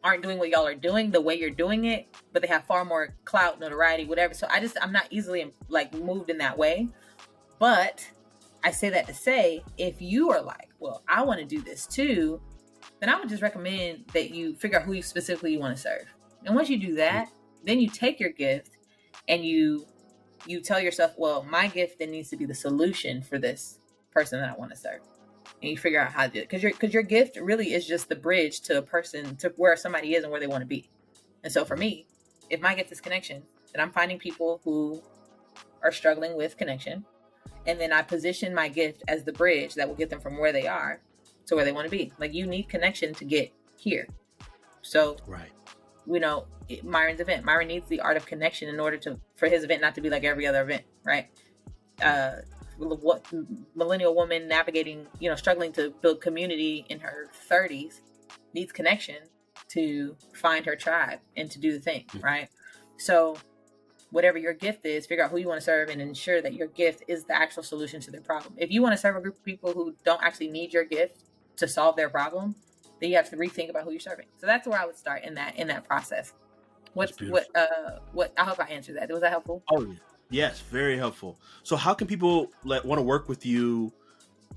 aren't 0.02 0.22
doing 0.22 0.38
what 0.38 0.50
y'all 0.50 0.66
are 0.66 0.74
doing 0.74 1.10
the 1.10 1.20
way 1.20 1.34
you're 1.34 1.48
doing 1.48 1.86
it, 1.86 2.06
but 2.32 2.42
they 2.42 2.48
have 2.48 2.64
far 2.64 2.84
more 2.84 3.14
clout, 3.24 3.58
notoriety, 3.58 4.04
whatever. 4.04 4.34
So 4.34 4.46
I 4.50 4.60
just, 4.60 4.76
I'm 4.82 4.92
not 4.92 5.06
easily 5.10 5.50
like 5.68 5.94
moved 5.94 6.28
in 6.28 6.38
that 6.38 6.58
way. 6.58 6.88
But 7.58 8.06
I 8.64 8.70
say 8.70 8.88
that 8.90 9.06
to 9.06 9.14
say, 9.14 9.62
if 9.76 10.00
you 10.00 10.30
are 10.30 10.40
like, 10.40 10.70
well, 10.80 11.04
I 11.06 11.22
want 11.22 11.38
to 11.38 11.44
do 11.44 11.60
this 11.60 11.86
too, 11.86 12.40
then 13.00 13.10
I 13.10 13.18
would 13.20 13.28
just 13.28 13.42
recommend 13.42 14.06
that 14.14 14.30
you 14.30 14.54
figure 14.54 14.80
out 14.80 14.86
who 14.86 14.94
you 14.94 15.02
specifically 15.02 15.52
you 15.52 15.60
want 15.60 15.76
to 15.76 15.82
serve. 15.82 16.06
And 16.46 16.56
once 16.56 16.70
you 16.70 16.78
do 16.78 16.94
that, 16.94 17.28
then 17.64 17.78
you 17.78 17.88
take 17.88 18.18
your 18.18 18.30
gift 18.30 18.70
and 19.28 19.44
you 19.44 19.86
you 20.46 20.60
tell 20.60 20.80
yourself, 20.80 21.12
well, 21.16 21.42
my 21.42 21.68
gift 21.68 21.98
then 21.98 22.10
needs 22.10 22.28
to 22.30 22.36
be 22.36 22.44
the 22.44 22.54
solution 22.54 23.22
for 23.22 23.38
this 23.38 23.78
person 24.12 24.40
that 24.40 24.50
I 24.50 24.54
want 24.58 24.70
to 24.72 24.76
serve. 24.76 25.00
And 25.62 25.70
you 25.70 25.78
figure 25.78 26.00
out 26.00 26.12
how 26.12 26.26
to 26.26 26.32
do 26.32 26.38
it. 26.40 26.48
Because 26.48 26.62
your 26.62 26.72
because 26.72 26.94
your 26.94 27.02
gift 27.02 27.36
really 27.36 27.74
is 27.74 27.86
just 27.86 28.08
the 28.08 28.16
bridge 28.16 28.60
to 28.62 28.78
a 28.78 28.82
person 28.82 29.36
to 29.36 29.52
where 29.56 29.76
somebody 29.76 30.14
is 30.14 30.22
and 30.22 30.30
where 30.30 30.40
they 30.40 30.46
want 30.46 30.62
to 30.62 30.66
be. 30.66 30.90
And 31.42 31.52
so 31.52 31.66
for 31.66 31.76
me, 31.76 32.06
if 32.48 32.60
my 32.60 32.74
gift 32.74 32.92
is 32.92 33.00
connection, 33.00 33.42
then 33.74 33.82
I'm 33.82 33.92
finding 33.92 34.18
people 34.18 34.60
who 34.64 35.02
are 35.82 35.92
struggling 35.92 36.36
with 36.36 36.56
connection. 36.56 37.04
And 37.66 37.80
then 37.80 37.92
I 37.92 38.02
position 38.02 38.54
my 38.54 38.68
gift 38.68 39.02
as 39.08 39.24
the 39.24 39.32
bridge 39.32 39.74
that 39.74 39.88
will 39.88 39.94
get 39.94 40.10
them 40.10 40.20
from 40.20 40.38
where 40.38 40.52
they 40.52 40.66
are 40.66 41.00
to 41.46 41.56
where 41.56 41.64
they 41.64 41.72
want 41.72 41.86
to 41.86 41.90
be. 41.90 42.12
Like 42.18 42.34
you 42.34 42.46
need 42.46 42.68
connection 42.68 43.14
to 43.14 43.24
get 43.24 43.52
here. 43.76 44.06
So 44.82 45.16
right 45.26 45.50
you 46.06 46.20
know 46.20 46.46
Myron's 46.82 47.20
event. 47.20 47.44
Myron 47.44 47.68
needs 47.68 47.88
the 47.88 48.00
art 48.00 48.16
of 48.16 48.26
connection 48.26 48.68
in 48.68 48.80
order 48.80 48.96
to 48.98 49.20
for 49.36 49.48
his 49.48 49.64
event 49.64 49.82
not 49.82 49.94
to 49.96 50.00
be 50.00 50.08
like 50.08 50.24
every 50.24 50.46
other 50.46 50.62
event, 50.62 50.84
right? 51.04 51.26
Uh, 52.02 52.36
what 52.78 53.24
millennial 53.76 54.14
woman 54.14 54.48
navigating, 54.48 55.06
you 55.20 55.28
know, 55.28 55.36
struggling 55.36 55.72
to 55.72 55.90
build 56.00 56.20
community 56.20 56.84
in 56.88 57.00
her 57.00 57.28
30s 57.48 58.00
needs 58.52 58.72
connection 58.72 59.16
to 59.68 60.16
find 60.34 60.66
her 60.66 60.74
tribe 60.74 61.20
and 61.36 61.50
to 61.50 61.60
do 61.60 61.72
the 61.72 61.78
thing, 61.78 62.04
mm-hmm. 62.08 62.24
right? 62.24 62.48
So, 62.98 63.36
whatever 64.14 64.38
your 64.38 64.52
gift 64.52 64.86
is, 64.86 65.06
figure 65.06 65.24
out 65.24 65.30
who 65.32 65.38
you 65.38 65.48
want 65.48 65.60
to 65.60 65.64
serve 65.64 65.88
and 65.88 66.00
ensure 66.00 66.40
that 66.40 66.54
your 66.54 66.68
gift 66.68 67.02
is 67.08 67.24
the 67.24 67.36
actual 67.36 67.64
solution 67.64 68.00
to 68.00 68.12
their 68.12 68.20
problem. 68.20 68.54
If 68.56 68.70
you 68.70 68.80
want 68.80 68.92
to 68.92 68.96
serve 68.96 69.16
a 69.16 69.20
group 69.20 69.34
of 69.36 69.44
people 69.44 69.72
who 69.72 69.96
don't 70.04 70.22
actually 70.22 70.50
need 70.50 70.72
your 70.72 70.84
gift 70.84 71.24
to 71.56 71.66
solve 71.66 71.96
their 71.96 72.08
problem, 72.08 72.54
then 73.00 73.10
you 73.10 73.16
have 73.16 73.28
to 73.30 73.36
rethink 73.36 73.70
about 73.70 73.82
who 73.82 73.90
you're 73.90 73.98
serving. 73.98 74.26
So 74.38 74.46
that's 74.46 74.68
where 74.68 74.80
I 74.80 74.86
would 74.86 74.96
start 74.96 75.24
in 75.24 75.34
that 75.34 75.56
in 75.56 75.66
that 75.66 75.84
process. 75.84 76.32
What's 76.92 77.20
what 77.22 77.48
uh 77.56 77.98
what 78.12 78.32
I 78.38 78.44
hope 78.44 78.60
I 78.60 78.70
answered 78.70 78.96
that. 78.98 79.10
Was 79.10 79.22
that 79.22 79.30
helpful? 79.30 79.64
Oh 79.72 79.94
yes, 80.30 80.60
very 80.60 80.96
helpful. 80.96 81.36
So 81.64 81.74
how 81.74 81.92
can 81.92 82.06
people 82.06 82.52
let 82.62 82.84
want 82.84 83.00
to 83.00 83.02
work 83.02 83.28
with 83.28 83.44
you? 83.44 83.92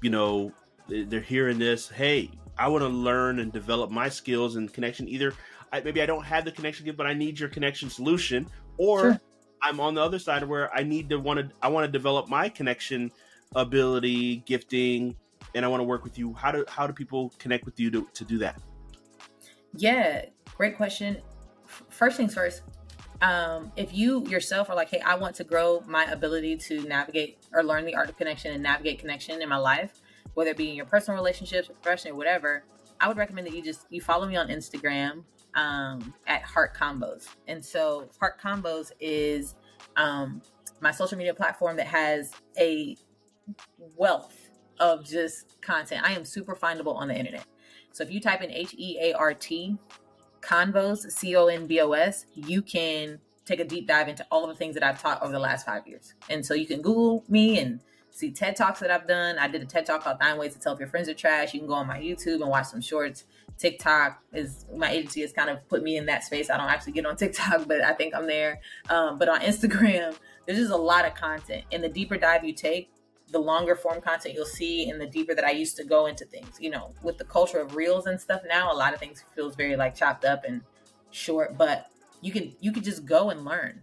You 0.03 0.12
know, 0.12 0.51
they're 0.88 1.20
hearing 1.20 1.58
this. 1.58 1.89
Hey, 1.89 2.29
I 2.59 2.67
want 2.67 2.84
to 2.84 2.89
learn 2.89 3.39
and 3.39 3.51
develop 3.51 3.89
my 3.89 4.08
skills 4.08 4.55
and 4.55 4.71
connection. 4.71 5.09
Either 5.09 5.34
I, 5.74 5.82
maybe 5.82 6.04
I 6.04 6.05
don't 6.05 6.24
have 6.24 6.46
the 6.46 6.51
connection, 6.51 6.86
gift, 6.86 6.97
but 6.97 7.08
I 7.08 7.13
need 7.13 7.39
your 7.39 7.50
connection 7.50 7.89
solution, 7.89 8.47
or 8.78 9.00
sure. 9.00 9.21
I'm 9.62 9.79
on 9.79 9.96
the 9.96 10.01
other 10.01 10.20
side 10.20 10.43
where 10.43 10.74
I 10.75 10.84
need 10.84 11.09
to 11.09 11.17
want 11.17 11.39
to 11.39 11.50
I 11.62 11.70
want 11.70 11.86
to 11.86 11.92
develop 11.92 12.29
my 12.29 12.50
connection 12.50 13.12
ability, 13.55 14.38
gifting, 14.46 15.16
and 15.55 15.66
I 15.66 15.67
want 15.67 15.79
to 15.82 15.86
work 15.86 16.04
with 16.04 16.17
you, 16.17 16.34
how 16.34 16.51
do 16.51 16.66
how 16.67 16.88
do 16.88 16.93
people 16.93 17.34
connect 17.39 17.66
with 17.66 17.79
you 17.79 17.89
to, 17.92 18.08
to 18.13 18.25
do 18.25 18.38
that? 18.39 18.59
Yeah, 19.75 20.25
great 20.55 20.78
question. 20.78 21.17
First 21.89 22.17
things 22.17 22.34
first, 22.34 22.63
um, 23.21 23.71
if 23.75 23.93
you 23.93 24.25
yourself 24.28 24.70
are 24.70 24.75
like, 24.75 24.89
hey, 24.89 25.00
I 25.00 25.16
want 25.16 25.36
to 25.36 25.43
grow 25.43 25.84
my 25.88 26.05
ability 26.05 26.58
to 26.58 26.82
navigate 26.84 27.39
or 27.54 27.63
learn 27.63 27.86
the 27.86 27.96
art 27.96 28.09
of 28.09 28.17
connection 28.17 28.54
and 28.54 28.63
navigate 28.63 29.00
connection 29.00 29.42
in 29.42 29.50
my 29.50 29.58
life, 29.58 30.01
whether 30.34 30.51
it 30.51 30.58
be 30.58 30.70
in 30.70 30.75
your 30.75 30.86
personal 30.86 31.17
relationships, 31.17 31.67
professional, 31.67 32.13
or 32.13 32.17
whatever, 32.17 32.63
I 33.00 33.08
would 33.08 33.17
recommend 33.17 33.47
that 33.47 33.54
you 33.54 33.62
just 33.62 33.86
you 33.89 34.01
follow 34.01 34.28
me 34.28 34.36
on 34.36 34.47
Instagram 34.47 35.24
um, 35.58 36.13
at 36.28 36.43
Heart 36.43 36.78
Convos. 36.78 37.28
And 37.47 37.66
so 37.66 38.08
Heart 38.20 38.39
Convos 38.39 38.92
is 39.01 39.55
um, 39.97 40.42
my 40.79 40.92
social 40.92 41.17
media 41.17 41.34
platform 41.34 41.75
that 41.78 41.88
has 41.88 42.32
a 42.58 42.96
wealth 43.97 44.50
of 44.79 45.04
just 45.04 45.59
content. 45.62 46.08
I 46.08 46.13
am 46.13 46.24
super 46.24 46.55
findable 46.55 46.96
on 46.96 47.08
the 47.08 47.17
internet. 47.17 47.46
So 47.92 48.04
if 48.04 48.12
you 48.12 48.21
type 48.21 48.42
in 48.43 48.51
H 48.51 48.75
E 48.78 49.00
A 49.01 49.13
R 49.13 49.34
T 49.34 49.78
Convos, 50.42 51.12
C 51.12 51.36
O 51.36 51.47
N 51.47 51.67
V 51.67 51.82
O 51.82 51.92
S, 51.93 52.28
you 52.36 52.62
can 52.62 53.20
take 53.43 53.59
a 53.59 53.66
deep 53.66 53.88
dive 53.88 54.08
into 54.08 54.25
all 54.29 54.43
of 54.43 54.50
the 54.50 54.55
things 54.55 54.75
that 54.75 54.84
I've 54.84 55.01
taught 55.01 55.21
over 55.24 55.32
the 55.32 55.39
last 55.39 55.66
five 55.66 55.88
years. 55.88 56.13
And 56.29 56.46
so 56.46 56.54
you 56.54 56.67
can 56.67 56.82
Google 56.82 57.24
me 57.28 57.58
and 57.59 57.82
see 58.17 58.31
TED 58.31 58.55
Talks 58.55 58.79
that 58.79 58.91
I've 58.91 59.07
done. 59.07 59.37
I 59.37 59.47
did 59.47 59.61
a 59.61 59.65
TED 59.65 59.85
Talk 59.85 60.03
called 60.03 60.19
Nine 60.19 60.37
Ways 60.37 60.53
to 60.53 60.59
Tell 60.59 60.73
If 60.73 60.79
Your 60.79 60.87
Friends 60.87 61.07
Are 61.07 61.13
Trash. 61.13 61.53
You 61.53 61.59
can 61.59 61.67
go 61.67 61.75
on 61.75 61.87
my 61.87 61.99
YouTube 61.99 62.41
and 62.41 62.49
watch 62.49 62.67
some 62.67 62.81
shorts. 62.81 63.25
TikTok 63.57 64.21
is 64.33 64.65
my 64.75 64.91
agency 64.91 65.21
has 65.21 65.33
kind 65.33 65.49
of 65.49 65.67
put 65.67 65.83
me 65.83 65.97
in 65.97 66.05
that 66.07 66.23
space. 66.23 66.49
I 66.49 66.57
don't 66.57 66.69
actually 66.69 66.93
get 66.93 67.05
on 67.05 67.15
TikTok, 67.17 67.67
but 67.67 67.81
I 67.81 67.93
think 67.93 68.15
I'm 68.15 68.27
there. 68.27 68.59
Um, 68.89 69.17
but 69.17 69.29
on 69.29 69.41
Instagram, 69.41 70.15
there's 70.45 70.57
just 70.57 70.71
a 70.71 70.77
lot 70.77 71.05
of 71.05 71.13
content. 71.13 71.65
And 71.71 71.83
the 71.83 71.89
deeper 71.89 72.17
dive 72.17 72.43
you 72.43 72.53
take, 72.53 72.91
the 73.31 73.39
longer 73.39 73.75
form 73.75 74.01
content 74.01 74.33
you'll 74.33 74.45
see 74.45 74.89
and 74.89 75.01
the 75.01 75.05
deeper 75.05 75.35
that 75.35 75.43
I 75.43 75.51
used 75.51 75.75
to 75.77 75.83
go 75.83 76.05
into 76.05 76.25
things. 76.25 76.57
You 76.59 76.71
know, 76.71 76.93
with 77.03 77.17
the 77.17 77.25
culture 77.25 77.59
of 77.59 77.75
reels 77.75 78.07
and 78.07 78.19
stuff 78.19 78.41
now, 78.47 78.71
a 78.71 78.75
lot 78.75 78.93
of 78.93 78.99
things 78.99 79.23
feels 79.35 79.55
very 79.55 79.75
like 79.75 79.95
chopped 79.95 80.25
up 80.25 80.43
and 80.43 80.61
short, 81.11 81.57
but 81.57 81.87
you 82.21 82.31
can 82.31 82.55
you 82.59 82.71
can 82.71 82.83
just 82.83 83.05
go 83.05 83.29
and 83.29 83.45
learn. 83.45 83.81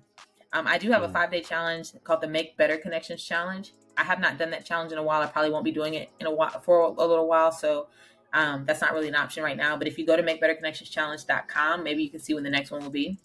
Um, 0.53 0.69
I 0.69 0.79
do 0.79 0.91
have 0.93 1.03
a 1.03 1.09
mm. 1.09 1.13
five 1.13 1.31
day 1.31 1.41
challenge 1.41 1.93
called 2.05 2.21
the 2.21 2.29
Make 2.29 2.57
Better 2.57 2.77
Connections 2.77 3.25
Challenge. 3.25 3.73
I 3.97 4.05
have 4.05 4.21
not 4.21 4.39
done 4.39 4.51
that 4.51 4.65
challenge 4.65 4.93
in 4.93 4.99
a 4.99 5.03
while. 5.03 5.23
I 5.23 5.27
probably 5.27 5.51
won't 5.51 5.65
be 5.65 5.73
doing 5.73 5.95
it 5.95 6.11
in 6.21 6.27
a 6.27 6.31
while 6.31 6.61
for 6.61 6.81
a 6.81 7.07
little 7.07 7.29
while. 7.29 7.53
So 7.53 7.89
um, 8.33 8.65
that's 8.67 8.81
not 8.81 8.93
really 8.93 9.09
an 9.09 9.15
option 9.15 9.45
right 9.45 9.57
now. 9.57 9.77
But 9.77 9.87
if 9.87 9.99
you 9.99 10.07
go 10.07 10.17
to 10.17 10.23
makebetterconnectionschallenge.com, 10.23 11.85
maybe 11.85 12.03
you 12.03 12.11
can 12.11 12.21
see 12.21 12.35
when 12.35 12.43
the 12.43 12.51
next 12.51 12.71
one 12.71 12.83
will 12.83 12.91
be. 12.91 13.19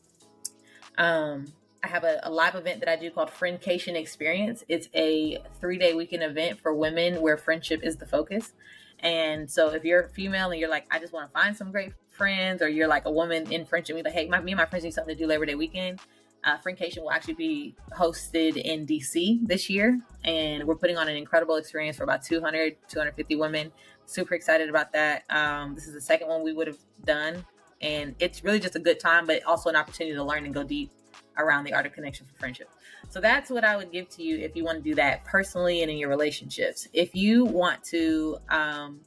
Um, 0.97 1.45
I 1.83 1.87
have 1.87 2.03
a, 2.03 2.19
a, 2.23 2.29
live 2.29 2.55
event 2.55 2.81
that 2.81 2.89
I 2.89 2.97
do 2.97 3.09
called 3.09 3.29
Friendcation 3.29 3.95
Experience. 3.95 4.63
It's 4.67 4.89
a 4.93 5.41
three 5.59 5.77
day 5.77 5.93
weekend 5.93 6.23
event 6.23 6.59
for 6.59 6.73
women 6.73 7.21
where 7.21 7.37
friendship 7.37 7.81
is 7.83 7.97
the 7.97 8.05
focus. 8.05 8.53
And 8.99 9.49
so 9.49 9.69
if 9.69 9.85
you're 9.85 10.09
female 10.09 10.51
and 10.51 10.59
you're 10.59 10.69
like, 10.69 10.85
I 10.91 10.99
just 10.99 11.13
want 11.13 11.27
to 11.27 11.33
find 11.33 11.55
some 11.55 11.71
great 11.71 11.93
friends, 12.11 12.61
or 12.61 12.67
you're 12.67 12.87
like 12.87 13.05
a 13.05 13.11
woman 13.11 13.51
in 13.51 13.65
friendship, 13.65 13.95
you're 13.95 14.03
like, 14.03 14.13
hey, 14.13 14.27
my, 14.27 14.41
me 14.41 14.51
and 14.51 14.59
my 14.59 14.65
friends 14.65 14.83
need 14.83 14.93
something 14.93 15.15
to 15.15 15.23
do 15.23 15.25
Labor 15.25 15.45
Day 15.45 15.55
weekend. 15.55 15.99
Uh, 16.43 16.57
Friendcation 16.57 17.01
will 17.01 17.11
actually 17.11 17.33
be 17.33 17.75
hosted 17.91 18.55
in 18.55 18.85
DC 18.85 19.45
this 19.45 19.69
year, 19.69 19.99
and 20.23 20.63
we're 20.63 20.75
putting 20.75 20.97
on 20.97 21.07
an 21.07 21.15
incredible 21.15 21.55
experience 21.55 21.97
for 21.97 22.03
about 22.03 22.23
200, 22.23 22.77
250 22.87 23.35
women. 23.35 23.71
Super 24.05 24.35
excited 24.35 24.69
about 24.69 24.93
that. 24.93 25.23
Um, 25.29 25.75
this 25.75 25.87
is 25.87 25.93
the 25.93 26.01
second 26.01 26.29
one 26.29 26.43
we 26.43 26.53
would 26.53 26.67
have 26.67 26.79
done, 27.03 27.45
and 27.81 28.15
it's 28.19 28.43
really 28.43 28.59
just 28.59 28.75
a 28.75 28.79
good 28.79 28.99
time, 28.99 29.25
but 29.25 29.43
also 29.43 29.69
an 29.69 29.75
opportunity 29.75 30.15
to 30.15 30.23
learn 30.23 30.45
and 30.45 30.53
go 30.53 30.63
deep 30.63 30.91
around 31.37 31.63
the 31.63 31.73
art 31.73 31.85
of 31.85 31.93
connection 31.93 32.25
for 32.25 32.37
friendship. 32.39 32.69
So 33.09 33.19
that's 33.19 33.49
what 33.49 33.63
I 33.63 33.75
would 33.75 33.91
give 33.91 34.09
to 34.09 34.23
you 34.23 34.37
if 34.37 34.55
you 34.55 34.63
want 34.63 34.77
to 34.77 34.83
do 34.83 34.95
that 34.95 35.25
personally 35.25 35.81
and 35.81 35.91
in 35.91 35.97
your 35.97 36.09
relationships. 36.09 36.87
If 36.93 37.15
you 37.15 37.45
want 37.45 37.83
to 37.85 38.37
um, 38.49 39.01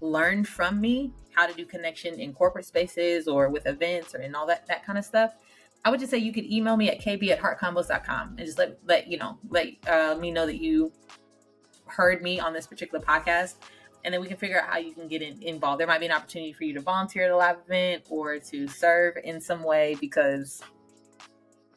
learn 0.00 0.44
from 0.44 0.80
me 0.80 1.12
how 1.32 1.46
to 1.46 1.54
do 1.54 1.64
connection 1.64 2.20
in 2.20 2.32
corporate 2.32 2.66
spaces 2.66 3.26
or 3.26 3.48
with 3.48 3.66
events 3.66 4.14
or 4.14 4.18
in 4.18 4.34
all 4.34 4.46
that 4.46 4.66
that 4.68 4.84
kind 4.84 4.98
of 4.98 5.04
stuff, 5.04 5.32
I 5.84 5.90
would 5.90 6.00
just 6.00 6.10
say 6.10 6.18
you 6.18 6.32
could 6.32 6.50
email 6.50 6.76
me 6.76 6.88
at 6.88 7.00
kb 7.00 7.28
at 7.30 7.40
heartconvos.com 7.40 8.36
and 8.38 8.38
just 8.38 8.58
let 8.58 8.78
let 8.86 9.06
you 9.06 9.18
know 9.18 9.38
let 9.48 9.68
uh, 9.86 10.16
me 10.18 10.30
know 10.30 10.46
that 10.46 10.60
you 10.60 10.92
heard 11.86 12.22
me 12.22 12.40
on 12.40 12.52
this 12.52 12.66
particular 12.66 13.04
podcast 13.04 13.56
and 14.04 14.12
then 14.12 14.20
we 14.20 14.28
can 14.28 14.36
figure 14.36 14.60
out 14.60 14.68
how 14.68 14.78
you 14.78 14.92
can 14.92 15.08
get 15.08 15.22
in, 15.22 15.42
involved. 15.42 15.80
There 15.80 15.86
might 15.86 16.00
be 16.00 16.06
an 16.06 16.12
opportunity 16.12 16.52
for 16.52 16.64
you 16.64 16.74
to 16.74 16.80
volunteer 16.80 17.24
at 17.24 17.30
a 17.30 17.36
live 17.36 17.56
event 17.64 18.04
or 18.10 18.38
to 18.38 18.68
serve 18.68 19.14
in 19.24 19.40
some 19.40 19.62
way 19.62 19.96
because 19.98 20.62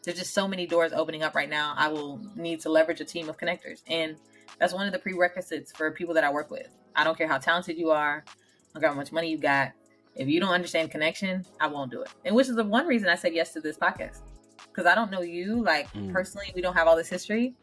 there's 0.04 0.18
just 0.18 0.34
so 0.34 0.48
many 0.48 0.68
doors 0.68 0.92
opening 0.94 1.24
up 1.24 1.36
right 1.36 1.50
now. 1.50 1.74
I 1.78 1.88
will 1.88 2.22
need 2.36 2.60
to 2.62 2.70
leverage 2.70 3.00
a 3.00 3.06
team 3.06 3.30
of 3.30 3.38
connectors. 3.38 3.82
And 3.88 4.18
that's 4.60 4.74
one 4.74 4.86
of 4.86 4.94
the 4.94 5.00
prerequisites 5.00 5.72
for 5.72 5.92
people 5.92 6.14
that 6.16 6.24
I 6.24 6.32
work 6.32 6.52
with. 6.52 6.68
I 6.96 7.04
don't 7.04 7.18
care 7.18 7.28
how 7.28 7.38
talented 7.38 7.78
you 7.78 7.92
are, 7.92 8.24
I 8.28 8.32
don't 8.74 8.82
care 8.82 8.90
how 8.90 8.96
much 8.96 9.12
money 9.12 9.30
you 9.30 9.38
got. 9.38 9.72
If 10.18 10.28
you 10.28 10.40
don't 10.40 10.52
understand 10.52 10.92
connection, 10.92 11.46
I 11.60 11.68
won't 11.68 11.92
do 11.92 12.02
it. 12.02 12.10
And 12.26 12.36
which 12.36 12.50
is 12.50 12.56
the 12.56 12.64
one 12.64 12.88
reason 12.88 13.10
I 13.10 13.16
said 13.16 13.34
yes 13.34 13.54
to 13.54 13.62
this 13.62 13.78
podcast. 13.78 14.20
Because 14.68 14.86
I 14.86 14.96
don't 14.96 15.12
know 15.12 15.22
you, 15.22 15.64
like 15.64 15.92
mm. 15.94 16.12
personally, 16.12 16.52
we 16.56 16.62
don't 16.62 16.76
have 16.76 16.88
all 16.88 16.96
this 16.96 17.10
history. 17.10 17.56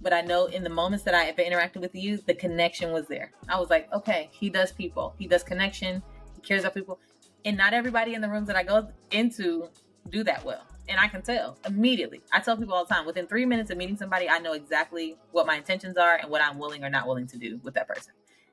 But 0.00 0.12
I 0.12 0.20
know 0.20 0.46
in 0.46 0.62
the 0.62 0.70
moments 0.70 1.04
that 1.04 1.14
I 1.14 1.24
have 1.24 1.36
interacted 1.36 1.80
with 1.80 1.94
you, 1.94 2.18
the 2.18 2.34
connection 2.34 2.92
was 2.92 3.06
there. 3.06 3.32
I 3.48 3.58
was 3.58 3.70
like, 3.70 3.92
okay, 3.92 4.28
he 4.32 4.50
does 4.50 4.72
people. 4.72 5.14
He 5.18 5.26
does 5.26 5.42
connection. 5.42 6.02
He 6.34 6.42
cares 6.42 6.62
about 6.62 6.74
people. 6.74 6.98
And 7.44 7.56
not 7.56 7.72
everybody 7.72 8.14
in 8.14 8.20
the 8.20 8.28
rooms 8.28 8.46
that 8.48 8.56
I 8.56 8.62
go 8.62 8.88
into 9.10 9.68
do 10.10 10.22
that 10.24 10.44
well 10.44 10.62
and 10.88 11.00
I 11.00 11.08
can 11.08 11.22
tell 11.22 11.56
immediately. 11.66 12.20
I 12.32 12.40
tell 12.40 12.56
people 12.56 12.74
all 12.74 12.84
the 12.84 12.94
time 12.94 13.06
within 13.06 13.26
three 13.26 13.44
minutes 13.44 13.70
of 13.70 13.76
meeting 13.76 13.96
somebody, 13.96 14.28
I 14.28 14.38
know 14.38 14.52
exactly 14.52 15.16
what 15.32 15.46
my 15.46 15.56
intentions 15.56 15.96
are 15.96 16.16
and 16.16 16.30
what 16.30 16.42
I'm 16.42 16.58
willing 16.58 16.84
or 16.84 16.90
not 16.90 17.06
willing 17.06 17.26
to 17.28 17.38
do 17.38 17.60
with 17.62 17.74
that 17.74 17.88
person. 17.88 18.12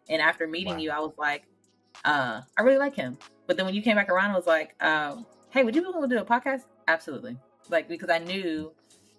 And 0.10 0.22
after 0.22 0.48
meeting 0.48 0.74
wow. 0.74 0.80
you, 0.80 0.92
I 0.92 1.00
was 1.00 1.14
like, 1.18 1.44
uh, 2.06 2.42
I 2.58 2.62
really 2.62 2.78
like 2.78 2.96
him. 2.96 3.18
But 3.48 3.58
then 3.58 3.66
when 3.66 3.76
you 3.76 3.82
came 3.82 3.96
back 3.96 4.10
around, 4.10 4.32
I 4.32 4.36
was 4.36 4.48
like, 4.48 4.76
um, 4.84 5.26
hey, 5.50 5.64
would 5.64 5.76
you 5.76 5.82
be 5.82 5.88
willing 5.88 6.10
to 6.10 6.16
do 6.16 6.22
a 6.22 6.26
podcast? 6.26 6.64
Absolutely. 6.88 7.38
Like, 7.70 7.88
because 7.88 8.10
I 8.10 8.20
knew 8.20 8.72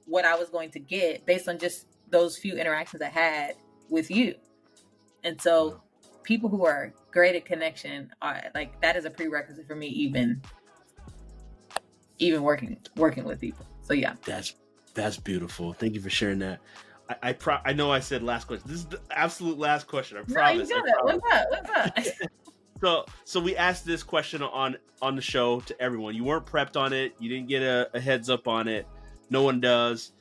what 0.07 0.25
I 0.25 0.37
was 0.37 0.51
going 0.51 0.71
to 0.73 0.79
get 0.79 1.25
based 1.27 1.49
on 1.49 1.59
just 1.59 1.87
those 2.11 2.37
few 2.37 2.57
interactions 2.57 3.03
I 3.03 3.09
had 3.09 3.55
with 3.89 4.11
you. 4.11 4.35
And 5.23 5.41
so 5.41 5.81
people 6.23 6.49
who 6.49 6.65
are 6.67 6.93
great 7.11 7.35
at 7.35 7.45
connection 7.45 8.11
are 8.21 8.43
like, 8.55 8.81
that 8.81 8.97
is 8.97 9.05
a 9.05 9.11
prerequisite 9.11 9.67
for 9.67 9.75
me, 9.75 9.87
even 9.89 10.43
even 12.19 12.43
working 12.43 12.77
working 12.97 13.25
with 13.25 13.41
people. 13.41 13.67
So 13.83 13.95
yeah, 13.95 14.15
that's 14.25 14.55
that's 14.95 15.17
beautiful. 15.17 15.73
Thank 15.73 15.95
you 15.95 16.01
for 16.01 16.11
sharing 16.11 16.39
that. 16.41 16.61
I 17.09 17.17
I, 17.23 17.33
pro- 17.33 17.59
I 17.65 17.73
know 17.73 17.91
I 17.91 18.01
said 18.01 18.23
last 18.23 18.47
question. 18.47 18.69
This 18.69 18.79
is 18.79 18.87
the 18.87 19.01
absolute 19.11 19.59
last 19.59 19.87
question. 19.87 20.19
I 20.19 20.23
promise. 20.23 20.69
No, 20.69 20.77
you 20.77 20.83
got 20.83 20.89
it. 20.89 21.05
What's 21.05 21.35
up? 21.35 21.47
What's 21.51 22.09
up? 22.09 22.31
so 22.85 23.07
so 23.25 23.41
we 23.41 23.57
asked 23.57 23.87
this 23.87 24.03
question 24.03 24.43
on 24.43 24.77
on 25.01 25.17
the 25.17 25.23
show 25.23 25.61
to 25.61 25.81
everyone. 25.81 26.15
You 26.15 26.25
weren't 26.25 26.45
prepped 26.45 26.79
on 26.79 26.93
it. 26.93 27.15
You 27.19 27.31
didn't 27.31 27.49
get 27.49 27.63
a, 27.63 27.89
a 27.95 28.01
heads 28.01 28.29
up 28.29 28.47
on 28.47 28.69
it. 28.69 28.87
No 29.31 29.43
one 29.43 29.59
does. 29.59 30.13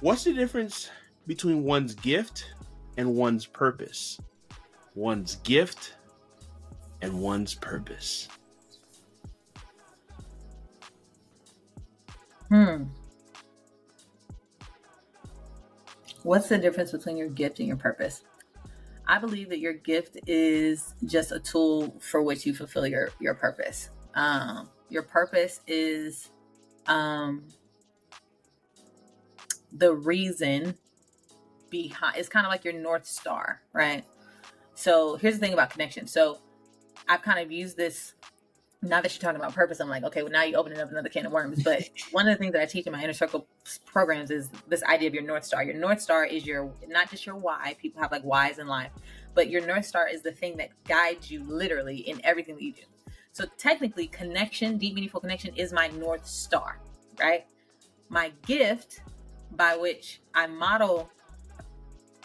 What's 0.00 0.24
the 0.24 0.34
difference 0.34 0.90
between 1.26 1.64
one's 1.64 1.94
gift 1.94 2.52
and 2.98 3.14
one's 3.14 3.46
purpose? 3.46 4.20
One's 4.94 5.36
gift 5.36 5.94
and 7.00 7.18
one's 7.18 7.54
purpose. 7.54 8.28
Hmm. 12.50 12.84
What's 16.24 16.50
the 16.50 16.58
difference 16.58 16.92
between 16.92 17.16
your 17.16 17.28
gift 17.28 17.58
and 17.58 17.68
your 17.68 17.78
purpose? 17.78 18.22
I 19.06 19.18
believe 19.18 19.50
that 19.50 19.58
your 19.58 19.74
gift 19.74 20.16
is 20.26 20.94
just 21.04 21.32
a 21.32 21.38
tool 21.38 21.96
for 22.00 22.22
which 22.22 22.46
you 22.46 22.54
fulfill 22.54 22.86
your 22.86 23.10
your 23.20 23.34
purpose. 23.34 23.90
Um, 24.14 24.70
your 24.88 25.02
purpose 25.02 25.60
is 25.66 26.30
um, 26.86 27.44
the 29.72 29.92
reason 29.92 30.74
behind. 31.70 32.16
It's 32.16 32.28
kind 32.28 32.46
of 32.46 32.50
like 32.50 32.64
your 32.64 32.74
north 32.74 33.06
star, 33.06 33.60
right? 33.72 34.04
So 34.74 35.16
here's 35.16 35.34
the 35.34 35.40
thing 35.40 35.52
about 35.52 35.70
connection. 35.70 36.06
So 36.06 36.38
I've 37.08 37.22
kind 37.22 37.38
of 37.38 37.52
used 37.52 37.76
this 37.76 38.14
now 38.84 39.00
that 39.00 39.14
you're 39.14 39.20
talking 39.20 39.40
about 39.40 39.54
purpose, 39.54 39.80
I'm 39.80 39.88
like, 39.88 40.04
okay, 40.04 40.22
well, 40.22 40.32
now 40.32 40.42
you're 40.42 40.58
opening 40.58 40.78
up 40.78 40.90
another 40.90 41.08
can 41.08 41.26
of 41.26 41.32
worms. 41.32 41.62
But 41.62 41.88
one 42.12 42.28
of 42.28 42.34
the 42.34 42.38
things 42.38 42.52
that 42.52 42.62
I 42.62 42.66
teach 42.66 42.86
in 42.86 42.92
my 42.92 43.02
inner 43.02 43.12
circle 43.12 43.46
programs 43.86 44.30
is 44.30 44.50
this 44.68 44.82
idea 44.84 45.08
of 45.08 45.14
your 45.14 45.22
North 45.22 45.44
Star. 45.44 45.64
Your 45.64 45.74
North 45.74 46.00
Star 46.00 46.24
is 46.24 46.46
your, 46.46 46.70
not 46.88 47.10
just 47.10 47.26
your 47.26 47.36
why, 47.36 47.76
people 47.80 48.00
have 48.02 48.12
like 48.12 48.22
whys 48.22 48.58
in 48.58 48.66
life, 48.66 48.90
but 49.34 49.50
your 49.50 49.66
North 49.66 49.86
Star 49.86 50.08
is 50.08 50.22
the 50.22 50.32
thing 50.32 50.56
that 50.58 50.70
guides 50.84 51.30
you 51.30 51.42
literally 51.44 51.96
in 51.96 52.20
everything 52.24 52.54
that 52.56 52.62
you 52.62 52.72
do. 52.72 52.82
So 53.32 53.46
technically, 53.58 54.06
connection, 54.06 54.78
deep, 54.78 54.94
meaningful 54.94 55.20
connection 55.20 55.54
is 55.56 55.72
my 55.72 55.88
North 55.88 56.26
Star, 56.26 56.78
right? 57.18 57.44
My 58.08 58.32
gift 58.46 59.00
by 59.52 59.76
which 59.76 60.20
I 60.34 60.46
model 60.46 61.10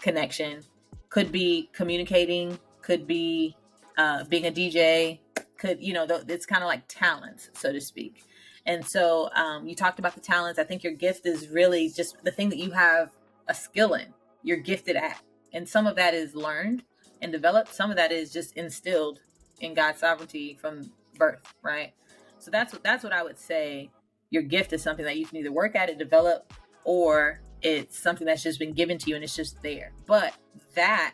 connection 0.01 0.63
could 1.09 1.31
be 1.31 1.69
communicating, 1.73 2.59
could 2.81 3.07
be 3.07 3.55
uh, 3.97 4.23
being 4.25 4.45
a 4.45 4.51
DJ, 4.51 5.19
could 5.59 5.81
you 5.81 5.93
know 5.93 6.07
it's 6.09 6.45
kind 6.45 6.63
of 6.63 6.67
like 6.67 6.83
talents 6.87 7.49
so 7.53 7.71
to 7.71 7.79
speak. 7.79 8.23
And 8.65 8.85
so 8.85 9.29
um, 9.35 9.67
you 9.67 9.75
talked 9.75 9.99
about 9.99 10.15
the 10.15 10.21
talents. 10.21 10.59
I 10.59 10.63
think 10.63 10.83
your 10.83 10.93
gift 10.93 11.25
is 11.25 11.47
really 11.49 11.89
just 11.89 12.23
the 12.23 12.31
thing 12.31 12.49
that 12.49 12.57
you 12.57 12.71
have 12.71 13.11
a 13.47 13.53
skill 13.53 13.93
in. 13.93 14.13
You're 14.43 14.57
gifted 14.57 14.95
at. 14.95 15.21
And 15.53 15.67
some 15.67 15.87
of 15.87 15.95
that 15.95 16.13
is 16.13 16.35
learned 16.35 16.83
and 17.21 17.31
developed. 17.31 17.73
Some 17.73 17.89
of 17.89 17.97
that 17.97 18.11
is 18.11 18.31
just 18.31 18.55
instilled 18.55 19.19
in 19.61 19.73
god's 19.73 19.99
sovereignty 19.99 20.57
from 20.59 20.89
birth 21.17 21.53
right? 21.61 21.93
So 22.39 22.49
that's 22.49 22.71
what 22.71 22.83
that's 22.83 23.03
what 23.03 23.13
i 23.13 23.23
would 23.23 23.37
say. 23.37 23.89
Your 24.29 24.43
gift 24.43 24.73
is 24.73 24.83
something 24.83 25.05
that 25.05 25.17
you 25.17 25.25
can 25.25 25.37
either 25.37 25.51
work 25.51 25.75
at 25.75 25.89
it 25.89 25.97
develop 25.97 26.53
or 26.83 27.41
it's 27.61 27.99
something 27.99 28.25
that's 28.25 28.43
just 28.43 28.59
been 28.59 28.73
given 28.73 28.97
to 28.99 29.09
you 29.09 29.15
and 29.15 29.23
it's 29.23 29.35
just 29.35 29.61
there. 29.61 29.91
But 30.05 30.33
that 30.75 31.13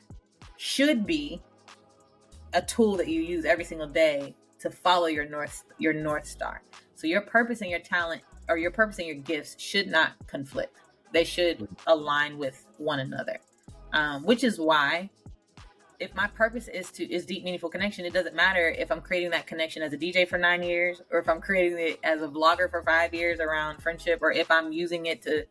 should 0.58 1.06
be 1.06 1.42
a 2.56 2.62
tool 2.62 2.98
that 2.98 3.08
you 3.08 3.22
use 3.22 3.46
every 3.46 3.66
single 3.66 3.88
day 3.88 4.34
to 4.60 4.70
follow 4.72 5.06
your 5.06 5.26
north 5.26 5.64
your 5.78 5.94
north 5.94 6.26
star. 6.26 6.64
So 6.96 7.06
your 7.06 7.22
purpose 7.22 7.62
and 7.62 7.70
your 7.70 7.82
talent 7.82 8.24
or 8.48 8.58
your 8.58 8.72
purpose 8.72 8.98
and 8.98 9.08
your 9.08 9.18
gifts 9.18 9.56
should 9.60 9.88
not 9.88 10.14
conflict. 10.26 10.78
They 11.12 11.26
should 11.26 11.68
align 11.86 12.38
with 12.38 12.66
one 12.78 13.00
another. 13.00 13.38
Um, 13.94 14.24
which 14.24 14.44
is 14.44 14.60
why 14.60 15.10
if 16.00 16.14
my 16.16 16.28
purpose 16.28 16.68
is 16.68 16.92
to 16.92 17.06
is 17.06 17.26
deep 17.26 17.44
meaningful 17.44 17.70
connection, 17.70 18.06
it 18.06 18.14
doesn't 18.14 18.36
matter 18.36 18.70
if 18.70 18.92
I'm 18.92 19.02
creating 19.02 19.32
that 19.32 19.48
connection 19.48 19.82
as 19.82 19.94
a 19.94 19.98
DJ 19.98 20.28
for 20.28 20.38
nine 20.38 20.64
years 20.64 21.02
or 21.12 21.20
if 21.20 21.30
I'm 21.30 21.42
creating 21.42 21.78
it 21.80 22.00
as 22.04 22.22
a 22.22 22.28
vlogger 22.28 22.70
for 22.70 22.84
five 22.84 23.14
years 23.14 23.40
around 23.40 23.82
friendship 23.82 24.20
or 24.22 24.32
if 24.32 24.50
I'm 24.50 24.72
using 24.72 25.06
it 25.06 25.22
to 25.24 25.46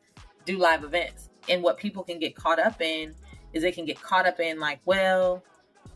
do 0.44 0.58
live 0.58 0.84
events. 0.84 1.30
And 1.48 1.62
what 1.62 1.78
people 1.78 2.02
can 2.02 2.18
get 2.18 2.34
caught 2.34 2.58
up 2.58 2.80
in 2.80 3.14
is 3.52 3.62
they 3.62 3.72
can 3.72 3.84
get 3.84 4.00
caught 4.00 4.26
up 4.26 4.40
in 4.40 4.58
like, 4.58 4.80
well, 4.84 5.42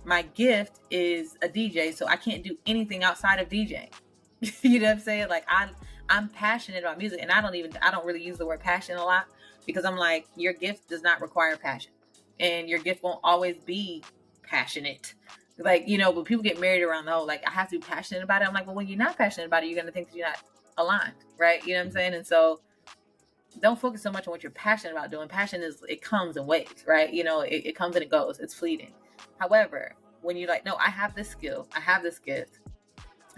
my 0.04 0.22
gift 0.22 0.80
is 0.90 1.36
a 1.42 1.48
DJ, 1.48 1.94
so 1.94 2.06
I 2.06 2.16
can't 2.16 2.42
do 2.42 2.56
anything 2.66 3.04
outside 3.04 3.40
of 3.40 3.48
DJing. 3.48 3.90
you 4.62 4.80
know 4.80 4.86
what 4.86 4.92
I'm 4.92 5.00
saying? 5.00 5.28
Like 5.28 5.44
I'm 5.48 5.70
I'm 6.08 6.28
passionate 6.28 6.82
about 6.84 6.98
music 6.98 7.20
and 7.22 7.30
I 7.30 7.40
don't 7.40 7.54
even 7.56 7.72
I 7.82 7.90
don't 7.90 8.06
really 8.06 8.22
use 8.22 8.38
the 8.38 8.46
word 8.46 8.60
passion 8.60 8.96
a 8.96 9.04
lot 9.04 9.26
because 9.66 9.84
I'm 9.84 9.96
like 9.96 10.26
your 10.36 10.52
gift 10.54 10.88
does 10.88 11.02
not 11.02 11.20
require 11.20 11.56
passion. 11.56 11.92
and 12.40 12.68
your 12.68 12.78
gift 12.80 13.02
won't 13.02 13.20
always 13.24 13.56
be 13.64 14.02
passionate. 14.42 15.14
Like, 15.58 15.88
you 15.88 15.98
know, 15.98 16.10
when 16.10 16.24
people 16.24 16.42
get 16.42 16.60
married 16.60 16.82
around 16.82 17.06
the 17.06 17.12
whole, 17.12 17.26
like, 17.26 17.46
I 17.46 17.50
have 17.50 17.68
to 17.70 17.78
be 17.78 17.84
passionate 17.84 18.22
about 18.22 18.42
it. 18.42 18.48
I'm 18.48 18.54
like, 18.54 18.66
well, 18.66 18.76
when 18.76 18.86
you're 18.86 18.98
not 18.98 19.18
passionate 19.18 19.46
about 19.46 19.64
it, 19.64 19.70
you're 19.70 19.82
to 19.84 19.90
think 19.90 20.08
that 20.10 20.16
you're 20.16 20.28
not 20.28 20.40
aligned, 20.76 21.14
right? 21.38 21.64
You 21.66 21.74
know 21.74 21.80
what 21.80 21.86
I'm 21.86 21.92
saying? 21.92 22.14
And 22.14 22.26
so 22.26 22.60
don't 23.60 23.78
focus 23.78 24.02
so 24.02 24.12
much 24.12 24.28
on 24.28 24.32
what 24.32 24.42
you're 24.42 24.52
passionate 24.52 24.92
about 24.92 25.10
doing. 25.10 25.28
Passion 25.28 25.62
is, 25.62 25.82
it 25.88 26.00
comes 26.02 26.36
in 26.36 26.46
waves, 26.46 26.84
right? 26.86 27.12
You 27.12 27.24
know, 27.24 27.40
it, 27.40 27.62
it 27.66 27.76
comes 27.76 27.96
and 27.96 28.04
it 28.04 28.10
goes, 28.10 28.38
it's 28.38 28.54
fleeting. 28.54 28.92
However, 29.38 29.94
when 30.22 30.36
you're 30.36 30.48
like, 30.48 30.64
no, 30.64 30.76
I 30.76 30.90
have 30.90 31.14
this 31.14 31.28
skill, 31.28 31.68
I 31.74 31.80
have 31.80 32.02
this 32.02 32.18
gift, 32.18 32.58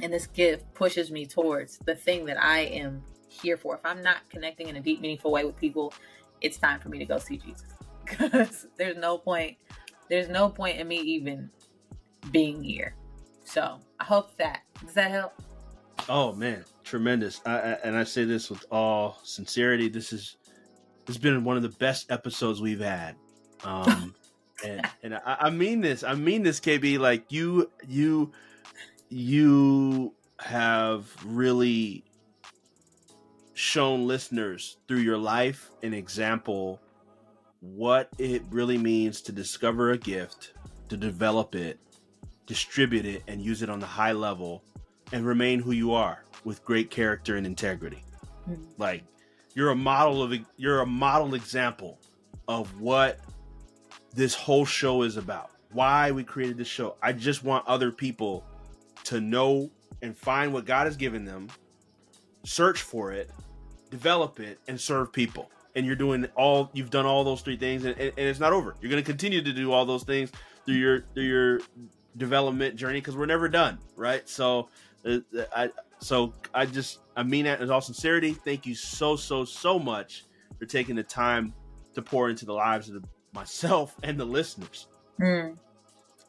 and 0.02 0.12
this 0.12 0.27
gift 0.27 0.73
pushes 0.74 1.11
me 1.11 1.27
towards 1.27 1.78
the 1.78 1.94
thing 1.94 2.24
that 2.27 2.43
I 2.43 2.61
am 2.61 3.02
here 3.28 3.57
for. 3.57 3.74
If 3.77 3.85
I'm 3.85 4.02
not 4.02 4.28
connecting 4.31 4.69
in 4.69 4.77
a 4.77 4.81
deep, 4.81 5.01
meaningful 5.01 5.31
way 5.31 5.44
with 5.44 5.57
people, 5.57 5.93
it's 6.40 6.59
time 6.59 6.81
for 6.81 6.89
me 6.89 6.98
to 6.98 7.05
go 7.05 7.19
see 7.19 7.36
Jesus. 7.36 7.66
Because 8.11 8.66
there's 8.77 8.97
no 8.97 9.19
point, 9.19 9.57
there's 10.09 10.28
no 10.28 10.48
point 10.48 10.81
in 10.81 10.89
me 10.89 10.97
even 10.97 11.48
being 12.32 12.61
here. 12.61 12.97
So 13.44 13.78
I 14.01 14.05
hope 14.05 14.36
that 14.39 14.62
does 14.85 14.94
that 14.94 15.12
help. 15.12 15.40
Oh 16.09 16.32
man, 16.32 16.65
tremendous! 16.82 17.40
I, 17.47 17.52
I, 17.52 17.73
and 17.85 17.97
I 17.97 18.02
say 18.02 18.24
this 18.24 18.51
with 18.51 18.65
all 18.69 19.20
sincerity. 19.23 19.89
This 19.89 20.12
is 20.12 20.39
this 21.07 21.15
has 21.15 21.19
been 21.19 21.44
one 21.44 21.57
of 21.57 21.62
the 21.62 21.69
best 21.69 22.11
episodes 22.11 22.61
we've 22.61 22.81
had. 22.81 23.16
Um, 23.62 24.15
and 24.65 24.89
and 25.03 25.15
I, 25.15 25.37
I 25.41 25.51
mean 25.51 25.81
this. 25.81 26.03
I 26.03 26.15
mean 26.15 26.43
this, 26.43 26.61
KB. 26.61 26.99
Like 26.99 27.31
you, 27.31 27.70
you, 27.87 28.32
you 29.09 30.15
have 30.41 31.09
really 31.24 32.05
shown 33.55 34.07
listeners 34.07 34.78
through 34.89 35.01
your 35.01 35.19
life 35.19 35.70
an 35.82 35.93
example 35.93 36.81
what 37.61 38.09
it 38.19 38.43
really 38.51 38.78
means 38.78 39.20
to 39.20 39.32
discover 39.32 39.91
a 39.91 39.99
gift, 39.99 40.55
to 40.89 40.97
develop 40.97 41.55
it, 41.55 41.78
distribute 42.47 43.05
it, 43.05 43.23
and 43.28 43.43
use 43.43 43.62
it 43.62 43.69
on 43.69 43.81
the 43.81 43.87
high 43.87 44.12
level, 44.12 44.65
and 45.12 45.27
remain 45.27 45.61
who 45.61 45.73
you 45.73 45.93
are 45.93 46.24
with 46.45 46.65
great 46.65 46.91
character 46.91 47.37
and 47.37 47.47
integrity. 47.47 48.03
Mm-hmm. 48.49 48.62
Like 48.78 49.05
you're 49.55 49.70
a 49.70 49.77
model 49.77 50.23
of 50.23 50.35
you're 50.57 50.81
a 50.81 50.87
model 50.87 51.35
example 51.35 51.99
of 52.49 52.81
what 52.81 53.20
this 54.15 54.35
whole 54.35 54.65
show 54.65 55.03
is 55.03 55.16
about. 55.16 55.51
Why 55.73 56.11
we 56.11 56.24
created 56.24 56.57
this 56.59 56.69
show. 56.69 56.97
I 57.03 57.12
just 57.12 57.45
want 57.45 57.66
other 57.66 57.93
people 57.93 58.45
to 59.05 59.20
know 59.20 59.70
and 60.03 60.16
find 60.16 60.53
what 60.53 60.65
God 60.65 60.87
has 60.87 60.97
given 60.97 61.24
them, 61.24 61.49
search 62.45 62.82
for 62.82 63.12
it, 63.12 63.31
develop 63.91 64.41
it, 64.41 64.59
and 64.66 64.81
serve 64.81 65.12
people 65.12 65.51
and 65.74 65.87
you're 65.87 65.97
doing 65.97 66.27
all 66.37 66.70
you've 66.73 66.91
done 66.91 67.07
all 67.07 67.24
those 67.24 67.43
three 67.43 67.57
things 67.57 67.85
and, 67.85 67.99
and, 67.99 68.12
it's 68.16 68.41
not 68.41 68.53
over 68.53 68.74
you're 68.81 68.91
going 68.91 69.03
to 69.03 69.09
continue 69.09 69.43
to 69.43 69.53
do 69.53 69.73
all 69.73 69.85
those 69.85 70.03
things 70.03 70.31
through 70.66 70.74
your 70.74 71.01
through 71.15 71.24
your 71.24 71.61
development 72.16 72.77
journey 72.77 73.01
because 73.01 73.16
we're 73.16 73.27
never 73.27 73.49
done 73.49 73.78
right 73.97 74.28
so 74.28 74.69
uh, 75.07 75.19
i 75.55 75.70
so 76.01 76.32
i 76.55 76.66
just 76.66 77.01
i 77.16 77.23
mean 77.23 77.45
that 77.45 77.61
in 77.61 77.70
all 77.70 77.81
sincerity 77.81 78.32
thank 78.32 78.66
you 78.66 78.74
so 78.74 79.16
so 79.16 79.45
so 79.45 79.78
much 79.78 80.24
for 80.59 80.66
taking 80.66 80.97
the 80.97 81.03
time 81.03 81.55
to 81.95 82.03
pour 82.03 82.31
into 82.31 82.45
the 82.45 82.53
lives 82.53 82.89
of 82.89 83.01
the, 83.01 83.09
myself 83.32 83.97
and 84.02 84.19
the 84.19 84.24
listeners 84.24 84.86
mm. 85.20 85.57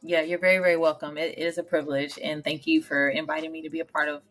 yeah 0.01 0.21
you're 0.21 0.39
very 0.39 0.59
very 0.59 0.77
welcome 0.77 1.17
it 1.17 1.37
is 1.37 1.57
a 1.57 1.63
privilege 1.63 2.17
and 2.23 2.43
thank 2.43 2.67
you 2.67 2.81
for 2.81 3.09
inviting 3.09 3.51
me 3.51 3.61
to 3.61 3.69
be 3.69 3.79
a 3.79 3.85
part 3.85 4.09
of 4.09 4.21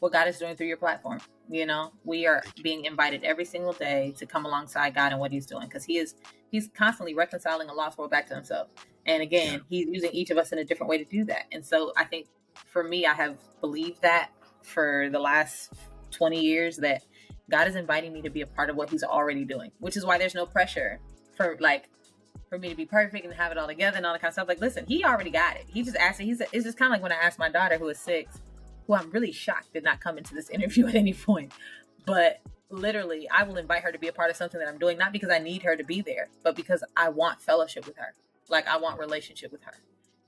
what 0.00 0.12
god 0.12 0.28
is 0.28 0.38
doing 0.38 0.56
through 0.56 0.68
your 0.68 0.76
platform 0.76 1.20
you 1.50 1.66
know, 1.66 1.92
we 2.04 2.26
are 2.28 2.42
being 2.62 2.84
invited 2.84 3.24
every 3.24 3.44
single 3.44 3.72
day 3.72 4.14
to 4.18 4.24
come 4.24 4.46
alongside 4.46 4.94
God 4.94 5.10
and 5.10 5.20
what 5.20 5.32
He's 5.32 5.46
doing 5.46 5.66
because 5.66 5.84
He 5.84 5.98
is 5.98 6.14
He's 6.50 6.68
constantly 6.68 7.14
reconciling 7.14 7.68
a 7.68 7.74
lost 7.74 7.98
world 7.98 8.12
back 8.12 8.28
to 8.28 8.34
Himself. 8.36 8.68
And 9.04 9.20
again, 9.20 9.62
He's 9.68 9.88
using 9.88 10.12
each 10.12 10.30
of 10.30 10.38
us 10.38 10.52
in 10.52 10.58
a 10.58 10.64
different 10.64 10.88
way 10.88 10.98
to 10.98 11.04
do 11.04 11.24
that. 11.24 11.46
And 11.50 11.66
so 11.66 11.92
I 11.96 12.04
think 12.04 12.28
for 12.66 12.84
me, 12.84 13.04
I 13.04 13.14
have 13.14 13.36
believed 13.60 14.00
that 14.02 14.30
for 14.62 15.08
the 15.10 15.18
last 15.18 15.72
20 16.12 16.40
years 16.40 16.76
that 16.78 17.02
God 17.50 17.66
is 17.66 17.74
inviting 17.74 18.12
me 18.12 18.22
to 18.22 18.30
be 18.30 18.42
a 18.42 18.46
part 18.46 18.70
of 18.70 18.76
what 18.76 18.88
He's 18.88 19.02
already 19.02 19.44
doing, 19.44 19.72
which 19.80 19.96
is 19.96 20.06
why 20.06 20.18
there's 20.18 20.36
no 20.36 20.46
pressure 20.46 21.00
for 21.36 21.56
like 21.58 21.88
for 22.48 22.58
me 22.58 22.68
to 22.68 22.74
be 22.74 22.86
perfect 22.86 23.24
and 23.24 23.34
have 23.34 23.52
it 23.52 23.58
all 23.58 23.66
together 23.66 23.96
and 23.96 24.06
all 24.06 24.12
that 24.12 24.20
kind 24.20 24.28
of 24.30 24.34
stuff. 24.34 24.48
Like, 24.48 24.60
listen, 24.60 24.84
He 24.86 25.04
already 25.04 25.30
got 25.30 25.56
it. 25.56 25.66
He 25.68 25.82
just 25.82 25.96
asked. 25.96 26.20
it. 26.20 26.24
He's 26.24 26.40
it's 26.40 26.64
just 26.64 26.78
kind 26.78 26.90
of 26.90 26.94
like 26.94 27.02
when 27.02 27.12
I 27.12 27.16
asked 27.16 27.38
my 27.38 27.48
daughter 27.48 27.78
who 27.78 27.88
is 27.88 27.98
six 27.98 28.40
who 28.90 28.96
I'm 28.96 29.10
really 29.12 29.30
shocked 29.30 29.72
did 29.72 29.84
not 29.84 30.00
come 30.00 30.18
into 30.18 30.34
this 30.34 30.50
interview 30.50 30.88
at 30.88 30.96
any 30.96 31.14
point. 31.14 31.52
But 32.06 32.40
literally, 32.70 33.28
I 33.30 33.44
will 33.44 33.56
invite 33.56 33.84
her 33.84 33.92
to 33.92 33.98
be 33.98 34.08
a 34.08 34.12
part 34.12 34.30
of 34.30 34.36
something 34.36 34.58
that 34.58 34.68
I'm 34.68 34.78
doing, 34.78 34.98
not 34.98 35.12
because 35.12 35.30
I 35.30 35.38
need 35.38 35.62
her 35.62 35.76
to 35.76 35.84
be 35.84 36.00
there, 36.00 36.28
but 36.42 36.56
because 36.56 36.82
I 36.96 37.08
want 37.08 37.40
fellowship 37.40 37.86
with 37.86 37.96
her. 37.98 38.14
Like 38.48 38.66
I 38.66 38.78
want 38.78 38.98
relationship 38.98 39.52
with 39.52 39.62
her. 39.62 39.74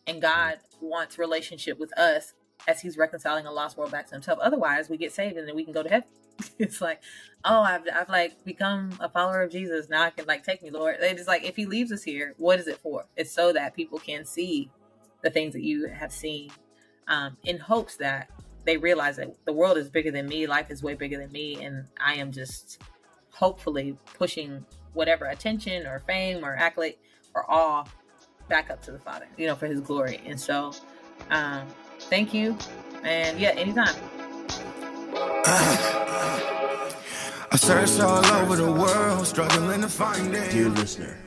And 0.06 0.22
God 0.22 0.58
wants 0.80 1.18
relationship 1.18 1.78
with 1.78 1.96
us 1.98 2.34
as 2.68 2.82
he's 2.82 2.96
reconciling 2.96 3.46
a 3.46 3.52
lost 3.52 3.76
world 3.76 3.90
back 3.90 4.06
to 4.08 4.14
himself. 4.14 4.38
Otherwise, 4.40 4.88
we 4.88 4.96
get 4.96 5.12
saved 5.12 5.36
and 5.36 5.48
then 5.48 5.56
we 5.56 5.64
can 5.64 5.72
go 5.72 5.82
to 5.82 5.88
heaven. 5.88 6.08
it's 6.58 6.80
like, 6.80 7.02
oh, 7.44 7.62
I've, 7.62 7.82
I've 7.92 8.08
like 8.08 8.44
become 8.44 8.92
a 9.00 9.08
follower 9.08 9.42
of 9.42 9.50
Jesus. 9.50 9.88
Now 9.88 10.02
I 10.02 10.10
can 10.10 10.26
like 10.26 10.44
take 10.44 10.62
me, 10.62 10.70
Lord. 10.70 10.96
They 11.00 11.14
just 11.14 11.28
like, 11.28 11.44
if 11.44 11.56
he 11.56 11.66
leaves 11.66 11.92
us 11.92 12.02
here, 12.02 12.34
what 12.38 12.58
is 12.58 12.66
it 12.66 12.78
for? 12.78 13.06
It's 13.16 13.30
so 13.32 13.52
that 13.52 13.74
people 13.74 13.98
can 13.98 14.24
see 14.24 14.70
the 15.22 15.30
things 15.30 15.52
that 15.54 15.62
you 15.62 15.86
have 15.88 16.12
seen 16.12 16.50
um, 17.08 17.36
in 17.44 17.58
hopes 17.58 17.96
that 17.96 18.28
they 18.64 18.76
realize 18.76 19.16
that 19.16 19.34
the 19.44 19.52
world 19.52 19.76
is 19.76 19.88
bigger 19.88 20.10
than 20.10 20.26
me, 20.26 20.46
life 20.46 20.70
is 20.70 20.82
way 20.82 20.94
bigger 20.94 21.18
than 21.18 21.32
me, 21.32 21.62
and 21.62 21.86
I 21.98 22.14
am 22.14 22.32
just 22.32 22.80
hopefully 23.32 23.96
pushing 24.14 24.64
whatever 24.92 25.26
attention 25.26 25.86
or 25.86 26.00
fame 26.00 26.44
or 26.44 26.54
accolade 26.54 26.96
or 27.34 27.50
awe 27.50 27.84
back 28.48 28.70
up 28.70 28.82
to 28.82 28.92
the 28.92 28.98
Father, 28.98 29.26
you 29.36 29.46
know, 29.46 29.56
for 29.56 29.66
His 29.66 29.80
glory. 29.80 30.20
And 30.26 30.38
so, 30.40 30.72
um, 31.30 31.66
thank 32.02 32.32
you, 32.32 32.56
and 33.02 33.38
yeah, 33.38 33.50
anytime. 33.50 33.94
I 35.14 36.88
searched 37.56 38.00
all 38.00 38.24
over 38.24 38.56
the 38.56 38.72
world, 38.72 39.26
struggling 39.26 39.82
to 39.82 39.88
find 39.88 40.34
it. 40.34 40.50
Dear 40.50 40.70
listener. 40.70 41.18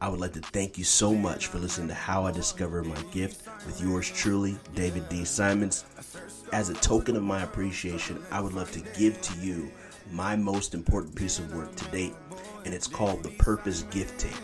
I 0.00 0.08
would 0.08 0.20
like 0.20 0.32
to 0.32 0.40
thank 0.40 0.76
you 0.76 0.84
so 0.84 1.14
much 1.14 1.46
for 1.46 1.58
listening 1.58 1.88
to 1.88 1.94
How 1.94 2.24
I 2.24 2.32
Discovered 2.32 2.86
My 2.86 3.00
Gift 3.12 3.46
with 3.66 3.80
yours 3.80 4.10
truly, 4.10 4.58
David 4.74 5.08
D. 5.08 5.24
Simons. 5.24 5.84
As 6.52 6.68
a 6.68 6.74
token 6.74 7.16
of 7.16 7.22
my 7.22 7.42
appreciation, 7.42 8.20
I 8.30 8.40
would 8.40 8.52
love 8.52 8.70
to 8.72 8.80
give 8.98 9.20
to 9.22 9.38
you 9.38 9.70
my 10.10 10.36
most 10.36 10.74
important 10.74 11.14
piece 11.14 11.38
of 11.38 11.54
work 11.54 11.74
to 11.76 11.84
date, 11.86 12.14
and 12.64 12.74
it's 12.74 12.88
called 12.88 13.22
the 13.22 13.30
Purpose 13.30 13.84
Gift 13.84 14.20
Tape. 14.20 14.34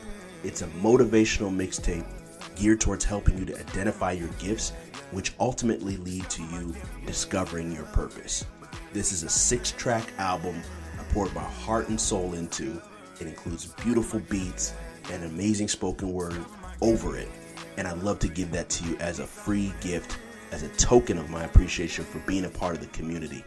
It's 0.44 0.62
a 0.62 0.68
motivational 0.68 1.54
mixtape 1.54 2.06
geared 2.54 2.80
towards 2.80 3.04
helping 3.04 3.36
you 3.36 3.44
to 3.46 3.58
identify 3.58 4.12
your 4.12 4.28
gifts, 4.38 4.72
which 5.10 5.34
ultimately 5.40 5.96
lead 5.98 6.30
to 6.30 6.42
you 6.44 6.74
discovering 7.04 7.72
your 7.72 7.84
purpose. 7.86 8.44
This 8.92 9.12
is 9.12 9.22
a 9.22 9.28
six 9.28 9.70
track 9.72 10.10
album 10.18 10.62
I 10.98 11.02
poured 11.12 11.34
my 11.34 11.42
heart 11.42 11.88
and 11.88 12.00
soul 12.00 12.32
into. 12.34 12.80
It 13.20 13.26
includes 13.26 13.66
beautiful 13.66 14.20
beats 14.20 14.72
and 15.12 15.24
amazing 15.24 15.68
spoken 15.68 16.10
word 16.12 16.42
over 16.80 17.18
it. 17.18 17.28
And 17.76 17.86
I'd 17.86 17.98
love 17.98 18.18
to 18.20 18.28
give 18.28 18.50
that 18.52 18.70
to 18.70 18.84
you 18.84 18.96
as 18.98 19.18
a 19.18 19.26
free 19.26 19.74
gift, 19.80 20.16
as 20.52 20.62
a 20.62 20.68
token 20.70 21.18
of 21.18 21.28
my 21.28 21.44
appreciation 21.44 22.02
for 22.04 22.20
being 22.20 22.46
a 22.46 22.50
part 22.50 22.74
of 22.74 22.80
the 22.80 22.86
community. 22.88 23.44